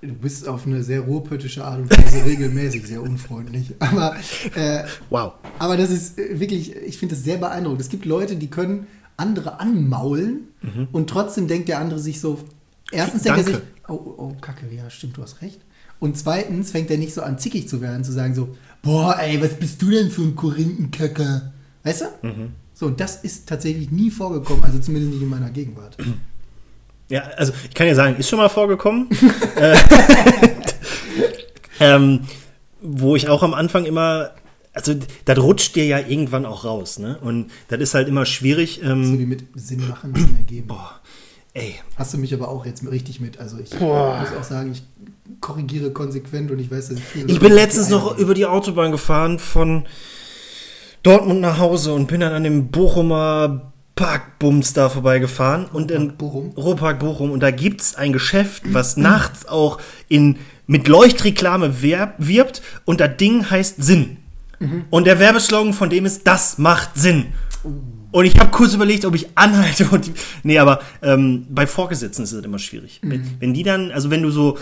Du 0.00 0.12
bist 0.14 0.48
auf 0.48 0.66
eine 0.66 0.82
sehr 0.82 1.00
ruhrpöttische 1.00 1.64
Art 1.64 1.80
und 1.80 1.90
Weise 1.90 2.24
regelmäßig 2.26 2.86
sehr 2.86 3.02
unfreundlich. 3.02 3.74
Aber, 3.78 4.16
äh, 4.54 4.84
Wow. 5.10 5.32
aber 5.58 5.76
das 5.76 5.90
ist 5.90 6.18
äh, 6.18 6.40
wirklich, 6.40 6.74
ich 6.76 6.98
finde 6.98 7.14
das 7.14 7.24
sehr 7.24 7.38
beeindruckend. 7.38 7.80
Es 7.80 7.88
gibt 7.88 8.04
Leute, 8.04 8.36
die 8.36 8.48
können 8.48 8.86
andere 9.16 9.60
anmaulen 9.60 10.48
und 10.90 11.08
trotzdem 11.08 11.46
denkt 11.46 11.68
der 11.68 11.78
andere 11.78 12.00
sich 12.00 12.20
so, 12.20 12.40
erstens 12.90 13.22
denkt 13.22 13.38
er 13.38 13.44
Danke. 13.44 13.58
sich, 13.60 13.68
oh, 13.88 14.14
oh, 14.16 14.32
kacke, 14.40 14.66
ja, 14.74 14.90
stimmt, 14.90 15.16
du 15.16 15.22
hast 15.22 15.40
recht. 15.40 15.60
Und 16.04 16.18
zweitens 16.18 16.70
fängt 16.70 16.90
er 16.90 16.98
nicht 16.98 17.14
so 17.14 17.22
an, 17.22 17.38
zickig 17.38 17.66
zu 17.66 17.80
werden, 17.80 18.04
zu 18.04 18.12
sagen 18.12 18.34
so, 18.34 18.54
boah, 18.82 19.16
ey, 19.18 19.40
was 19.40 19.54
bist 19.54 19.80
du 19.80 19.88
denn 19.88 20.10
für 20.10 20.20
ein 20.20 20.36
Korinthenkacker? 20.36 21.54
Weißt 21.82 22.02
du? 22.02 22.50
So, 22.74 22.84
und 22.88 23.00
das 23.00 23.24
ist 23.24 23.48
tatsächlich 23.48 23.90
nie 23.90 24.10
vorgekommen, 24.10 24.62
also 24.64 24.78
zumindest 24.80 25.14
nicht 25.14 25.22
in 25.22 25.30
meiner 25.30 25.48
Gegenwart. 25.48 25.96
Ja, 27.10 27.20
also 27.36 27.52
ich 27.68 27.74
kann 27.74 27.86
ja 27.86 27.94
sagen, 27.94 28.16
ist 28.16 28.28
schon 28.30 28.38
mal 28.38 28.48
vorgekommen. 28.50 29.08
Äh, 29.56 29.76
ähm, 31.80 32.20
wo 32.80 33.14
ich 33.16 33.28
auch 33.28 33.42
am 33.42 33.54
Anfang 33.54 33.84
immer, 33.84 34.30
also 34.72 34.94
das 35.26 35.38
rutscht 35.38 35.74
dir 35.76 35.84
ja 35.86 35.98
irgendwann 36.00 36.44
auch 36.46 36.64
raus, 36.64 36.98
ne? 36.98 37.18
Und 37.20 37.50
das 37.68 37.80
ist 37.80 37.94
halt 37.94 38.08
immer 38.08 38.24
schwierig. 38.26 38.80
So 38.82 38.90
Ähm, 38.90 39.18
wie 39.18 39.26
mit 39.26 39.44
Sinn 39.54 39.86
machen, 39.88 40.14
Sinn 40.14 40.36
ergeben. 40.36 40.66
boah, 40.68 41.00
ey, 41.54 41.74
Hast 41.96 42.12
du 42.12 42.18
mich 42.18 42.34
aber 42.34 42.48
auch 42.48 42.66
jetzt 42.66 42.84
richtig 42.90 43.20
mit. 43.20 43.38
Also 43.38 43.58
ich 43.58 43.70
Boah. 43.70 44.18
muss 44.20 44.38
auch 44.38 44.44
sagen, 44.44 44.72
ich 44.72 44.82
korrigiere 45.40 45.90
konsequent 45.90 46.50
und 46.50 46.58
ich 46.58 46.70
weiß, 46.70 46.88
dass 46.88 46.98
ich 46.98 47.04
viele 47.04 47.26
Ich 47.32 47.40
bin 47.40 47.52
letztens 47.52 47.88
noch 47.88 48.12
Eier- 48.14 48.18
über 48.18 48.34
die 48.34 48.46
Autobahn 48.46 48.90
gefahren 48.92 49.38
von 49.38 49.84
Dortmund 51.02 51.40
nach 51.40 51.58
Hause 51.58 51.92
und 51.94 52.06
bin 52.08 52.20
dann 52.20 52.32
an 52.32 52.44
dem 52.44 52.68
Bochumer 52.68 53.72
Parkbums 53.94 54.72
da 54.72 54.88
vorbeigefahren 54.88 55.66
und 55.66 55.90
in 55.92 56.16
Bochum? 56.16 56.50
Ruhrpark 56.56 56.98
Bochum 56.98 57.30
und 57.30 57.40
da 57.40 57.50
gibt's 57.52 57.94
ein 57.94 58.12
Geschäft, 58.12 58.62
was 58.72 58.96
nachts 58.96 59.46
auch 59.46 59.78
in 60.08 60.36
mit 60.66 60.88
Leuchtreklame 60.88 61.82
werb, 61.82 62.14
wirbt 62.18 62.62
und 62.86 62.98
das 63.00 63.16
Ding 63.18 63.50
heißt 63.50 63.82
Sinn. 63.82 64.16
Und 64.90 65.06
der 65.06 65.18
Werbeslogan 65.18 65.74
von 65.74 65.90
dem 65.90 66.06
ist 66.06 66.26
das 66.26 66.56
macht 66.56 66.90
Sinn. 66.96 67.26
Und 68.14 68.26
ich 68.26 68.38
habe 68.38 68.52
kurz 68.52 68.72
überlegt, 68.74 69.04
ob 69.06 69.16
ich 69.16 69.26
anhalte 69.34 69.88
und 69.90 70.08
nee, 70.44 70.60
aber 70.60 70.80
ähm, 71.02 71.48
bei 71.50 71.66
Vorgesetzten 71.66 72.22
ist 72.22 72.30
es 72.30 72.44
immer 72.44 72.60
schwierig. 72.60 73.00
Wenn, 73.02 73.28
wenn 73.40 73.54
die 73.54 73.64
dann, 73.64 73.90
also 73.90 74.08
wenn 74.08 74.22
du 74.22 74.30
so 74.30 74.56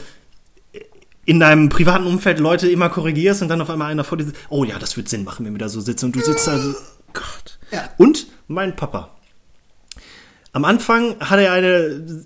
in 1.27 1.39
deinem 1.39 1.69
privaten 1.69 2.07
Umfeld 2.07 2.39
Leute 2.39 2.71
immer 2.71 2.89
korrigierst 2.89 3.43
und 3.43 3.49
dann 3.49 3.61
auf 3.61 3.69
einmal 3.69 3.91
einer 3.91 4.05
vor 4.05 4.17
dir 4.17 4.25
sitzt, 4.25 4.39
oh 4.49 4.65
ja, 4.65 4.79
das 4.79 4.97
wird 4.97 5.11
Sinn 5.11 5.23
machen, 5.23 5.45
wenn 5.45 5.53
wir 5.53 5.59
da 5.59 5.69
so 5.69 5.83
sitzen 5.83 6.07
und 6.07 6.17
du 6.17 6.21
sitzt 6.21 6.47
da 6.47 6.59
so, 6.59 6.73
Gott. 7.13 7.59
Ja. 7.71 7.91
Und 7.99 8.27
mein 8.49 8.75
Papa. 8.75 9.11
Am 10.55 10.65
Anfang 10.65 11.17
hatte 11.21 11.43
er 11.43 11.53
eine, 11.53 12.25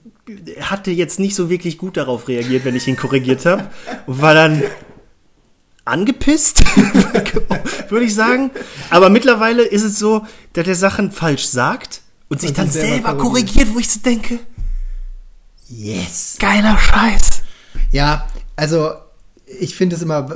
hatte 0.61 0.93
jetzt 0.93 1.19
nicht 1.19 1.35
so 1.35 1.51
wirklich 1.51 1.77
gut 1.77 1.97
darauf 1.97 2.29
reagiert, 2.29 2.65
wenn 2.65 2.77
ich 2.77 2.87
ihn 2.87 2.97
korrigiert 2.97 3.45
habe, 3.47 3.69
war 4.07 4.35
dann 4.35 4.63
angepisst, 5.87 6.63
würde 7.89 8.05
ich 8.05 8.15
sagen. 8.15 8.51
Aber 8.91 9.09
mittlerweile 9.09 9.63
ist 9.63 9.83
es 9.85 9.99
so, 9.99 10.27
dass 10.53 10.67
er 10.67 10.75
Sachen 10.75 11.11
falsch 11.13 11.47
sagt 11.47 12.03
und 12.29 12.41
sich 12.41 12.51
Und 12.51 12.59
dann 12.59 12.71
selber 12.71 12.89
selber 13.09 13.17
korrigiert. 13.17 13.75
wo 13.75 13.79
ich 13.79 13.89
so 13.89 14.01
denke, 14.01 14.39
Yes. 15.69 16.37
geiler 16.39 16.79
Scheiß. 16.79 17.43
Ja, 17.91 18.29
also 18.55 18.91
ich 19.61 19.75
finde 19.77 19.97
es 19.97 20.03
immer, 20.03 20.29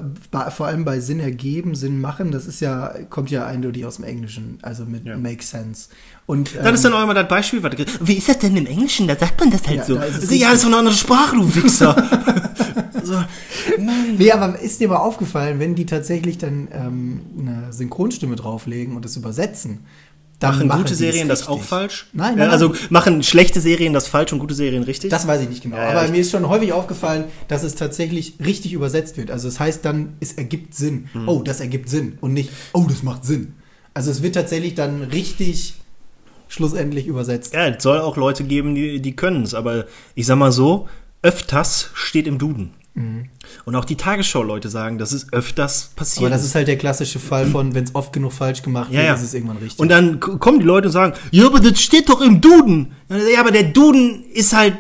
vor 0.57 0.67
allem 0.67 0.85
bei 0.85 1.01
Sinn 1.01 1.21
ergeben, 1.21 1.75
Sinn 1.75 2.01
machen, 2.01 2.31
das 2.31 2.47
ist 2.47 2.61
ja, 2.61 2.95
kommt 3.11 3.31
ja 3.31 3.45
eindeutig 3.47 3.85
aus 3.85 3.97
dem 3.97 4.05
Englischen, 4.05 4.59
also 4.63 4.85
mit 4.85 5.05
Ja. 5.05 5.17
make 5.17 5.43
sense. 5.43 5.89
Und 6.31 6.55
Das 6.63 6.75
ist 6.75 6.85
dann 6.85 6.93
auch 6.93 7.03
immer 7.03 7.15
das 7.15 7.27
Beispiel, 7.29 7.63
was, 7.63 7.73
wie 8.03 8.15
ist 8.15 8.29
das 8.29 8.39
denn 8.39 8.57
im 8.57 8.67
Englischen? 8.67 9.09
Da 9.09 9.17
sagt 9.17 9.41
man 9.41 9.51
das 9.51 9.67
halt 9.67 9.79
Ja, 9.79 9.85
so. 9.85 9.95
da 9.97 10.05
ist 10.05 10.21
Also, 10.21 10.35
ja, 10.35 10.47
das 10.49 10.57
ist 10.59 10.63
doch 10.63 10.69
eine 10.69 10.77
andere 10.79 10.95
Sprache, 10.95 11.37
du 11.37 11.55
Wichser. 11.57 11.97
so, 13.03 13.15
Mann. 13.83 14.17
Nee, 14.17 14.31
aber 14.31 14.59
ist 14.61 14.81
dir 14.81 14.89
mal 14.89 14.97
aufgefallen, 14.97 15.59
wenn 15.59 15.75
die 15.75 15.87
tatsächlich 15.87 16.39
dann 16.39 16.69
ähm, 16.73 17.21
eine 17.39 17.73
Synchronstimme 17.73 18.37
drauflegen 18.37 18.95
und 18.97 19.05
das 19.05 19.17
übersetzen, 19.17 19.81
dann 20.39 20.67
Machen 20.69 20.79
gute 20.79 20.85
die 20.89 20.93
es 20.95 20.99
Serien 21.01 21.29
das 21.29 21.41
richtig. 21.41 21.55
auch 21.57 21.63
falsch? 21.63 22.07
Nein, 22.15 22.37
nein, 22.39 22.49
Also 22.49 22.75
machen 22.89 23.23
schlechte 23.23 23.61
Serien 23.61 23.93
das 23.93 24.07
falsch 24.09 24.33
und 24.33 24.39
gute 24.39 24.55
Serien 24.55 24.85
richtig? 24.85 25.11
Das 25.11 25.27
weiß 25.27 25.43
ich 25.43 25.49
nicht 25.51 25.63
genau. 25.63 25.77
Ja, 25.77 25.83
ja, 25.83 25.91
aber 25.91 26.05
ich- 26.07 26.13
mir 26.13 26.19
ist 26.21 26.31
schon 26.31 26.49
häufig 26.49 26.73
aufgefallen, 26.73 27.25
dass 27.49 27.63
es 27.63 27.75
tatsächlich 27.75 28.35
richtig 28.43 28.73
übersetzt 28.73 29.17
wird. 29.19 29.31
Also 29.31 29.49
es 29.49 29.61
heißt 29.61 29.85
dann, 29.85 30.15
es 30.21 30.33
ergibt 30.35 30.75
Sinn. 30.75 31.09
Hm. 31.13 31.29
Oh, 31.29 31.43
das 31.43 31.61
ergibt 31.61 31.89
Sinn. 31.91 32.17
Und 32.23 32.33
nicht, 32.33 32.51
oh, 32.73 32.87
das 32.89 33.03
macht 33.03 33.25
Sinn. 33.27 33.55
Also 33.93 34.11
es 34.11 34.23
wird 34.23 34.35
tatsächlich 34.37 34.75
dann 34.75 35.03
richtig 35.03 35.75
schlussendlich 36.51 37.07
übersetzt. 37.07 37.55
ja, 37.55 37.67
es 37.69 37.83
soll 37.83 37.99
auch 38.01 38.19
Leute 38.19 38.45
geben, 38.45 38.75
die, 38.75 39.01
die 39.01 39.17
können 39.17 39.43
es. 39.45 39.55
Aber 39.55 39.87
ich 40.15 40.27
sag 40.27 40.37
mal 40.37 40.53
so, 40.53 40.89
öfters 41.23 41.91
steht 41.95 42.27
im 42.27 42.37
Duden. 42.39 42.73
Und 43.65 43.77
auch 43.77 43.87
die 43.87 43.97
Tagesschau-Leute 43.97 44.69
sagen, 44.69 44.99
dass 44.99 45.13
es 45.13 45.33
öfters 45.33 45.93
passiert. 45.97 46.27
Aber 46.27 46.31
das 46.35 46.45
ist 46.45 46.55
halt 46.55 46.69
der 46.69 46.77
klassische 46.77 47.19
Fall 47.19 47.47
von, 47.47 47.75
wenn 47.75 47.85
es 47.85 47.95
oft 47.95 48.13
genug 48.13 48.33
falsch 48.33 48.61
gemacht 48.61 48.91
Ja, 48.91 48.99
wird, 48.99 49.07
ja. 49.07 49.15
ist 49.15 49.23
es 49.23 49.33
irgendwann 49.33 49.57
richtig. 49.57 49.79
Und 49.81 49.89
dann 49.89 50.21
kommen 50.21 50.59
die 50.59 50.67
Leute 50.67 50.89
und 50.89 50.93
sagen, 50.93 51.15
ja, 51.31 51.47
aber 51.47 51.61
das 51.61 51.81
steht 51.81 52.11
doch 52.11 52.21
im 52.21 52.43
Duden. 52.43 52.93
Ja, 53.33 53.41
aber 53.41 53.53
der 53.53 53.63
Duden 53.63 54.25
ist 54.35 54.53
halt 54.55 54.75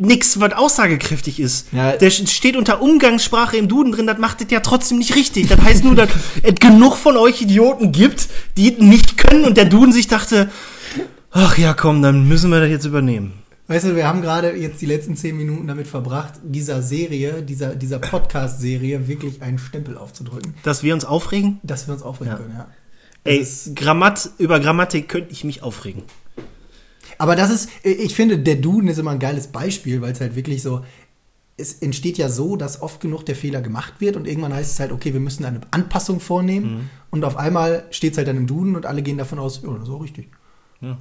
nix, 0.00 0.40
was 0.40 0.52
aussagekräftig 0.54 1.38
ist. 1.38 1.68
Ja. 1.72 1.92
Der 1.96 2.10
steht 2.10 2.56
unter 2.56 2.80
Umgangssprache 2.82 3.56
im 3.56 3.68
Duden 3.68 3.92
drin, 3.92 4.06
das 4.06 4.18
macht 4.18 4.40
es 4.40 4.50
ja 4.50 4.60
trotzdem 4.60 4.98
nicht 4.98 5.14
richtig. 5.14 5.48
Das 5.48 5.60
heißt 5.60 5.84
nur, 5.84 5.94
dass 5.94 6.08
es 6.42 6.54
genug 6.56 6.96
von 6.96 7.16
euch 7.16 7.42
Idioten 7.42 7.92
gibt, 7.92 8.28
die 8.56 8.70
nicht 8.72 9.16
können 9.18 9.44
und 9.44 9.56
der 9.56 9.66
Duden 9.66 9.92
sich 9.92 10.06
dachte, 10.08 10.50
ach 11.30 11.56
ja, 11.58 11.74
komm, 11.74 12.02
dann 12.02 12.26
müssen 12.28 12.50
wir 12.50 12.60
das 12.60 12.70
jetzt 12.70 12.84
übernehmen. 12.86 13.34
Weißt 13.68 13.84
du, 13.84 13.94
wir 13.94 14.08
haben 14.08 14.20
gerade 14.20 14.56
jetzt 14.56 14.80
die 14.82 14.86
letzten 14.86 15.14
zehn 15.14 15.36
Minuten 15.36 15.68
damit 15.68 15.86
verbracht, 15.86 16.34
dieser 16.42 16.82
Serie, 16.82 17.40
dieser, 17.42 17.76
dieser 17.76 18.00
Podcast-Serie 18.00 19.06
wirklich 19.06 19.42
einen 19.42 19.58
Stempel 19.58 19.96
aufzudrücken, 19.96 20.54
Dass 20.64 20.82
wir 20.82 20.92
uns 20.92 21.04
aufregen? 21.04 21.60
dass 21.62 21.86
wir 21.86 21.94
uns 21.94 22.02
aufregen 22.02 22.32
Ja. 22.32 22.38
können, 22.38 22.54
ja. 22.56 22.66
Ey, 23.22 23.38
Das 23.38 23.70
Grammat, 23.76 24.30
über 24.38 24.58
Grammatik 24.58 25.08
könnte 25.08 25.30
ich 25.30 25.44
mich 25.44 25.62
aufregen. 25.62 26.02
Aber 27.20 27.36
das 27.36 27.50
ist, 27.50 27.68
ich 27.82 28.14
finde, 28.14 28.38
der 28.38 28.56
Duden 28.56 28.88
ist 28.88 28.96
immer 28.96 29.10
ein 29.10 29.18
geiles 29.18 29.48
Beispiel, 29.48 30.00
weil 30.00 30.12
es 30.12 30.22
halt 30.22 30.36
wirklich 30.36 30.62
so, 30.62 30.86
es 31.58 31.74
entsteht 31.74 32.16
ja 32.16 32.30
so, 32.30 32.56
dass 32.56 32.80
oft 32.80 32.98
genug 32.98 33.26
der 33.26 33.36
Fehler 33.36 33.60
gemacht 33.60 33.92
wird 33.98 34.16
und 34.16 34.26
irgendwann 34.26 34.54
heißt 34.54 34.72
es 34.72 34.80
halt, 34.80 34.90
okay, 34.90 35.12
wir 35.12 35.20
müssen 35.20 35.44
eine 35.44 35.60
Anpassung 35.70 36.18
vornehmen 36.18 36.88
und 37.10 37.22
auf 37.26 37.36
einmal 37.36 37.84
steht 37.90 38.12
es 38.12 38.16
halt 38.16 38.26
dann 38.26 38.38
im 38.38 38.46
Duden 38.46 38.74
und 38.74 38.86
alle 38.86 39.02
gehen 39.02 39.18
davon 39.18 39.38
aus, 39.38 39.60
ja, 39.62 39.70
das 39.70 39.82
ist 39.82 39.90
auch 39.90 40.02
richtig. 40.02 40.30
Ja. 40.80 40.96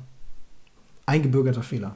Eingebürgerter 1.05 1.63
Fehler. 1.63 1.95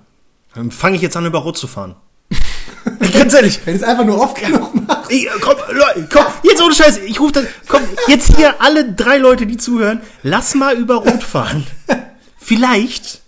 Dann 0.55 0.71
fange 0.71 0.95
ich 0.95 1.01
jetzt 1.01 1.17
an, 1.17 1.25
über 1.25 1.39
Rot 1.39 1.57
zu 1.57 1.67
fahren. 1.67 1.95
Ganz 3.13 3.33
ehrlich. 3.33 3.59
Wenn 3.65 3.75
es 3.75 3.83
einfach 3.83 4.05
nur 4.05 4.21
oft 4.21 4.39
genug 4.39 4.73
machst. 4.73 4.87
machst. 4.87 5.11
Ich, 5.11 5.27
komm, 5.41 5.57
Leute, 5.69 6.07
komm, 6.09 6.25
jetzt 6.43 6.63
ohne 6.63 6.73
Scheiß, 6.73 6.99
ich 6.99 7.19
rufe 7.19 7.33
dann, 7.33 7.47
komm, 7.67 7.81
jetzt 8.07 8.37
hier 8.37 8.61
alle 8.61 8.93
drei 8.93 9.17
Leute, 9.17 9.45
die 9.45 9.57
zuhören, 9.57 9.99
lass 10.21 10.55
mal 10.55 10.77
über 10.77 10.95
Rot 10.95 11.23
fahren. 11.23 11.67
Vielleicht 12.37 13.21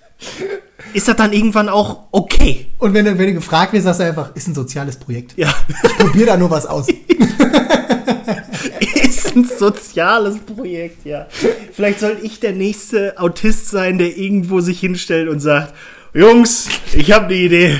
ist 0.96 1.08
das 1.10 1.16
dann 1.18 1.34
irgendwann 1.34 1.68
auch 1.68 2.08
okay. 2.12 2.68
Und 2.78 2.93
wenn 2.93 3.04
du, 3.04 3.18
wenn 3.18 3.28
du 3.28 3.34
gefragt 3.34 3.74
wirst, 3.74 3.84
sagst 3.84 4.00
du 4.00 4.06
einfach, 4.06 4.34
ist 4.34 4.48
ein 4.48 4.56
soziales 4.56 4.96
Projekt. 4.96 5.34
Ja, 5.38 5.54
Ich 5.68 5.98
probier 5.98 6.26
da 6.26 6.38
nur 6.38 6.50
was 6.50 6.66
aus. 6.66 6.88
ist 8.80 9.36
ein 9.36 9.43
soziales 9.43 10.38
Projekt, 10.39 11.06
ja. 11.06 11.28
Vielleicht 11.74 12.00
soll 12.00 12.18
ich 12.22 12.39
der 12.39 12.54
nächste 12.54 13.20
Autist 13.20 13.70
sein, 13.70 13.98
der 13.98 14.16
irgendwo 14.16 14.62
sich 14.62 14.80
hinstellt 14.80 15.28
und 15.28 15.41
sagt, 15.41 15.74
Jungs, 16.14 16.70
ich 16.93 17.12
habe 17.12 17.26
eine 17.26 17.36
Idee. 17.36 17.78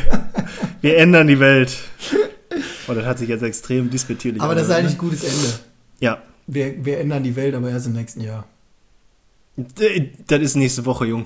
Wir 0.82 0.98
ändern 0.98 1.28
die 1.28 1.40
Welt. 1.40 1.74
Und 2.88 2.96
das 2.98 3.06
hat 3.06 3.20
sich 3.20 3.30
jetzt 3.30 3.44
extrem 3.44 3.90
disputierlich 3.90 4.42
Aber 4.42 4.56
das 4.56 4.66
ist 4.68 4.72
eigentlich 4.74 4.96
ein 4.96 4.98
gutes 4.98 5.24
Ende. 5.24 5.48
ne? 5.48 5.54
Ja. 6.02 6.22
Wir, 6.48 6.84
wir 6.84 7.00
ändern 7.00 7.24
die 7.24 7.38
Welt, 7.38 7.56
aber 7.56 7.70
erst 7.70 7.88
im 7.88 7.94
nächsten 7.94 8.20
Jahr. 8.20 8.46
Das 9.56 10.42
ist 10.42 10.56
nächste 10.58 10.86
Woche, 10.86 11.06
Jung. 11.06 11.26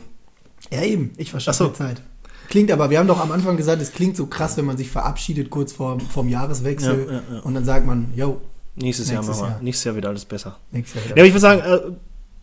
Ja, 0.71 0.83
eben. 0.83 1.11
Ich 1.17 1.31
verschaffe 1.31 1.57
so. 1.57 1.67
mir 1.69 1.73
Zeit. 1.73 2.01
Klingt 2.49 2.71
aber, 2.71 2.89
wir 2.89 2.97
haben 2.99 3.07
doch 3.07 3.19
am 3.19 3.31
Anfang 3.31 3.57
gesagt, 3.57 3.81
es 3.81 3.91
klingt 3.91 4.17
so 4.17 4.25
krass, 4.25 4.57
wenn 4.57 4.65
man 4.65 4.75
sich 4.77 4.89
verabschiedet 4.89 5.49
kurz 5.49 5.71
vor, 5.71 5.99
vorm 5.99 6.29
Jahreswechsel 6.29 7.05
Ja, 7.07 7.13
ja, 7.13 7.21
ja. 7.35 7.39
und 7.41 7.53
dann 7.53 7.63
sagt 7.65 7.85
man, 7.85 8.11
yo, 8.15 8.41
Nächstes, 8.75 9.09
Jahr 9.09 9.17
Nächstes 9.19 9.37
machen 9.37 9.47
wir. 9.49 9.53
Jahr. 9.55 9.61
Nächstes 9.63 9.83
Jahr 9.85 9.95
wieder 9.95 10.09
alles 10.09 10.25
besser. 10.25 10.57
nächstes 10.71 10.95
Jahr 11.05 11.09
Ja, 11.17 11.21
aber 11.21 11.25
ich 11.25 11.33
würde 11.33 11.39
sagen, 11.41 11.61
äh, 11.61 11.91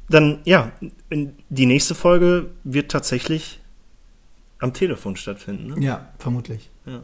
dann, 0.09 0.39
ja, 0.45 0.71
die 1.49 1.67
nächste 1.67 1.95
Folge 1.95 2.51
wird 2.63 2.91
tatsächlich 2.91 3.61
am 4.61 4.73
Telefon 4.73 5.17
stattfinden. 5.17 5.75
Ne? 5.75 5.85
Ja, 5.85 6.09
vermutlich. 6.19 6.71
Ja. 6.85 7.03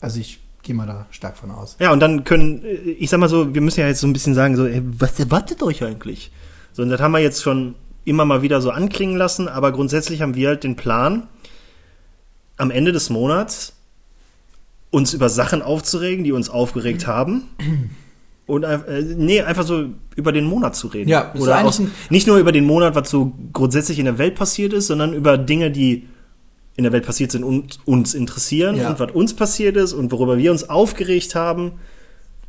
Also 0.00 0.18
ich 0.20 0.40
gehe 0.62 0.74
mal 0.74 0.86
da 0.86 1.06
stark 1.10 1.36
von 1.36 1.50
aus. 1.50 1.76
Ja, 1.78 1.92
und 1.92 2.00
dann 2.00 2.24
können, 2.24 2.64
äh, 2.64 2.72
ich 2.74 3.10
sag 3.10 3.20
mal 3.20 3.28
so, 3.28 3.54
wir 3.54 3.60
müssen 3.60 3.80
ja 3.80 3.86
jetzt 3.88 4.00
so 4.00 4.06
ein 4.06 4.12
bisschen 4.12 4.34
sagen, 4.34 4.56
so, 4.56 4.66
ey, 4.66 4.82
was 4.84 5.18
erwartet 5.20 5.62
euch 5.62 5.84
eigentlich? 5.84 6.32
So, 6.72 6.82
und 6.82 6.88
das 6.88 7.00
haben 7.00 7.12
wir 7.12 7.18
jetzt 7.20 7.42
schon 7.42 7.74
immer 8.04 8.24
mal 8.24 8.42
wieder 8.42 8.60
so 8.60 8.70
anklingen 8.70 9.16
lassen, 9.16 9.48
aber 9.48 9.72
grundsätzlich 9.72 10.22
haben 10.22 10.34
wir 10.34 10.48
halt 10.48 10.64
den 10.64 10.76
Plan, 10.76 11.24
am 12.56 12.70
Ende 12.70 12.92
des 12.92 13.10
Monats 13.10 13.74
uns 14.90 15.14
über 15.14 15.28
Sachen 15.28 15.62
aufzuregen, 15.62 16.22
die 16.24 16.32
uns 16.32 16.50
aufgeregt 16.50 17.06
haben. 17.06 17.44
Und 18.46 18.64
äh, 18.64 19.02
nee, 19.16 19.40
einfach 19.40 19.64
so 19.64 19.86
über 20.16 20.32
den 20.32 20.44
Monat 20.44 20.76
zu 20.76 20.88
reden. 20.88 21.08
Ja, 21.08 21.32
Oder 21.34 21.56
ein- 21.56 21.90
nicht 22.10 22.26
nur 22.26 22.36
über 22.38 22.52
den 22.52 22.64
Monat, 22.66 22.94
was 22.94 23.08
so 23.08 23.32
grundsätzlich 23.52 23.98
in 23.98 24.04
der 24.04 24.18
Welt 24.18 24.34
passiert 24.34 24.72
ist, 24.72 24.88
sondern 24.88 25.14
über 25.14 25.38
Dinge, 25.38 25.70
die 25.70 26.08
in 26.76 26.84
der 26.84 26.92
Welt 26.92 27.06
passiert 27.06 27.30
sind 27.32 27.44
und 27.44 27.78
uns 27.86 28.14
interessieren 28.14 28.76
Ja. 28.76 28.90
und 28.90 28.98
was 29.00 29.10
uns 29.12 29.34
passiert 29.34 29.76
ist 29.76 29.92
und 29.92 30.10
worüber 30.12 30.36
wir 30.38 30.50
uns 30.52 30.68
aufgeregt 30.68 31.34
haben. 31.34 31.72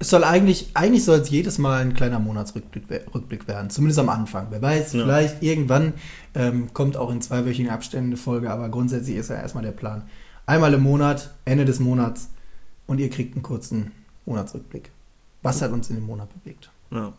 Es 0.04 0.10
soll 0.10 0.26
eigentlich, 0.26 0.68
eigentlich 0.74 1.06
soll 1.06 1.20
es 1.20 1.30
jedes 1.30 1.60
Mal 1.60 1.82
ein 1.82 1.94
kleiner 1.94 2.20
Monatsrückblick 2.20 3.06
Rückblick 3.16 3.48
werden, 3.48 3.70
zumindest 3.70 4.00
am 4.00 4.10
Anfang. 4.10 4.48
Wer 4.50 4.62
weiß, 4.62 4.92
Ja. 4.92 5.04
vielleicht 5.06 5.42
irgendwann 5.42 5.94
ähm, 6.36 6.74
kommt 6.74 6.98
auch 6.98 7.10
in 7.10 7.22
zweiwöchigen 7.22 7.72
Abständen 7.72 8.08
eine 8.10 8.18
Folge, 8.18 8.52
aber 8.52 8.68
grundsätzlich 8.68 9.16
ist 9.16 9.30
ja 9.30 9.38
erstmal 9.38 9.64
der 9.64 9.72
Plan. 9.72 10.02
Einmal 10.46 10.74
im 10.74 10.84
Monat, 10.84 11.34
Ende 11.46 11.64
des 11.64 11.80
Monats 11.80 12.28
und 12.86 13.00
ihr 13.00 13.10
kriegt 13.10 13.36
einen 13.36 13.44
kurzen 13.44 13.94
Monatsrückblick. 14.26 14.92
Was 15.42 15.62
hat 15.62 15.72
uns 15.72 15.90
in 15.90 15.96
dem 15.96 16.06
Monat 16.06 16.28
bewegt? 16.34 16.70
Ja. 16.92 17.14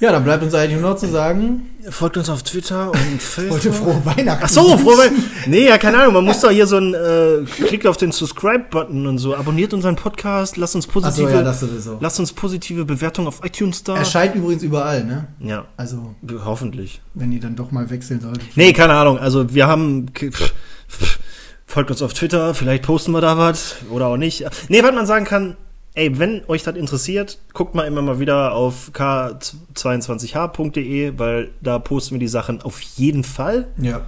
Ja, 0.00 0.10
dann 0.12 0.24
bleibt 0.24 0.42
uns 0.42 0.52
eigentlich 0.54 0.80
nur 0.80 0.90
noch 0.90 0.96
zu 0.98 1.06
sagen, 1.08 1.70
Folgt 1.90 2.16
uns 2.16 2.30
auf 2.30 2.42
Twitter 2.42 2.90
und 2.90 2.98
Facebook. 3.22 3.74
frohe 3.74 4.00
Weihnachten. 4.06 4.42
Ach 4.44 4.48
so, 4.48 4.76
frohe 4.78 4.96
Weihnachten. 4.96 5.22
Nee, 5.46 5.66
ja, 5.68 5.76
keine 5.76 5.98
Ahnung. 5.98 6.14
Man 6.14 6.24
muss 6.24 6.40
doch 6.40 6.50
hier 6.50 6.66
so 6.66 6.78
ein, 6.78 6.94
äh, 6.94 7.44
klickt 7.44 7.86
auf 7.86 7.98
den 7.98 8.10
Subscribe-Button 8.10 9.06
und 9.06 9.18
so. 9.18 9.36
Abonniert 9.36 9.74
unseren 9.74 9.94
Podcast, 9.94 10.56
lasst 10.56 10.74
uns 10.74 10.86
Ach 10.88 10.94
so, 10.94 11.00
positive, 11.00 11.30
ja, 11.30 11.42
das 11.42 11.60
sowieso. 11.60 11.98
lasst 12.00 12.18
uns 12.20 12.32
positive 12.32 12.86
Bewertungen 12.86 13.28
auf 13.28 13.44
iTunes 13.44 13.84
da. 13.84 13.96
Erscheint 13.96 14.34
übrigens 14.34 14.62
überall, 14.62 15.04
ne? 15.04 15.26
ja, 15.40 15.66
Also, 15.76 16.14
hoffentlich. 16.44 17.02
wenn 17.12 17.32
ihr 17.32 17.40
dann 17.40 17.54
doch 17.54 17.70
mal 17.70 17.90
wechseln 17.90 18.20
solltet. 18.20 18.56
Nee, 18.56 18.72
keine 18.72 18.94
Ahnung. 18.94 19.18
Also 19.18 19.52
wir 19.54 19.66
haben. 19.66 20.06
pff, 20.08 20.52
pff, 20.88 21.18
Folgt 21.66 21.90
uns 21.90 22.02
auf 22.02 22.14
Twitter, 22.14 22.54
vielleicht 22.54 22.84
posten 22.84 23.12
wir 23.12 23.20
da 23.20 23.36
was 23.36 23.76
oder 23.90 24.06
auch 24.06 24.16
nicht. 24.16 24.44
Nee, 24.68 24.82
was 24.82 24.94
man 24.94 25.06
sagen 25.06 25.24
kann, 25.24 25.56
ey, 25.94 26.18
wenn 26.18 26.42
euch 26.48 26.62
das 26.62 26.76
interessiert, 26.76 27.38
guckt 27.52 27.74
mal 27.74 27.84
immer 27.84 28.02
mal 28.02 28.20
wieder 28.20 28.52
auf 28.52 28.90
k22h.de, 28.94 31.12
weil 31.18 31.50
da 31.60 31.78
posten 31.78 32.14
wir 32.16 32.20
die 32.20 32.28
Sachen 32.28 32.62
auf 32.62 32.80
jeden 32.80 33.24
Fall. 33.24 33.68
Ja. 33.78 34.02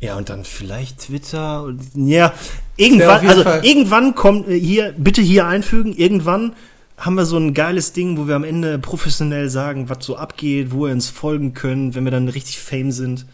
Ja, 0.00 0.16
und 0.16 0.30
dann 0.30 0.44
vielleicht 0.44 1.00
Twitter 1.00 1.62
und 1.62 1.82
ja, 1.94 2.32
irgendwann, 2.76 3.26
also 3.26 3.42
Fall- 3.42 3.64
irgendwann 3.66 4.14
kommt 4.14 4.48
äh, 4.48 4.58
hier, 4.58 4.94
bitte 4.96 5.20
hier 5.20 5.46
einfügen, 5.46 5.92
irgendwann 5.94 6.54
haben 6.96 7.16
wir 7.16 7.26
so 7.26 7.36
ein 7.36 7.52
geiles 7.52 7.92
Ding, 7.92 8.16
wo 8.16 8.26
wir 8.26 8.34
am 8.34 8.44
Ende 8.44 8.78
professionell 8.78 9.50
sagen, 9.50 9.90
was 9.90 9.98
so 10.04 10.16
abgeht, 10.16 10.72
wo 10.72 10.86
ihr 10.86 10.92
uns 10.94 11.10
folgen 11.10 11.52
könnt, 11.52 11.94
wenn 11.94 12.04
wir 12.04 12.10
dann 12.10 12.28
richtig 12.28 12.58
Fame 12.58 12.92
sind. 12.92 13.26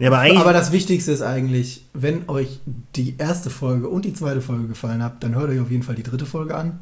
Ja, 0.00 0.08
aber 0.08 0.18
eigentlich. 0.18 0.40
Aber 0.40 0.52
das 0.52 0.72
Wichtigste 0.72 1.12
ist 1.12 1.22
eigentlich, 1.22 1.84
wenn 1.92 2.28
euch 2.28 2.58
die 2.96 3.14
erste 3.18 3.50
Folge 3.50 3.88
und 3.88 4.04
die 4.04 4.14
zweite 4.14 4.40
Folge 4.40 4.66
gefallen 4.66 5.00
hat, 5.02 5.22
dann 5.22 5.36
hört 5.36 5.50
euch 5.50 5.60
auf 5.60 5.70
jeden 5.70 5.84
Fall 5.84 5.94
die 5.94 6.02
dritte 6.02 6.26
Folge 6.26 6.56
an. 6.56 6.80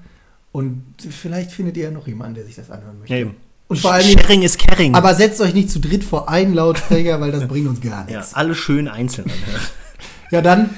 Und 0.52 0.82
vielleicht 1.10 1.50
findet 1.50 1.76
ihr 1.76 1.84
ja 1.84 1.90
noch 1.90 2.06
jemanden, 2.06 2.34
der 2.34 2.44
sich 2.44 2.54
das 2.54 2.70
anhören 2.70 2.98
möchte. 2.98 3.14
ja, 3.14 3.20
eben. 3.20 3.36
Und 3.68 3.80
vor 3.80 3.98
Dingen, 3.98 4.18
Sharing 4.18 4.42
ist 4.42 4.58
caring. 4.58 4.94
aber 4.94 5.14
setzt 5.14 5.40
euch 5.40 5.54
nicht 5.54 5.70
zu 5.70 5.80
dritt 5.80 6.04
vor 6.04 6.28
einen 6.28 6.52
Lautsprecher, 6.52 7.20
weil 7.22 7.32
das 7.32 7.48
bringt 7.48 7.68
uns 7.68 7.80
gar 7.80 8.06
ja, 8.08 8.18
nichts. 8.18 8.34
alle 8.34 8.54
schön 8.54 8.86
einzeln 8.86 9.30
anhören. 9.30 9.62
Ja, 10.30 10.42
dann 10.42 10.70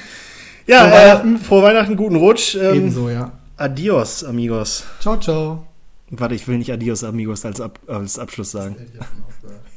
ja, 0.67 0.81
Frohe 0.81 0.89
äh, 0.89 0.93
Weihnachten. 0.93 1.39
frohe 1.39 1.63
Weihnachten, 1.63 1.97
guten 1.97 2.17
Rutsch. 2.17 2.55
Ähm, 2.55 2.75
ebenso, 2.75 3.11
ja. 3.11 3.33
Adios, 3.57 4.25
amigos. 4.25 4.85
Ciao, 5.01 5.19
ciao. 5.19 5.67
Warte, 6.11 6.35
ich 6.35 6.47
will 6.47 6.59
nicht 6.59 6.73
Adios, 6.73 7.05
amigos 7.05 7.45
als, 7.45 7.61
Ab 7.61 7.79
als 7.87 8.19
Abschluss 8.19 8.53
sagen. 8.53 8.77